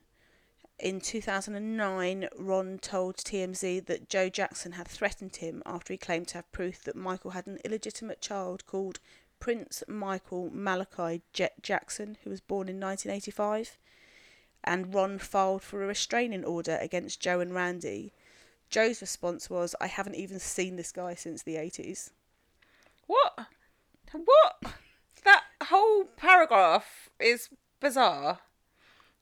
In 0.78 1.00
2009, 1.00 2.28
Ron 2.38 2.78
told 2.78 3.16
TMZ 3.16 3.86
that 3.86 4.08
Joe 4.08 4.28
Jackson 4.28 4.72
had 4.72 4.86
threatened 4.86 5.36
him 5.36 5.62
after 5.66 5.92
he 5.92 5.98
claimed 5.98 6.28
to 6.28 6.38
have 6.38 6.52
proof 6.52 6.84
that 6.84 6.94
Michael 6.94 7.32
had 7.32 7.46
an 7.46 7.58
illegitimate 7.64 8.20
child 8.20 8.64
called 8.66 9.00
Prince 9.40 9.82
Michael 9.88 10.50
Malachi 10.52 11.22
Jet 11.32 11.62
Jackson, 11.62 12.16
who 12.22 12.30
was 12.30 12.40
born 12.40 12.68
in 12.68 12.78
1985 12.78 13.78
and 14.64 14.94
Ron 14.94 15.18
filed 15.18 15.62
for 15.62 15.82
a 15.82 15.86
restraining 15.86 16.44
order 16.44 16.78
against 16.80 17.20
Joe 17.20 17.40
and 17.40 17.54
Randy. 17.54 18.12
Joe's 18.70 19.00
response 19.00 19.48
was, 19.48 19.74
I 19.80 19.86
haven't 19.86 20.16
even 20.16 20.38
seen 20.38 20.76
this 20.76 20.92
guy 20.92 21.14
since 21.14 21.42
the 21.42 21.54
80s. 21.54 22.10
What? 23.06 23.46
What? 24.12 24.72
That 25.24 25.44
whole 25.64 26.04
paragraph 26.04 27.08
is 27.18 27.48
bizarre. 27.80 28.40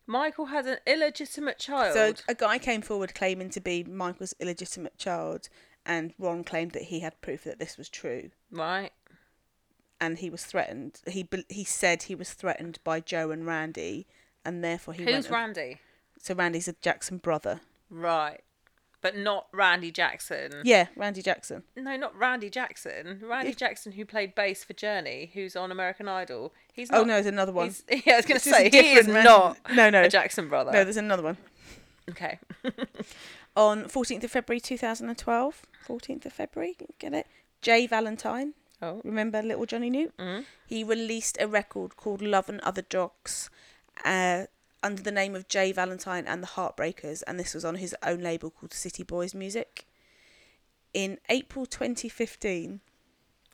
Michael 0.06 0.46
had 0.46 0.66
an 0.66 0.78
illegitimate 0.86 1.58
child. 1.58 1.94
So 1.94 2.14
a 2.28 2.34
guy 2.34 2.58
came 2.58 2.82
forward 2.82 3.14
claiming 3.14 3.50
to 3.50 3.60
be 3.60 3.84
Michael's 3.84 4.34
illegitimate 4.38 4.98
child, 4.98 5.48
and 5.84 6.14
Ron 6.18 6.44
claimed 6.44 6.72
that 6.72 6.84
he 6.84 7.00
had 7.00 7.20
proof 7.20 7.44
that 7.44 7.58
this 7.58 7.76
was 7.76 7.88
true. 7.88 8.30
right. 8.50 8.92
And 9.98 10.18
he 10.18 10.28
was 10.28 10.44
threatened. 10.44 11.00
He 11.06 11.26
he 11.48 11.64
said 11.64 12.02
he 12.02 12.14
was 12.14 12.34
threatened 12.34 12.80
by 12.84 13.00
Joe 13.00 13.30
and 13.30 13.46
Randy, 13.46 14.06
and 14.44 14.62
therefore 14.62 14.92
he 14.92 15.04
Who's. 15.04 15.30
Randy? 15.30 15.80
so 16.20 16.34
Randy's 16.34 16.68
a 16.68 16.74
Jackson 16.82 17.16
brother. 17.16 17.60
Right. 17.88 18.42
But 19.06 19.16
not 19.16 19.46
Randy 19.52 19.92
Jackson. 19.92 20.62
Yeah, 20.64 20.86
Randy 20.96 21.22
Jackson. 21.22 21.62
No, 21.76 21.96
not 21.96 22.18
Randy 22.18 22.50
Jackson. 22.50 23.20
Randy 23.22 23.54
Jackson, 23.54 23.92
who 23.92 24.04
played 24.04 24.34
bass 24.34 24.64
for 24.64 24.72
Journey, 24.72 25.30
who's 25.32 25.54
on 25.54 25.70
American 25.70 26.08
Idol. 26.08 26.52
He's 26.72 26.90
Oh 26.90 26.98
not, 26.98 27.06
no, 27.06 27.12
there's 27.14 27.26
another 27.26 27.52
one. 27.52 27.66
he's- 27.66 27.84
yeah, 28.04 28.14
I 28.14 28.16
was 28.16 28.26
going 28.26 28.36
It's 28.36 28.44
to 28.44 28.50
just 28.50 28.60
say 28.62 28.68
he 28.70 28.76
is 28.78 29.06
different 29.06 29.14
Ran- 29.14 29.24
not 29.24 29.58
No, 29.74 29.90
no. 29.90 30.02
a 30.02 30.08
Jackson 30.08 30.48
brother. 30.48 30.72
No, 30.72 30.82
there's 30.82 30.96
another 30.96 31.22
one. 31.22 31.36
okay. 32.10 32.40
on 33.56 33.84
14th 33.84 34.24
of 34.24 34.30
February 34.32 34.60
2012. 34.60 35.62
14th 35.86 36.26
of 36.26 36.32
February, 36.32 36.76
get 36.98 37.14
it? 37.14 37.26
Jay 37.62 37.86
Valentine, 37.86 38.54
oh. 38.82 39.00
remember 39.04 39.40
little 39.42 39.66
Johnny 39.66 39.88
Newt? 39.90 40.12
He 40.66 40.82
released 40.82 41.36
a 41.40 41.46
record 41.46 41.96
called 41.96 42.20
Love 42.22 42.48
and 42.48 42.60
Other 42.62 42.82
Dogs, 42.82 43.50
uh, 44.04 44.46
under 44.82 45.02
the 45.02 45.12
name 45.12 45.34
of 45.34 45.48
Jay 45.48 45.72
Valentine 45.72 46.26
and 46.26 46.42
the 46.42 46.48
Heartbreakers, 46.48 47.22
and 47.26 47.38
this 47.38 47.54
was 47.54 47.64
on 47.64 47.76
his 47.76 47.94
own 48.04 48.20
label 48.20 48.50
called 48.50 48.72
City 48.72 49.02
Boys 49.02 49.34
Music. 49.34 49.86
In 50.92 51.18
April 51.28 51.66
2015, 51.66 52.80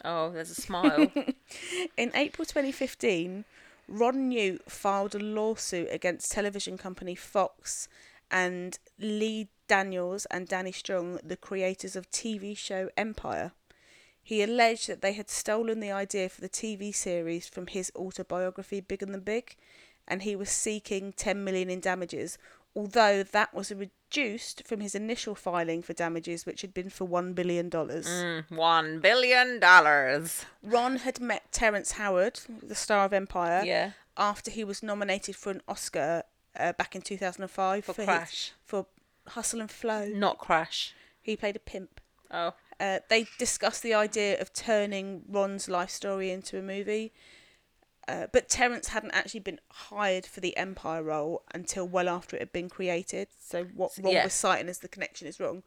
Oh, 0.05 0.31
there's 0.31 0.51
a 0.51 0.55
smile. 0.55 1.13
in 1.97 2.11
April 2.15 2.45
2015, 2.45 3.45
Ron 3.89 4.29
Newt 4.29 4.71
filed 4.71 5.15
a 5.15 5.19
lawsuit 5.19 5.89
against 5.91 6.33
television 6.33 6.77
company 6.77 7.15
Fox 7.15 7.89
and 8.31 8.79
Lee 8.99 9.49
Daniels 9.69 10.27
and 10.27 10.49
Danny 10.49 10.73
Strong, 10.73 11.21
the 11.23 11.37
creators 11.37 11.95
of 11.95 12.11
TV 12.11 12.57
show 12.57 12.89
Empire. 12.97 13.53
He 14.23 14.43
alleged 14.43 14.89
that 14.89 15.03
they 15.03 15.13
had 15.13 15.29
stolen 15.29 15.81
the 15.81 15.91
idea 15.91 16.29
for 16.29 16.41
the 16.41 16.49
TV 16.49 16.95
series 16.95 17.49
from 17.49 17.67
his 17.67 17.93
autobiography 17.95 18.81
Bigger 18.81 19.07
Than 19.07 19.21
Big, 19.21 19.57
and 20.09 20.23
he 20.23 20.37
was 20.37 20.51
seeking 20.51 21.13
10 21.13 21.43
million 21.45 21.71
in 21.71 21.81
damages, 21.81 22.39
although 22.75 23.23
that 23.23 23.53
was 23.55 23.71
reduced 23.73 24.67
from 24.67 24.81
his 24.81 24.95
initial 24.95 25.35
filing 25.35 25.83
for 25.83 25.93
damages, 25.93 26.45
which 26.47 26.63
had 26.63 26.75
been 26.75 26.91
for 26.91 27.07
$1 27.07 27.35
billion. 27.35 27.71
Mm, 27.71 28.51
One 28.51 29.01
billion 29.01 29.61
dollars. 29.61 30.45
Ron 30.63 30.97
had 30.97 31.21
met 31.21 31.51
Terrence 31.53 31.93
Howard, 31.93 32.41
the 32.63 32.75
star 32.75 33.05
of 33.05 33.13
Empire, 33.13 33.63
Yeah. 33.65 33.91
after 34.17 34.51
he 34.51 34.65
was 34.65 34.83
nominated 34.83 35.37
for 35.37 35.51
an 35.51 35.63
Oscar 35.69 36.23
uh, 36.59 36.73
back 36.75 36.95
in 36.95 37.03
2005 37.03 37.85
For 37.85 37.93
his- 37.95 38.05
Crash. 38.05 38.53
for 38.65 38.87
Hustle 39.29 39.61
and 39.61 39.71
Flow. 39.71 40.07
Not 40.07 40.39
Crash. 40.39 40.95
He 41.23 41.37
played 41.37 41.57
a 41.57 41.61
pimp. 41.61 42.01
Oh. 42.31 42.55
Uh, 42.81 42.99
they 43.09 43.27
discussed 43.39 43.83
the 43.83 43.95
idea 43.95 44.41
of 44.41 44.53
turning 44.53 45.23
Ron's 45.29 45.69
life 45.69 45.91
story 45.91 46.31
into 46.31 46.59
a 46.59 46.63
movie, 46.63 47.13
uh, 48.09 48.27
but 48.33 48.49
Terrence 48.49 48.89
hadn't 48.89 49.13
actually 49.13 49.41
been 49.41 49.61
hired 49.71 50.27
for 50.27 50.41
the 50.41 50.57
Empire 50.57 51.03
role 51.03 51.43
until 51.55 51.87
well 51.87 52.09
after 52.09 52.37
it 52.37 52.41
had 52.41 52.53
been 52.53 52.69
created. 52.69 53.29
So 53.39 53.65
what 53.75 53.93
Ron 54.03 54.15
yeah. 54.15 54.25
was 54.25 54.35
citing 54.35 54.69
as 54.69 54.79
the 54.79 54.89
connection 54.89 55.29
is 55.29 55.39
wrong. 55.39 55.63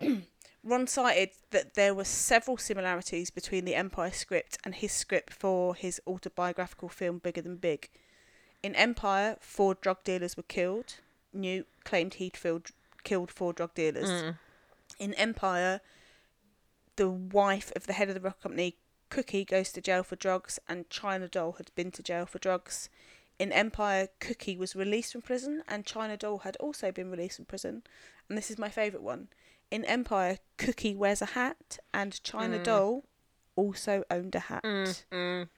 Ron 0.64 0.86
cited 0.86 1.30
that 1.50 1.74
there 1.74 1.94
were 1.94 2.04
several 2.04 2.56
similarities 2.56 3.30
between 3.30 3.64
the 3.66 3.74
Empire 3.74 4.10
script 4.10 4.58
and 4.64 4.74
his 4.74 4.92
script 4.92 5.32
for 5.32 5.74
his 5.74 6.00
autobiographical 6.06 6.88
film 6.88 7.18
Bigger 7.18 7.42
Than 7.42 7.56
Big. 7.56 7.90
In 8.62 8.74
Empire, 8.74 9.36
four 9.40 9.74
drug 9.74 10.02
dealers 10.04 10.36
were 10.36 10.42
killed. 10.42 10.96
Newt 11.32 11.68
claimed 11.84 12.14
he'd 12.14 12.36
filled, 12.36 12.70
killed 13.04 13.30
four 13.30 13.52
drug 13.52 13.74
dealers. 13.74 14.34
In 14.98 15.12
Empire, 15.14 15.82
the 16.96 17.10
wife 17.10 17.70
of 17.76 17.86
the 17.86 17.92
head 17.92 18.08
of 18.08 18.14
the 18.14 18.20
rock 18.20 18.40
company, 18.40 18.76
Cookie, 19.14 19.44
goes 19.44 19.70
to 19.70 19.80
jail 19.80 20.02
for 20.02 20.16
drugs, 20.16 20.58
and 20.68 20.90
China 20.90 21.28
Doll 21.28 21.52
had 21.52 21.72
been 21.76 21.92
to 21.92 22.02
jail 22.02 22.26
for 22.26 22.40
drugs. 22.40 22.88
In 23.38 23.52
Empire, 23.52 24.08
Cookie 24.18 24.56
was 24.56 24.74
released 24.74 25.12
from 25.12 25.22
prison, 25.22 25.62
and 25.68 25.86
China 25.86 26.16
Doll 26.16 26.38
had 26.38 26.56
also 26.56 26.90
been 26.90 27.12
released 27.12 27.36
from 27.36 27.44
prison. 27.44 27.84
And 28.28 28.36
this 28.36 28.50
is 28.50 28.58
my 28.58 28.68
favourite 28.68 29.04
one. 29.04 29.28
In 29.70 29.84
Empire, 29.84 30.38
Cookie 30.58 30.96
wears 30.96 31.22
a 31.22 31.26
hat, 31.26 31.78
and 31.92 32.20
China 32.24 32.60
Doll 32.60 33.04
also 33.54 34.02
owned 34.10 34.34
a 34.34 34.40
hat. 34.40 34.64
mm 34.64 35.48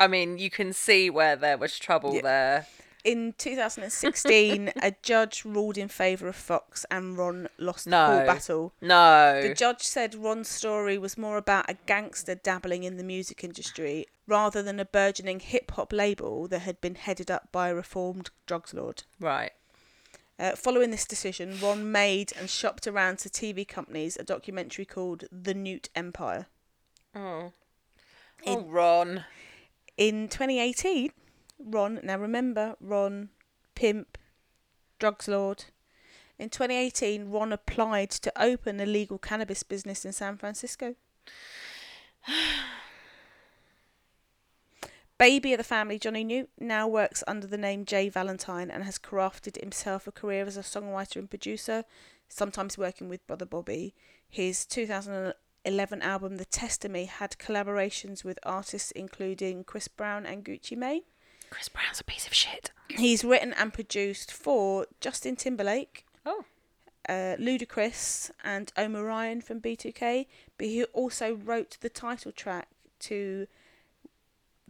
I 0.00 0.06
mean, 0.06 0.38
you 0.38 0.48
can 0.48 0.72
see 0.72 1.10
where 1.10 1.36
there 1.36 1.58
was 1.58 1.78
trouble 1.78 2.14
Yeah. 2.14 2.22
there. 2.22 2.66
In 3.10 3.34
2016, 3.38 4.72
a 4.82 4.94
judge 5.02 5.44
ruled 5.44 5.78
in 5.78 5.88
favour 5.88 6.28
of 6.28 6.36
Fox, 6.36 6.84
and 6.90 7.16
Ron 7.16 7.48
lost 7.58 7.84
the 7.84 7.90
No. 7.90 8.06
court 8.08 8.26
battle. 8.26 8.72
No. 8.80 9.40
The 9.42 9.54
judge 9.54 9.82
said 9.82 10.14
Ron's 10.14 10.48
story 10.48 10.98
was 10.98 11.16
more 11.16 11.36
about 11.38 11.70
a 11.70 11.76
gangster 11.86 12.34
dabbling 12.34 12.84
in 12.84 12.96
the 12.96 13.04
music 13.04 13.42
industry 13.42 14.06
rather 14.26 14.62
than 14.62 14.78
a 14.78 14.84
burgeoning 14.84 15.40
hip 15.40 15.70
hop 15.70 15.92
label 15.92 16.46
that 16.48 16.60
had 16.60 16.80
been 16.82 16.96
headed 16.96 17.30
up 17.30 17.50
by 17.50 17.68
a 17.70 17.74
reformed 17.74 18.30
drugs 18.46 18.74
lord. 18.74 19.04
right. 19.20 19.52
Uh, 20.40 20.54
following 20.54 20.92
this 20.92 21.04
decision, 21.04 21.58
Ron 21.60 21.90
made 21.90 22.32
and 22.38 22.48
shopped 22.48 22.86
around 22.86 23.18
to 23.18 23.28
TV 23.28 23.66
companies 23.66 24.16
a 24.16 24.22
documentary 24.22 24.84
called 24.84 25.24
The 25.32 25.52
Newt 25.52 25.88
Empire. 25.96 26.46
Oh. 27.12 27.52
Oh, 28.46 28.60
Ron. 28.60 29.24
In 29.96 30.28
2018, 30.28 31.10
Ron, 31.58 32.00
now 32.02 32.18
remember, 32.18 32.76
Ron, 32.80 33.30
pimp, 33.74 34.18
drugs 34.98 35.28
lord. 35.28 35.64
In 36.38 36.50
2018, 36.50 37.30
Ron 37.30 37.52
applied 37.52 38.10
to 38.10 38.32
open 38.40 38.78
a 38.80 38.86
legal 38.86 39.18
cannabis 39.18 39.62
business 39.64 40.04
in 40.04 40.12
San 40.12 40.36
Francisco. 40.36 40.94
Baby 45.18 45.52
of 45.52 45.58
the 45.58 45.64
family, 45.64 45.98
Johnny 45.98 46.22
Newt, 46.22 46.48
now 46.60 46.86
works 46.86 47.24
under 47.26 47.48
the 47.48 47.58
name 47.58 47.84
Jay 47.84 48.08
Valentine 48.08 48.70
and 48.70 48.84
has 48.84 49.00
crafted 49.00 49.60
himself 49.60 50.06
a 50.06 50.12
career 50.12 50.46
as 50.46 50.56
a 50.56 50.60
songwriter 50.60 51.16
and 51.16 51.28
producer, 51.28 51.84
sometimes 52.28 52.78
working 52.78 53.08
with 53.08 53.26
Brother 53.26 53.46
Bobby. 53.46 53.96
His 54.28 54.64
2011 54.64 56.02
album, 56.02 56.36
The 56.36 56.44
Test 56.44 56.84
of 56.84 56.92
Me, 56.92 57.06
had 57.06 57.32
collaborations 57.32 58.22
with 58.22 58.38
artists 58.44 58.92
including 58.92 59.64
Chris 59.64 59.88
Brown 59.88 60.24
and 60.24 60.44
Gucci 60.44 60.76
Mane. 60.76 61.02
Chris 61.50 61.68
Brown's 61.68 62.00
a 62.00 62.04
piece 62.04 62.26
of 62.26 62.34
shit. 62.34 62.70
He's 62.88 63.24
written 63.24 63.52
and 63.54 63.72
produced 63.72 64.32
for 64.32 64.86
Justin 65.00 65.36
Timberlake, 65.36 66.06
Oh. 66.24 66.44
uh, 67.08 67.36
Ludacris, 67.38 68.30
and 68.42 68.72
Omarion 68.76 69.42
from 69.42 69.60
B2K, 69.60 70.26
but 70.56 70.66
he 70.66 70.84
also 70.84 71.34
wrote 71.34 71.76
the 71.80 71.88
title 71.90 72.32
track 72.32 72.68
to 73.00 73.46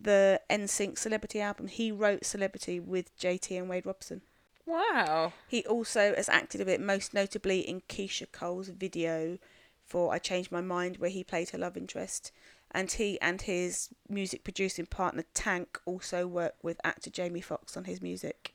the 0.01 0.41
NSYNC 0.51 0.99
Celebrity 0.99 1.41
album. 1.41 1.67
He 1.69 1.91
wrote 1.91 2.25
Celebrity 2.25 2.79
with 2.81 3.17
JT 3.19 3.57
and 3.59 3.69
Wade 3.69 3.87
Robson. 3.87 4.23
Wow. 4.67 5.33
He 5.49 5.65
also 5.65 6.15
has 6.15 6.29
acted 6.29 6.61
a 6.61 6.65
bit, 6.65 6.81
most 6.81 7.15
notably 7.15 7.61
in 7.61 7.81
Keyshia 7.89 8.31
Cole's 8.31 8.69
video 8.69 9.39
for 9.85 10.13
I 10.13 10.19
Changed 10.19 10.53
My 10.53 10.61
Mind, 10.61 10.99
where 10.99 11.09
he 11.11 11.25
played 11.25 11.51
her 11.51 11.59
love 11.59 11.77
interest. 11.77 12.31
And 12.71 12.93
he 12.93 13.19
and 13.21 13.41
his 13.43 13.89
music 14.09 14.45
producing 14.45 14.87
partner 14.87 15.25
Tank 15.35 15.81
also 15.87 16.27
work 16.27 16.55
with 16.63 16.79
actor 16.85 17.11
Jamie 17.11 17.41
Foxx 17.41 17.77
on 17.77 17.85
his 17.85 18.03
music. 18.03 18.55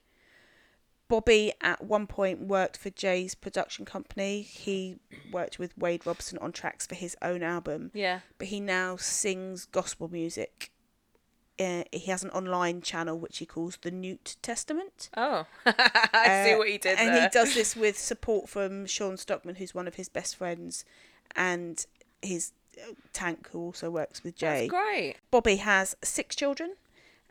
Bobby 1.09 1.53
at 1.61 1.84
one 1.84 2.07
point 2.07 2.41
worked 2.41 2.78
for 2.78 2.89
Jay's 2.89 3.36
production 3.36 3.86
company. 3.86 4.41
He 4.41 4.97
worked 5.32 5.59
with 5.59 5.78
Wade 5.78 6.05
Robson 6.05 6.38
on 6.39 6.51
tracks 6.51 6.88
for 6.88 6.95
his 6.95 7.16
own 7.22 7.43
album, 7.43 7.91
Yeah. 7.93 8.22
but 8.38 8.47
he 8.47 8.59
now 8.59 8.95
sings 8.95 9.66
gospel 9.66 10.07
music. 10.07 10.72
Uh, 11.59 11.84
he 11.91 11.99
has 12.09 12.24
an 12.24 12.32
online 12.32 12.82
channel 12.82 13.20
which 13.20 13.38
he 13.38 13.45
calls 13.45 13.78
the 13.82 13.91
Newt 13.91 14.38
Testament. 14.41 15.09
Oh. 15.16 15.45
I 15.66 16.43
see 16.45 16.53
Uh, 16.53 16.57
what 16.57 16.68
he 16.70 16.78
did 16.80 16.97
and 16.97 17.09
there. 17.09 17.22
he 17.24 17.30
does 17.30 17.53
this 17.55 17.76
with 17.76 17.97
support 17.99 18.49
from 18.49 18.86
Sean 18.88 19.18
Stockman, 19.18 19.55
who's 19.55 19.76
one 19.76 19.88
of 19.88 19.95
his 19.95 20.09
best 20.09 20.36
friends, 20.36 20.84
and 21.36 21.86
his 22.24 22.53
Tank, 23.14 23.50
who 23.52 23.60
also 23.60 23.90
works 23.90 24.24
with 24.24 24.36
Jay. 24.36 24.68
That's 24.68 24.70
great. 24.70 25.16
Bobby 25.32 25.58
has 25.58 25.96
six 26.04 26.36
children, 26.36 26.76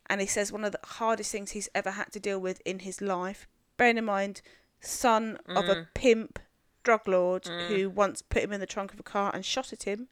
and 0.09 0.20
he 0.20 0.26
says 0.26 0.53
one 0.53 0.64
of 0.64 0.72
the 0.72 0.80
hardest 0.84 1.30
things 1.32 1.51
he's 1.53 1.68
ever 1.74 1.93
had 1.93 2.12
to 2.12 2.20
deal 2.20 2.38
with 2.38 2.61
in 2.64 2.80
his 2.80 3.01
life. 3.01 3.47
Bearing 3.76 3.99
in 3.99 4.05
mind, 4.05 4.43
son 4.80 5.38
of 5.49 5.64
Mm. 5.64 5.70
a 5.70 5.88
pimp 5.95 6.38
drug 6.82 7.07
lord 7.07 7.47
who 7.47 7.88
once 7.88 8.22
put 8.22 8.43
him 8.43 8.53
in 8.53 8.59
the 8.61 8.66
trunk 8.66 8.93
of 8.93 8.99
a 8.99 9.05
car 9.05 9.30
and 9.32 9.45
shot 9.47 9.72
at 9.72 9.84
him. 9.84 10.09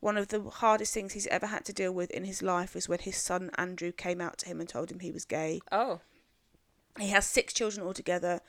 One 0.00 0.16
of 0.16 0.28
the 0.28 0.42
hardest 0.42 0.92
things 0.92 1.12
he's 1.12 1.28
ever 1.28 1.46
had 1.46 1.64
to 1.66 1.72
deal 1.72 1.92
with 1.92 2.10
in 2.10 2.24
his 2.24 2.42
life 2.42 2.74
was 2.74 2.88
when 2.88 2.98
his 2.98 3.16
son 3.16 3.50
Andrew 3.56 3.92
came 3.92 4.20
out 4.20 4.38
to 4.38 4.46
him 4.46 4.60
and 4.60 4.68
told 4.68 4.90
him 4.90 4.98
he 5.00 5.10
was 5.12 5.24
gay. 5.24 5.60
Oh. 5.72 6.00
He 6.98 7.08
has 7.08 7.26
six 7.26 7.52
children 7.52 7.86
altogether. 7.86 8.40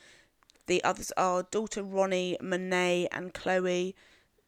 The 0.65 0.83
others 0.83 1.11
are 1.15 1.43
daughter 1.43 1.83
Ronnie, 1.83 2.37
Monet, 2.41 3.07
and 3.11 3.33
Chloe, 3.33 3.95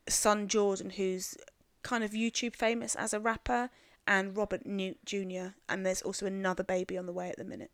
son 0.09 0.47
Jordan, 0.47 0.91
who's 0.91 1.37
kind 1.83 2.03
of 2.03 2.11
YouTube 2.11 2.55
famous 2.55 2.95
as 2.95 3.13
a 3.13 3.19
rapper, 3.19 3.69
and 4.07 4.35
Robert 4.35 4.65
Newt 4.65 4.97
Jr. 5.05 5.53
And 5.67 5.85
there's 5.85 6.01
also 6.01 6.25
another 6.25 6.63
baby 6.63 6.97
on 6.97 7.05
the 7.05 7.13
way 7.13 7.29
at 7.29 7.37
the 7.37 7.43
minute. 7.43 7.71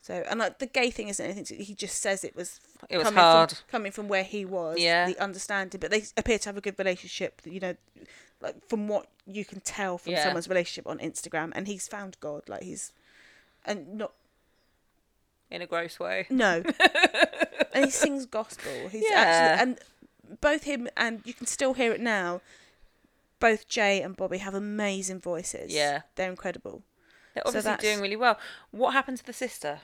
So, 0.00 0.22
and 0.30 0.38
like 0.38 0.58
the 0.60 0.66
gay 0.66 0.90
thing 0.90 1.08
isn't 1.08 1.24
anything. 1.24 1.58
He 1.60 1.74
just 1.74 2.00
says 2.00 2.22
it 2.22 2.36
was 2.36 2.60
It 2.88 2.98
was 2.98 3.04
coming 3.06 3.18
hard. 3.20 3.50
from, 3.50 3.58
coming 3.68 3.92
from 3.92 4.06
where 4.08 4.22
he 4.22 4.44
was. 4.44 4.78
Yeah. 4.78 5.06
the 5.06 5.18
understanding, 5.20 5.80
but 5.80 5.90
they 5.90 6.04
appear 6.16 6.38
to 6.38 6.48
have 6.48 6.56
a 6.56 6.60
good 6.60 6.78
relationship. 6.78 7.42
You 7.44 7.58
know, 7.60 7.74
like 8.40 8.54
from 8.68 8.86
what 8.86 9.08
you 9.26 9.44
can 9.44 9.58
tell 9.60 9.98
from 9.98 10.12
Yeah. 10.12 10.22
someone's 10.24 10.48
relationship 10.48 10.86
on 10.86 10.98
Instagram, 11.00 11.50
and 11.54 11.66
he's 11.66 11.88
found 11.88 12.16
God. 12.20 12.48
Like 12.48 12.62
he's, 12.62 12.92
and 13.64 13.94
not 13.98 14.12
In 15.50 15.62
a 15.62 15.66
gross 15.66 15.98
way. 15.98 16.26
no. 16.30 16.62
and 17.74 17.84
he 17.86 17.90
sings 17.90 18.24
gospel. 18.26 18.70
He's 18.90 19.04
Yeah. 19.10 19.16
actually 19.16 19.62
and 19.62 19.78
both 20.40 20.64
him 20.64 20.88
and 20.96 21.22
you 21.24 21.34
can 21.34 21.46
still 21.46 21.74
hear 21.74 21.92
it 21.92 22.00
now. 22.00 22.40
Both 23.40 23.68
Jay 23.68 24.02
and 24.02 24.16
Bobby 24.16 24.38
have 24.38 24.54
amazing 24.54 25.20
voices. 25.20 25.72
Yeah. 25.72 26.02
They're 26.16 26.30
incredible. 26.30 26.82
They're 27.34 27.46
obviously 27.46 27.70
that's- 27.70 27.82
doing 27.88 28.00
really 28.02 28.16
well. 28.16 28.38
What 28.70 28.92
happened 28.94 29.18
to 29.18 29.24
the 29.24 29.32
sister? 29.32 29.80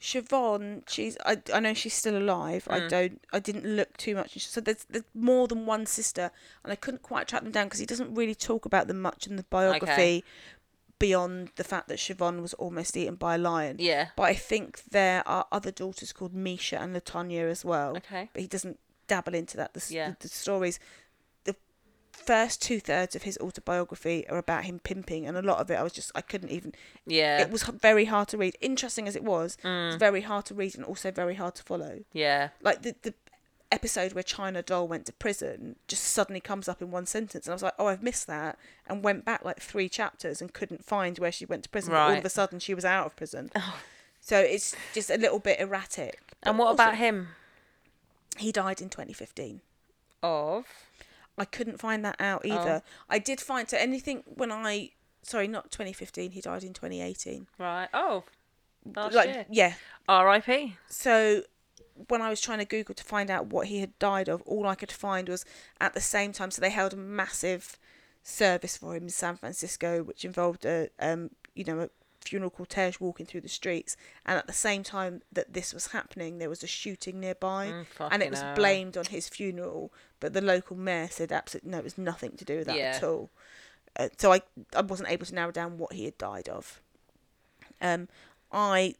Siobhan, 0.00 0.82
she's 0.88 1.16
I, 1.24 1.40
I 1.52 1.60
know 1.60 1.74
she's 1.74 1.94
still 1.94 2.16
alive. 2.16 2.66
I 2.70 2.80
Mm. 2.80 2.88
don't 2.88 3.20
I 3.32 3.38
didn't 3.40 3.64
look 3.64 3.96
too 3.96 4.14
much. 4.14 4.38
So 4.46 4.60
there's 4.60 4.84
there's 4.88 5.04
more 5.14 5.48
than 5.48 5.66
one 5.66 5.86
sister, 5.86 6.30
and 6.62 6.72
I 6.72 6.76
couldn't 6.76 7.02
quite 7.02 7.28
track 7.28 7.42
them 7.42 7.50
down 7.52 7.66
because 7.66 7.80
he 7.80 7.86
doesn't 7.86 8.14
really 8.14 8.34
talk 8.34 8.64
about 8.66 8.88
them 8.88 9.00
much 9.00 9.26
in 9.26 9.36
the 9.36 9.42
biography, 9.44 9.92
Okay. 9.92 10.22
beyond 10.98 11.50
the 11.56 11.64
fact 11.64 11.88
that 11.88 11.98
Siobhan 11.98 12.40
was 12.42 12.54
almost 12.54 12.96
eaten 12.96 13.16
by 13.16 13.34
a 13.34 13.38
lion. 13.38 13.76
Yeah. 13.78 14.08
But 14.16 14.24
I 14.24 14.34
think 14.34 14.82
there 14.90 15.26
are 15.26 15.46
other 15.50 15.70
daughters 15.70 16.12
called 16.12 16.34
Misha 16.34 16.78
and 16.80 16.94
Latanya 16.94 17.50
as 17.50 17.64
well. 17.64 17.96
Okay. 17.96 18.28
But 18.32 18.42
he 18.42 18.48
doesn't 18.48 18.78
dabble 19.06 19.34
into 19.34 19.56
that. 19.56 19.74
The, 19.74 19.84
Yeah. 19.94 20.10
the, 20.10 20.16
the 20.20 20.28
stories, 20.28 20.78
the 21.44 21.54
first 22.12 22.60
two 22.62 22.80
thirds 22.80 23.14
of 23.16 23.22
his 23.24 23.38
autobiography 23.38 24.26
are 24.28 24.38
about 24.38 24.64
him 24.64 24.78
pimping, 24.78 25.26
and 25.26 25.36
a 25.36 25.42
lot 25.42 25.58
of 25.58 25.70
it 25.70 25.74
I 25.74 25.82
was 25.82 25.92
just 25.92 26.10
I 26.14 26.20
couldn't 26.20 26.50
even. 26.50 26.74
Yeah. 27.06 27.38
Mm. 27.40 27.42
It 27.46 27.50
was 27.50 27.62
very 27.64 28.06
hard 28.06 28.28
to 28.28 28.38
read. 28.38 28.56
Interesting 28.60 29.06
as 29.08 29.16
it 29.16 29.24
was, 29.24 29.56
it's 29.62 29.96
very 29.96 30.22
hard 30.22 30.44
to 30.46 30.54
read 30.54 30.74
and 30.74 30.84
also 30.84 31.10
very 31.10 31.34
hard 31.34 31.54
to 31.56 31.62
follow. 31.62 32.00
yeah. 32.12 32.48
Like 32.62 32.82
the 32.82 32.94
the 33.02 33.14
episode 33.72 34.12
where 34.12 34.22
China 34.22 34.62
Doll 34.62 34.86
went 34.86 35.06
to 35.06 35.12
prison 35.12 35.74
just 35.88 36.04
suddenly 36.04 36.38
comes 36.40 36.68
up 36.68 36.80
in 36.80 36.90
one 36.92 37.04
sentence, 37.04 37.46
and 37.46 37.52
I 37.52 37.56
was 37.56 37.62
like, 37.64 37.74
oh, 37.80 37.86
I've 37.88 38.02
missed 38.02 38.26
that, 38.28 38.58
and 38.86 39.02
went 39.02 39.24
back 39.24 39.44
like 39.44 39.60
three 39.60 39.88
chapters 39.88 40.40
and 40.40 40.52
couldn't 40.52 40.84
find 40.84 41.18
where 41.18 41.32
she 41.32 41.44
went 41.46 41.64
to 41.64 41.68
prison. 41.68 41.92
But 41.92 41.98
all 42.00 42.16
of 42.16 42.24
a 42.24 42.28
sudden, 42.30 42.60
she 42.60 42.74
was 42.74 42.84
out 42.84 43.06
of 43.06 43.16
prison. 43.16 43.50
Oh. 43.56 43.78
So 44.18 44.40
it's 44.40 44.74
just 44.92 45.08
a 45.08 45.16
little 45.16 45.38
bit 45.38 45.60
erratic. 45.60 46.20
And 46.42 46.58
what 46.58 46.66
also- 46.66 46.82
about 46.82 46.96
him? 46.96 47.28
He 48.38 48.52
died 48.52 48.80
in 48.80 48.88
2015. 48.88 49.60
Of. 50.22 50.66
I 51.38 51.44
couldn't 51.44 51.78
find 51.78 52.04
that 52.04 52.16
out 52.18 52.42
Oh. 52.44 52.48
either. 52.48 52.82
I 53.08 53.18
did 53.18 53.40
find 53.40 53.68
so 53.68 53.76
anything 53.76 54.22
when 54.26 54.50
I 54.50 54.90
sorry, 55.22 55.48
not 55.48 55.70
2015. 55.70 56.30
He 56.32 56.40
died 56.40 56.62
in 56.64 56.72
2018. 56.72 57.46
Right. 57.58 57.88
Oh. 57.92 58.24
Last 58.94 59.14
like 59.14 59.28
year. 59.28 59.46
yeah. 59.50 59.74
R.I.P. 60.08 60.76
So 60.88 61.42
when 62.08 62.22
I 62.22 62.30
was 62.30 62.40
trying 62.40 62.58
to 62.58 62.64
Google 62.64 62.94
to 62.94 63.02
find 63.04 63.30
out 63.30 63.46
what 63.46 63.66
he 63.66 63.80
had 63.80 63.98
died 63.98 64.28
of, 64.28 64.42
all 64.42 64.66
I 64.68 64.74
could 64.76 64.92
find 64.92 65.28
was 65.28 65.44
at 65.80 65.94
the 65.94 66.00
same 66.00 66.32
time. 66.32 66.50
So 66.50 66.60
they 66.60 66.70
held 66.70 66.92
a 66.92 66.96
massive 66.96 67.78
service 68.22 68.76
for 68.76 68.94
him 68.94 69.04
in 69.04 69.08
San 69.10 69.36
Francisco, 69.36 70.02
which 70.02 70.24
involved 70.24 70.64
a 70.64 70.88
um 70.98 71.30
you 71.54 71.64
know 71.64 71.80
a 71.80 71.90
funeral 72.26 72.50
cortege 72.50 73.00
walking 73.00 73.26
through 73.26 73.40
the 73.42 73.48
streets, 73.48 73.96
and 74.24 74.38
at 74.38 74.46
the 74.46 74.52
same 74.52 74.82
time 74.82 75.22
that 75.32 75.52
this 75.52 75.72
was 75.72 75.88
happening, 75.88 76.38
there 76.38 76.48
was 76.48 76.62
a 76.62 76.66
shooting 76.66 77.20
nearby, 77.20 77.66
Mm, 77.68 78.08
and 78.12 78.22
it 78.22 78.30
was 78.30 78.40
hell. 78.40 78.54
blamed 78.54 78.96
on 78.96 79.04
his 79.06 79.28
funeral. 79.28 79.92
But 80.20 80.32
the 80.32 80.40
local 80.40 80.76
mayor 80.76 81.08
said 81.10 81.30
absolutely 81.32 81.70
no, 81.70 81.78
it 81.78 81.84
was 81.84 81.98
nothing 81.98 82.36
to 82.36 82.44
do 82.44 82.58
with 82.58 82.66
that 82.66 82.76
Yeah. 82.76 82.94
at 82.96 83.02
all. 83.02 83.30
Uh, 83.98 84.08
so 84.18 84.32
I 84.32 84.42
I 84.74 84.82
wasn't 84.82 85.10
able 85.10 85.26
to 85.26 85.34
narrow 85.34 85.52
down 85.52 85.78
what 85.78 85.92
he 85.94 86.04
had 86.04 86.18
died 86.18 86.48
of. 86.48 86.80
Um, 87.80 88.08
I 88.52 88.94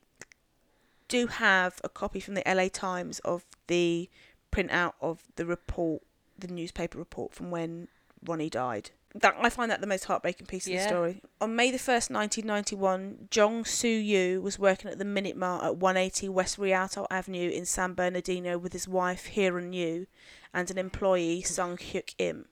do 1.08 1.26
have 1.28 1.80
a 1.84 1.88
copy 1.88 2.20
from 2.20 2.34
the 2.34 2.42
LA 2.46 2.68
Times 2.68 3.18
of 3.20 3.44
the 3.66 4.08
printout 4.52 4.94
of 5.00 5.22
the 5.36 5.46
report, 5.46 6.02
the 6.38 6.48
newspaper 6.48 6.98
report 6.98 7.32
from 7.34 7.50
when 7.50 7.88
Ronnie 8.24 8.50
died. 8.50 8.90
That 9.14 9.34
I 9.40 9.48
find 9.48 9.70
that 9.70 9.80
the 9.80 9.86
most 9.86 10.04
heartbreaking 10.04 10.46
piece 10.46 10.66
of 10.66 10.74
the 10.74 10.80
story. 10.80 11.22
On 11.40 11.56
May 11.56 11.70
the 11.70 11.78
first, 11.78 12.10
nineteen 12.10 12.46
ninety 12.46 12.76
one, 12.76 13.28
Jong 13.30 13.64
Soo 13.64 13.88
Yu 13.88 14.42
was 14.42 14.58
working 14.58 14.90
at 14.90 14.98
the 14.98 15.04
Minute 15.04 15.36
Mart 15.36 15.64
at 15.64 15.76
one 15.76 15.96
eighty 15.96 16.28
West 16.28 16.58
Rialto 16.58 17.06
Avenue 17.10 17.48
in 17.48 17.64
San 17.64 17.94
Bernardino 17.94 18.58
with 18.58 18.72
his 18.72 18.86
wife 18.86 19.30
Hiran 19.34 19.72
Yu 19.74 20.06
and 20.52 20.70
an 20.70 20.76
employee 20.76 21.42
Sung 21.42 21.76
Hyuk 21.78 22.14
Im. 22.18 22.46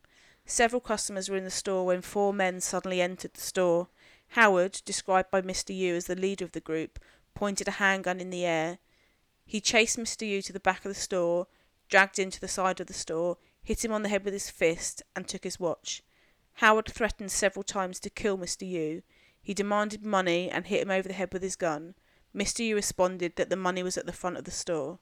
Several 0.46 0.80
customers 0.80 1.28
were 1.28 1.36
in 1.36 1.44
the 1.44 1.50
store 1.50 1.86
when 1.86 2.02
four 2.02 2.32
men 2.32 2.60
suddenly 2.60 3.00
entered 3.00 3.34
the 3.34 3.40
store. 3.40 3.88
Howard, 4.28 4.80
described 4.84 5.30
by 5.30 5.42
Mr. 5.42 5.76
Yu 5.76 5.94
as 5.94 6.06
the 6.06 6.16
leader 6.16 6.44
of 6.44 6.52
the 6.52 6.60
group, 6.60 6.98
pointed 7.34 7.68
a 7.68 7.72
handgun 7.72 8.20
in 8.20 8.30
the 8.30 8.44
air. 8.44 8.78
He 9.46 9.60
chased 9.60 9.98
Mr. 9.98 10.26
Yu 10.26 10.42
to 10.42 10.52
the 10.52 10.60
back 10.60 10.84
of 10.84 10.90
the 10.90 11.00
store, 11.00 11.46
dragged 11.88 12.18
him 12.18 12.30
to 12.30 12.40
the 12.40 12.48
side 12.48 12.80
of 12.80 12.86
the 12.86 12.94
store, 12.94 13.36
hit 13.62 13.84
him 13.84 13.92
on 13.92 14.02
the 14.02 14.08
head 14.08 14.24
with 14.24 14.34
his 14.34 14.50
fist, 14.50 15.02
and 15.14 15.28
took 15.28 15.44
his 15.44 15.60
watch. 15.60 16.02
Howard 16.58 16.88
threatened 16.88 17.32
several 17.32 17.62
times 17.62 17.98
to 18.00 18.10
kill 18.10 18.38
Mr. 18.38 18.68
Yu. 18.68 19.02
He 19.42 19.54
demanded 19.54 20.04
money 20.04 20.50
and 20.50 20.66
hit 20.66 20.82
him 20.82 20.90
over 20.90 21.08
the 21.08 21.14
head 21.14 21.32
with 21.32 21.42
his 21.42 21.56
gun. 21.56 21.94
Mr. 22.34 22.64
Yu 22.64 22.74
responded 22.74 23.36
that 23.36 23.50
the 23.50 23.56
money 23.56 23.82
was 23.82 23.98
at 23.98 24.06
the 24.06 24.12
front 24.12 24.36
of 24.36 24.44
the 24.44 24.50
store. 24.50 24.98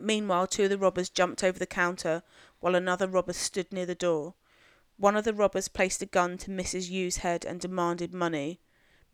Meanwhile, 0.00 0.46
two 0.46 0.64
of 0.64 0.70
the 0.70 0.78
robbers 0.78 1.10
jumped 1.10 1.42
over 1.42 1.58
the 1.58 1.66
counter 1.66 2.22
while 2.60 2.74
another 2.74 3.06
robber 3.06 3.32
stood 3.32 3.72
near 3.72 3.86
the 3.86 3.94
door. 3.94 4.34
One 4.96 5.16
of 5.16 5.24
the 5.24 5.34
robbers 5.34 5.68
placed 5.68 6.02
a 6.02 6.06
gun 6.06 6.38
to 6.38 6.50
Mrs. 6.50 6.90
Yu's 6.90 7.18
head 7.18 7.44
and 7.44 7.60
demanded 7.60 8.14
money. 8.14 8.60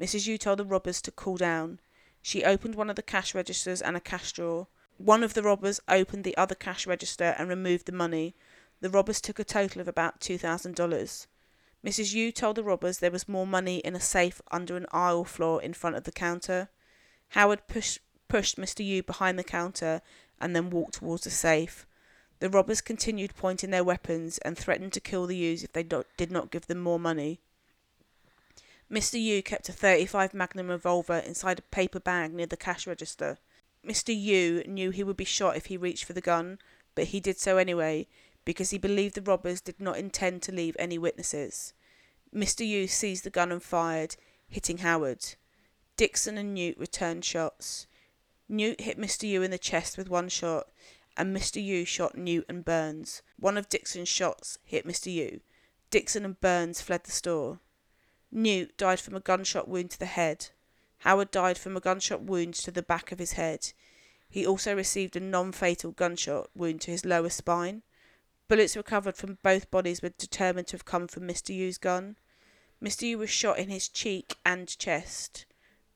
Mrs. 0.01 0.27
Yu 0.27 0.39
told 0.39 0.59
the 0.59 0.65
robbers 0.65 1.01
to 1.03 1.11
cool 1.11 1.37
down. 1.37 1.81
She 2.21 2.45
opened 2.45 2.75
one 2.75 2.91
of 2.91 2.97
the 2.97 3.03
cash 3.03 3.35
registers 3.35 3.81
and 3.81 3.97
a 3.97 4.01
cash 4.01 4.33
drawer. 4.33 4.69
One 4.99 5.23
of 5.23 5.35
the 5.35 5.43
robbers 5.43 5.81
opened 5.89 6.25
the 6.25 6.37
other 6.37 6.55
cash 6.55 6.87
register 6.87 7.35
and 7.39 7.49
removed 7.49 7.87
the 7.87 7.93
money. 7.93 8.35
The 8.81 8.91
robbers 8.91 9.21
took 9.21 9.39
a 9.39 9.45
total 9.45 9.81
of 9.81 9.89
about 9.89 10.21
$2,000. 10.21 11.27
Mrs. 11.85 12.13
Yu 12.13 12.33
told 12.33 12.57
the 12.57 12.65
robbers 12.65 12.99
there 12.99 13.11
was 13.11 13.29
more 13.29 13.47
money 13.47 13.79
in 13.79 13.95
a 13.95 14.01
safe 14.01 14.41
under 14.51 14.77
an 14.77 14.87
aisle 14.93 15.25
floor 15.25 15.63
in 15.63 15.73
front 15.73 15.97
of 15.97 16.05
the 16.05 16.13
counter. 16.13 16.69
Howard 17.31 17.67
pushed 17.69 18.01
pushed 18.29 18.59
Mr. 18.59 18.85
Yu 18.85 19.03
behind 19.03 19.39
the 19.39 19.45
counter 19.45 20.03
and 20.41 20.55
then 20.55 20.71
walked 20.71 20.95
towards 20.95 21.25
the 21.25 21.31
safe. 21.31 21.87
The 22.41 22.51
robbers 22.51 22.81
continued 22.81 23.35
pointing 23.35 23.71
their 23.71 23.83
weapons 23.83 24.39
and 24.39 24.57
threatened 24.57 24.93
to 24.93 25.01
kill 25.01 25.27
the 25.27 25.37
Yus 25.37 25.63
if 25.63 25.73
they 25.73 25.83
do- 25.83 26.05
did 26.17 26.31
not 26.31 26.51
give 26.51 26.67
them 26.67 26.79
more 26.79 27.01
money. 27.01 27.41
Mr. 28.91 29.21
Yu 29.21 29.43
kept 29.43 29.69
a 29.69 29.73
35 29.73 30.35
Magnum 30.35 30.69
revolver 30.69 31.19
inside 31.19 31.59
a 31.59 31.63
paper 31.63 32.01
bag 32.01 32.33
near 32.33 32.47
the 32.47 32.57
cash 32.57 32.87
register. 32.87 33.39
Mr. 33.85 34.15
Yu 34.15 34.63
knew 34.67 34.91
he 34.91 35.05
would 35.05 35.17
be 35.17 35.25
shot 35.25 35.57
if 35.57 35.67
he 35.67 35.77
reached 35.77 36.05
for 36.05 36.13
the 36.13 36.21
gun, 36.21 36.59
but 36.95 37.09
he 37.09 37.21
did 37.21 37.39
so 37.39 37.57
anyway 37.57 38.07
because 38.49 38.71
he 38.71 38.79
believed 38.79 39.15
the 39.15 39.21
robbers 39.21 39.61
did 39.61 39.79
not 39.79 39.99
intend 39.99 40.41
to 40.41 40.51
leave 40.51 40.75
any 40.79 40.97
witnesses. 40.97 41.75
Mr. 42.35 42.67
Yu 42.67 42.87
seized 42.87 43.25
the 43.25 43.29
gun 43.29 43.53
and 43.53 43.63
fired, 43.63 44.17
hitting 44.49 44.79
Howard. 44.79 45.35
Dixon 45.99 46.39
and 46.39 46.55
Newt 46.55 46.79
returned 46.79 47.27
shots. 47.27 47.87
Newt 48.49 48.81
hit 48.81 48.99
Mr. 48.99 49.29
Yu 49.29 49.43
in 49.43 49.51
the 49.51 49.59
chest 49.59 49.99
with 49.99 50.09
one 50.09 50.31
shot, 50.31 50.69
and 51.15 51.37
Mr. 51.37 51.63
Yu 51.63 51.85
shot 51.85 52.17
Newt 52.17 52.47
and 52.49 52.65
Burns. 52.65 53.21
One 53.39 53.59
of 53.59 53.69
Dixon's 53.69 54.09
shots 54.09 54.57
hit 54.65 54.87
Mr. 54.87 55.13
Yu. 55.13 55.41
Dixon 55.91 56.25
and 56.25 56.41
Burns 56.41 56.81
fled 56.81 57.05
the 57.05 57.11
store. 57.11 57.61
Newt 58.33 58.79
died 58.79 58.99
from 58.99 59.15
a 59.15 59.21
gunshot 59.21 59.69
wound 59.69 59.91
to 59.91 59.99
the 59.99 60.07
head. 60.07 60.49
Howard 61.01 61.31
died 61.31 61.59
from 61.59 61.77
a 61.77 61.81
gunshot 61.81 62.23
wound 62.23 62.55
to 62.55 62.71
the 62.71 62.81
back 62.81 63.13
of 63.13 63.19
his 63.19 63.33
head. 63.33 63.75
He 64.31 64.47
also 64.47 64.75
received 64.75 65.17
a 65.17 65.21
non 65.21 65.53
fatal 65.53 65.91
gunshot 65.91 66.49
wound 66.55 66.81
to 66.81 66.91
his 66.91 67.05
lower 67.05 67.29
spine. 67.29 67.83
Bullets 68.49 68.77
recovered 68.79 69.15
from 69.15 69.37
both 69.43 69.71
bodies 69.71 70.01
were 70.01 70.09
determined 70.09 70.69
to 70.69 70.75
have 70.75 70.87
come 70.87 71.07
from 71.07 71.29
Mr. 71.29 71.55
Yu's 71.55 71.77
gun. 71.77 72.17
Mr. 72.83 73.03
Yu 73.03 73.19
was 73.19 73.29
shot 73.29 73.59
in 73.59 73.69
his 73.69 73.89
cheek 73.89 74.37
and 74.47 74.79
chest. 74.79 75.45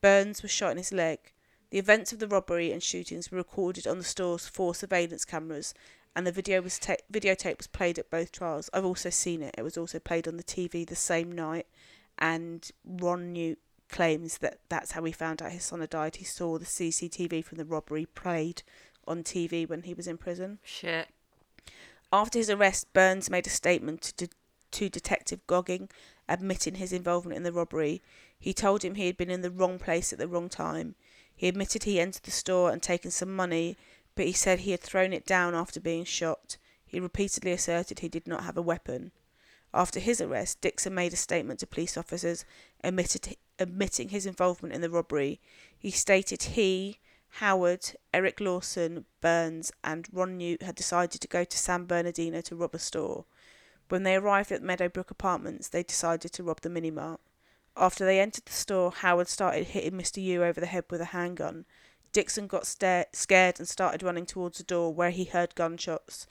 Burns 0.03 0.43
was 0.43 0.51
shot 0.51 0.73
in 0.73 0.77
his 0.77 0.93
leg. 0.93 1.33
The 1.70 1.79
events 1.79 2.12
of 2.12 2.19
the 2.19 2.29
robbery 2.29 2.70
and 2.70 2.83
shootings 2.83 3.31
were 3.31 3.39
recorded 3.39 3.87
on 3.87 3.97
the 3.97 4.05
store's 4.05 4.47
four 4.47 4.74
surveillance 4.74 5.24
cameras, 5.24 5.73
and 6.15 6.27
the 6.27 6.33
video 6.33 6.61
was 6.61 6.79
ta- 6.79 6.97
videotape 7.11 7.57
was 7.57 7.66
played 7.69 7.99
at 7.99 8.11
both 8.11 8.31
trials. 8.31 8.69
I've 8.74 8.85
also 8.85 9.09
seen 9.09 9.43
it. 9.43 9.55
It 9.57 9.62
was 9.62 9.79
also 9.79 9.99
played 9.99 10.29
on 10.29 10.37
the 10.37 10.43
TV 10.43 10.87
the 10.87 10.95
same 10.95 11.33
night, 11.33 11.66
and 12.19 12.70
Ron 12.85 13.33
Newt 13.33 13.61
claims 13.89 14.39
that 14.39 14.59
that's 14.69 14.93
how 14.93 15.05
he 15.05 15.12
found 15.12 15.41
out 15.41 15.53
his 15.53 15.65
son 15.65 15.81
had 15.81 15.89
died. 15.89 16.16
He 16.16 16.24
saw 16.24 16.59
the 16.59 16.66
CCTV 16.66 17.43
from 17.43 17.57
the 17.57 17.65
robbery 17.65 18.05
played 18.05 18.62
on 19.09 19.23
TV 19.23 19.66
when 19.66 19.85
he 19.85 19.95
was 19.95 20.07
in 20.07 20.19
prison. 20.19 20.59
Shit. 20.62 21.09
After 22.13 22.39
his 22.39 22.51
arrest, 22.51 22.93
Burns 22.93 23.31
made 23.31 23.47
a 23.47 23.51
statement 23.51 24.03
to, 24.19 24.29
to 24.73 24.89
Detective 24.91 25.41
Gogging, 25.47 25.89
admitting 26.29 26.75
his 26.75 26.93
involvement 26.93 27.39
in 27.39 27.43
the 27.43 27.53
robbery. 27.53 28.03
He 28.39 28.53
told 28.53 28.85
him 28.85 28.97
he 28.97 29.07
had 29.07 29.17
been 29.17 29.31
in 29.31 29.41
the 29.41 29.51
wrong 29.51 29.79
place 29.79 30.13
at 30.13 30.19
the 30.19 30.29
wrong 30.29 30.51
time. 30.51 30.95
He 31.35 31.49
admitted 31.49 31.85
he 31.85 31.99
entered 31.99 32.25
the 32.25 32.31
store 32.31 32.71
and 32.71 32.83
taken 32.83 33.11
some 33.11 33.35
money, 33.35 33.79
but 34.15 34.27
he 34.27 34.33
said 34.33 34.61
he 34.61 34.73
had 34.73 34.81
thrown 34.81 35.15
it 35.15 35.25
down 35.25 35.55
after 35.55 35.81
being 35.81 36.05
shot. 36.05 36.59
He 36.85 37.01
repeatedly 37.01 37.53
asserted 37.53 38.01
he 38.01 38.09
did 38.09 38.27
not 38.27 38.45
have 38.45 38.59
a 38.59 38.63
weapon. 38.63 39.13
After 39.73 39.99
his 39.99 40.21
arrest, 40.21 40.61
Dixon 40.61 40.95
made 40.95 41.15
a 41.15 41.17
statement 41.17 41.61
to 41.61 41.67
police 41.67 41.97
officers 41.97 42.45
admitted, 42.85 43.39
admitting 43.59 44.11
his 44.11 44.27
involvement 44.27 44.75
in 44.75 44.83
the 44.83 44.91
robbery. 44.91 45.41
He 45.79 45.91
stated 45.91 46.43
he, 46.43 46.99
Howard, 47.37 47.93
Eric 48.13 48.41
Lawson, 48.41 49.07
Burns, 49.21 49.73
and 49.83 50.07
Ron 50.13 50.37
Newt 50.37 50.63
had 50.63 50.75
decided 50.75 51.21
to 51.21 51.29
go 51.29 51.45
to 51.45 51.59
San 51.59 51.87
Bernardino 51.87 52.43
to 52.43 52.57
rob 52.57 52.75
a 52.75 52.79
store. 52.79 53.25
When 53.89 54.03
they 54.03 54.17
arrived 54.17 54.53
at 54.53 54.63
Meadowbrook 54.63 55.11
Apartments, 55.11 55.69
they 55.69 55.83
decided 55.83 56.33
to 56.33 56.43
rob 56.43 56.61
the 56.61 56.69
mini 56.69 56.91
mart. 56.91 57.21
After 57.75 58.05
they 58.05 58.21
entered 58.21 58.45
the 58.45 58.53
store, 58.53 58.91
Howard 58.93 59.29
started 59.29 59.69
hitting 59.69 59.99
Mr. 59.99 60.23
Yu 60.23 60.45
over 60.45 60.61
the 60.61 60.67
head 60.67 60.85
with 60.91 61.01
a 61.01 61.07
handgun. 61.07 61.65
Dixon 62.13 62.47
got 62.47 62.67
sta- 62.67 63.07
scared 63.15 63.59
and 63.59 63.67
started 63.67 64.03
running 64.03 64.27
towards 64.27 64.59
the 64.59 64.65
door 64.65 64.93
where 64.93 65.11
he 65.11 65.25
heard 65.25 65.55
gunshots. 65.55 66.27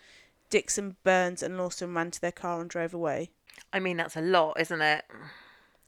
Dixon, 0.51 0.97
Burns, 1.03 1.41
and 1.41 1.57
Lawson 1.57 1.95
ran 1.95 2.11
to 2.11 2.21
their 2.21 2.31
car 2.31 2.61
and 2.61 2.69
drove 2.69 2.93
away. 2.93 3.31
I 3.73 3.79
mean, 3.79 3.97
that's 3.97 4.15
a 4.15 4.21
lot, 4.21 4.59
isn't 4.59 4.81
it? 4.81 5.05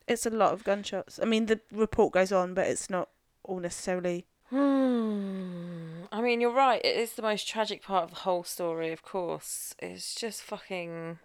It's 0.07 0.25
a 0.25 0.31
lot 0.31 0.53
of 0.53 0.63
gunshots. 0.63 1.19
I 1.21 1.25
mean, 1.25 1.45
the 1.45 1.59
report 1.71 2.13
goes 2.13 2.31
on, 2.31 2.55
but 2.55 2.67
it's 2.67 2.89
not 2.89 3.09
all 3.43 3.59
necessarily. 3.59 4.25
Hmm. 4.53 6.03
I 6.11 6.21
mean, 6.21 6.41
you're 6.41 6.53
right. 6.53 6.79
It 6.83 6.95
is 6.95 7.13
the 7.13 7.21
most 7.23 7.47
tragic 7.47 7.81
part 7.81 8.03
of 8.03 8.09
the 8.11 8.15
whole 8.17 8.43
story, 8.43 8.91
of 8.91 9.01
course. 9.01 9.73
It's 9.79 10.13
just 10.13 10.43
fucking 10.43 11.17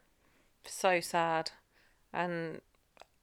so 0.64 1.00
sad. 1.00 1.50
And 2.12 2.62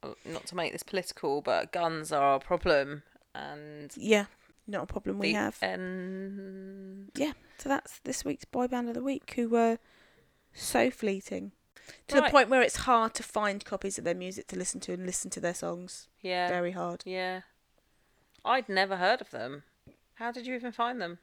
uh, 0.03 0.10
not 0.23 0.45
to 0.48 0.56
make 0.56 0.72
this 0.73 0.84
political, 0.84 1.41
but 1.41 1.72
guns 1.72 2.11
are 2.11 2.36
a 2.36 2.40
problem. 2.40 3.02
And 3.34 3.91
Yeah, 3.98 4.26
not 4.68 4.84
a 4.84 4.86
problem 4.86 5.18
we 5.18 5.34
have. 5.34 5.57
end. 5.64 7.10
Yeah, 7.15 7.32
so 7.57 7.68
that's 7.69 7.99
this 8.03 8.23
week's 8.23 8.45
boy 8.45 8.68
band 8.68 8.88
of 8.90 8.94
the 8.94 9.03
week, 9.03 9.34
who 9.36 9.49
were 9.49 9.80
so 10.53 10.91
fleeting 10.91 11.52
to 12.07 12.15
the 12.15 12.30
point 12.30 12.49
where 12.49 12.61
it's 12.61 12.77
hard 12.77 13.14
to 13.15 13.23
find 13.23 13.65
copies 13.65 13.98
of 13.98 14.03
their 14.03 14.15
music 14.15 14.48
to 14.48 14.56
listen 14.56 14.80
to 14.82 14.94
and 14.94 15.06
listen 15.06 15.32
to 15.32 15.40
their 15.40 15.53
songs. 15.56 16.07
Yeah. 16.22 16.48
Very 16.48 16.72
hard. 16.72 17.02
Yeah. 17.06 17.41
I'd 18.44 18.69
never 18.69 18.98
heard 18.98 19.19
of 19.22 19.32
them. 19.32 19.64
How 20.16 20.32
did 20.32 20.48
you 20.48 20.56
even 20.56 20.72
find 20.72 21.02
them? 21.02 21.20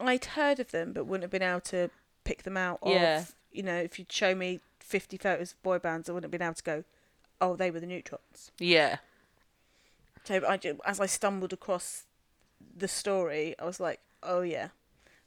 I'd 0.00 0.24
heard 0.24 0.60
of 0.60 0.70
them, 0.70 0.92
but 0.92 1.04
wouldn't 1.04 1.24
have 1.24 1.30
been 1.30 1.42
able 1.42 1.60
to 1.62 1.90
pick 2.24 2.42
them 2.44 2.56
out. 2.56 2.78
Of, 2.82 2.92
Yeah. 2.92 3.24
You 3.50 3.62
know, 3.62 3.76
if 3.76 3.98
you'd 3.98 4.12
show 4.12 4.34
me 4.34 4.60
fifty 4.78 5.16
photos 5.16 5.52
of 5.52 5.62
boy 5.62 5.78
bands, 5.78 6.08
I 6.08 6.12
wouldn't 6.12 6.32
have 6.32 6.38
been 6.38 6.46
able 6.46 6.54
to 6.54 6.62
go, 6.62 6.84
"Oh, 7.40 7.56
they 7.56 7.70
were 7.70 7.80
the 7.80 7.86
Newtrons." 7.86 8.52
Yeah. 8.58 8.98
So 10.24 10.44
I 10.46 10.60
as 10.84 11.00
I 11.00 11.06
stumbled 11.06 11.52
across 11.52 12.04
the 12.76 12.88
story, 12.88 13.54
I 13.58 13.64
was 13.64 13.80
like, 13.80 14.00
"Oh 14.22 14.42
yeah, 14.42 14.68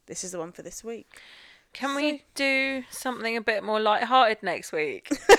this 0.05 0.23
is 0.23 0.31
the 0.31 0.39
one 0.39 0.51
for 0.51 0.61
this 0.61 0.83
week." 0.83 1.19
Can 1.73 1.95
we 1.95 2.23
do 2.35 2.83
something 2.89 3.37
a 3.37 3.41
bit 3.41 3.63
more 3.63 3.79
light-hearted 3.79 4.43
next 4.43 4.71
week? 4.73 5.09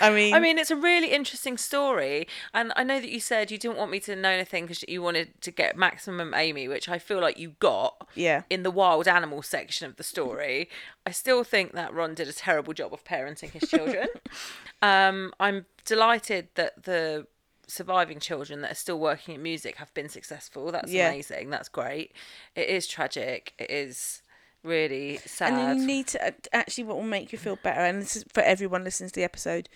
I 0.00 0.10
mean, 0.10 0.34
I 0.34 0.40
mean, 0.40 0.58
it's 0.58 0.70
a 0.70 0.76
really 0.76 1.12
interesting 1.12 1.58
story, 1.58 2.26
and 2.54 2.72
I 2.76 2.84
know 2.84 3.00
that 3.00 3.08
you 3.10 3.20
said 3.20 3.50
you 3.50 3.58
didn't 3.58 3.76
want 3.76 3.90
me 3.90 4.00
to 4.00 4.16
know 4.16 4.30
anything 4.30 4.64
because 4.64 4.84
you 4.88 5.02
wanted 5.02 5.40
to 5.42 5.50
get 5.50 5.76
maximum 5.76 6.32
Amy, 6.34 6.68
which 6.68 6.88
I 6.88 6.98
feel 6.98 7.20
like 7.20 7.38
you 7.38 7.50
got 7.60 8.08
yeah, 8.14 8.42
in 8.50 8.62
the 8.62 8.70
wild 8.70 9.06
animal 9.08 9.42
section 9.42 9.86
of 9.86 9.96
the 9.96 10.02
story. 10.02 10.68
I 11.06 11.10
still 11.10 11.44
think 11.44 11.72
that 11.72 11.92
Ron 11.92 12.14
did 12.14 12.28
a 12.28 12.32
terrible 12.32 12.72
job 12.72 12.92
of 12.92 13.04
parenting 13.04 13.50
his 13.50 13.68
children. 13.68 14.08
um, 14.82 15.32
I'm 15.38 15.66
delighted 15.84 16.48
that 16.54 16.84
the 16.84 17.26
surviving 17.68 18.20
children 18.20 18.60
that 18.62 18.72
are 18.72 18.76
still 18.76 18.98
working 18.98 19.34
in 19.34 19.42
music 19.42 19.76
have 19.76 19.92
been 19.92 20.08
successful. 20.08 20.70
That's 20.72 20.92
Yeah. 20.92 21.08
amazing. 21.08 21.50
That's 21.50 21.68
great. 21.68 22.12
It 22.54 22.68
is 22.68 22.86
tragic. 22.86 23.54
It 23.58 23.70
is 23.70 24.22
really 24.66 25.18
sad. 25.18 25.52
And 25.52 25.80
you 25.80 25.86
need 25.86 26.08
to 26.08 26.34
actually 26.54 26.84
what 26.84 26.96
will 26.96 27.04
make 27.04 27.32
you 27.32 27.38
feel 27.38 27.56
better, 27.56 27.80
and 27.80 28.02
this 28.02 28.16
is 28.16 28.24
for 28.32 28.42
everyone 28.42 28.84
listening 28.84 29.10
to 29.10 29.14
the 29.14 29.24
episode. 29.24 29.68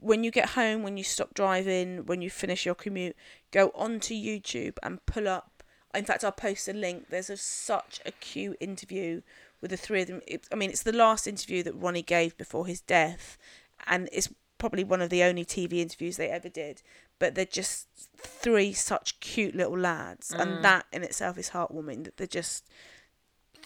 When 0.00 0.22
you 0.24 0.30
get 0.30 0.50
home, 0.50 0.82
when 0.82 0.96
you 0.96 1.04
stop 1.04 1.34
driving, 1.34 2.06
when 2.06 2.22
you 2.22 2.30
finish 2.30 2.64
your 2.64 2.74
commute, 2.74 3.16
go 3.50 3.72
onto 3.74 4.14
YouTube 4.14 4.78
and 4.82 5.04
pull 5.06 5.28
up. 5.28 5.62
In 5.94 6.04
fact, 6.04 6.22
I'll 6.22 6.32
post 6.32 6.68
a 6.68 6.72
link. 6.72 7.06
There's 7.10 7.30
a, 7.30 7.36
such 7.36 8.00
a 8.06 8.12
cute 8.12 8.56
interview 8.60 9.22
with 9.60 9.70
the 9.70 9.76
three 9.76 10.02
of 10.02 10.08
them. 10.08 10.20
It, 10.26 10.46
I 10.52 10.54
mean, 10.54 10.70
it's 10.70 10.82
the 10.82 10.92
last 10.92 11.26
interview 11.26 11.62
that 11.64 11.74
Ronnie 11.74 12.02
gave 12.02 12.36
before 12.36 12.66
his 12.66 12.80
death, 12.80 13.38
and 13.86 14.08
it's 14.12 14.28
probably 14.58 14.84
one 14.84 15.00
of 15.00 15.10
the 15.10 15.22
only 15.22 15.44
TV 15.44 15.74
interviews 15.74 16.16
they 16.16 16.28
ever 16.28 16.48
did. 16.48 16.82
But 17.18 17.34
they're 17.34 17.44
just 17.44 17.88
three 18.16 18.72
such 18.72 19.18
cute 19.18 19.56
little 19.56 19.78
lads, 19.78 20.32
and 20.32 20.58
mm. 20.58 20.62
that 20.62 20.86
in 20.92 21.02
itself 21.02 21.38
is 21.38 21.50
heartwarming. 21.50 22.04
That 22.04 22.16
they're 22.18 22.26
just 22.26 22.68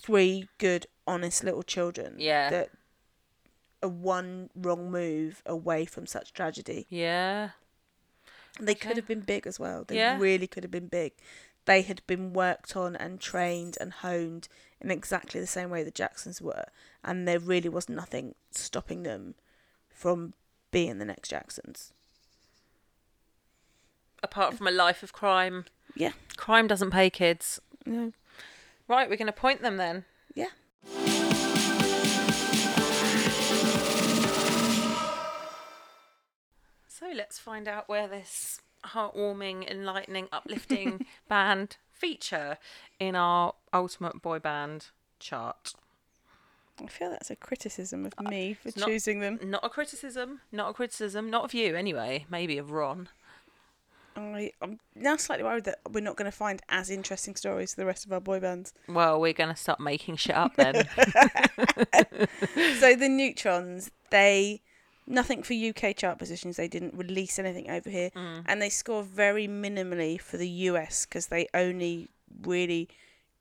three 0.02 0.48
good, 0.58 0.86
honest 1.06 1.44
little 1.44 1.62
children. 1.62 2.16
Yeah. 2.18 2.50
That 2.50 2.70
are 3.82 3.88
one 3.88 4.50
wrong 4.54 4.90
move 4.90 5.42
away 5.46 5.84
from 5.84 6.06
such 6.06 6.32
tragedy. 6.32 6.86
yeah. 6.90 7.50
They 8.60 8.74
could 8.74 8.96
have 8.98 9.06
been 9.08 9.20
big 9.20 9.46
as 9.46 9.58
well. 9.58 9.82
They 9.82 9.96
Yeah. 9.96 10.18
really 10.18 10.46
could 10.46 10.62
have 10.62 10.70
been 10.70 10.88
big. 10.88 11.12
They 11.64 11.80
had 11.80 12.06
been 12.06 12.34
worked 12.34 12.76
on 12.76 12.94
and 12.96 13.18
trained 13.18 13.78
and 13.80 13.92
honed 13.94 14.46
in 14.78 14.90
exactly 14.90 15.40
the 15.40 15.46
same 15.46 15.70
way 15.70 15.82
the 15.82 15.90
Jacksons 15.90 16.42
were, 16.42 16.66
and 17.02 17.26
there 17.26 17.38
really 17.38 17.70
was 17.70 17.88
nothing 17.88 18.34
stopping 18.50 19.04
them 19.04 19.36
from 19.88 20.34
being 20.70 20.98
the 20.98 21.04
next 21.06 21.30
Jacksons. 21.30 21.94
Apart 24.22 24.54
from 24.54 24.66
a 24.66 24.70
life 24.70 25.02
of 25.02 25.12
crime, 25.12 25.64
Yeah. 25.94 26.12
crime 26.36 26.66
doesn't 26.66 26.90
pay 26.90 27.10
kids. 27.10 27.58
No. 27.86 28.12
Right, 28.92 29.08
we're 29.08 29.16
going 29.16 29.24
to 29.24 29.32
point 29.32 29.62
them 29.62 29.78
then. 29.78 30.04
Yeah. 30.34 30.48
So 36.88 37.06
let's 37.14 37.38
find 37.38 37.68
out 37.68 37.88
where 37.88 38.06
this 38.06 38.60
heartwarming, 38.84 39.66
enlightening, 39.66 40.28
uplifting 40.30 41.06
band 41.30 41.78
feature 41.90 42.58
in 43.00 43.16
our 43.16 43.54
ultimate 43.72 44.20
boy 44.20 44.38
band 44.38 44.88
chart. 45.18 45.72
I 46.78 46.86
feel 46.88 47.08
that's 47.08 47.30
a 47.30 47.36
criticism 47.36 48.04
of 48.04 48.12
uh, 48.18 48.28
me 48.28 48.52
for 48.52 48.78
not- 48.78 48.90
choosing 48.90 49.20
them. 49.20 49.40
Not 49.42 49.64
a 49.64 49.70
criticism. 49.70 50.42
Not 50.52 50.68
a 50.68 50.74
criticism. 50.74 51.30
Not 51.30 51.44
of 51.44 51.54
you, 51.54 51.74
anyway. 51.74 52.26
Maybe 52.28 52.58
of 52.58 52.70
Ron. 52.70 53.08
I, 54.16 54.52
I'm 54.60 54.78
now 54.94 55.16
slightly 55.16 55.44
worried 55.44 55.64
that 55.64 55.78
we're 55.90 56.00
not 56.00 56.16
going 56.16 56.30
to 56.30 56.36
find 56.36 56.60
as 56.68 56.90
interesting 56.90 57.34
stories 57.36 57.70
as 57.70 57.74
the 57.74 57.86
rest 57.86 58.04
of 58.04 58.12
our 58.12 58.20
boy 58.20 58.40
bands. 58.40 58.72
Well, 58.88 59.20
we're 59.20 59.32
going 59.32 59.50
to 59.50 59.56
start 59.56 59.80
making 59.80 60.16
shit 60.16 60.36
up 60.36 60.54
then. 60.56 60.74
so 62.78 62.94
the 62.94 63.08
Newtrons, 63.08 63.90
they 64.10 64.60
nothing 65.06 65.42
for 65.42 65.54
UK 65.54 65.96
chart 65.96 66.18
positions. 66.18 66.56
They 66.56 66.68
didn't 66.68 66.94
release 66.94 67.38
anything 67.38 67.70
over 67.70 67.90
here, 67.90 68.10
and 68.14 68.60
they 68.60 68.68
score 68.68 69.02
very 69.02 69.48
minimally 69.48 70.20
for 70.20 70.36
the 70.36 70.48
US 70.48 71.06
because 71.06 71.26
they 71.28 71.48
only 71.54 72.08
really 72.42 72.88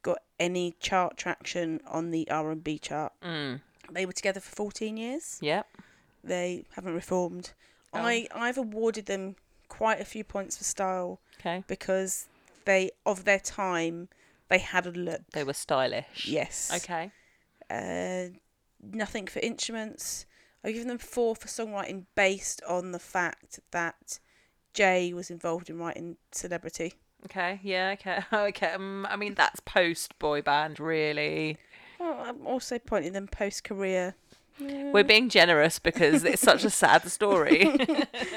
got 0.04 0.20
any 0.40 0.76
chart 0.80 1.18
traction 1.18 1.80
on 1.88 2.12
the 2.12 2.30
R 2.30 2.52
and 2.52 2.64
B 2.64 2.80
chart. 2.80 3.14
mm. 3.24 3.62
They 3.92 4.06
were 4.06 4.14
together 4.14 4.40
for 4.40 4.56
14 4.56 4.96
years. 4.96 5.38
Yep. 5.42 5.68
They 6.24 6.64
haven't 6.76 6.94
reformed. 6.94 7.52
Oh. 7.94 8.00
I 8.00 8.28
I've 8.34 8.58
awarded 8.58 9.08
them 9.08 9.36
quite 9.82 10.00
a 10.00 10.06
few 10.06 10.24
points 10.24 10.58
for 10.58 10.64
style 10.64 11.20
Okay. 11.40 11.64
because 11.66 12.28
they 12.66 12.92
of 13.04 13.24
their 13.24 13.40
time 13.40 14.10
they 14.48 14.60
had 14.60 14.86
a 14.86 14.92
look. 14.92 15.22
They 15.34 15.44
were 15.44 15.54
stylish. 15.54 16.28
Yes. 16.28 16.70
Okay. 16.84 17.12
Uh, 17.68 18.38
nothing 18.80 19.26
for 19.26 19.40
instruments. 19.40 20.28
I've 20.64 20.74
given 20.74 20.90
them 20.90 21.00
four 21.00 21.36
for 21.36 21.48
songwriting 21.48 22.06
based 22.14 22.62
on 22.70 22.92
the 22.92 23.00
fact 23.00 23.60
that 23.72 24.20
Jay 24.76 25.14
was 25.14 25.32
involved 25.32 25.68
in 25.68 25.80
writing 25.80 26.18
Celebrity. 26.32 26.94
Okay. 27.26 27.60
Yeah. 27.64 27.96
Okay. 27.98 28.20
Okay. 28.50 28.74
Um, 28.74 29.08
I 29.10 29.16
mean, 29.16 29.34
that's 29.34 29.62
post 29.62 30.20
boy 30.20 30.44
band, 30.44 30.80
really. 30.80 31.58
Well, 32.00 32.20
I'm 32.24 32.46
also 32.46 32.78
pointing 32.78 33.14
them 33.14 33.28
post 33.28 33.64
career. 33.64 34.14
We're 34.60 35.04
being 35.04 35.30
generous 35.30 35.80
because 35.80 36.24
it's 36.24 36.42
such 36.42 36.64
a 36.64 36.70
sad 36.70 37.10
story. 37.10 37.62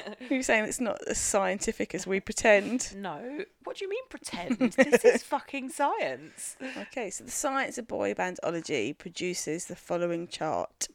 You're 0.30 0.42
saying 0.42 0.64
it's 0.64 0.80
not 0.80 0.98
as 1.08 1.18
scientific 1.18 1.94
as 1.94 2.06
we 2.06 2.20
pretend? 2.20 2.94
no. 2.96 3.44
What 3.64 3.76
do 3.78 3.84
you 3.84 3.90
mean 3.90 4.04
pretend? 4.08 4.58
This 4.58 5.04
is 5.04 5.22
fucking 5.34 5.70
science. 5.70 6.56
Okay, 6.78 7.10
so 7.10 7.24
the 7.24 7.30
Science 7.30 7.78
of 7.78 7.88
Boy 7.88 8.14
Bandology 8.14 8.96
produces 8.96 9.64
the 9.66 9.74
following 9.76 10.28
chart. 10.28 10.88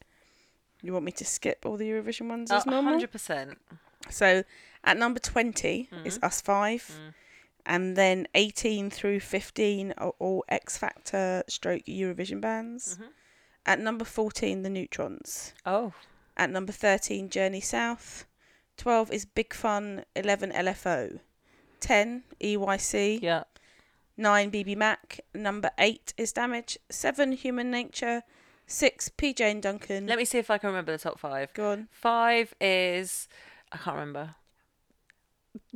You 0.81 0.93
want 0.93 1.05
me 1.05 1.11
to 1.13 1.25
skip 1.25 1.65
all 1.65 1.77
the 1.77 1.89
Eurovision 1.89 2.29
ones 2.29 2.51
as 2.51 2.65
normal? 2.65 2.91
hundred 2.93 3.11
percent. 3.11 3.57
So 4.09 4.43
at 4.83 4.97
number 4.97 5.19
20 5.19 5.89
is 6.05 6.17
Mm-hmm. 6.17 6.25
Us 6.25 6.41
5. 6.41 6.81
Mm. 6.81 7.13
And 7.65 7.95
then 7.95 8.27
18 8.33 8.89
through 8.89 9.19
15 9.19 9.93
are 9.97 10.13
all 10.19 10.45
X 10.47 10.77
Factor 10.77 11.43
stroke 11.47 11.83
Eurovision 11.85 12.39
bands. 12.41 12.95
Mm-hmm. 12.95 13.09
At 13.69 13.79
number 13.79 14.03
14, 14.03 14.63
The 14.63 14.69
Newtrons. 14.71 15.53
Oh. 15.63 15.93
At 16.35 16.49
number 16.49 16.71
13, 16.71 17.29
Journey 17.29 17.61
South. 17.61 18.25
12 18.77 19.11
is 19.11 19.25
Big 19.25 19.53
Fun, 19.53 20.05
11 20.15 20.51
LFO. 20.51 21.19
10, 21.79 22.23
EYC. 22.41 23.21
Yeah. 23.21 23.43
9, 24.17 24.49
BBMak. 24.49 25.19
Number 25.35 25.69
8 25.77 26.15
is 26.17 26.33
Damage. 26.33 26.79
7, 26.89 27.33
Human 27.33 27.69
Nature. 27.69 28.23
6, 28.65 29.09
PJ 29.09 29.39
and 29.39 29.61
Duncan. 29.61 30.07
Let 30.07 30.17
me 30.17 30.25
see 30.25 30.39
if 30.39 30.49
I 30.49 30.57
can 30.57 30.69
remember 30.69 30.91
the 30.93 30.97
top 30.97 31.19
five. 31.19 31.53
Go 31.53 31.69
on. 31.69 31.89
Five 31.91 32.55
is 32.59 33.27
I 33.71 33.77
can't 33.77 33.97
remember. 33.97 34.33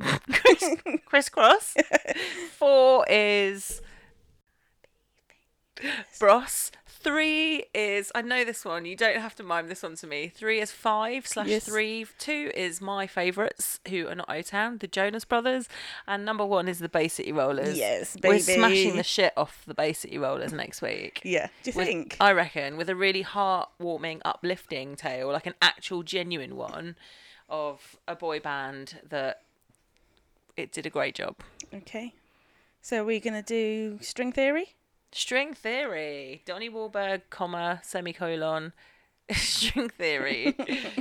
Chris, 0.00 0.64
Kris 1.06 1.28
Kross. 1.28 1.76
Four 2.58 3.06
is 3.08 3.80
Bros. 6.18 6.70
Three 6.86 7.64
is 7.74 8.10
I 8.14 8.22
know 8.22 8.44
this 8.44 8.64
one. 8.64 8.86
You 8.86 8.96
don't 8.96 9.18
have 9.20 9.34
to 9.36 9.42
mime 9.42 9.68
this 9.68 9.82
one 9.82 9.94
to 9.96 10.06
me. 10.06 10.32
Three 10.34 10.58
is 10.58 10.70
five 10.72 11.26
slash 11.26 11.48
Yes. 11.48 11.66
three. 11.66 12.06
Two 12.18 12.50
is 12.54 12.80
my 12.80 13.06
favourites 13.06 13.78
who 13.90 14.08
are 14.08 14.14
not 14.14 14.30
O 14.30 14.40
Town, 14.40 14.78
the 14.78 14.86
Jonas 14.86 15.26
Brothers, 15.26 15.68
and 16.06 16.24
number 16.24 16.46
one 16.46 16.66
is 16.66 16.78
the 16.78 16.88
Bay 16.88 17.08
City 17.08 17.30
Rollers. 17.30 17.76
Yes, 17.76 18.16
We're 18.22 18.38
smashing 18.38 18.96
the 18.96 19.02
shit 19.02 19.34
off 19.36 19.64
the 19.66 19.74
Bay 19.74 19.92
City 19.92 20.16
Rollers 20.16 20.54
next 20.54 20.80
week. 20.80 21.20
Yeah. 21.24 21.48
Do 21.62 21.72
you 21.72 21.76
With- 21.76 21.86
think? 21.86 22.16
I 22.20 22.32
reckon 22.32 22.78
with 22.78 22.88
a 22.88 22.96
really 22.96 23.22
heartwarming, 23.24 24.22
uplifting 24.24 24.96
tale, 24.96 25.28
like 25.30 25.46
an 25.46 25.54
actual 25.60 26.02
genuine 26.04 26.56
one 26.56 26.96
of 27.50 27.96
a 28.08 28.16
boy 28.16 28.40
band 28.40 29.00
that 29.06 29.42
it 30.56 30.72
did 30.72 30.86
a 30.86 30.90
great 30.90 31.14
job. 31.16 31.36
Okay. 31.74 32.14
So 32.80 33.04
we're 33.04 33.20
going 33.20 33.34
to 33.34 33.42
do 33.42 33.98
String 34.02 34.32
Theory? 34.32 34.74
String 35.16 35.54
theory, 35.54 36.42
Donnie 36.44 36.68
Wahlberg, 36.68 37.22
comma 37.30 37.80
semicolon, 37.84 38.72
string 39.30 39.88
theory. 39.88 40.56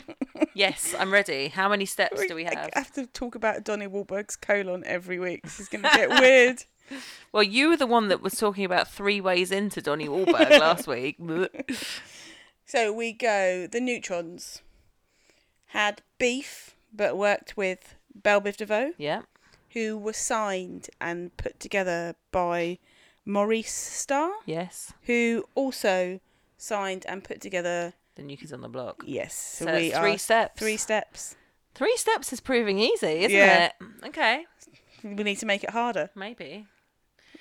yes, 0.53 0.93
I'm 0.99 1.11
ready. 1.11 1.47
How 1.47 1.67
many 1.67 1.85
steps 1.85 2.23
do 2.27 2.35
we 2.35 2.43
have? 2.43 2.69
I 2.75 2.77
have? 2.77 2.93
to 2.93 3.07
talk 3.07 3.33
about 3.33 3.63
Donnie 3.63 3.87
Wahlberg's 3.87 4.35
colon 4.35 4.83
every 4.85 5.17
week. 5.17 5.41
This 5.41 5.59
is 5.59 5.67
going 5.67 5.81
to 5.81 5.89
get 5.89 6.09
weird. 6.09 6.63
Well, 7.31 7.43
you 7.43 7.69
were 7.69 7.77
the 7.77 7.87
one 7.87 8.09
that 8.09 8.21
was 8.21 8.35
talking 8.35 8.65
about 8.65 8.89
three 8.89 9.19
ways 9.19 9.51
into 9.51 9.81
Donnie 9.81 10.09
Wahlberg 10.09 10.59
last 10.59 10.85
week. 10.85 11.17
So 12.65 12.93
we 12.93 13.13
go. 13.13 13.65
The 13.65 13.79
Newtrons 13.79 14.61
had 15.67 16.01
beef, 16.19 16.75
but 16.93 17.17
worked 17.17 17.55
with 17.55 17.95
Bell 18.13 18.41
Biv 18.41 18.57
DeVoe, 18.57 18.91
yeah, 18.97 19.21
who 19.69 19.97
was 19.97 20.17
signed 20.17 20.89
and 20.99 21.35
put 21.37 21.59
together 21.59 22.15
by 22.31 22.77
Maurice 23.25 23.71
Starr, 23.71 24.31
yes. 24.45 24.93
who 25.03 25.45
also 25.55 26.19
signed 26.57 27.05
and 27.07 27.23
put 27.23 27.41
together. 27.41 27.93
The 28.15 28.23
is 28.41 28.53
on 28.53 28.61
the 28.61 28.69
block. 28.69 29.03
Yes, 29.05 29.33
so, 29.33 29.65
So, 29.65 29.71
we 29.73 29.87
it's 29.87 29.97
three 29.97 30.11
are 30.13 30.17
steps. 30.17 30.59
three 30.59 30.77
steps. 30.77 31.35
Three 31.73 31.97
steps 31.97 32.31
is 32.31 32.39
proving 32.39 32.77
easy, 32.77 33.07
isn't 33.23 33.31
Yeah. 33.31 33.65
it? 33.65 33.73
Okay, 34.07 34.45
We 35.03 35.23
need 35.23 35.37
to 35.39 35.45
make 35.45 35.63
it 35.63 35.71
harder. 35.71 36.09
maybe. 36.15 36.67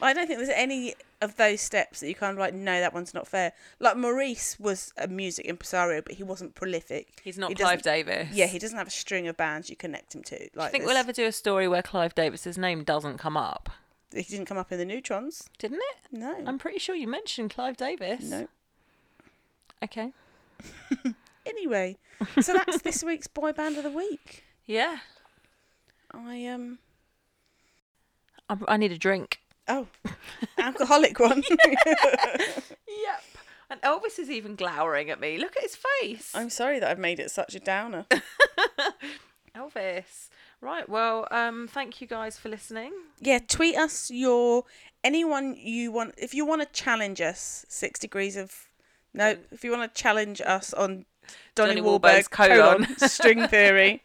I 0.01 0.15
don't 0.15 0.27
think 0.27 0.39
there's 0.39 0.49
any 0.49 0.95
of 1.21 1.37
those 1.37 1.61
steps 1.61 2.01
that 2.01 2.09
you 2.09 2.15
kind 2.17 2.33
of 2.33 2.39
like. 2.39 2.55
No, 2.55 2.81
that 2.81 2.93
one's 2.93 3.15
not 3.15 3.29
fair. 3.29 3.53
Like 3.79 3.97
Maurice 3.97 4.59
was 4.59 4.93
a 4.97 5.07
music 5.07 5.47
impresario, 5.47 6.01
but 6.03 6.15
he 6.15 6.25
wasn't 6.25 6.57
prolific. 6.57 7.21
He's 7.23 7.39
not 7.39 7.51
He 7.51 7.55
Clive 7.55 7.83
Davis. 7.83 8.29
Yeah, 8.33 8.47
he 8.47 8.59
doesn't 8.59 8.77
have 8.77 8.89
a 8.89 8.91
string 8.91 9.29
of 9.29 9.37
bands 9.37 9.71
you 9.71 9.77
connect 9.77 10.15
him 10.17 10.25
to. 10.25 10.49
Like, 10.57 10.69
I 10.69 10.71
think 10.71 10.87
we'll 10.87 10.97
ever 10.97 11.13
do 11.13 11.25
a 11.27 11.31
story 11.33 11.69
where 11.69 11.83
Clive 11.83 12.17
Davis's 12.17 12.59
name 12.59 12.83
doesn't 12.83 13.19
come 13.19 13.37
up, 13.37 13.71
He 14.13 14.23
didn't 14.23 14.47
come 14.47 14.59
up 14.59 14.71
in 14.73 14.79
the 14.79 14.85
Newtrons. 14.85 15.49
didn't 15.59 15.79
it? 15.81 16.13
No. 16.13 16.37
I'm 16.47 16.59
pretty 16.59 16.79
sure 16.79 16.95
you 16.95 17.09
mentioned 17.09 17.51
Clive 17.55 17.77
Davis. 17.77 18.23
no. 18.25 18.49
Okay. 19.83 20.13
Anyway, 21.45 21.97
so 22.41 22.53
that's 22.53 22.83
this 22.83 23.03
week's 23.09 23.27
boy 23.27 23.51
band 23.51 23.77
of 23.77 23.83
the 23.83 23.91
week. 23.91 24.45
Yeah. 24.65 24.99
I 26.15 26.47
um 26.47 26.79
I, 28.49 28.57
I 28.69 28.77
need 28.77 28.93
a 28.93 28.97
drink. 28.97 29.41
oh, 29.67 29.89
alcoholic 30.59 31.19
one. 31.19 31.43
Yep. 31.51 33.23
And 33.71 33.83
Elvis 33.83 34.21
is 34.21 34.31
even 34.31 34.55
glowering 34.55 35.11
at 35.11 35.19
me. 35.19 35.37
Look 35.37 35.57
at 35.57 35.63
his 35.65 35.77
face. 36.01 36.31
I'm 36.33 36.49
sorry 36.49 36.79
that 36.79 36.89
I've 36.89 36.99
made 37.01 37.19
it 37.19 37.33
such 37.33 37.57
a 37.57 37.61
downer. 37.61 38.07
Elvis. 39.57 40.29
Right. 40.63 40.89
Well, 40.89 41.27
um, 41.33 41.67
thank 41.67 42.01
you 42.01 42.07
guys 42.07 42.39
for 42.39 42.49
listening. 42.49 42.93
Yeah, 43.19 43.41
tweet 43.41 43.77
us 43.77 44.13
your 44.13 44.63
anyone 45.03 45.57
you 45.57 45.91
want. 45.91 46.15
If 46.17 46.35
you 46.35 46.47
want 46.47 46.63
to 46.63 46.69
challenge 46.73 47.21
us, 47.21 47.67
six 47.69 47.99
degrees 47.99 48.37
of 48.37 48.69
no. 49.13 49.37
If 49.51 49.65
you 49.65 49.73
want 49.73 49.93
to 49.93 50.01
challenge 50.01 50.41
us 50.41 50.73
on 50.73 51.05
Donnie, 51.57 51.81
Wahlberg's 51.81 52.29
Wahlberg's 52.29 52.29
colon. 52.29 52.97
string 53.09 53.49
theory, 53.49 54.05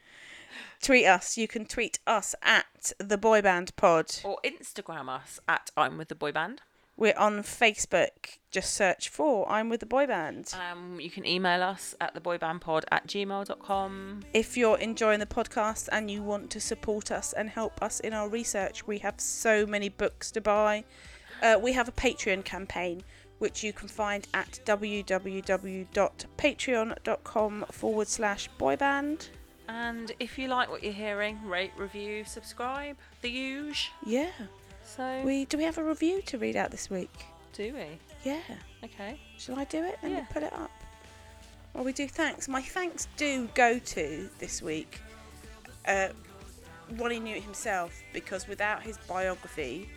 tweet 0.81 1.05
us. 1.05 1.38
You 1.38 1.47
can 1.47 1.67
tweet 1.67 1.99
us 2.07 2.34
at 2.41 2.91
the 2.97 3.19
Boy 3.19 3.43
Band 3.43 3.75
Pod. 3.75 4.11
Or 4.23 4.39
Instagram 4.43 5.09
us 5.09 5.39
at 5.47 5.69
I'm 5.77 5.99
with 5.99 6.07
the 6.07 6.15
boy 6.15 6.31
band. 6.31 6.61
We're 6.97 7.17
on 7.17 7.43
Facebook. 7.43 8.39
Just 8.49 8.73
search 8.73 9.09
for 9.09 9.47
I'm 9.49 9.69
with 9.69 9.81
the 9.81 9.85
Boy 9.85 10.07
Band. 10.07 10.51
Um, 10.71 10.99
you 10.99 11.11
can 11.11 11.27
email 11.27 11.61
us 11.61 11.93
at 12.01 12.15
theboybandpod 12.15 12.85
at 12.91 13.05
gmail.com. 13.05 14.21
If 14.33 14.57
you're 14.57 14.79
enjoying 14.79 15.19
the 15.19 15.27
podcast 15.27 15.89
and 15.91 16.09
you 16.09 16.23
want 16.23 16.49
to 16.51 16.59
support 16.59 17.11
us 17.11 17.33
and 17.33 17.49
help 17.49 17.83
us 17.83 17.99
in 17.99 18.13
our 18.13 18.27
research, 18.27 18.87
we 18.87 18.97
have 18.99 19.19
so 19.19 19.67
many 19.67 19.89
books 19.89 20.31
to 20.31 20.41
buy. 20.41 20.85
Uh, 21.43 21.59
we 21.61 21.73
have 21.73 21.87
a 21.87 21.91
Patreon 21.91 22.43
campaign 22.43 23.03
which 23.39 23.63
you 23.63 23.71
can 23.71 23.87
find 23.87 24.27
at 24.33 24.59
www.patreon.com 24.65 27.65
forward 27.71 28.07
slash 28.07 28.49
boyband. 28.59 29.29
And 29.69 30.11
if 30.19 30.39
you 30.39 30.47
like 30.47 30.71
what 30.71 30.83
you're 30.83 30.93
hearing, 30.93 31.39
rate, 31.45 31.71
review, 31.77 32.23
subscribe, 32.23 32.97
the 33.21 33.29
huge. 33.29 33.91
Yeah. 34.05 34.31
So, 34.97 35.21
We 35.23 35.45
do 35.45 35.57
we 35.57 35.63
have 35.63 35.77
a 35.77 35.83
review 35.83 36.21
to 36.23 36.37
read 36.37 36.55
out 36.55 36.71
this 36.71 36.89
week? 36.89 37.11
do 37.53 37.73
we? 37.73 37.87
Yeah. 38.23 38.39
Okay. 38.83 39.19
Shall 39.39 39.57
I 39.57 39.63
do 39.63 39.83
it 39.83 39.97
and 40.03 40.11
Yeah. 40.11 40.25
put 40.31 40.43
it 40.43 40.53
up? 40.53 40.69
Well, 41.73 41.83
we 41.83 41.91
do 41.93 42.07
thanks. 42.07 42.47
My 42.47 42.61
thanks 42.61 43.07
do 43.17 43.47
go 43.55 43.79
to 43.79 44.29
this 44.39 44.61
week 44.61 44.99
uh, 45.87 46.09
Ronnie 46.97 47.19
knew 47.19 47.35
it 47.35 47.43
himself 47.43 48.01
because 48.13 48.47
without 48.47 48.83
his 48.83 48.97
biography, 49.07 49.89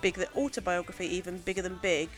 bigger 0.00 0.20
than 0.20 0.28
autobiography, 0.36 1.06
even 1.06 1.38
bigger 1.38 1.62
than 1.62 1.78
big, 1.82 2.08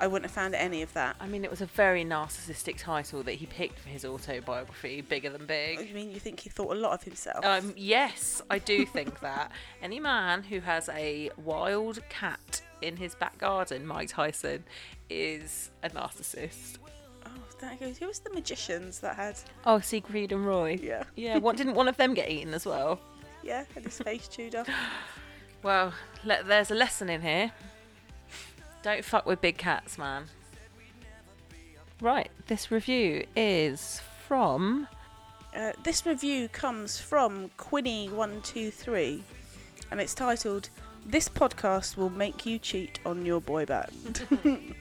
I 0.00 0.06
wouldn't 0.06 0.24
have 0.30 0.34
found 0.34 0.54
any 0.54 0.82
of 0.82 0.92
that. 0.94 1.16
I 1.20 1.26
mean, 1.28 1.44
it 1.44 1.50
was 1.50 1.60
a 1.60 1.66
very 1.66 2.04
narcissistic 2.04 2.78
title 2.78 3.22
that 3.22 3.32
he 3.34 3.46
picked 3.46 3.78
for 3.78 3.88
his 3.88 4.04
autobiography, 4.04 5.00
Bigger 5.02 5.30
Than 5.30 5.42
I 5.42 5.46
Big. 5.46 5.94
mean, 5.94 6.10
you 6.10 6.18
think 6.20 6.40
he 6.40 6.50
thought 6.50 6.72
a 6.76 6.78
lot 6.78 6.92
of 6.92 7.02
himself? 7.04 7.44
Um, 7.44 7.72
yes, 7.76 8.42
I 8.50 8.58
do 8.58 8.84
think 8.86 9.20
that. 9.20 9.52
Any 9.82 10.00
man 10.00 10.42
who 10.42 10.60
has 10.60 10.88
a 10.90 11.30
wild 11.42 12.00
cat 12.08 12.60
in 12.82 12.96
his 12.96 13.14
back 13.14 13.38
garden, 13.38 13.86
Mike 13.86 14.08
Tyson, 14.08 14.64
is 15.08 15.70
a 15.82 15.90
narcissist. 15.90 16.78
oh, 17.26 17.30
that 17.60 17.78
goes. 17.78 17.96
Who 17.98 18.08
was 18.08 18.18
the 18.18 18.30
magicians 18.30 18.98
that 18.98 19.14
had? 19.16 19.38
Oh, 19.64 19.78
Siegfried 19.80 20.32
and 20.32 20.44
Roy. 20.44 20.78
Yeah, 20.82 21.04
Yeah, 21.16 21.38
what 21.38 21.56
didn't 21.56 21.74
one 21.74 21.88
of 21.88 21.96
them 21.96 22.14
get 22.14 22.28
eaten 22.30 22.52
as 22.52 22.66
well? 22.66 23.00
yeah, 23.44 23.64
had 23.74 23.84
his 23.84 23.98
face 23.98 24.26
chewed 24.28 24.54
off. 24.56 24.68
Well, 25.62 25.94
le- 26.24 26.42
there's 26.44 26.70
a 26.70 26.74
lesson 26.74 27.08
in 27.08 27.22
here. 27.22 27.50
Don't 28.84 29.02
fuck 29.02 29.24
with 29.24 29.40
big 29.40 29.56
cats, 29.56 29.96
man. 29.96 30.24
Right, 32.02 32.30
this 32.48 32.70
review 32.70 33.24
is 33.34 34.02
from. 34.28 34.88
Uh, 35.56 35.72
this 35.82 36.04
review 36.04 36.48
comes 36.48 37.00
from 37.00 37.48
Quinny123 37.56 39.22
and 39.90 40.00
it's 40.02 40.12
titled 40.12 40.68
This 41.06 41.30
Podcast 41.30 41.96
Will 41.96 42.10
Make 42.10 42.44
You 42.44 42.58
Cheat 42.58 43.00
on 43.06 43.24
Your 43.24 43.40
Boy 43.40 43.64
Band. 43.64 44.26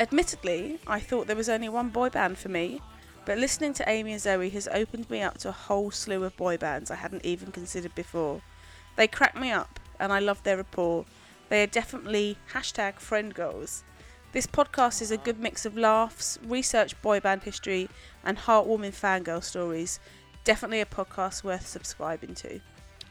Admittedly, 0.00 0.78
I 0.86 0.98
thought 0.98 1.26
there 1.26 1.36
was 1.36 1.50
only 1.50 1.68
one 1.68 1.90
boy 1.90 2.08
band 2.08 2.38
for 2.38 2.48
me, 2.48 2.80
but 3.26 3.36
listening 3.36 3.74
to 3.74 3.86
Amy 3.86 4.12
and 4.12 4.20
Zoe 4.20 4.48
has 4.48 4.66
opened 4.68 5.10
me 5.10 5.20
up 5.20 5.36
to 5.40 5.50
a 5.50 5.52
whole 5.52 5.90
slew 5.90 6.24
of 6.24 6.34
boy 6.38 6.56
bands 6.56 6.90
I 6.90 6.94
hadn't 6.94 7.26
even 7.26 7.52
considered 7.52 7.94
before. 7.94 8.40
They 8.96 9.08
crack 9.08 9.38
me 9.38 9.50
up, 9.50 9.78
and 10.00 10.10
I 10.10 10.20
love 10.20 10.42
their 10.42 10.56
rapport. 10.56 11.04
They 11.48 11.62
are 11.62 11.66
definitely 11.66 12.38
hashtag 12.52 12.94
friend 13.00 13.34
goals. 13.34 13.84
This 14.32 14.46
podcast 14.46 15.00
is 15.00 15.10
a 15.10 15.16
good 15.16 15.38
mix 15.38 15.64
of 15.64 15.76
laughs, 15.76 16.38
research 16.44 17.00
boy 17.02 17.20
band 17.20 17.44
history, 17.44 17.88
and 18.24 18.36
heartwarming 18.38 18.92
fangirl 18.92 19.42
stories. 19.44 20.00
Definitely 20.42 20.80
a 20.80 20.86
podcast 20.86 21.44
worth 21.44 21.66
subscribing 21.66 22.34
to. 22.36 22.60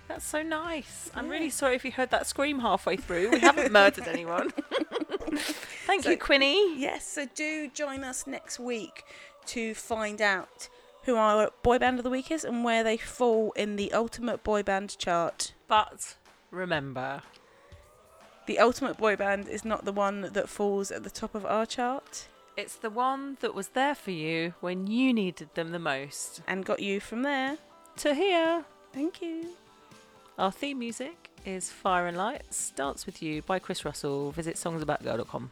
That's 0.09 0.25
so 0.25 0.43
nice. 0.43 1.09
I'm 1.15 1.29
really 1.29 1.49
sorry 1.49 1.75
if 1.75 1.85
you 1.85 1.91
heard 1.91 2.11
that 2.11 2.27
scream 2.27 2.59
halfway 2.59 2.97
through. 2.97 3.29
We 3.31 3.39
haven't 3.39 3.71
murdered 3.71 4.07
anyone. 4.07 4.51
Thank 5.87 6.03
So- 6.03 6.09
you, 6.11 6.17
Quinny. 6.17 6.77
Yes, 6.77 7.07
so 7.07 7.25
do 7.33 7.69
join 7.69 8.03
us 8.03 8.27
next 8.27 8.59
week 8.59 9.03
to 9.47 9.73
find 9.73 10.21
out 10.21 10.67
who 11.03 11.15
our 11.15 11.51
boy 11.63 11.79
band 11.79 11.99
of 11.99 12.03
the 12.03 12.09
week 12.09 12.31
is 12.31 12.43
and 12.43 12.63
where 12.63 12.83
they 12.83 12.97
fall 12.97 13.51
in 13.53 13.75
the 13.77 13.91
ultimate 13.93 14.43
boy 14.43 14.61
band 14.63 14.97
chart. 14.97 15.53
But 15.67 16.15
remember, 16.51 17.21
The 18.45 18.59
ultimate 18.59 18.97
boy 18.97 19.15
band 19.15 19.47
is 19.47 19.63
not 19.63 19.85
the 19.85 19.93
one 19.93 20.29
that 20.33 20.49
falls 20.49 20.91
at 20.91 21.03
the 21.03 21.09
top 21.09 21.33
of 21.33 21.45
our 21.45 21.65
chart 21.65 22.27
it's 22.55 22.75
the 22.75 22.89
one 22.89 23.37
that 23.41 23.55
was 23.55 23.69
there 23.69 23.95
for 23.95 24.11
you 24.11 24.53
when 24.59 24.87
you 24.87 25.13
needed 25.13 25.49
them 25.55 25.71
the 25.71 25.79
most. 25.79 26.41
and 26.47 26.65
got 26.65 26.79
you 26.79 26.99
from 26.99 27.23
there. 27.23 27.57
To 27.97 28.13
here. 28.13 28.65
Thank 28.91 29.21
you. 29.21 29.49
Our 30.37 30.51
theme 30.51 30.79
music 30.79 31.29
is 31.45 31.69
Fire 31.71 32.07
and 32.07 32.17
Lights, 32.17 32.71
Dance 32.75 33.05
With 33.05 33.21
You 33.21 33.41
by 33.41 33.59
Chris 33.59 33.85
Russell. 33.85 34.31
Visit 34.31 34.55
songsaboutgirl.com. 34.55 35.51